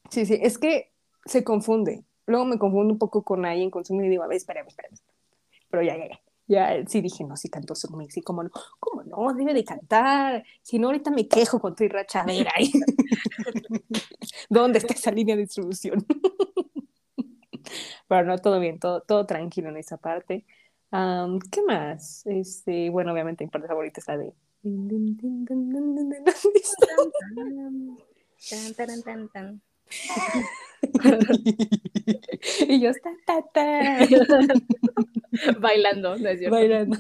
Sí, 0.10 0.26
sí, 0.26 0.40
es 0.42 0.58
que 0.58 0.92
se 1.26 1.44
confunde. 1.44 2.04
Luego 2.26 2.46
me 2.46 2.58
confundo 2.58 2.94
un 2.94 3.00
poco 3.00 3.24
con 3.24 3.46
alguien 3.46 3.70
con 3.70 3.84
Sumi 3.84 4.06
y 4.06 4.10
digo, 4.10 4.24
a 4.24 4.28
ver, 4.28 4.38
espérame, 4.38 4.68
espérame. 4.68 4.98
Pero 5.70 5.84
ya, 5.84 5.98
ya, 5.98 6.08
ya. 6.08 6.20
Ya 6.46 6.88
sí 6.88 7.02
dije, 7.02 7.24
no, 7.24 7.38
sí 7.38 7.50
cantó 7.50 7.74
Sumi, 7.74 8.10
sí, 8.10 8.22
cómo 8.22 8.44
no. 8.44 8.52
¿Cómo 8.80 9.04
no? 9.04 9.34
Debe 9.34 9.54
de 9.54 9.64
cantar. 9.64 10.44
Si 10.62 10.78
no, 10.78 10.88
ahorita 10.88 11.10
me 11.10 11.28
quejo 11.28 11.60
con 11.60 11.76
tu 11.76 11.88
rachadera 11.88 12.52
ahí. 12.56 12.72
¿Dónde 14.50 14.80
está 14.80 14.94
esa 14.94 15.12
línea 15.12 15.36
de 15.36 15.44
distribución? 15.44 16.06
Pero 18.08 18.26
no, 18.26 18.38
todo 18.38 18.60
bien, 18.60 18.80
todo, 18.80 19.02
todo 19.02 19.26
tranquilo 19.26 19.70
en 19.70 19.78
esa 19.78 19.98
parte. 19.98 20.46
Am, 20.92 21.40
¿qué 21.40 21.62
más? 21.64 22.26
Este, 22.26 22.90
bueno, 22.90 23.14
obviamente 23.14 23.46
mi 23.46 23.50
parte 23.50 23.68
favorita 23.68 24.02
es 24.02 24.08
la 24.08 24.18
de. 24.18 24.34
Tan, 28.50 28.74
taran, 28.76 29.02
tan, 29.04 29.30
tan. 29.30 29.62
y 32.68 32.80
yo 32.82 32.90
está 32.90 33.10
ta, 33.26 33.42
ta, 33.54 34.08
Bailando, 35.60 36.18
¿no 36.18 36.30
es 36.30 36.40
cierto? 36.40 36.56
bailando. 36.56 36.98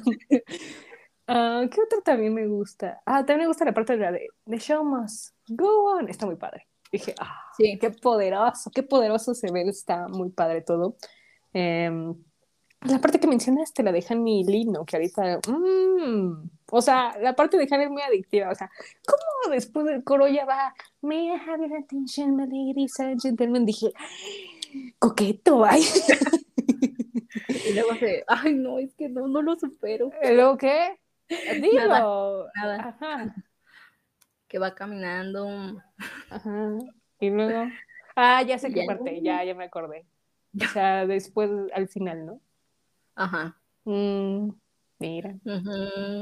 Ah, 1.27 1.64
¿qué 1.72 1.81
otro 1.81 2.02
también 2.02 2.34
me 2.34 2.48
gusta? 2.48 3.02
Ah, 3.06 3.19
también 3.26 3.40
me 3.41 3.48
gusta 3.48 3.64
la 3.65 3.73
parte 3.73 3.94
de 3.94 3.99
la 3.99 4.11
de 4.11 4.27
The 4.45 4.60
Show 4.60 4.84
Must 4.84 5.34
Go 5.48 5.94
On. 5.95 6.10
Está 6.10 6.26
muy 6.26 6.35
padre. 6.35 6.68
Dije, 6.91 7.15
ah, 7.19 7.40
Sí. 7.57 7.77
qué 7.80 7.91
poderoso, 7.91 8.69
qué 8.72 8.84
poderoso 8.84 9.34
se 9.34 9.52
ve, 9.52 9.61
está 9.69 10.07
muy 10.10 10.30
padre 10.31 10.61
todo. 10.61 10.98
Em, 11.53 12.14
la 12.81 12.99
parte 12.99 13.19
que 13.19 13.27
mencionaste, 13.27 13.84
la 13.84 13.91
de 13.94 14.06
Honey 14.10 14.44
Lino, 14.44 14.85
que 14.85 14.98
ahorita, 14.98 15.40
mm, 15.48 16.49
o 16.75 16.81
sea, 16.81 17.15
la 17.21 17.35
parte 17.35 17.55
de 17.55 17.67
Honey 17.69 17.85
es 17.85 17.91
muy 17.91 18.01
adictiva, 18.01 18.49
o 18.49 18.55
sea, 18.55 18.71
¿cómo 19.05 19.53
después 19.53 19.85
del 19.85 20.03
coro 20.03 20.27
ya 20.27 20.43
va, 20.43 20.73
May 21.01 21.27
I 21.27 21.35
have 21.35 21.67
your 21.67 21.77
attention, 21.77 22.35
my 22.35 22.45
ladies 22.47 22.99
and 22.99 23.21
gentlemen? 23.21 23.63
Dije, 23.63 23.93
coqueto, 24.97 25.63
ay, 25.63 25.83
Y 27.67 27.73
luego 27.73 27.95
se, 27.95 28.23
ay, 28.27 28.55
no, 28.55 28.79
es 28.79 28.95
que 28.95 29.07
no, 29.07 29.27
no 29.27 29.43
lo 29.43 29.55
supero. 29.55 30.09
¿luego 30.23 30.57
qué? 30.57 30.99
Dilo. 31.61 32.47
nada. 32.55 32.89
Ajá, 32.89 33.35
Que 34.47 34.57
va 34.57 34.73
caminando. 34.73 35.79
ajá, 36.31 36.69
y 37.19 37.29
luego, 37.29 37.69
ah, 38.15 38.41
ya 38.41 38.57
sé 38.57 38.73
qué 38.73 38.85
parte, 38.87 39.21
ya, 39.21 39.43
ya 39.43 39.53
me 39.53 39.65
acordé. 39.65 40.05
O 40.59 40.67
sea, 40.69 41.05
después, 41.05 41.51
al 41.73 41.87
final, 41.87 42.25
¿no? 42.25 42.41
Ajá. 43.15 43.55
Mm, 43.85 44.49
mira. 45.09 45.35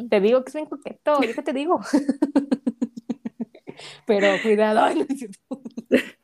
Te 0.10 0.20
digo 0.20 0.44
que 0.44 0.49
es 0.49 0.56
bien 0.56 0.66
coqueto, 0.68 1.12
ahorita 1.12 1.44
te 1.44 1.53
digo. 1.53 1.80
Pero 4.06 4.28
cuidado, 4.41 4.94
no 4.95 5.06
es 5.08 5.20
cierto. 5.20 5.62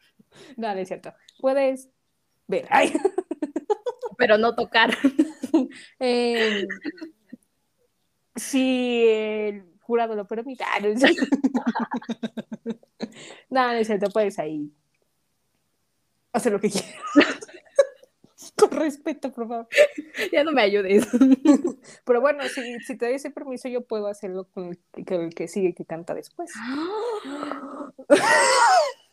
No, 0.55 0.73
no 0.73 0.79
es 0.79 0.88
cierto. 0.88 1.13
Puedes 1.39 1.89
ver. 2.47 2.67
Ay, 2.69 2.93
Pero 4.17 4.38
no 4.38 4.55
tocar. 4.55 4.95
eh, 5.99 6.65
si 8.35 9.05
el 9.07 9.63
jurado 9.81 10.15
lo 10.15 10.27
permite. 10.27 10.63
No, 10.81 10.88
es 10.88 10.99
cierto. 10.99 11.25
No, 13.49 13.67
no 13.67 13.73
es 13.73 13.88
cierto, 13.88 14.09
puedes 14.09 14.38
ahí 14.39 14.71
hacer 16.34 16.51
lo 16.51 16.59
que 16.59 16.69
quieras. 16.69 17.46
Con 18.57 18.71
respeto, 18.71 19.31
por 19.31 19.47
favor. 19.47 19.67
ya 20.34 20.43
no 20.43 20.51
me 20.51 20.63
ayudes. 20.63 21.07
Pero 22.05 22.21
bueno, 22.21 22.43
si, 22.45 22.79
si 22.79 22.97
te 22.97 23.05
doy 23.05 23.15
ese 23.15 23.29
permiso, 23.29 23.67
yo 23.69 23.81
puedo 23.85 24.07
hacerlo 24.07 24.47
con 24.53 24.69
el, 24.93 25.05
que- 25.05 25.15
el 25.15 25.34
que 25.35 25.47
sigue 25.47 25.75
que 25.75 25.85
canta 25.85 26.15
después. 26.15 26.51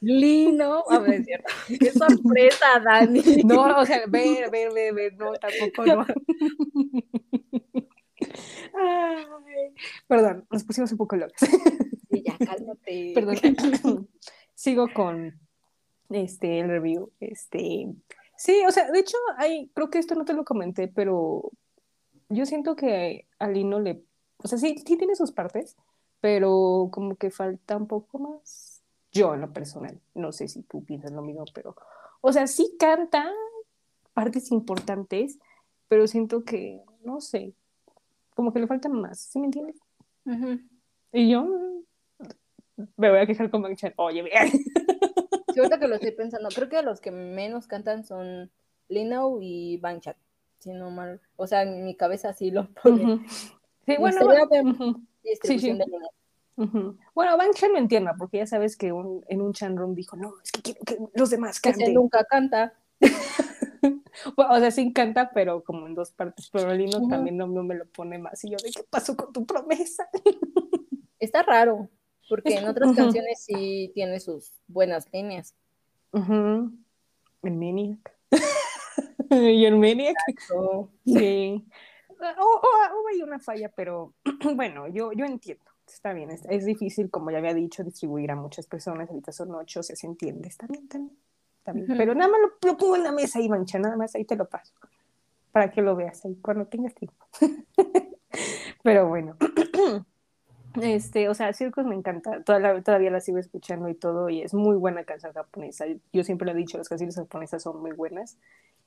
Lino. 0.00 0.84
A 0.90 0.98
ver, 0.98 1.20
es 1.20 1.26
cierto. 1.26 1.52
Qué 1.78 1.90
sorpresa, 1.92 2.66
Dani. 2.84 3.22
No, 3.44 3.78
o 3.78 3.86
sea, 3.86 4.04
ver, 4.06 4.50
ver, 4.50 4.72
ver, 4.72 4.94
ver, 4.94 5.14
no, 5.16 5.32
tampoco 5.34 5.86
no. 5.86 6.06
Ay, 8.76 9.74
perdón, 10.06 10.46
nos 10.50 10.64
pusimos 10.64 10.90
un 10.92 10.98
poco 10.98 11.16
locos. 11.16 11.36
Sí, 12.10 12.24
ya, 12.26 12.36
cálmate. 12.44 13.12
Perdón. 13.14 14.08
Sigo 14.54 14.92
con 14.92 15.38
este 16.10 16.60
el 16.60 16.68
review. 16.68 17.12
Este, 17.20 17.86
sí, 18.44 18.62
o 18.68 18.70
sea, 18.70 18.90
de 18.90 18.98
hecho, 18.98 19.16
hay, 19.38 19.70
creo 19.74 19.88
que 19.88 19.98
esto 19.98 20.14
no 20.14 20.26
te 20.26 20.34
lo 20.34 20.44
comenté, 20.44 20.86
pero 20.86 21.50
yo 22.28 22.44
siento 22.44 22.76
que 22.76 23.26
a 23.38 23.48
Lino 23.48 23.80
le, 23.80 24.04
o 24.36 24.48
sea, 24.48 24.58
sí, 24.58 24.76
sí 24.86 24.98
tiene 24.98 25.16
sus 25.16 25.32
partes, 25.32 25.76
pero 26.20 26.90
como 26.92 27.16
que 27.16 27.30
falta 27.30 27.78
un 27.78 27.86
poco 27.86 28.18
más. 28.18 28.82
Yo 29.12 29.32
en 29.32 29.40
lo 29.40 29.52
personal, 29.52 29.98
no 30.14 30.30
sé 30.30 30.48
si 30.48 30.62
tú 30.62 30.84
piensas 30.84 31.12
lo 31.12 31.22
mismo, 31.22 31.44
pero, 31.54 31.74
o 32.20 32.32
sea, 32.32 32.46
sí 32.46 32.76
canta 32.78 33.32
partes 34.12 34.50
importantes, 34.52 35.38
pero 35.88 36.06
siento 36.06 36.44
que, 36.44 36.82
no 37.02 37.22
sé, 37.22 37.54
como 38.34 38.52
que 38.52 38.58
le 38.58 38.66
falta 38.66 38.90
más, 38.90 39.20
¿sí 39.20 39.38
me 39.38 39.46
entiendes? 39.46 39.76
Y 41.12 41.30
yo 41.30 41.46
me 42.96 43.10
voy 43.10 43.20
a 43.20 43.26
quejar 43.26 43.50
con 43.50 43.62
Bang 43.62 43.76
Chan. 43.76 43.94
Oye, 43.96 44.22
vean. 44.22 44.50
Sí, 45.54 45.60
ahorita 45.60 45.78
que 45.78 45.88
lo 45.88 45.94
estoy 45.94 46.10
pensando, 46.12 46.48
creo 46.50 46.68
que 46.68 46.82
los 46.82 47.00
que 47.00 47.10
menos 47.10 47.66
cantan 47.66 48.04
son 48.04 48.50
Lino 48.88 49.38
y 49.40 49.78
Banchat. 49.78 50.16
Si 50.58 50.72
no 50.72 50.90
mal. 50.90 51.20
O 51.36 51.46
sea, 51.46 51.62
en 51.62 51.84
mi 51.84 51.94
cabeza 51.94 52.32
sí 52.32 52.50
lo 52.50 52.66
pone. 52.82 53.02
Ujú. 53.04 53.22
Sí, 53.28 53.92
Me 53.92 53.98
bueno, 53.98 54.20
sí. 55.42 55.72
de 55.78 55.84
líneas. 55.86 56.10
ujú. 56.56 56.96
bueno, 57.14 57.36
Bang 57.36 57.52
Chan 57.54 57.72
lo 57.72 57.78
entiendo, 57.78 58.10
porque 58.18 58.38
ya 58.38 58.46
sabes 58.46 58.76
que 58.76 58.92
un- 58.92 59.24
en 59.28 59.42
un 59.42 59.52
chan 59.52 59.76
room 59.76 59.94
dijo, 59.94 60.16
no, 60.16 60.34
es 60.42 60.50
que 60.52 60.62
quiero 60.62 60.80
que 60.84 60.98
los 61.14 61.30
demás 61.30 61.60
canten. 61.60 61.94
nunca 61.94 62.24
canta. 62.24 62.72
Bueno, 64.36 64.54
o 64.54 64.58
sea, 64.60 64.70
sí 64.70 64.92
canta, 64.92 65.30
pero 65.34 65.62
como 65.64 65.86
en 65.88 65.94
dos 65.94 66.12
partes. 66.12 66.48
Pero 66.50 66.72
Lino 66.72 66.98
Ujú. 66.98 67.08
también 67.08 67.36
no, 67.36 67.46
no 67.48 67.64
me 67.64 67.74
lo 67.74 67.84
pone 67.86 68.16
más. 68.16 68.42
Y 68.44 68.50
yo, 68.50 68.56
¿de 68.62 68.70
qué 68.70 68.84
pasó 68.88 69.16
con 69.16 69.32
tu 69.32 69.44
promesa? 69.44 70.08
Está 71.18 71.42
raro. 71.42 71.88
Porque 72.28 72.56
en 72.56 72.66
otras 72.66 72.90
canciones 72.96 73.42
sí 73.44 73.90
tiene 73.94 74.18
sus 74.20 74.52
buenas 74.66 75.06
líneas. 75.12 75.54
Ujú. 76.12 76.72
El 77.42 77.52
Maniac. 77.56 78.16
y 79.30 79.64
el 79.64 79.76
Maniac. 79.76 80.16
Sí. 81.04 81.64
O, 82.08 82.44
o- 82.44 83.02
o 83.02 83.08
hay 83.08 83.22
una 83.22 83.38
falla, 83.38 83.68
pero 83.74 84.14
bueno, 84.54 84.86
yo, 84.88 85.12
yo 85.12 85.24
entiendo. 85.24 85.64
Está 85.86 86.14
bien, 86.14 86.30
es, 86.30 86.42
es 86.48 86.64
difícil, 86.64 87.10
como 87.10 87.30
ya 87.30 87.38
había 87.38 87.52
dicho, 87.52 87.84
distribuir 87.84 88.30
a 88.30 88.36
muchas 88.36 88.66
personas. 88.66 89.08
Ahorita 89.10 89.32
son 89.32 89.54
ocho, 89.54 89.80
o 89.80 89.82
sea, 89.82 89.94
se 89.96 90.06
entiende. 90.06 90.48
Está 90.48 90.66
bien, 90.66 90.84
está 90.84 90.98
bien. 90.98 91.12
está 91.58 91.72
bien. 91.72 91.84
Ujú. 91.90 91.96
Pero 91.98 92.14
nada 92.14 92.30
más 92.30 92.40
lo, 92.40 92.70
lo 92.70 92.76
pongo 92.78 92.96
en 92.96 93.02
la 93.04 93.12
mesa 93.12 93.40
y 93.40 93.48
mancha, 93.50 93.78
nada 93.78 93.96
más 93.96 94.14
ahí 94.14 94.24
te 94.24 94.36
lo 94.36 94.48
paso. 94.48 94.72
Para 95.52 95.70
que 95.70 95.82
lo 95.82 95.94
veas 95.94 96.24
ahí 96.24 96.36
cuando 96.40 96.66
tengas 96.66 96.94
tiempo. 96.94 97.26
pero 98.82 99.08
bueno. 99.08 99.36
Este, 100.82 101.28
o 101.28 101.34
sea, 101.34 101.52
Circus 101.52 101.84
me 101.84 101.94
encanta, 101.94 102.42
toda 102.42 102.58
la- 102.58 102.82
todavía 102.82 103.10
la 103.10 103.20
sigo 103.20 103.38
escuchando 103.38 103.88
y 103.88 103.94
todo, 103.94 104.28
y 104.28 104.42
es 104.42 104.54
muy 104.54 104.76
buena 104.76 105.04
canción 105.04 105.32
japonesa. 105.32 105.86
Yo 106.12 106.24
siempre 106.24 106.46
lo 106.46 106.52
he 106.52 106.56
dicho, 106.56 106.78
las 106.78 106.88
canciones 106.88 107.14
japonesas 107.16 107.62
son 107.62 107.80
muy 107.80 107.92
buenas. 107.92 108.38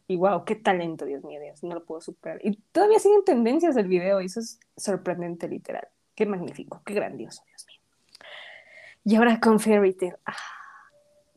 Y 0.10 0.16
wow, 0.18 0.46
qué 0.46 0.56
talento, 0.56 1.06
Dios 1.06 1.24
mío, 1.24 1.40
Dios, 1.42 1.64
no 1.64 1.76
lo 1.76 1.84
puedo 1.86 2.00
superar. 2.02 2.40
Y 2.44 2.56
todavía 2.72 3.00
siguen 3.00 3.24
tendencias 3.26 3.76
del 3.76 3.88
video, 3.88 4.22
y 4.22 4.26
eso 4.26 4.40
es 4.40 4.60
sorprendente, 4.76 5.48
literal. 5.48 5.88
Qué 6.16 6.26
magnífico, 6.26 6.82
qué 6.86 6.94
grandioso, 6.94 7.44
Dios 7.48 7.66
mío. 7.68 7.80
Y 9.04 9.16
ahora 9.16 9.40
con 9.40 9.60
Fairy 9.60 9.94
Tail, 9.94 10.16
ah, 10.26 10.34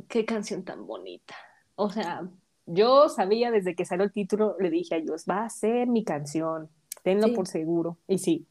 qué 0.08 0.24
canción 0.24 0.64
tan 0.64 0.86
bonita. 0.86 1.34
O 1.76 1.90
sea, 1.90 2.28
yo 2.66 3.08
sabía 3.08 3.50
desde 3.50 3.74
que 3.74 3.84
salió 3.84 4.04
el 4.04 4.12
título, 4.12 4.56
le 4.58 4.70
dije 4.70 4.96
a 4.96 5.00
Dios, 5.00 5.24
va 5.28 5.44
a 5.44 5.50
ser 5.50 5.86
mi 5.88 6.04
canción, 6.04 6.68
tenlo 7.02 7.28
Sí. 7.28 7.32
por 7.34 7.46
seguro. 7.46 7.98
Y 8.08 8.18
sí, 8.18 8.46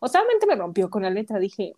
o 0.00 0.08
sea, 0.08 0.20
solamente 0.20 0.46
me 0.46 0.56
rompió 0.56 0.90
con 0.90 1.02
la 1.02 1.10
letra, 1.10 1.38
dije, 1.38 1.74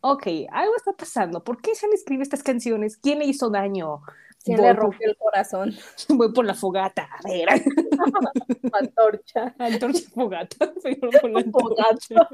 ok, 0.00 0.26
algo 0.50 0.74
está 0.76 0.92
pasando, 0.92 1.42
¿por 1.44 1.60
qué 1.60 1.74
se 1.74 1.88
le 1.88 1.94
escribe 1.94 2.22
estas 2.22 2.42
canciones? 2.42 2.96
¿Quién 2.96 3.18
le 3.18 3.26
hizo 3.26 3.50
daño? 3.50 4.02
¿Quién 4.44 4.58
Voy 4.58 4.66
le 4.66 4.74
por- 4.74 4.82
rompió 4.84 5.08
el 5.08 5.16
corazón? 5.16 5.74
Voy 6.08 6.32
por 6.32 6.44
la 6.44 6.54
fogata, 6.54 7.08
a 7.24 7.28
ver, 7.28 7.48
Antorcha. 8.72 9.54
antorcha 9.58 10.08
fogata, 10.14 10.72
por 11.20 11.30
la 11.30 11.40
antorcha. 11.40 12.28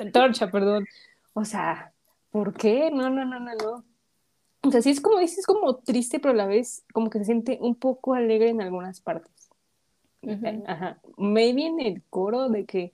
antorcha, 0.00 0.50
perdón. 0.50 0.86
O 1.34 1.44
sea, 1.44 1.92
¿por 2.30 2.54
qué? 2.54 2.90
No, 2.90 3.10
no, 3.10 3.24
no, 3.24 3.38
no, 3.40 3.54
no. 3.54 3.84
O 4.62 4.70
sea, 4.72 4.82
sí 4.82 4.90
es 4.90 5.00
como 5.00 5.18
dices, 5.18 5.46
como 5.46 5.76
triste, 5.76 6.18
pero 6.18 6.32
a 6.32 6.36
la 6.36 6.46
vez 6.46 6.84
como 6.92 7.10
que 7.10 7.18
se 7.20 7.26
siente 7.26 7.58
un 7.60 7.76
poco 7.76 8.14
alegre 8.14 8.48
en 8.50 8.60
algunas 8.60 9.00
partes. 9.00 9.47
Ujú. 10.22 10.64
Ajá. 10.66 11.00
Maybe 11.16 11.66
en 11.66 11.80
el 11.80 12.02
coro 12.10 12.48
de 12.48 12.64
que 12.66 12.92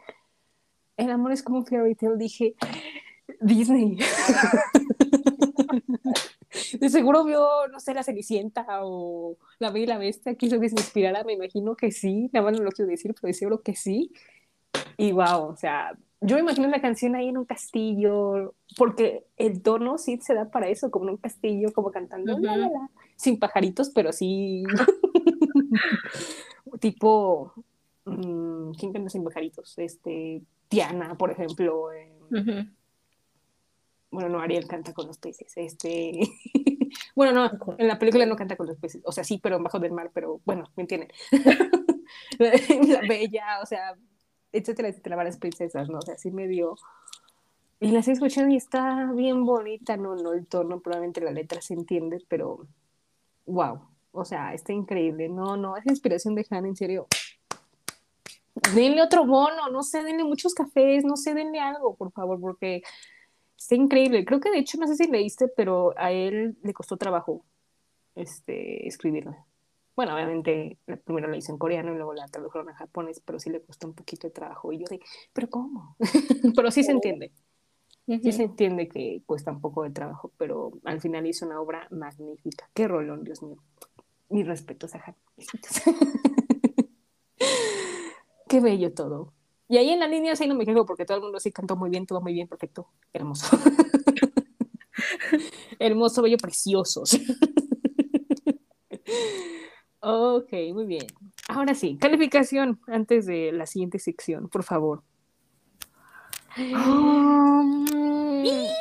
el 0.96 1.10
amor 1.10 1.32
es 1.32 1.42
como 1.42 1.58
un 1.58 1.66
fairy 1.66 1.94
tale, 1.94 2.16
dije 2.16 2.54
Disney. 3.40 3.98
De 6.78 6.88
seguro 6.88 7.24
vio, 7.24 7.66
no 7.72 7.80
sé, 7.80 7.94
la 7.94 8.04
Cenicienta 8.04 8.64
o 8.82 9.36
la 9.58 9.70
Bella 9.70 9.84
y 9.84 9.86
la 9.86 9.98
Bestia, 9.98 10.36
quiso 10.36 10.60
que 10.60 10.68
se 10.68 10.76
inspirara, 10.76 11.24
me 11.24 11.32
imagino 11.32 11.74
que 11.74 11.90
sí, 11.90 12.30
nada 12.32 12.44
más 12.46 12.56
no 12.56 12.64
lo 12.64 12.70
quiero 12.70 12.90
decir, 12.90 13.12
pero 13.20 13.32
seguro 13.32 13.62
que 13.62 13.74
sí. 13.74 14.12
Y 14.96 15.10
wow, 15.12 15.48
o 15.48 15.56
sea, 15.56 15.96
yo 16.20 16.36
me 16.36 16.42
imagino 16.42 16.68
la 16.68 16.80
canción 16.80 17.16
ahí 17.16 17.28
en 17.28 17.38
un 17.38 17.44
castillo, 17.44 18.54
porque 18.76 19.24
el 19.36 19.62
tono 19.62 19.98
sí 19.98 20.18
se 20.20 20.34
da 20.34 20.50
para 20.50 20.68
eso, 20.68 20.90
como 20.90 21.06
en 21.06 21.10
un 21.12 21.16
castillo, 21.16 21.72
como 21.72 21.90
cantando, 21.90 22.38
la, 22.38 22.56
la, 22.56 22.68
la, 22.68 22.90
sin 23.16 23.38
pajaritos, 23.38 23.90
pero 23.90 24.12
sí, 24.12 24.62
tipo, 26.84 27.54
mm, 28.04 28.72
¿quién 28.72 28.92
canta 28.92 29.08
sin 29.08 29.24
pajaritos? 29.24 29.78
Este, 29.78 30.42
Tiana, 30.68 31.16
por 31.16 31.30
ejemplo, 31.30 31.90
eh, 31.92 32.12
bueno, 34.10 34.28
no, 34.28 34.38
Ariel 34.38 34.66
canta 34.66 34.92
con 34.92 35.06
los 35.06 35.16
peces, 35.16 35.50
este, 35.56 36.12
bueno, 37.16 37.32
no, 37.32 37.74
en 37.78 37.88
la 37.88 37.98
película 37.98 38.26
no 38.26 38.36
canta 38.36 38.56
con 38.56 38.66
los 38.66 38.76
peces, 38.76 39.00
o 39.06 39.12
sea, 39.12 39.24
sí, 39.24 39.40
pero 39.42 39.62
bajo 39.62 39.78
del 39.78 39.92
mar, 39.92 40.10
pero 40.12 40.42
bueno, 40.44 40.64
¿me 40.76 40.82
entienden? 40.82 41.08
la 42.38 43.00
bella, 43.08 43.60
o 43.62 43.66
sea, 43.66 43.94
etcétera, 44.52 44.88
etcétera, 44.88 45.16
varias 45.16 45.38
princesas, 45.38 45.88
¿no? 45.88 46.00
O 46.00 46.02
sea, 46.02 46.18
sí 46.18 46.30
me 46.30 46.46
dio. 46.46 46.76
Y 47.80 47.92
la 47.92 48.00
estoy 48.00 48.12
escuchando 48.12 48.52
y 48.52 48.58
está 48.58 49.10
bien 49.14 49.46
bonita, 49.46 49.96
no, 49.96 50.16
no 50.16 50.34
el 50.34 50.46
tono, 50.46 50.80
probablemente 50.80 51.22
la 51.22 51.30
letra 51.30 51.62
se 51.62 51.72
entiende, 51.72 52.22
pero 52.28 52.66
wow, 53.46 53.88
o 54.14 54.24
sea, 54.24 54.54
está 54.54 54.72
increíble, 54.72 55.28
no, 55.28 55.56
no, 55.56 55.76
esa 55.76 55.90
inspiración 55.90 56.34
de 56.34 56.46
Han, 56.50 56.66
en 56.66 56.76
serio. 56.76 57.06
Denle 58.74 59.02
otro 59.02 59.26
bono, 59.26 59.68
no 59.70 59.82
sé, 59.82 60.02
denle 60.02 60.24
muchos 60.24 60.54
cafés, 60.54 61.04
no 61.04 61.16
sé, 61.16 61.34
denle 61.34 61.58
algo, 61.58 61.96
por 61.96 62.12
favor, 62.12 62.40
porque 62.40 62.82
está 63.58 63.74
increíble. 63.74 64.24
Creo 64.24 64.40
que 64.40 64.50
de 64.50 64.58
hecho, 64.58 64.78
no 64.78 64.86
sé 64.86 64.94
si 64.94 65.10
leíste, 65.10 65.48
pero 65.48 65.92
a 65.98 66.12
él 66.12 66.56
le 66.62 66.72
costó 66.72 66.96
trabajo 66.96 67.44
este, 68.14 68.86
escribirla. 68.86 69.44
Bueno, 69.96 70.14
obviamente 70.14 70.78
primero 71.04 71.28
la 71.28 71.36
hizo 71.36 71.52
en 71.52 71.58
coreano 71.58 71.92
y 71.92 71.96
luego 71.96 72.14
la 72.14 72.26
tradujeron 72.26 72.68
a 72.68 72.74
japonés, 72.74 73.20
pero 73.20 73.38
sí 73.38 73.50
le 73.50 73.62
costó 73.62 73.86
un 73.86 73.94
poquito 73.94 74.26
de 74.26 74.32
trabajo. 74.32 74.72
Y 74.72 74.78
yo 74.78 74.86
de, 74.88 75.00
¿pero 75.32 75.48
cómo? 75.48 75.96
pero 76.56 76.70
sí 76.70 76.82
se 76.82 76.92
entiende. 76.92 77.32
Sí 78.06 78.32
se 78.32 78.42
entiende 78.42 78.88
que 78.88 79.22
cuesta 79.24 79.50
un 79.50 79.62
poco 79.62 79.82
de 79.82 79.90
trabajo, 79.90 80.30
pero 80.36 80.72
al 80.84 81.00
final 81.00 81.26
hizo 81.26 81.46
una 81.46 81.60
obra 81.60 81.88
magnífica. 81.90 82.68
Qué 82.74 82.86
rolón, 82.86 83.24
Dios 83.24 83.42
mío. 83.42 83.56
Mis 84.28 84.46
respetos 84.46 84.94
a 84.94 85.02
Han. 85.04 85.16
Besitos. 85.36 85.82
Qué 88.48 88.60
bello 88.60 88.92
todo. 88.92 89.32
Y 89.68 89.78
ahí 89.78 89.90
en 89.90 90.00
la 90.00 90.06
línea 90.06 90.36
sí 90.36 90.46
no 90.46 90.54
me 90.54 90.66
quejo 90.66 90.84
porque 90.84 91.04
todo 91.04 91.16
el 91.16 91.22
mundo 91.22 91.40
sí 91.40 91.50
cantó 91.50 91.76
muy 91.76 91.90
bien, 91.90 92.06
todo 92.06 92.20
muy 92.20 92.34
bien, 92.34 92.48
perfecto, 92.48 92.88
hermoso. 93.12 93.58
Hermoso, 95.78 96.22
bello, 96.22 96.36
preciosos. 96.38 97.14
ok, 100.00 100.52
muy 100.72 100.86
bien. 100.86 101.06
Ahora 101.48 101.74
sí, 101.74 101.96
calificación 101.98 102.80
antes 102.86 103.26
de 103.26 103.52
la 103.52 103.66
siguiente 103.66 103.98
sección, 103.98 104.48
por 104.48 104.62
favor. 104.62 105.02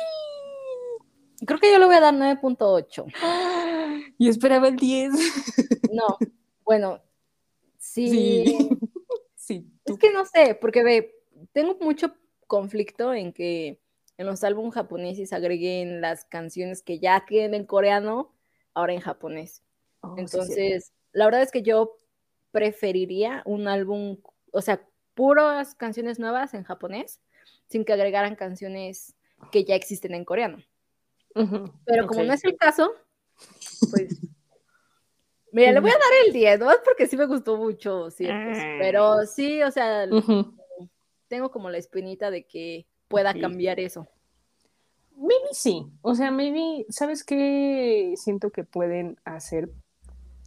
Creo 1.46 1.58
que 1.58 1.72
yo 1.72 1.78
le 1.78 1.86
voy 1.86 1.96
a 1.96 2.00
dar 2.00 2.14
9.8. 2.14 3.06
Y 4.18 4.28
esperaba 4.28 4.68
el 4.68 4.76
10. 4.76 5.12
No, 5.92 6.18
bueno, 6.64 7.00
sí. 7.78 8.68
Sí. 9.34 9.66
Es 9.84 9.98
que 9.98 10.12
no 10.12 10.24
sé, 10.24 10.54
porque 10.54 10.82
ve, 10.82 11.14
tengo 11.52 11.76
mucho 11.80 12.14
conflicto 12.46 13.12
en 13.12 13.32
que 13.32 13.80
en 14.16 14.26
los 14.26 14.44
álbumes 14.44 14.74
japoneses 14.74 15.32
agreguen 15.32 16.00
las 16.00 16.24
canciones 16.24 16.82
que 16.82 16.98
ya 16.98 17.24
queden 17.26 17.54
en 17.54 17.66
coreano, 17.66 18.32
ahora 18.72 18.94
en 18.94 19.00
japonés. 19.00 19.62
Oh, 20.00 20.14
sí, 20.14 20.20
Entonces, 20.20 20.92
la 21.12 21.26
verdad 21.26 21.42
es 21.42 21.50
que 21.50 21.62
yo 21.62 21.98
preferiría 22.52 23.42
un 23.44 23.68
álbum, 23.68 24.18
o 24.52 24.62
sea, 24.62 24.86
puras 25.14 25.74
canciones 25.74 26.18
nuevas 26.18 26.54
en 26.54 26.64
japonés, 26.64 27.20
sin 27.66 27.84
que 27.84 27.92
agregaran 27.92 28.36
canciones 28.36 29.14
que 29.50 29.64
ya 29.64 29.74
existen 29.74 30.14
en 30.14 30.24
coreano. 30.24 30.58
Pero 31.84 32.06
como 32.06 32.22
no 32.22 32.32
es 32.32 32.44
el 32.44 32.56
caso, 32.56 32.92
pues. 33.90 34.20
Mira, 35.52 35.72
le 35.72 35.80
voy 35.80 35.90
a 35.90 35.94
dar 35.94 36.26
el 36.26 36.32
10, 36.32 36.58
¿no? 36.60 36.66
Porque 36.84 37.06
sí 37.06 37.16
me 37.16 37.26
gustó 37.26 37.56
mucho, 37.56 38.10
ciertos. 38.10 38.58
Ah. 38.58 38.76
Pero 38.80 39.24
sí, 39.26 39.62
o 39.62 39.70
sea, 39.70 40.04
tengo 41.28 41.50
como 41.50 41.70
la 41.70 41.78
espinita 41.78 42.30
de 42.30 42.44
que 42.44 42.86
pueda 43.08 43.32
cambiar 43.38 43.78
eso. 43.78 44.08
Maybe 45.16 45.48
sí. 45.52 45.86
O 46.02 46.14
sea, 46.14 46.30
maybe, 46.30 46.86
¿sabes 46.88 47.22
qué? 47.22 48.14
Siento 48.16 48.50
que 48.50 48.64
pueden 48.64 49.16
hacer. 49.24 49.70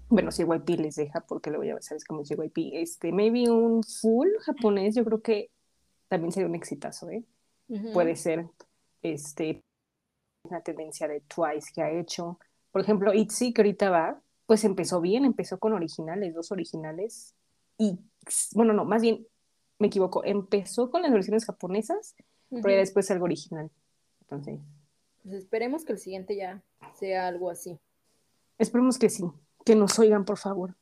Bueno, 0.09 0.31
si 0.31 0.43
JYP 0.43 0.69
les 0.79 0.95
deja, 0.95 1.21
porque 1.21 1.49
luego 1.49 1.63
ya 1.63 1.81
sabes 1.81 2.03
cómo 2.03 2.21
es 2.21 2.29
JYP. 2.29 2.73
Este, 2.73 3.11
maybe 3.11 3.49
un 3.49 3.83
full 3.83 4.27
japonés, 4.41 4.95
yo 4.95 5.05
creo 5.05 5.21
que 5.21 5.51
también 6.09 6.31
sería 6.31 6.47
un 6.47 6.55
exitazo, 6.55 7.09
¿eh? 7.09 7.23
Puede 7.93 8.15
ser. 8.15 8.45
Este, 9.01 9.61
una 10.43 10.61
tendencia 10.61 11.07
de 11.07 11.21
Twice 11.21 11.71
que 11.73 11.81
ha 11.81 11.91
hecho. 11.91 12.39
Por 12.71 12.81
ejemplo, 12.81 13.13
ITZY, 13.13 13.53
que 13.53 13.61
ahorita 13.61 13.89
va, 13.89 14.21
pues 14.45 14.63
empezó 14.63 15.01
bien, 15.01 15.25
empezó 15.25 15.59
con 15.59 15.73
originales, 15.73 16.33
dos 16.33 16.51
originales. 16.51 17.35
Y, 17.77 17.99
bueno, 18.53 18.73
no, 18.73 18.85
más 18.85 19.01
bien, 19.01 19.27
me 19.79 19.87
equivoco, 19.87 20.23
empezó 20.23 20.89
con 20.89 21.01
las 21.01 21.11
versiones 21.11 21.45
japonesas, 21.45 22.15
pero 22.49 22.69
ya 22.69 22.77
después 22.77 23.09
algo 23.11 23.25
original. 23.25 23.69
Entonces, 24.21 24.59
Pues 25.23 25.35
esperemos 25.35 25.85
que 25.85 25.93
el 25.93 25.99
siguiente 25.99 26.35
ya 26.35 26.63
sea 26.95 27.27
algo 27.27 27.49
así. 27.49 27.79
Esperemos 28.57 28.97
que 28.97 29.09
sí, 29.09 29.23
que 29.65 29.75
nos 29.75 29.97
oigan, 29.99 30.25
por 30.25 30.37
favor. 30.37 30.75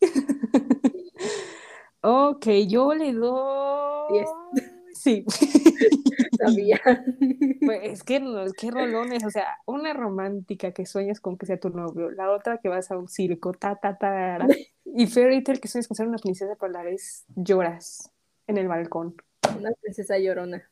ok, 2.02 2.46
yo 2.68 2.94
le 2.94 3.12
doy. 3.12 4.12
Diez. 4.12 4.28
Sí, 4.94 5.24
Sabía. 6.38 6.80
pues 7.64 7.80
es 7.82 8.02
que 8.04 8.20
no, 8.20 8.42
es 8.42 8.52
que 8.52 8.70
rolones, 8.70 9.24
o 9.24 9.30
sea, 9.30 9.58
una 9.66 9.92
romántica 9.92 10.72
que 10.72 10.86
sueñas 10.86 11.20
con 11.20 11.36
que 11.36 11.46
sea 11.46 11.58
tu 11.58 11.70
novio, 11.70 12.10
la 12.10 12.30
otra 12.30 12.58
que 12.58 12.68
vas 12.68 12.90
a 12.90 12.96
un 12.96 13.08
circo, 13.08 13.52
ta, 13.52 13.76
ta, 13.76 13.98
ta, 13.98 14.38
y 14.84 15.06
Fairy 15.06 15.42
Tail 15.42 15.60
que 15.60 15.68
sueñas 15.68 15.88
con 15.88 15.96
ser 15.96 16.08
una 16.08 16.18
princesa, 16.18 16.54
pero 16.58 16.70
a 16.70 16.78
la 16.78 16.84
vez 16.84 17.24
lloras 17.34 18.12
en 18.46 18.58
el 18.58 18.68
balcón. 18.68 19.16
Una 19.58 19.72
princesa 19.80 20.18
llorona. 20.18 20.62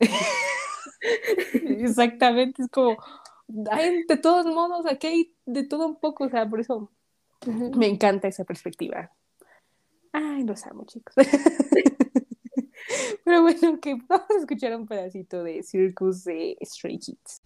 Exactamente, 1.52 2.62
es 2.62 2.68
como, 2.68 2.96
hay 3.70 4.04
de 4.04 4.16
todos 4.16 4.46
modos, 4.46 4.86
aquí 4.86 5.06
hay 5.06 5.34
de 5.46 5.64
todo 5.64 5.86
un 5.86 5.96
poco, 5.96 6.24
o 6.24 6.28
sea, 6.28 6.48
por 6.48 6.60
eso 6.60 6.90
me 7.76 7.86
encanta 7.86 8.28
esa 8.28 8.44
perspectiva. 8.44 9.10
Ay, 10.12 10.44
los 10.44 10.66
amo, 10.66 10.84
chicos. 10.84 11.14
Pero 13.24 13.42
bueno, 13.42 13.80
que 13.80 13.94
vamos 14.08 14.30
a 14.30 14.40
escuchar 14.40 14.74
un 14.76 14.86
pedacito 14.86 15.42
de 15.42 15.62
Circus 15.62 16.24
de 16.24 16.56
Stray 16.62 16.98
Kids. 16.98 17.42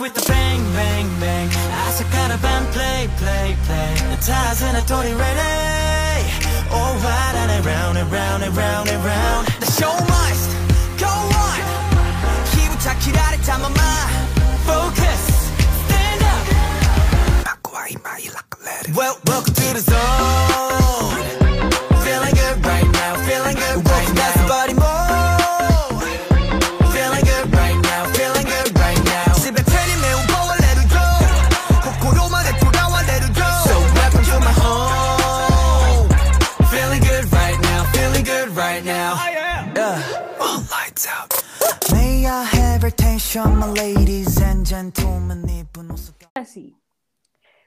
with 0.00 0.14
the 0.14 0.24
bang, 0.28 0.62
bang, 0.72 1.08
bang. 1.20 1.48
I 1.48 1.90
saw 1.96 2.04
kind 2.10 2.32
of 2.32 2.42
band 2.42 2.66
play, 2.72 3.08
play, 3.16 3.56
play. 3.66 3.94
The 4.10 4.18
ties 4.20 4.62
and 4.62 4.76
I 4.76 4.80
told 4.80 5.04
it 5.04 5.14
ready. 5.14 6.20
All 6.70 6.94
right, 6.96 7.34
and 7.40 7.50
I 7.52 7.60
round 7.60 7.98
and 7.98 8.10
round 8.10 8.42
and 8.42 8.56
round. 8.56 8.63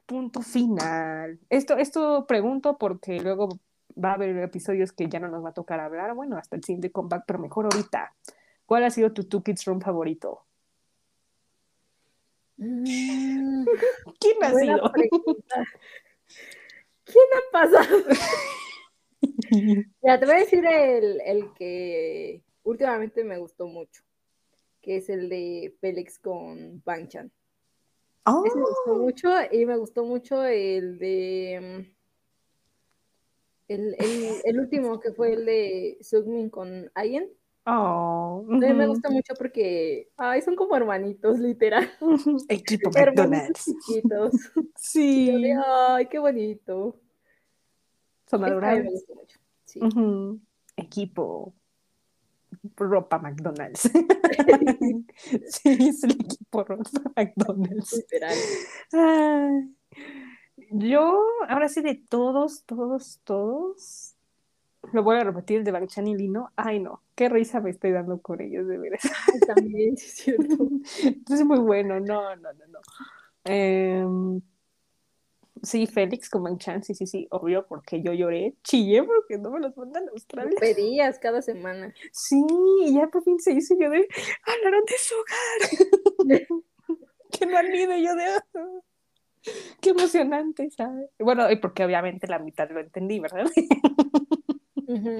Punto 0.07 0.41
final. 0.41 1.38
Esto, 1.49 1.77
esto 1.77 2.25
pregunto 2.27 2.77
porque 2.77 3.19
luego 3.19 3.59
va 4.01 4.11
a 4.11 4.13
haber 4.13 4.38
episodios 4.38 4.93
que 4.93 5.09
ya 5.09 5.19
no 5.19 5.27
nos 5.27 5.43
va 5.43 5.49
a 5.49 5.53
tocar 5.53 5.81
hablar. 5.81 6.15
Bueno, 6.15 6.38
hasta 6.38 6.55
el 6.55 6.63
siguiente 6.63 6.93
comeback, 6.93 7.25
pero 7.27 7.39
mejor 7.39 7.65
ahorita. 7.65 8.15
¿Cuál 8.65 8.85
ha 8.85 8.89
sido 8.89 9.11
tu 9.11 9.25
Two 9.25 9.43
Kids 9.43 9.65
Room 9.65 9.81
favorito? 9.81 10.45
Mm, 12.55 13.65
¿Quién 14.19 14.43
ha 14.43 14.53
sido? 14.53 14.91
pregunta. 14.93 15.63
¿Quién 17.03 17.25
ha 17.35 17.51
pasado? 17.51 17.97
Ya 20.03 20.19
te 20.19 20.25
voy 20.25 20.35
a 20.35 20.39
decir 20.39 20.63
el, 20.63 21.21
el 21.21 21.53
que 21.53 22.43
últimamente 22.63 23.23
me 23.23 23.39
gustó 23.39 23.65
mucho, 23.65 24.03
que 24.79 24.97
es 24.97 25.09
el 25.09 25.27
de 25.27 25.75
Félix 25.81 26.19
con 26.19 26.81
Banchan. 26.85 27.31
Oh, 28.29 28.43
Ese 28.45 28.57
me 28.57 28.63
gustó 28.65 28.95
mucho 28.95 29.29
y 29.51 29.65
me 29.65 29.77
gustó 29.77 30.03
mucho 30.03 30.43
el 30.43 30.99
de 30.99 31.59
mm, 31.87 31.97
el, 33.69 33.95
el- 33.99 34.35
el 34.43 34.59
último 34.59 34.99
que 34.99 35.13
fue 35.13 35.33
el 35.33 35.45
de 35.45 35.97
Sugmin 36.01 36.49
con 36.49 36.91
Ayen. 36.93 37.29
oh, 37.65 38.43
También 38.49 38.77
me 38.77 38.87
gusta 38.87 39.09
mucho 39.09 39.33
porque 39.37 40.09
ay, 40.17 40.41
son 40.41 40.55
como 40.55 40.75
hermanitos, 40.75 41.39
literal. 41.39 41.89
Equipo 42.49 42.91
McDonald's. 42.91 43.65
chiquitos. 43.65 44.33
Sí, 44.77 45.31
de, 45.41 45.55
ay, 45.65 46.05
qué 46.07 46.19
bonito. 46.19 46.99
son 48.29 48.43
adorables. 48.43 48.91
gustó 48.91 49.15
mucho. 49.15 49.39
Sí. 49.65 49.79
Ujú. 49.81 50.39
Equipo 50.75 51.53
ropa 52.75 53.19
McDonald's. 53.19 53.81
sí, 55.49 55.77
es 55.79 56.03
el 56.03 56.11
equipo 56.11 56.63
ropa 56.63 57.01
McDonald's. 57.15 57.93
Literal. 57.93 58.35
Yo, 60.71 61.23
ahora 61.47 61.69
sí, 61.69 61.81
de 61.81 61.95
todos, 61.95 62.63
todos, 62.65 63.21
todos, 63.23 64.15
lo 64.93 65.03
voy 65.03 65.17
a 65.17 65.23
repetir, 65.23 65.59
el 65.59 65.63
de 65.63 65.71
Banchan 65.71 66.07
y 66.07 66.15
Lino. 66.15 66.51
Ay, 66.55 66.79
no, 66.79 67.03
qué 67.15 67.29
risa 67.29 67.59
me 67.59 67.69
estoy 67.69 67.91
dando 67.91 68.21
con 68.21 68.41
ellos, 68.41 68.67
de 68.67 68.77
veras. 68.77 69.01
También, 69.45 69.97
sí 69.97 70.05
es 70.05 70.13
cierto. 70.15 70.69
Es 71.34 71.45
muy 71.45 71.59
bueno, 71.59 71.99
no, 71.99 72.35
no, 72.35 72.53
no, 72.53 72.67
no. 72.67 72.79
Em, 73.43 74.41
sí, 75.63 75.88
Félix 75.88 76.29
con 76.29 76.43
Banchan, 76.43 76.84
sí, 76.84 76.93
sí, 76.93 77.05
sí, 77.05 77.27
obvio, 77.31 77.65
porque 77.67 78.01
yo 78.01 78.13
lloré, 78.13 78.55
chillé 78.63 79.03
porque 79.03 79.38
no 79.38 79.51
me 79.51 79.59
los 79.59 79.75
mandan 79.77 80.07
a 80.07 80.11
Australia. 80.11 80.57
Pedías 80.59 81.19
cada 81.19 81.41
semana. 81.41 81.93
Sí, 82.11 82.43
y 82.81 82.93
ya 82.95 83.07
por 83.07 83.23
fin 83.23 83.39
se 83.39 83.53
hizo 83.53 83.75
yo 83.79 83.89
de, 83.89 84.07
hablaron 84.45 84.84
de 84.85 84.95
su 84.97 85.15
hogar. 85.15 86.47
que 87.31 87.45
no 87.45 87.57
han 87.57 87.75
ido 87.75 87.95
yo 87.97 88.15
de, 88.15 88.25
qué 89.81 89.89
emocionante, 89.89 90.69
¿sabes? 90.71 91.09
Bueno, 91.19 91.49
y 91.51 91.57
porque 91.57 91.85
obviamente 91.85 92.27
la 92.27 92.39
mitad 92.39 92.69
lo 92.69 92.79
entendí, 92.79 93.19
¿verdad? 93.19 93.45
Ujú. 94.88 95.19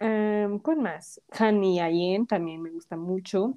Em, 0.00 0.58
¿Cuál 0.60 0.78
más? 0.78 1.20
Hani 1.30 1.80
Ayen 1.80 2.26
también 2.26 2.62
me 2.62 2.70
gusta 2.70 2.96
mucho. 2.96 3.54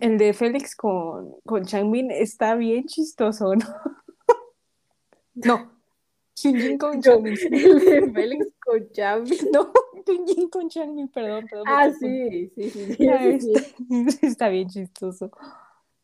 El 0.00 0.18
de 0.18 0.34
Félix 0.34 0.76
con, 0.76 1.36
con 1.46 1.64
Changbin 1.64 2.10
está 2.10 2.54
bien 2.54 2.84
chistoso, 2.84 3.54
¿no? 3.54 3.66
No, 5.44 5.70
Shinjin 6.34 6.78
con 6.78 7.02
Yo, 7.02 7.12
Changbin. 7.12 7.36
el 7.54 7.78
de 7.80 8.12
Félix 8.12 8.54
con 8.64 8.90
Chavi. 8.90 9.38
No, 9.52 9.72
Shinjin 10.06 10.48
con 10.48 10.68
Changbin, 10.68 11.08
perdón, 11.08 11.46
perdón. 11.50 11.66
Ah, 11.68 11.90
sí, 11.90 12.50
sí, 12.54 12.70
sí, 12.70 12.94
sí, 12.94 12.94
sí. 12.94 13.52
está, 13.52 14.26
está 14.26 14.48
bien 14.48 14.68
chistoso. 14.68 15.30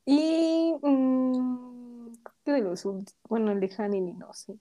Y 0.05 0.75
mm, 0.83 2.13
¿qué 2.45 2.53
de 2.53 2.61
los 2.61 2.85
últimos? 2.85 3.17
Bueno, 3.29 3.53
el 3.53 3.61
de 3.61 3.73
Hani 3.79 4.01
ni 4.01 4.13
no 4.13 4.33
sé. 4.35 4.55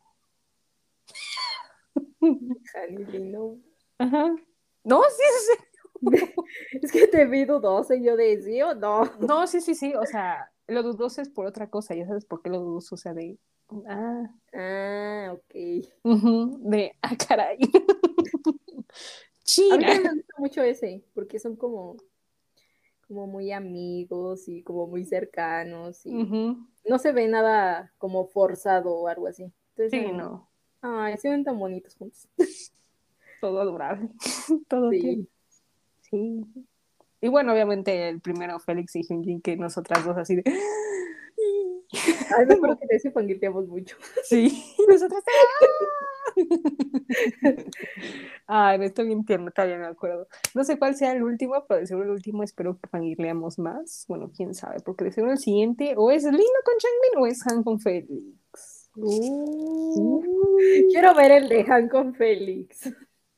Jani, 2.71 3.31
no. 3.31 3.57
Ajá. 3.97 4.35
No, 4.83 5.01
sí, 5.03 5.23
sí, 5.47 5.63
Es 6.81 6.91
que 6.91 7.07
te 7.07 7.25
vi 7.25 7.45
dudosa 7.45 7.95
y 7.95 8.03
yo 8.03 8.15
de 8.15 8.41
sí 8.41 8.61
o 8.61 8.75
no. 8.75 9.05
sí. 9.05 9.11
No, 9.19 9.47
sí, 9.47 9.61
sí, 9.61 9.75
sí. 9.75 9.93
O 9.95 10.05
sea, 10.05 10.51
lo 10.68 10.84
dudoso 10.84 11.22
es 11.22 11.30
por 11.30 11.45
otra 11.45 11.69
cosa. 11.69 11.95
Ya 11.95 12.06
sabes 12.07 12.26
por 12.26 12.41
qué 12.41 12.49
lo 12.49 12.60
dudoso. 12.60 12.95
O 12.95 12.98
sea, 12.98 13.14
de. 13.14 13.38
Ah, 13.88 14.23
Ah, 14.53 15.34
ok. 15.34 15.53
de. 16.60 16.91
Ah, 17.02 17.15
caray. 17.27 17.57
A 19.72 19.77
mí 19.77 19.84
China. 19.84 19.88
me 19.88 20.14
gusta 20.15 20.34
mucho 20.38 20.61
ese, 20.64 21.03
porque 21.14 21.38
son 21.40 21.56
como, 21.57 21.98
como 23.07 23.27
muy 23.27 23.52
amigos 23.52 24.48
y 24.48 24.64
como 24.64 24.88
muy 24.88 25.03
cercanos 25.06 26.06
y 26.06 26.14
no 26.88 26.98
se 26.98 27.11
ve 27.11 27.27
nada 27.27 27.94
como 27.98 28.26
forzado 28.26 28.94
o 28.95 29.07
algo 29.07 29.27
así. 29.27 29.52
Entonces, 29.76 29.91
Sí, 29.91 30.11
no. 30.14 30.49
Ay, 30.81 31.18
se 31.18 31.30
ven 31.30 31.44
tan 31.44 31.60
bonitos 31.60 31.95
juntos. 31.95 32.27
Todo 33.41 33.60
adorable. 33.61 34.10
Todo 34.69 34.90
Sí. 34.91 35.27
Sí. 36.02 36.41
Y 37.23 37.29
bueno, 37.29 37.53
obviamente 37.53 38.09
el 38.09 38.19
primero, 38.19 38.59
Félix 38.59 38.97
y 38.97 39.03
Hyunjin, 39.03 39.39
que 39.39 39.55
nosotras 39.55 40.03
dos 40.03 40.17
así 40.17 40.35
de. 40.35 40.43
Ay, 42.37 42.45
me 42.45 42.55
acuerdo 42.55 42.77
que 42.77 42.87
de 42.89 42.95
ese 42.97 43.13
mucho. 43.65 43.95
Sí, 44.25 44.75
y 44.77 44.85
nosotras. 44.91 45.23
¡ah! 48.45 48.71
Ay, 48.71 48.77
me 48.77 48.87
estoy 48.87 49.07
bien 49.07 49.23
tierno, 49.23 49.51
todavía 49.51 49.77
me 49.77 49.85
acuerdo. 49.85 50.27
No 50.53 50.65
sé 50.65 50.77
cuál 50.77 50.97
sea 50.97 51.13
el 51.13 51.23
último, 51.23 51.63
pero 51.65 51.79
de 51.79 51.87
seguro 51.87 52.07
el 52.07 52.11
último 52.11 52.43
espero 52.43 52.77
que 52.77 52.89
fangirleamos 52.89 53.57
más. 53.57 54.03
Bueno, 54.09 54.29
quién 54.35 54.53
sabe, 54.53 54.81
porque 54.81 55.05
de 55.05 55.13
seguro 55.13 55.31
el 55.31 55.37
siguiente 55.37 55.93
o 55.95 56.11
es 56.11 56.25
Lino 56.25 56.35
con 56.65 56.75
Changbin 56.77 57.23
o 57.23 57.25
es 57.25 57.47
Han 57.47 57.63
con 57.63 57.79
Félix. 57.79 58.89
Uh, 58.97 60.21
quiero 60.91 61.15
ver 61.15 61.31
el 61.31 61.47
de 61.47 61.65
Han 61.69 61.87
con 61.87 62.13
Félix. 62.15 62.93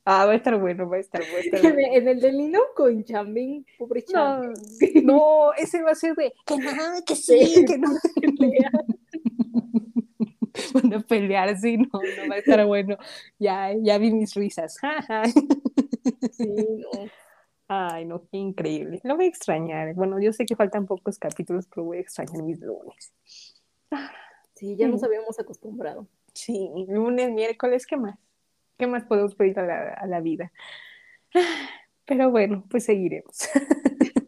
Ah, 0.05 0.25
va 0.25 0.33
a 0.33 0.35
estar 0.35 0.59
bueno, 0.59 0.87
va 0.87 0.97
a 0.97 0.99
estar, 0.99 1.21
va 1.21 1.37
a 1.37 1.39
estar 1.39 1.65
En 1.65 1.73
bueno. 1.73 1.87
en 1.93 2.07
el 2.07 2.19
de 2.21 2.31
Lino 2.31 2.59
con 2.75 3.03
Chambing, 3.03 3.65
pobre 3.77 4.05
No, 4.13 4.13
Chambing. 4.13 5.05
no, 5.05 5.53
ese 5.53 5.81
va 5.81 5.91
a 5.91 5.95
ser 5.95 6.15
de 6.15 6.33
que 6.45 6.57
no, 6.57 6.71
que 7.05 7.15
sí, 7.15 7.65
que 7.65 7.77
no. 7.77 7.89
Van 10.73 10.93
a 10.93 10.99
pelear, 11.01 11.57
sí, 11.57 11.77
no, 11.77 11.87
no 11.91 12.29
va 12.29 12.35
a 12.35 12.37
estar 12.37 12.65
bueno. 12.65 12.97
Ya, 13.39 13.73
ya 13.73 13.97
vi 13.97 14.13
mis 14.13 14.33
risas. 14.35 14.77
Sí, 16.31 16.47
no. 16.47 17.09
Ay, 17.67 18.05
no, 18.05 18.21
qué 18.31 18.37
increíble. 18.37 19.01
Lo 19.03 19.15
voy 19.15 19.25
a 19.25 19.29
extrañar. 19.29 19.93
Bueno, 19.95 20.19
yo 20.19 20.31
sé 20.31 20.45
que 20.45 20.55
faltan 20.55 20.85
pocos 20.85 21.17
capítulos, 21.17 21.67
pero 21.67 21.85
voy 21.85 21.97
a 21.97 22.01
extrañar 22.01 22.43
mis 22.43 22.59
lunes. 22.61 23.11
Sí, 24.53 24.75
ya 24.77 24.87
nos 24.87 25.03
habíamos 25.03 25.39
acostumbrado. 25.39 26.07
Sí, 26.33 26.69
lunes, 26.87 27.31
miércoles, 27.31 27.87
¿qué 27.87 27.97
más? 27.97 28.17
¿Qué 28.77 28.87
más 28.87 29.05
podemos 29.05 29.35
pedir 29.35 29.57
a 29.59 30.05
la, 30.05 30.19
vida? 30.19 30.51
Pero 32.05 32.29
bueno, 32.29 32.65
pues 32.69 32.85
seguiremos. 32.85 33.49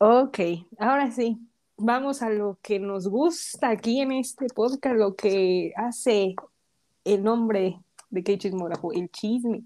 Ok, 0.00 0.38
ahora 0.78 1.10
sí. 1.10 1.40
vamos 1.76 2.22
a 2.22 2.30
lo 2.30 2.60
que 2.62 2.78
nos 2.78 3.08
gusta 3.08 3.70
aquí 3.70 4.00
en 4.00 4.12
este 4.12 4.46
podcast, 4.46 4.96
lo 4.96 5.16
que 5.16 5.72
hace 5.74 6.36
el 7.04 7.24
nombre 7.24 7.80
de 8.08 8.22
Kei 8.22 8.38
Chismógrafo, 8.38 8.92
el 8.92 9.10
chisme. 9.10 9.64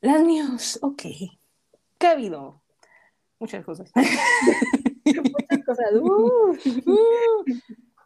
Las 0.00 0.22
news, 0.22 0.78
ok. 0.80 1.02
¿Qué 1.98 2.06
ha 2.06 2.12
habido? 2.12 2.62
Muchas 3.40 3.64
cosas. 3.64 3.90
Muchas 5.04 5.64
cosas. 5.64 5.86
uh, 5.94 6.56
Uh, 6.86 7.44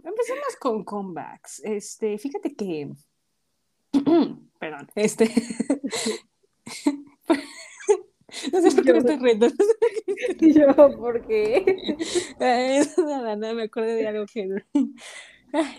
empecemos 0.05 0.56
con 0.61 0.85
comebacks. 0.85 1.61
Este, 1.65 2.16
fíjate 2.19 2.55
que. 2.55 2.93
Perdón, 4.61 4.89
este. 4.94 5.28
no 8.52 8.61
sé 8.61 8.70
por 8.74 8.85
qué 8.85 8.93
me 8.93 8.98
estoy 8.98 9.16
riendo. 9.19 9.48
y 10.40 10.52
yo, 10.52 10.74
¿por 10.97 11.27
qué? 11.27 11.97
Nada, 12.39 13.36
nada, 13.36 13.55
me 13.55 13.65
acordé 13.65 13.97
de 13.97 14.09
algo 14.09 14.27
que. 14.27 14.48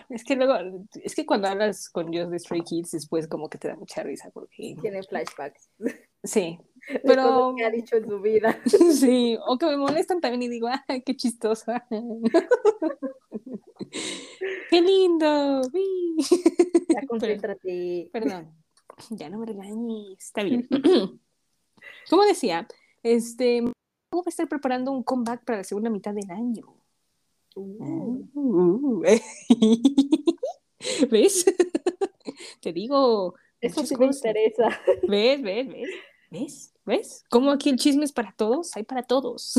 Es 0.10 0.24
que 0.24 0.36
luego, 0.38 0.88
es 1.04 1.16
que 1.16 1.26
cuando 1.26 1.50
hablas 1.50 1.90
con 1.90 2.08
Just 2.08 2.32
the 2.32 2.40
Stray 2.40 2.62
Kids, 2.62 2.92
después 2.92 3.28
como 3.28 3.50
que 3.50 3.58
te 3.58 3.68
da 3.68 3.76
mucha 3.76 4.04
risa, 4.04 4.30
porque 4.34 4.76
Tiene 4.82 5.04
flashbacks. 5.04 5.70
Sí, 6.26 6.60
de 6.92 7.00
Pero- 7.00 7.24
cosas 7.24 7.56
que 7.58 7.66
ha 7.66 7.70
dicho 7.72 7.96
en 7.98 8.08
su 8.10 8.20
vida. 8.22 8.60
sí, 8.94 9.38
o 9.48 9.58
que 9.58 9.66
me 9.66 9.78
molestan 9.78 10.20
también 10.22 10.44
y 10.44 10.50
digo, 10.50 10.68
ay, 10.88 11.02
qué 11.02 11.16
chistosa. 11.16 11.88
qué 14.70 14.82
lindo. 14.82 15.62
Ya 16.90 17.02
concéntrate. 17.08 18.10
Perdón, 18.12 18.52
ya 19.12 19.30
no 19.30 19.40
me 19.40 19.46
regañes, 19.46 20.18
está 20.20 20.44
bien. 20.44 20.68
Como 22.10 22.24
decía, 22.24 22.68
este, 23.04 23.62
voy 23.62 24.24
a 24.26 24.30
estar 24.30 24.48
preparando 24.48 24.92
un 24.92 25.04
comeback 25.04 25.44
para 25.44 25.60
la 25.60 25.64
segunda 25.64 25.90
mitad 25.90 26.14
del 26.14 26.30
año. 26.32 26.76
Uh, 27.56 28.26
Uh, 28.34 29.02
¿Ves? 31.10 31.46
Te 32.62 32.74
digo. 32.74 33.36
eso 33.62 33.86
sí 33.86 33.96
me 33.96 34.06
interesa. 34.08 34.80
¿Ves? 35.08 35.42
¿Ves? 35.42 35.68
¿Ves? 35.68 35.90
¿Ves? 36.32 36.74
¿Ves? 36.86 37.24
¿Cómo 37.30 37.52
aquí 37.52 37.70
el 37.70 37.78
chisme 37.78 38.06
es 38.06 38.12
para 38.12 38.34
todos? 38.36 38.76
Hay 38.76 38.84
para 38.84 39.04
todos. 39.04 39.54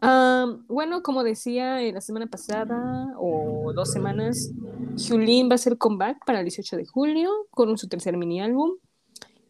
Am, 0.00 0.64
bueno, 0.68 1.02
como 1.02 1.22
decía 1.22 1.82
eh, 1.82 1.92
la 1.92 2.00
semana 2.00 2.26
pasada 2.26 3.14
o 3.18 3.72
dos 3.74 3.90
semanas, 3.90 4.50
Julín 4.96 5.48
va 5.48 5.52
a 5.52 5.54
hacer 5.56 5.78
comeback 5.78 6.24
para 6.24 6.40
el 6.40 6.44
18 6.44 6.76
de 6.76 6.86
julio 6.86 7.30
con 7.50 7.76
su 7.78 7.88
tercer 7.88 8.16
mini 8.16 8.40
álbum. 8.40 8.72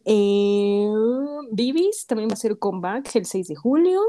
Eh, 0.05 0.89
Bibis 1.51 2.05
también 2.07 2.29
va 2.29 2.33
a 2.33 2.35
hacer 2.35 2.57
comeback 2.57 3.15
el 3.15 3.25
6 3.25 3.47
de 3.47 3.55
julio. 3.55 4.01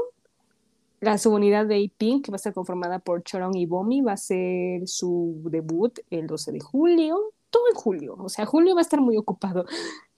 La 0.99 1.17
subunidad 1.17 1.65
de 1.65 1.83
A-Pink, 1.83 2.25
que 2.25 2.31
va 2.31 2.35
a 2.35 2.37
estar 2.37 2.53
conformada 2.53 2.99
por 2.99 3.23
Chorong 3.23 3.57
y 3.57 3.65
Bomi, 3.65 4.01
va 4.01 4.13
a 4.13 4.17
ser 4.17 4.87
su 4.87 5.41
debut 5.51 5.99
el 6.09 6.27
12 6.27 6.53
de 6.53 6.59
julio. 6.61 7.33
Todo 7.49 7.63
en 7.69 7.75
julio. 7.75 8.15
O 8.19 8.29
sea, 8.29 8.45
julio 8.45 8.73
va 8.73 8.81
a 8.81 8.83
estar 8.83 9.01
muy 9.01 9.17
ocupado. 9.17 9.65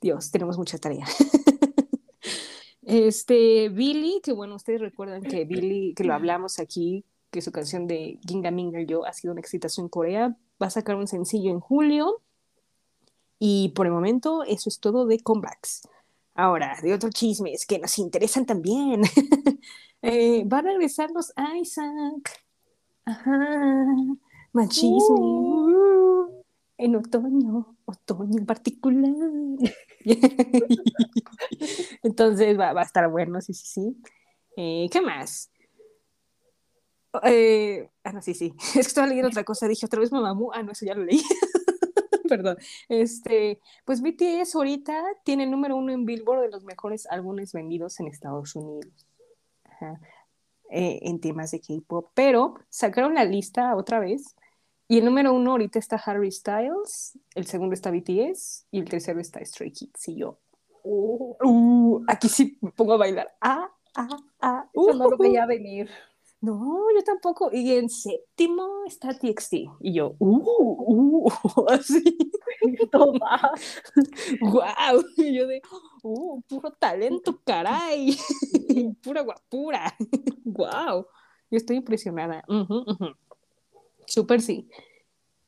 Dios, 0.06 0.30
tenemos 0.30 0.58
mucha 0.58 0.78
tarea. 0.78 1.06
Este, 2.88 3.70
Billy, 3.70 4.22
que 4.24 4.32
bueno, 4.32 4.54
ustedes 4.58 4.80
recuerdan 4.80 5.24
que 5.24 5.44
Billy, 5.44 5.96
que 5.96 6.04
lo 6.04 6.14
hablamos 6.14 6.60
aquí, 6.60 7.04
que 7.32 7.42
su 7.42 7.52
canción 7.52 7.88
de 7.88 8.20
Ginga 8.28 8.52
Minga 8.52 8.80
Yo 8.84 9.08
ha 9.08 9.12
sido 9.12 9.34
un 9.34 9.40
exitazo 9.40 9.82
en 9.82 9.90
Corea, 9.90 10.38
va 10.62 10.68
a 10.68 10.70
sacar 10.70 10.96
un 10.96 11.08
sencillo 11.08 11.50
en 11.50 11.60
julio. 11.60 12.22
Y 13.40 13.70
por 13.70 13.88
el 13.88 13.92
momento, 13.92 14.44
eso 14.44 14.70
es 14.70 14.80
todo 14.80 15.08
de 15.08 15.20
comebacks. 15.20 15.90
Ahora, 16.36 16.78
de 16.84 16.94
otros 16.94 17.12
chismes 17.12 17.66
que 17.66 17.80
nos 17.80 17.98
interesan 17.98 18.46
también. 18.46 19.02
Eh, 20.08 20.46
va 20.46 20.60
a 20.60 20.62
regresar 20.62 21.10
los 21.10 21.34
Isaac. 21.60 22.46
Ajá. 23.06 23.76
Machisme. 24.54 25.16
Uh, 25.18 25.75
en 26.78 26.96
otoño. 26.96 27.78
Otoño 27.86 28.40
en 28.40 28.46
particular. 28.46 29.14
Entonces 32.04 32.60
va, 32.60 32.74
va 32.74 32.82
a 32.82 32.86
estar 32.86 33.10
bueno, 33.10 33.42
sí, 33.42 33.54
sí, 33.54 33.68
sí. 33.68 33.98
Eh, 34.58 34.88
¿qué 34.92 35.02
más? 35.02 35.52
Eh, 37.24 37.90
ah, 38.04 38.12
no, 38.12 38.22
sí, 38.22 38.34
sí. 38.34 38.54
Es 38.58 38.74
que 38.74 38.80
estaba 38.80 39.08
leyendo 39.08 39.30
otra 39.30 39.44
cosa. 39.44 39.68
Dije 39.68 39.86
otra 39.86 40.00
vez 40.00 40.12
Mamamoo. 40.12 40.52
Ah, 40.54 40.64
no, 40.64 40.72
eso 40.72 40.86
ya 40.86 40.96
lo 40.96 41.04
leí. 41.04 41.22
Perdón. 42.30 42.58
Este, 42.90 43.60
pues 43.86 44.02
BTS 44.02 44.56
ahorita 44.56 45.04
tiene 45.24 45.44
el 45.44 45.52
número 45.52 45.76
uno 45.76 45.92
en 45.92 46.06
Billboard 46.06 46.42
de 46.42 46.50
los 46.50 46.64
mejores 46.64 47.08
álbumes 47.10 47.54
vendidos 47.54 48.00
en 48.00 48.08
Estados 48.08 48.56
Unidos. 48.56 49.06
Ajá. 49.64 50.00
Eh, 50.72 51.00
en 51.04 51.20
temas 51.20 51.52
de 51.52 51.62
K-pop. 51.62 52.10
Pero 52.16 52.56
sacaron 52.70 53.14
la 53.14 53.26
lista 53.26 53.76
otra 53.76 54.00
vez. 54.00 54.36
Y 54.88 55.00
el 55.00 55.06
número 55.06 55.34
uno 55.34 55.52
ahorita 55.52 55.80
está 55.80 55.96
Harry 55.98 56.32
Styles, 56.32 57.18
el 57.34 57.46
segundo 57.48 57.74
está 57.74 57.90
BTS 57.92 58.68
y 58.72 58.80
el 58.80 58.90
tercero 58.90 59.20
está 59.20 59.44
Stray 59.44 59.72
Kids. 59.72 60.10
Y 60.10 60.18
yo, 60.18 60.40
Uh, 60.88 61.34
uh, 61.42 62.04
aquí 62.08 62.30
sí 62.30 62.60
me 62.62 62.72
pongo 62.72 62.94
a 62.94 62.98
bailar. 62.98 63.28
Ah, 63.42 63.68
ah, 63.96 64.08
ah. 64.40 64.70
eso 64.72 64.94
no 64.94 65.10
lo 65.10 65.16
uh. 65.16 65.20
veía 65.20 65.48
venir. 65.48 65.90
No, 66.42 66.86
yo 66.96 67.04
tampoco. 67.04 67.50
Y 67.52 67.72
en 67.74 67.90
séptimo 67.90 68.84
está 68.86 69.18
TXT. 69.18 69.54
Y 69.80 69.94
yo, 69.94 70.16
uh, 70.20 71.26
uh, 71.26 71.66
así, 71.70 72.04
Toma. 72.92 73.52
wow. 74.42 75.04
Y 75.18 75.34
yo 75.36 75.48
de, 75.48 75.60
uh, 76.04 76.40
puro 76.44 76.72
talento, 76.74 77.42
caray. 77.44 78.16
Pura 79.04 79.22
guapura. 79.22 79.92
wow. 80.44 81.08
Yo 81.50 81.58
estoy 81.58 81.78
impresionada. 81.78 82.44
Ujú, 82.48 82.84
ujú. 82.92 83.06
Súper 84.16 84.42
sí. 84.42 84.70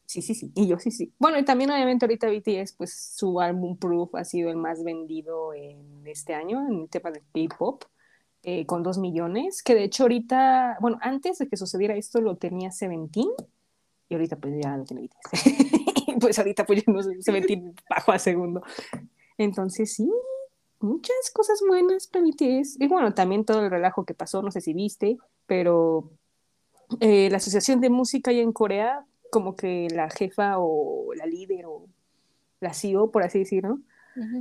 Sí, 0.05 0.21
sí, 0.21 0.35
sí. 0.35 0.51
Y 0.55 0.67
yo 0.67 0.79
sí, 0.79 0.91
sí. 0.91 1.13
Bueno, 1.19 1.37
y 1.39 1.45
también 1.45 1.71
obviamente 1.71 2.05
ahorita 2.05 2.29
BTS, 2.29 2.73
pues 2.77 3.13
su 3.15 3.39
álbum 3.41 3.77
Proof 3.77 4.15
ha 4.15 4.23
sido 4.25 4.49
el 4.49 4.57
más 4.57 4.83
vendido 4.83 5.53
en 5.53 6.05
este 6.07 6.33
año 6.33 6.65
en 6.67 6.81
el 6.83 6.89
tema 6.89 7.11
de 7.11 7.21
K-pop. 7.33 7.83
eh, 8.43 8.65
con 8.65 8.83
dos 8.83 8.97
millones, 8.97 9.63
que 9.63 9.75
de 9.75 9.83
hecho 9.85 10.03
ahorita, 10.03 10.77
bueno, 10.81 10.97
antes 11.01 11.37
de 11.39 11.47
que 11.49 11.57
sucediera 11.57 11.95
esto 11.95 12.21
lo 12.21 12.37
tenía 12.37 12.71
Seventeen, 12.71 13.29
y 14.09 14.15
ahorita 14.15 14.37
pues 14.37 14.53
ya 14.63 14.77
lo 14.77 14.85
tiene 14.85 15.03
BTS. 15.03 15.31
pues 16.21 16.39
ahorita 16.39 16.65
pues 16.65 16.83
ya 16.85 16.93
no 16.93 17.01
Seventeen 17.21 17.75
bajó 17.89 18.11
a 18.13 18.19
segundo. 18.19 18.61
Entonces 19.37 19.93
sí, 19.95 20.09
muchas 20.79 21.31
cosas 21.33 21.61
buenas 21.67 22.07
para 22.07 22.25
BTS. 22.25 22.77
Y 22.81 22.87
bueno, 22.87 23.13
también 23.13 23.45
todo 23.45 23.61
el 23.63 23.71
relajo 23.71 24.05
que 24.05 24.13
pasó, 24.13 24.41
no 24.41 24.51
sé 24.51 24.61
si 24.61 24.73
viste, 24.73 25.17
pero 25.47 26.11
eh, 26.99 27.29
la 27.29 27.37
Asociación 27.37 27.81
de 27.81 27.89
Música 27.89 28.31
allá 28.31 28.41
en 28.41 28.53
Corea, 28.53 29.05
como 29.31 29.55
que 29.55 29.87
la 29.91 30.09
jefa 30.09 30.55
o 30.57 31.13
la 31.15 31.25
líder 31.25 31.65
o 31.65 31.87
la 32.59 32.73
CEO, 32.73 33.11
por 33.11 33.23
así 33.23 33.39
decirlo, 33.39 33.79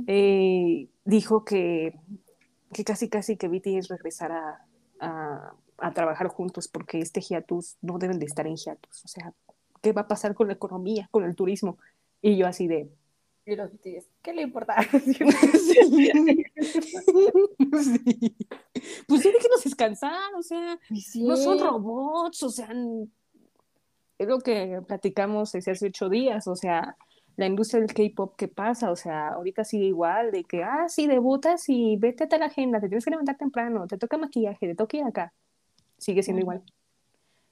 eh, 0.07 0.87
dijo 1.05 1.45
que, 1.45 1.93
que 2.73 2.83
casi 2.83 3.09
casi 3.09 3.37
que 3.37 3.47
BTS 3.47 3.89
regresara 3.89 4.65
a, 4.99 5.53
a 5.77 5.93
trabajar 5.93 6.27
juntos 6.27 6.67
porque 6.67 6.99
este 6.99 7.21
hiatus 7.21 7.77
no 7.81 7.97
deben 7.97 8.19
de 8.19 8.25
estar 8.25 8.47
en 8.47 8.55
hiatus. 8.55 9.05
O 9.05 9.07
sea, 9.07 9.33
¿qué 9.81 9.93
va 9.93 10.01
a 10.01 10.07
pasar 10.07 10.33
con 10.33 10.47
la 10.47 10.53
economía, 10.53 11.07
con 11.11 11.23
el 11.23 11.35
turismo? 11.35 11.77
Y 12.21 12.37
yo 12.37 12.47
así 12.47 12.67
de... 12.67 12.89
Y 13.45 13.55
los 13.55 13.71
BTS, 13.71 14.07
¿qué 14.21 14.33
le 14.33 14.41
importa? 14.41 14.75
Sí. 14.91 16.43
Pues 19.07 19.21
sí, 19.21 19.31
déjenos 19.31 19.63
descansar, 19.63 20.33
o 20.35 20.43
sea, 20.43 20.79
no 21.15 21.37
son 21.37 21.59
robots, 21.59 22.43
o 22.43 22.49
sea, 22.49 22.69
es 24.17 24.27
lo 24.27 24.39
que 24.39 24.81
platicamos 24.87 25.51
desde 25.51 25.71
hace 25.71 25.87
ocho 25.87 26.09
días, 26.09 26.47
o 26.47 26.55
sea, 26.55 26.95
la 27.35 27.45
industria 27.45 27.81
del 27.81 27.93
K-pop, 27.93 28.35
¿qué 28.35 28.47
pasa? 28.47 28.91
O 28.91 28.95
sea, 28.95 29.29
ahorita 29.29 29.63
sigue 29.63 29.85
igual, 29.85 30.31
de 30.31 30.43
que, 30.43 30.63
ah, 30.63 30.85
sí, 30.89 31.07
debutas 31.07 31.69
y 31.69 31.95
vete 31.97 32.23
a 32.23 32.29
tal 32.29 32.43
agenda, 32.43 32.79
te 32.79 32.87
tienes 32.87 33.05
que 33.05 33.11
levantar 33.11 33.37
temprano, 33.37 33.87
te 33.87 33.97
toca 33.97 34.17
maquillaje, 34.17 34.67
te 34.67 34.75
toca 34.75 34.97
ir 34.97 35.03
acá, 35.03 35.33
sigue 35.97 36.23
siendo 36.23 36.41
igual. 36.41 36.63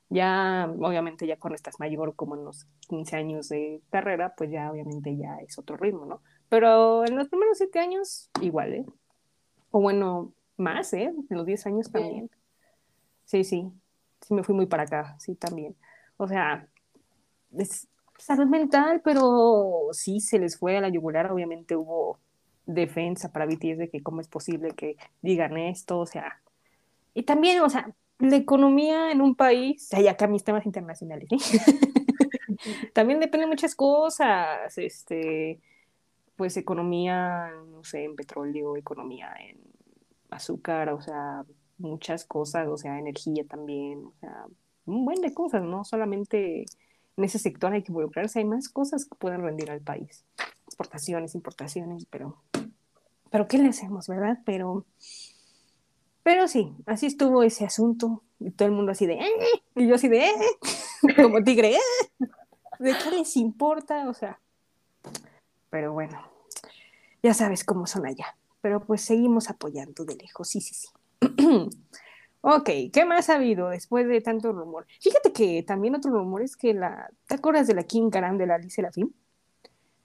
Ya, 0.10 0.72
obviamente, 0.80 1.26
ya 1.27 1.38
cuando 1.38 1.56
estás 1.56 1.80
mayor, 1.80 2.15
como 2.15 2.36
en 2.36 2.45
los 2.45 2.68
15 2.88 3.15
años 3.15 3.49
de 3.49 3.82
carrera, 3.90 4.34
pues 4.36 4.52
ya, 4.52 4.72
obviamente, 4.72 5.15
ya 5.18 5.38
es 5.38 5.57
otro 5.57 5.77
ritmo, 5.77 6.06
¿no? 6.06 6.22
Pero 6.56 7.06
en 7.06 7.18
los 7.18 7.27
primeros 7.27 7.57
siete 7.57 7.80
años, 7.80 8.30
igual, 8.40 8.73
¿eh? 8.73 8.86
O 9.72 9.82
bueno, 9.82 10.32
más, 10.56 10.94
¿eh? 10.94 11.14
En 11.30 11.38
los 11.38 11.45
10 11.45 11.65
años 11.65 11.91
también. 11.91 12.32
Sí, 13.26 13.44
sí. 13.44 13.69
Sí, 14.22 14.34
me 14.34 14.41
fui 14.41 14.56
muy 14.56 14.65
para 14.65 14.84
acá, 14.84 15.18
sí, 15.19 15.36
también. 15.36 15.76
O 16.15 16.30
sea, 16.30 16.65
es 17.57 17.90
salud 18.18 18.45
mental, 18.45 19.02
pero 19.03 19.90
sí 19.91 20.22
se 20.22 20.40
les 20.40 20.57
fue 20.57 20.77
a 20.77 20.80
la 20.80 20.88
yugular. 20.88 21.30
Obviamente 21.30 21.76
hubo 21.76 22.19
defensa 22.65 23.34
para 23.34 23.45
BTS 23.45 23.77
de 23.77 23.90
que 23.90 24.02
cómo 24.02 24.22
es 24.22 24.30
posible 24.30 24.69
que 24.72 24.95
digan 25.22 25.57
esto, 25.57 25.99
o 25.99 26.06
sea. 26.06 26.41
Y 27.14 27.23
también, 27.23 27.60
o 27.64 27.69
sea, 27.69 27.94
la 28.19 28.38
economía 28.38 29.11
en 29.11 29.19
un 29.19 29.36
país, 29.36 29.90
ya 29.90 30.11
acá 30.11 30.27
mis 30.27 30.45
temas 30.45 30.65
internacionales, 30.65 31.27
¿eh? 31.32 31.38
También 32.94 33.19
depende 33.19 33.45
de 33.45 33.49
muchas 33.49 33.76
cosas, 33.76 34.77
este, 34.77 35.60
pues 36.36 36.57
economía, 36.57 37.49
no 37.68 37.84
sé, 37.84 38.03
en 38.03 38.16
petróleo, 38.16 38.76
economía 38.76 39.34
en 39.40 39.57
azúcar, 40.30 40.90
o 40.90 41.02
sea, 41.02 41.45
muchas 41.78 42.26
cosas, 42.26 42.68
o 42.68 42.78
sea, 42.78 42.99
energía 42.99 43.45
también, 43.45 44.06
o 44.06 44.14
sea, 44.20 44.45
un 44.86 45.06
buen 45.06 45.22
de 45.22 45.34
cosas, 45.34 45.64
no 45.64 45.84
solamente 45.84 46.66
en 47.18 47.24
ese 47.24 47.40
sector 47.40 47.74
hay 47.74 47.84
que 47.84 47.91
involucrarse, 47.91 48.40
hay 48.40 48.45
más 48.45 48.70
cosas 48.70 49.06
que 49.06 49.16
pueden 49.16 49.41
rendir 49.41 49.72
al 49.72 49.82
país, 49.82 50.26
exportaciones, 50.68 51.36
importaciones, 51.36 52.06
pero, 52.10 52.41
pero 53.32 53.48
¿qué 53.48 53.57
le 53.57 53.70
hacemos, 53.70 54.07
verdad? 54.07 54.40
Pero, 54.45 54.86
pero 56.24 56.48
sí, 56.48 56.74
así 56.86 57.06
estuvo 57.06 57.44
ese 57.44 57.66
asunto, 57.66 58.24
y 58.40 58.52
todo 58.52 58.68
el 58.68 58.74
mundo 58.74 58.91
así 58.91 59.06
de, 59.06 59.14
"Eh", 59.14 59.62
y 59.76 59.88
yo 59.88 59.95
así 59.95 60.07
de, 60.10 60.26
"Eh", 60.28 60.34
como 61.30 61.44
tigre, 61.44 61.76
"Eh". 61.76 62.26
¿de 62.80 62.94
qué 63.03 63.12
les 63.12 63.38
importa? 63.38 64.10
O 64.10 64.14
sea, 64.14 64.40
pero 65.76 65.91
bueno, 65.91 66.18
ya 67.22 67.34
sabes 67.34 67.65
cómo 67.65 67.85
son 67.85 68.06
allá. 68.06 68.38
Pero 68.61 68.80
pues 68.80 69.02
seguimos 69.02 69.49
apoyando 69.49 70.06
de 70.06 70.15
lejos, 70.15 70.47
sí, 70.47 70.61
sí, 70.61 70.73
sí. 70.73 70.88
ok, 72.39 72.69
¿qué 72.93 73.03
más 73.06 73.30
ha 73.30 73.35
habido 73.35 73.68
después 73.68 74.07
de 74.07 74.22
tanto 74.22 74.53
rumor? 74.53 74.88
Fíjate 75.02 75.34
que 75.34 75.64
también 75.64 75.93
otro 75.95 76.11
rumor 76.11 76.43
es 76.43 76.56
que 76.56 76.73
la... 76.73 77.10
¿Te 77.27 77.35
acuerdas 77.35 77.68
de 77.68 77.73
la 77.73 77.84
Kim 77.84 78.10
Karan 78.10 78.38
de 78.38 78.47
la 78.47 78.56
Alice 78.56 78.69
Serafín? 78.76 79.14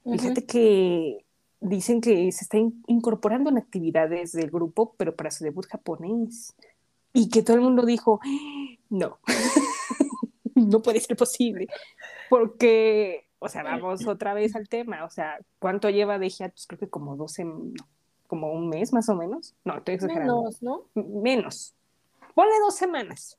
Fíjate 0.04 0.44
que 0.44 1.24
dicen 1.60 2.00
que 2.00 2.32
se 2.32 2.42
está 2.42 2.56
in- 2.58 2.82
incorporando 2.88 3.48
en 3.50 3.58
actividades 3.58 4.32
del 4.32 4.50
grupo, 4.50 4.96
pero 4.98 5.14
para 5.14 5.30
su 5.30 5.44
debut 5.44 5.66
japonés. 5.66 6.52
Y 7.12 7.28
que 7.28 7.44
todo 7.44 7.54
el 7.58 7.62
mundo 7.62 7.86
dijo, 7.86 8.18
"Ah, 8.24 8.76
no, 8.88 9.18
no 10.56 10.82
puede 10.82 10.98
ser 10.98 11.16
posible. 11.16 11.68
Porque, 12.28 13.28
o 13.40 13.48
sea, 13.48 13.62
vamos 13.62 14.06
otra 14.06 14.34
vez 14.34 14.54
al 14.54 14.68
tema. 14.68 15.04
O 15.04 15.10
sea, 15.10 15.38
¿cuánto 15.58 15.88
lleva 15.88 16.18
de 16.18 16.28
hiatus? 16.28 16.66
Creo 16.66 16.78
que 16.78 16.88
como 16.88 17.16
12, 17.16 17.44
no, 17.44 17.72
como 18.26 18.52
un 18.52 18.68
mes 18.68 18.92
más 18.92 19.08
o 19.08 19.16
menos. 19.16 19.54
No, 19.64 19.78
estoy 19.78 19.96
exagerando. 19.96 20.42
Menos, 20.42 20.62
¿no? 20.62 20.84
Menos. 20.94 21.74
Ponle 22.34 22.52
dos 22.60 22.76
semanas. 22.76 23.38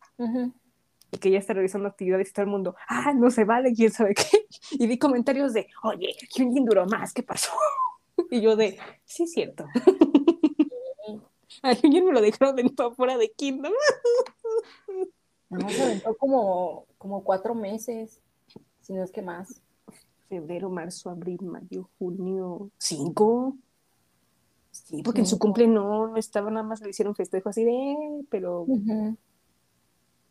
Y 1.12 1.18
que 1.18 1.30
ya 1.30 1.38
está 1.38 1.54
realizando 1.54 1.88
actividades 1.88 2.30
y 2.30 2.34
todo 2.34 2.44
el 2.44 2.52
mundo, 2.52 2.76
ah, 2.88 3.14
no 3.14 3.30
se 3.30 3.46
vale, 3.46 3.74
quién 3.74 3.92
sabe 3.92 4.16
qué. 4.16 4.24
Y 4.72 4.88
vi 4.88 4.98
comentarios 4.98 5.54
de, 5.54 5.68
oye, 5.84 6.16
Hyunjin 6.36 6.66
duró 6.66 6.86
más, 6.86 7.14
¿qué 7.14 7.24
pasó? 7.24 7.52
Y 8.30 8.42
yo 8.42 8.56
de, 8.56 8.78
sí, 9.06 9.24
es 9.24 9.32
cierto. 9.32 9.66
A 11.64 11.74
Hyunjin 11.74 12.06
me 12.06 12.12
lo 12.12 12.22
dejaron 12.22 12.56
de 12.56 12.70
fuera 12.96 13.18
de 13.18 13.30
Kingdom. 13.32 13.74
No, 15.50 15.70
se 15.70 15.84
aventó 15.84 16.16
como, 16.18 16.86
como 16.98 17.24
cuatro 17.24 17.54
meses, 17.54 18.20
si 18.82 18.94
no 18.94 19.04
es 19.04 19.12
que 19.12 19.22
más. 19.22 19.62
Febrero, 20.32 20.70
marzo, 20.70 21.10
abril, 21.10 21.42
mayo, 21.42 21.90
junio, 22.00 22.72
cinco. 22.78 23.58
Sí, 24.72 25.04
porque 25.04 25.20
en 25.20 25.28
su 25.28 25.38
cumple 25.38 25.68
no, 25.68 26.08
no 26.08 26.16
estaba 26.16 26.50
nada 26.50 26.66
más, 26.66 26.80
le 26.80 26.92
hicieron 26.92 27.16
festejo 27.16 27.50
así 27.50 27.66
de, 27.66 28.24
pero 28.30 28.66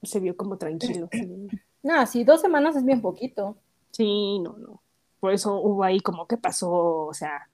se 0.02 0.20
vio 0.20 0.35
como 0.39 0.56
tranquilo. 0.56 1.06
sí. 1.12 1.48
No, 1.82 2.06
sí, 2.06 2.24
dos 2.24 2.40
semanas 2.40 2.77
es 2.77 2.85
bien 2.86 3.02
poquito. 3.02 3.59
Sí, 3.90 4.39
no, 4.39 4.56
no. 4.56 4.81
Por 5.20 5.35
eso 5.35 5.60
hubo 5.60 5.85
ahí 5.85 6.01
como, 6.01 6.27
¿qué 6.27 6.39
pasó? 6.39 6.70
O 7.05 7.12
sea, 7.12 7.51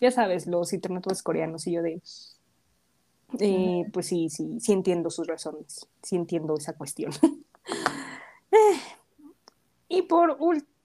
ya 0.00 0.10
sabes, 0.10 0.48
los 0.48 0.72
internautas 0.72 1.22
coreanos 1.22 1.68
y 1.68 1.72
yo 1.74 1.82
de, 1.82 2.02
eh, 3.38 3.84
pues 3.92 4.06
sí, 4.06 4.28
sí, 4.28 4.58
sí 4.58 4.72
entiendo 4.72 5.08
sus 5.10 5.28
razones, 5.28 5.88
sí 6.02 6.16
entiendo 6.16 6.56
esa 6.56 6.72
cuestión. 6.72 7.12
Eh, 8.52 8.78
y 9.88 10.02
por 10.02 10.36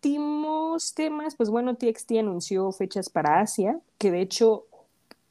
últimos 0.04 0.96
temas, 0.96 1.36
pues 1.36 1.52
bueno, 1.52 1.76
TXT 1.76 2.14
anunció 2.20 2.72
fechas 2.72 3.10
para 3.10 3.40
Asia, 3.40 3.80
que 4.00 4.10
de 4.10 4.22
hecho 4.22 4.66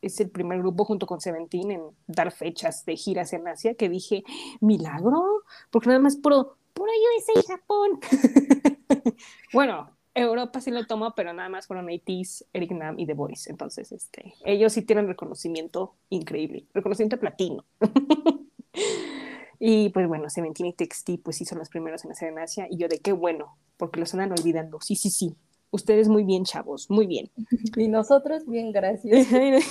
es 0.00 0.20
el 0.20 0.30
primer 0.30 0.60
grupo 0.60 0.84
junto 0.84 1.06
con 1.06 1.20
Seventeen 1.20 1.72
en 1.72 1.82
dar 2.06 2.30
fechas 2.30 2.84
de 2.84 2.96
giras 2.96 3.32
en 3.32 3.48
Asia, 3.48 3.74
que 3.74 3.88
dije, 3.88 4.22
milagro, 4.60 5.42
porque 5.70 5.88
nada 5.88 5.98
más 5.98 6.16
puro, 6.16 6.56
puro 6.72 6.90
USA 6.92 7.40
y 7.40 7.46
Japón. 7.48 8.00
bueno, 9.52 9.90
Europa 10.14 10.60
sí 10.60 10.70
lo 10.70 10.86
tomó, 10.86 11.16
pero 11.16 11.32
nada 11.32 11.48
más 11.48 11.66
fueron 11.66 11.88
ATs, 11.90 12.46
Eric 12.52 12.70
Nam 12.70 12.96
y 12.98 13.06
The 13.06 13.14
Voice. 13.14 13.50
Entonces, 13.50 13.90
este, 13.90 14.34
ellos 14.44 14.72
sí 14.72 14.82
tienen 14.82 15.08
reconocimiento 15.08 15.96
increíble, 16.10 16.66
reconocimiento 16.72 17.18
platino. 17.18 17.64
y 19.62 19.90
pues 19.90 20.08
bueno, 20.08 20.30
Seventeen 20.30 20.68
y 20.68 20.72
TXT 20.72 21.22
pues 21.22 21.36
sí 21.36 21.44
son 21.44 21.58
los 21.58 21.68
primeros 21.68 22.02
en 22.04 22.12
hacer 22.12 22.30
en 22.30 22.38
Asia. 22.38 22.66
Y 22.68 22.78
yo 22.78 22.88
de 22.88 22.98
qué 22.98 23.12
bueno, 23.12 23.58
porque 23.76 24.00
los 24.00 24.12
andan 24.14 24.32
olvidando. 24.32 24.80
Sí, 24.80 24.96
sí, 24.96 25.10
sí. 25.10 25.36
Ustedes 25.70 26.08
muy 26.08 26.24
bien, 26.24 26.44
chavos, 26.44 26.90
muy 26.90 27.06
bien. 27.06 27.30
Y 27.76 27.86
nosotros, 27.88 28.46
bien, 28.46 28.72
gracias. 28.72 29.28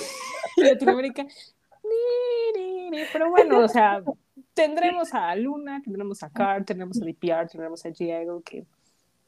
Y 0.56 0.62
Latinoamérica. 0.62 1.24
ni, 1.24 2.60
ni, 2.60 2.90
ni. 2.90 2.98
Pero 3.12 3.30
bueno, 3.30 3.60
o 3.60 3.68
sea, 3.68 4.02
tendremos 4.54 5.12
a 5.12 5.34
Luna, 5.34 5.80
tendremos 5.82 6.22
a 6.22 6.30
Car, 6.30 6.64
tendremos 6.64 7.00
a 7.00 7.04
DPR, 7.04 7.48
tendremos 7.48 7.84
a 7.84 7.90
Diego, 7.90 8.42
que 8.42 8.64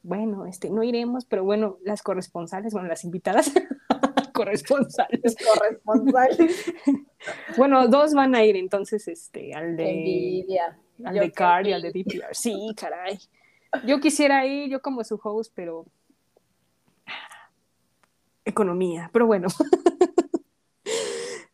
bueno, 0.01 0.45
este, 0.45 0.69
no 0.69 0.83
iremos, 0.83 1.25
pero 1.25 1.43
bueno, 1.43 1.77
las 1.83 2.03
corresponsales, 2.03 2.73
bueno, 2.73 2.87
las 2.87 3.03
invitadas 3.03 3.51
corresponsales. 4.33 5.35
Corresponsales. 5.53 6.73
Bueno, 7.55 7.87
dos 7.87 8.13
van 8.13 8.35
a 8.35 8.43
ir, 8.43 8.57
entonces, 8.57 9.07
este, 9.07 9.53
al 9.53 9.77
de, 9.77 9.89
Envidia. 9.89 10.77
al 11.05 11.15
Yo 11.15 11.21
de 11.21 11.31
Car 11.31 11.65
y 11.65 11.71
al 11.71 11.81
de 11.81 11.91
DPR. 11.93 12.33
Sí, 12.33 12.53
caray. 12.75 13.17
Yo 13.85 14.01
quisiera 14.01 14.45
ir, 14.45 14.69
yo 14.69 14.81
como 14.81 15.05
su 15.05 15.17
host, 15.23 15.53
pero 15.55 15.85
economía, 18.43 19.09
pero 19.13 19.25
bueno. 19.25 19.47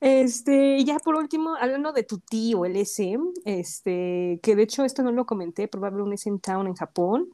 Este, 0.02 0.78
y 0.78 0.86
ya 0.86 0.98
por 1.00 1.16
último, 1.16 1.56
hablando 1.56 1.92
de 1.92 2.04
tu 2.04 2.20
tío, 2.20 2.64
el 2.64 2.78
SM, 2.78 3.34
este, 3.44 4.40
que 4.42 4.56
de 4.56 4.64
hecho 4.64 4.86
esto 4.86 5.04
no 5.04 5.12
lo 5.12 5.26
comenté, 5.26 5.70
haber 5.74 6.02
un 6.02 6.14
SM 6.14 6.40
Town 6.40 6.68
en 6.68 6.76
Japón. 6.76 7.28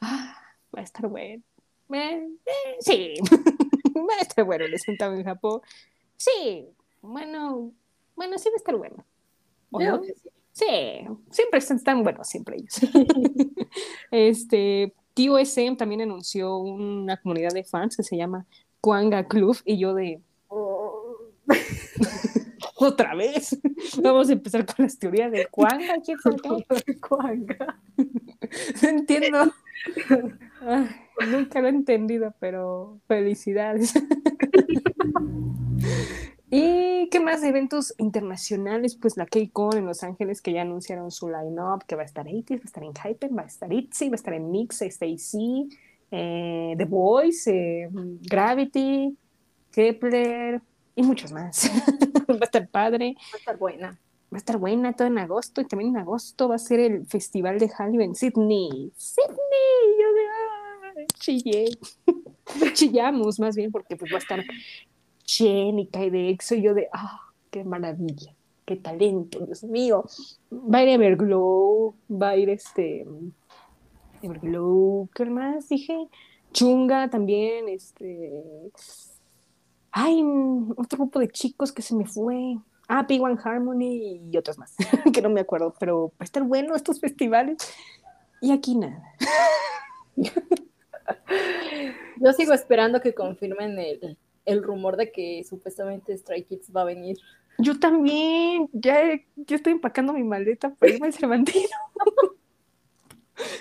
Ah, 0.00 0.38
va 0.74 0.80
a 0.80 0.84
estar 0.84 1.08
bueno. 1.08 1.42
Eh, 1.92 2.28
eh, 2.46 2.76
sí, 2.78 3.14
va 4.08 4.14
a 4.18 4.22
estar 4.22 4.44
bueno 4.44 4.64
SM 4.66 4.96
Town 4.96 5.16
en 5.16 5.24
Japón. 5.24 5.60
Sí, 6.16 6.68
bueno, 7.02 7.72
bueno, 8.16 8.38
sí 8.38 8.48
va 8.48 8.54
a 8.54 8.56
estar 8.56 8.76
bueno. 8.76 9.04
Sí. 10.52 10.66
Siempre 11.30 11.58
están 11.58 12.02
buenos, 12.02 12.28
siempre 12.28 12.56
ellos. 12.56 12.80
este, 14.10 14.94
Tío 15.14 15.38
SM 15.38 15.76
también 15.76 16.00
anunció 16.02 16.58
una 16.58 17.16
comunidad 17.16 17.50
de 17.52 17.62
fans 17.62 17.96
que 17.96 18.02
se 18.02 18.16
llama 18.16 18.46
Kwanga 18.80 19.28
Club 19.28 19.56
y 19.64 19.78
yo 19.78 19.94
de 19.94 20.20
otra 22.76 23.14
vez. 23.14 23.58
Vamos 24.02 24.28
a 24.28 24.32
empezar 24.32 24.66
con 24.66 24.84
las 24.84 24.98
teorías 24.98 25.30
de 25.30 25.46
Kwanga, 25.46 25.94
¿quién 26.04 26.18
sabe 26.18 26.36
qué? 26.84 27.00
Cuanga. 27.00 27.80
No 28.82 28.88
entiendo. 28.88 29.52
Ay, 30.62 30.88
nunca 31.30 31.60
lo 31.60 31.68
he 31.68 31.70
entendido, 31.70 32.34
pero 32.40 33.00
felicidades. 33.06 33.94
¿Y 36.50 37.08
qué 37.10 37.18
más 37.18 37.42
eventos 37.42 37.94
internacionales? 37.98 38.94
Pues 38.94 39.16
la 39.16 39.26
K-Con 39.26 39.76
en 39.76 39.86
Los 39.86 40.04
Ángeles, 40.04 40.40
que 40.40 40.52
ya 40.52 40.62
anunciaron 40.62 41.10
su 41.10 41.28
line-up, 41.28 41.84
que 41.84 41.96
va 41.96 42.02
a 42.02 42.04
estar 42.04 42.26
80 42.26 42.54
va 42.54 42.60
a 42.60 42.64
estar 42.64 42.84
en 42.84 42.92
Hypen, 42.92 43.36
va 43.36 43.42
a 43.42 43.46
estar 43.46 43.72
ITZY, 43.72 44.08
va 44.08 44.14
a 44.14 44.16
estar 44.16 44.34
en 44.34 44.50
Mix, 44.52 44.80
Stacy, 44.82 45.68
eh, 46.12 46.74
The 46.78 46.84
Voice, 46.84 47.50
eh, 47.50 47.88
Gravity, 47.90 49.18
Kepler 49.72 50.62
y 50.94 51.02
muchos 51.02 51.32
más. 51.32 51.68
va 52.30 52.38
a 52.40 52.44
estar 52.44 52.68
padre. 52.68 53.16
Va 53.16 53.34
a 53.34 53.38
estar 53.38 53.58
buena. 53.58 53.98
Va 54.32 54.36
a 54.36 54.38
estar 54.38 54.56
buena 54.56 54.92
todo 54.92 55.08
en 55.08 55.18
agosto 55.18 55.60
y 55.60 55.64
también 55.64 55.90
en 55.90 55.96
agosto 55.96 56.48
va 56.48 56.54
a 56.54 56.58
ser 56.58 56.78
el 56.78 57.06
Festival 57.06 57.58
de 57.58 57.68
Hallyu 57.68 58.00
en 58.00 58.14
Sydney. 58.14 58.92
Sydney, 58.96 59.98
yo 60.00 60.06
chillé. 61.06 61.66
Chillamos 62.74 63.40
más 63.40 63.56
bien 63.56 63.72
porque 63.72 63.96
pues 63.96 64.12
va 64.12 64.16
a 64.16 64.18
estar 64.18 64.44
Chen 65.24 65.78
y 65.78 65.86
Kai 65.86 66.10
de 66.10 66.30
EXO 66.30 66.56
y 66.56 66.62
yo 66.62 66.74
de 66.74 66.88
ah, 66.92 67.20
qué 67.50 67.64
maravilla, 67.64 68.34
qué 68.64 68.76
talento, 68.76 69.40
Dios 69.40 69.64
mío. 69.64 70.04
Va 70.52 70.78
a 70.78 70.82
ir 70.82 70.88
Everglow, 70.90 71.94
va 72.10 72.30
a 72.30 72.36
ir 72.36 72.50
este 72.50 73.06
Everglow, 74.22 75.08
¿qué 75.14 75.24
más 75.24 75.68
dije? 75.68 76.08
Chunga 76.52 77.08
también, 77.10 77.68
este 77.68 78.42
Ay, 79.96 80.24
otro 80.76 80.98
grupo 80.98 81.20
de 81.20 81.28
chicos 81.28 81.70
que 81.70 81.80
se 81.80 81.94
me 81.94 82.04
fue. 82.04 82.56
Ah, 82.88 83.06
P1 83.06 83.40
Harmony 83.44 84.20
y 84.28 84.36
otros 84.36 84.58
más, 84.58 84.74
que 85.14 85.22
no 85.22 85.30
me 85.30 85.40
acuerdo, 85.40 85.72
pero 85.78 86.08
va 86.08 86.16
a 86.18 86.24
estar 86.24 86.42
bueno 86.42 86.74
estos 86.74 86.98
festivales. 86.98 87.58
Y 88.40 88.50
aquí 88.50 88.74
nada. 88.74 89.02
Yo 92.20 92.32
sigo 92.32 92.52
esperando 92.52 93.00
que 93.00 93.14
confirmen 93.14 93.78
el, 93.78 94.18
el 94.44 94.62
rumor 94.62 94.96
de 94.96 95.12
que 95.12 95.44
supuestamente 95.44 96.16
Stray 96.16 96.44
Kids 96.44 96.70
va 96.74 96.82
a 96.82 96.86
venir. 96.86 97.18
Yo 97.58 97.78
también, 97.78 98.68
ya, 98.72 99.20
ya 99.36 99.56
estoy 99.56 99.74
empacando 99.74 100.12
mi 100.12 100.24
maleta 100.24 100.74
para 100.74 100.92
irme 100.92 101.06
al 101.06 101.12
Cervantino. 101.12 101.68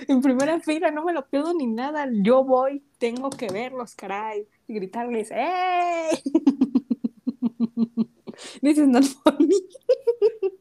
En 0.07 0.21
primera 0.21 0.59
fila, 0.59 0.91
no 0.91 1.03
me 1.03 1.13
lo 1.13 1.27
pierdo 1.27 1.53
ni 1.53 1.65
nada. 1.65 2.07
Yo 2.11 2.43
voy, 2.43 2.83
tengo 2.99 3.31
que 3.31 3.47
verlos, 3.47 3.95
caray. 3.95 4.47
Y 4.67 4.75
gritarles, 4.75 5.31
is 8.61 8.87
not 8.87 9.03
for 9.03 9.39
me. 9.39 9.55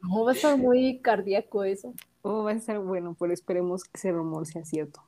No, 0.02 0.24
va 0.24 0.32
a 0.32 0.34
estar 0.34 0.56
muy 0.56 1.00
cardíaco 1.00 1.62
eso. 1.64 1.94
Oh, 2.22 2.44
va 2.44 2.52
a 2.52 2.54
estar 2.54 2.78
bueno, 2.78 3.16
pero 3.18 3.32
esperemos 3.32 3.84
que 3.84 3.90
ese 3.94 4.12
rumor 4.12 4.46
sea 4.46 4.64
cierto. 4.64 5.02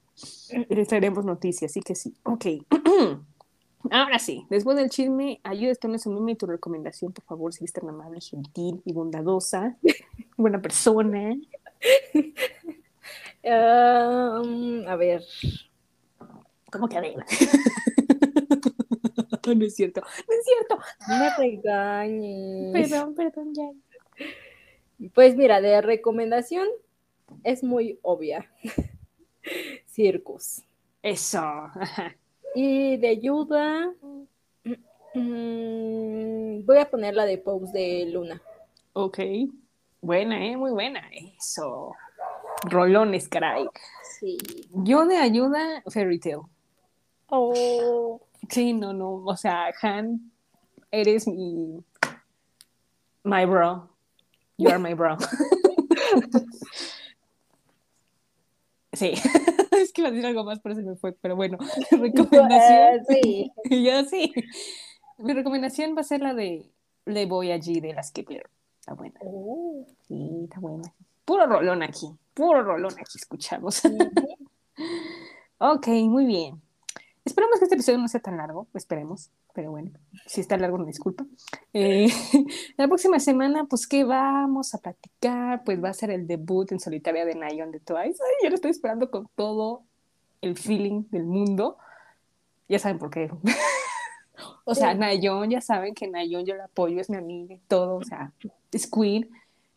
Les 0.69 0.89
traeremos 0.89 1.25
noticias, 1.25 1.71
así 1.71 1.81
que 1.81 1.95
sí. 1.95 2.15
Ok. 2.25 2.47
Ahora 3.91 4.19
sí, 4.19 4.47
después 4.49 4.79
del 4.79 4.89
chisme, 4.89 5.41
ayúdame 5.43 5.99
a 6.03 6.09
meme 6.09 6.33
y 6.33 6.37
tu 6.37 6.47
recomendación, 6.47 7.13
por 7.13 7.25
favor, 7.25 7.53
si 7.53 7.65
eres 7.65 7.75
tan 7.75 7.89
amable, 7.89 8.19
gentil 8.21 8.81
y 8.85 8.93
bondadosa, 8.95 9.77
buena 10.39 10.63
persona. 10.63 11.37
Mm, 13.43 14.89
a 14.89 14.97
ver, 14.97 15.23
¿Cómo 16.75 16.89
que 16.89 16.99
a 16.99 17.01
ver? 17.01 17.15
no 19.57 19.65
es 19.65 19.77
cierto, 19.77 20.01
no 20.01 20.35
es 20.35 20.45
cierto. 20.45 20.77
no 21.09 21.19
me 21.19 21.31
regañes. 21.37 22.73
Perdón, 22.73 23.15
perdón, 23.15 23.55
ya. 23.55 23.71
Pues 25.15 25.37
mira, 25.37 25.61
de 25.61 25.81
recomendación 25.83 26.67
es 27.45 27.63
muy 27.63 28.01
obvia. 28.03 28.51
Circus. 29.95 30.63
Eso. 31.03 31.43
Y 32.57 32.99
de 32.99 33.09
ayuda, 33.09 33.93
mm, 35.15 36.65
voy 36.65 36.79
a 36.79 36.89
poner 36.89 37.15
la 37.15 37.25
de 37.25 37.37
Pose 37.39 37.77
de 37.77 38.07
Luna. 38.07 38.41
Ok. 38.93 39.19
Buena, 40.01 40.47
¿eh? 40.47 40.57
Muy 40.57 40.71
buena. 40.71 41.03
Eso. 41.37 41.97
Rolones, 42.63 43.29
caray. 43.29 43.67
Sí. 44.21 44.39
Yo 44.71 45.05
de 45.07 45.17
ayuda, 45.17 45.83
Fairy 45.89 46.21
Tail. 46.21 46.43
Oh, 47.27 48.21
Sí, 48.49 48.73
no, 48.73 48.93
no. 48.93 49.25
O 49.25 49.37
sea, 49.37 49.73
Han, 49.83 50.31
eres 50.93 51.27
mi. 51.27 51.83
My 53.25 53.47
bro. 53.47 53.89
You 54.59 54.69
are 54.69 54.79
my 54.79 54.95
bro. 54.95 55.17
sí. 58.93 59.15
es 59.83 59.93
que 59.93 60.01
iba 60.03 60.09
a 60.09 60.13
decir 60.13 60.27
algo 60.27 60.45
más, 60.45 60.61
pero 60.61 60.75
se 60.75 60.83
me 60.83 60.97
fue. 60.97 61.13
Pero 61.13 61.37
bueno, 61.37 61.59
recomendación. 61.91 63.05
Eh, 63.09 63.21
sí. 63.23 63.53
Yo 63.71 64.05
sí. 64.05 64.33
Mi 65.19 65.33
recomendación 65.33 65.97
va 65.97 66.01
a 66.01 66.05
ser 66.05 66.21
la 66.21 66.35
de 66.35 66.71
Le 67.07 67.27
Voy 67.27 67.51
allí 67.51 67.81
de 67.81 67.95
las 67.95 68.11
Kepler. 68.11 68.49
Está 68.81 68.95
buena. 68.95 69.19
Oh. 69.23 69.87
Sí, 70.09 70.45
está 70.45 70.61
buena. 70.61 70.93
Puro 71.25 71.47
rolón 71.47 71.83
aquí. 71.83 72.09
Puro 72.35 72.63
rolón 72.63 72.93
aquí 72.93 73.17
escuchamos. 73.17 73.83
ok, 75.59 75.87
muy 76.09 76.27
bien. 76.27 76.61
Esperamos 77.25 77.59
que 77.59 77.65
este 77.65 77.77
episodio 77.77 77.99
no 77.99 78.09
sea 78.09 78.21
tan 78.21 78.37
largo, 78.37 78.67
esperemos, 78.75 79.31
pero 79.55 79.71
bueno, 79.71 79.93
si 80.27 80.43
está 80.43 80.59
largo, 80.59 80.77
no 80.77 80.85
disculpa. 80.85 81.25
Eh, 81.73 82.09
la 82.77 82.87
próxima 82.87 83.19
semana, 83.19 83.65
pues, 83.65 83.87
¿qué 83.87 84.05
vamos 84.05 84.75
a 84.75 84.79
platicar? 84.79 85.65
Pues 85.65 85.83
va 85.83 85.89
a 85.89 85.95
ser 85.95 86.11
el 86.11 86.27
debut 86.27 86.71
en 86.73 86.81
solitaria 86.81 87.25
de 87.25 87.35
Nayon 87.35 87.71
de 87.71 87.81
Twice. 87.81 88.21
Ay, 88.23 88.45
yo 88.45 88.51
lo 88.51 88.57
estoy 88.57 88.73
esperando 88.73 89.11
con 89.11 89.27
todo 89.35 89.85
el 90.43 90.59
feeling 90.59 91.05
del 91.11 91.25
mundo. 91.25 91.79
Ya 92.69 92.79
saben 92.79 92.99
por 92.99 93.09
qué. 93.09 93.31
o 94.67 94.75
sea, 94.75 94.93
Sí. 94.93 94.99
Nayon, 94.99 95.49
ya 95.49 95.63
saben 95.63 95.95
que 95.95 96.07
Nayon 96.07 96.45
yo 96.45 96.55
la 96.57 96.67
apoyo, 96.67 97.01
es 97.01 97.09
mi 97.09 97.17
amiga 97.17 97.55
y 97.55 97.61
todo, 97.69 97.97
o 97.97 98.05
sea, 98.05 98.33
es 98.71 98.87
queen. 98.87 99.31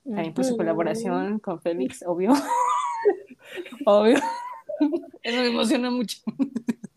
También 0.03 0.33
por 0.33 0.43
su 0.43 0.57
colaboración 0.57 1.39
con 1.39 1.61
Félix, 1.61 2.03
obvio. 2.05 2.33
obvio. 3.85 4.17
Eso 5.23 5.41
me 5.41 5.47
emociona 5.47 5.89
mucho. 5.89 6.19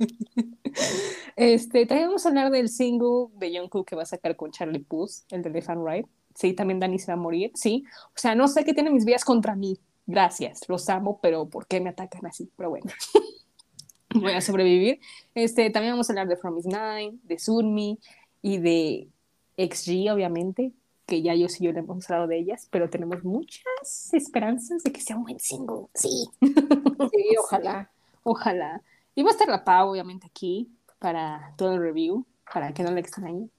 Este, 1.37 1.87
también 1.87 2.09
vamos 2.09 2.27
a 2.27 2.29
hablar 2.29 2.51
del 2.51 2.69
single 2.69 3.29
de 3.37 3.57
Jungkook 3.57 3.89
que 3.89 3.97
va 3.97 4.03
a 4.03 4.07
sacar 4.07 4.37
con 4.37 4.51
Charlie 4.51 4.81
Puth, 4.81 5.11
el 5.31 5.43
de 5.43 5.51
Left 5.51 5.71
and 5.71 5.87
Right. 5.89 6.07
Sí, 6.35 6.53
también 6.53 6.81
Dani 6.81 6.99
se 6.99 7.07
va 7.07 7.15
a 7.15 7.17
morir, 7.17 7.51
sí. 7.55 7.85
O 8.09 8.19
sea, 8.19 8.35
no 8.35 8.47
sé 8.47 8.65
qué 8.65 8.75
tienen 8.75 8.93
mis 8.93 9.05
vías 9.05 9.25
contra 9.25 9.55
mí. 9.57 9.79
Gracias, 10.07 10.69
los 10.69 10.89
amo, 10.89 11.19
pero 11.23 11.49
¿por 11.49 11.67
qué 11.67 11.81
me 11.81 11.91
atacan 11.91 12.27
así? 12.27 12.51
Pero 12.57 12.71
bueno, 12.71 12.87
voy 14.15 14.33
a 14.33 14.41
sobrevivir. 14.41 15.01
Este, 15.35 15.71
también 15.71 15.95
vamos 15.95 16.11
a 16.11 16.13
hablar 16.13 16.29
de 16.29 16.37
From 16.37 16.59
Is 16.59 16.67
Nine, 16.67 17.19
de 17.23 17.39
Sunmi 17.39 17.99
y 18.43 18.59
de 18.59 19.09
XG, 19.57 20.13
obviamente, 20.13 20.73
que 21.07 21.23
ya 21.23 21.35
yo 21.35 21.49
sí 21.49 21.65
yo 21.65 21.73
le 21.73 21.81
hemos 21.81 22.09
hablado 22.11 22.29
de 22.29 22.39
ellas, 22.39 22.69
pero 22.71 22.91
tenemos 22.91 23.25
muchas 23.25 24.13
esperanzas 24.13 24.83
de 24.83 24.93
que 24.93 25.01
sea 25.01 25.17
un 25.17 25.25
buen 25.25 25.41
single. 25.41 25.87
Sí. 25.95 26.29
Sí, 27.13 27.35
ojalá. 27.39 27.91
Ojalá. 28.23 28.83
Y 29.21 29.23
va 29.23 29.29
a 29.29 29.33
estar 29.33 29.49
la 29.49 29.63
Pau, 29.65 29.91
obviamente, 29.91 30.27
aquí 30.27 30.71
para 30.99 31.53
todo 31.59 31.75
el 31.75 31.81
review, 31.83 32.25
para 32.51 32.73
que 32.73 32.83
no 32.83 32.91
le 32.91 33.01
extrañe. 33.01 33.51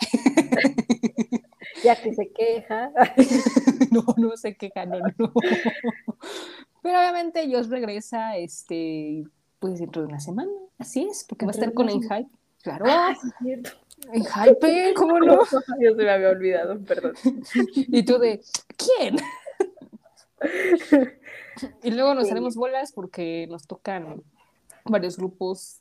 Ya 1.84 1.94
que 2.00 2.14
se 2.14 2.30
queja. 2.32 2.90
no, 3.90 4.02
no 4.16 4.36
se 4.38 4.54
queja, 4.56 4.86
no, 4.86 4.98
no. 5.18 5.32
Pero 6.82 6.98
obviamente 6.98 7.46
Dios 7.46 7.68
regresa, 7.68 8.36
este, 8.38 9.24
pues 9.58 9.78
dentro 9.78 10.00
de 10.02 10.08
una 10.08 10.20
semana, 10.20 10.50
así 10.78 11.06
es, 11.10 11.24
porque 11.28 11.44
va 11.46 11.50
a 11.50 11.54
estar 11.54 11.72
con 11.74 11.88
Enhype. 11.90 12.28
Claro, 12.62 12.84
Ah, 12.88 13.14
sí, 13.20 13.28
cierto. 13.42 13.70
Enhype, 14.12 14.94
¿cómo 14.96 15.18
no? 15.20 15.38
Yo 15.80 15.90
se 15.96 16.02
me 16.02 16.10
había 16.10 16.30
olvidado, 16.30 16.80
perdón. 16.80 17.12
Y 17.74 18.02
tú 18.04 18.18
de, 18.18 18.40
¿quién? 18.76 19.16
y 21.82 21.90
luego 21.90 22.14
nos 22.14 22.24
Sí. 22.24 22.30
haremos 22.32 22.56
bolas 22.56 22.92
porque 22.92 23.46
nos 23.50 23.66
tocan 23.66 24.22
varios 24.90 25.16
grupos. 25.16 25.80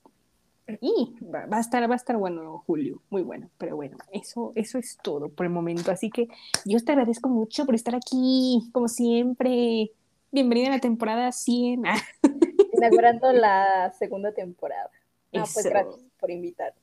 Y 0.82 1.16
va, 1.24 1.48
va 1.48 1.58
a 1.58 1.62
estar, 1.62 1.90
va 1.90 1.94
a 1.94 1.98
estar 1.98 2.16
bueno 2.16 2.64
Julio, 2.68 3.02
muy 3.10 3.24
bueno, 3.24 3.50
pero 3.58 3.76
bueno, 3.76 3.98
eso, 4.12 4.52
eso 4.54 4.78
es 4.78 4.98
todo 5.02 5.30
por 5.30 5.48
el 5.48 5.52
momento. 5.52 5.92
Así 5.92 6.12
que 6.12 6.28
yo 6.66 6.80
te 6.80 6.92
agradezco 6.92 7.28
mucho 7.28 7.66
por 7.66 7.74
estar 7.74 7.96
aquí, 7.96 8.70
como 8.72 8.88
siempre. 8.88 9.92
Bienvenida 10.32 10.68
a 10.68 10.72
la 10.72 10.80
temporada 10.80 11.32
100. 11.32 11.88
Ah, 11.88 11.96
Inaugurando 12.74 13.34
la 13.34 13.92
segunda 13.98 14.32
temporada. 14.32 14.92
No, 15.32 15.44
pues 15.54 15.66
gracias 15.66 16.06
por 16.20 16.30
invitar. 16.30 16.76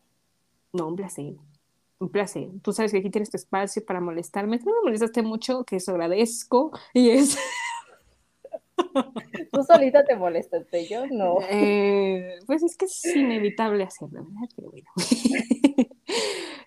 No, 0.73 0.89
un 0.89 0.97
placer. 0.97 1.35
Un 1.99 2.09
placer. 2.11 2.49
Tú 2.63 2.73
sabes 2.73 2.93
que 2.93 2.99
aquí 2.99 3.11
tienes 3.11 3.31
tu 3.31 3.37
espacio 3.37 3.85
para 3.85 4.01
molestarme. 4.01 4.59
No 4.59 4.73
me 4.73 4.81
molestaste 4.85 5.23
mucho, 5.23 5.65
que 5.65 5.77
eso 5.77 5.93
agradezco. 5.93 6.73
Y 6.93 7.11
es. 7.11 7.39
Tú 9.53 9.63
solita 9.63 10.05
te 10.05 10.17
molestaste, 10.17 10.87
yo 10.87 11.07
no. 11.07 11.39
Eh, 11.49 12.39
pues 12.47 12.63
es 12.63 12.77
que 12.77 12.87
es 12.87 13.05
inevitable 13.17 13.85
hacerlo, 13.85 14.25
¿verdad? 14.25 14.49
Pero 14.55 14.71
bueno. 14.71 14.91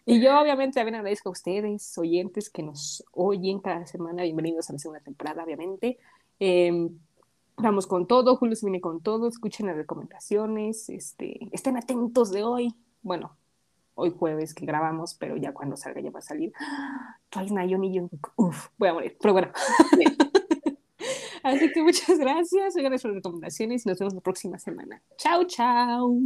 y 0.05 0.21
yo 0.21 0.39
obviamente 0.39 0.75
también 0.75 0.95
agradezco 0.95 1.29
a 1.29 1.31
ustedes, 1.31 1.97
oyentes 1.97 2.49
que 2.49 2.63
nos 2.63 3.03
oyen 3.11 3.59
cada 3.59 3.85
semana. 3.85 4.23
Bienvenidos 4.23 4.69
a 4.69 4.73
la 4.73 4.79
segunda 4.79 5.01
temporada, 5.01 5.43
obviamente. 5.43 5.97
Eh, 6.39 6.89
vamos 7.57 7.87
con 7.87 8.07
todo, 8.07 8.35
Julio 8.37 8.55
se 8.55 8.65
viene 8.65 8.81
con 8.81 9.01
todo, 9.01 9.27
escuchen 9.27 9.67
las 9.67 9.75
recomendaciones, 9.75 10.89
este, 10.89 11.49
estén 11.51 11.77
atentos 11.77 12.31
de 12.31 12.43
hoy. 12.43 12.73
Bueno, 13.01 13.37
hoy 13.95 14.13
jueves 14.17 14.53
que 14.53 14.65
grabamos, 14.65 15.13
pero 15.13 15.35
ya 15.37 15.53
cuando 15.53 15.77
salga 15.77 16.01
ya 16.01 16.11
va 16.11 16.19
a 16.19 16.23
salir. 16.23 16.53
Twice 17.29 17.53
Nayon 17.53 17.83
y 17.83 17.93
yo, 17.93 18.09
uf, 18.35 18.69
voy 18.77 18.89
a 18.89 18.93
morir, 18.93 19.17
pero 19.21 19.33
bueno. 19.33 19.51
Así 21.49 21.71
que 21.71 21.81
muchas 21.81 22.17
gracias, 22.19 22.75
oigan 22.75 22.91
nuestras 22.91 23.15
recomendaciones 23.15 23.85
y 23.85 23.89
nos 23.89 23.97
vemos 23.97 24.13
la 24.13 24.21
próxima 24.21 24.59
semana. 24.59 25.01
Chao, 25.17 25.43
chao. 25.45 26.19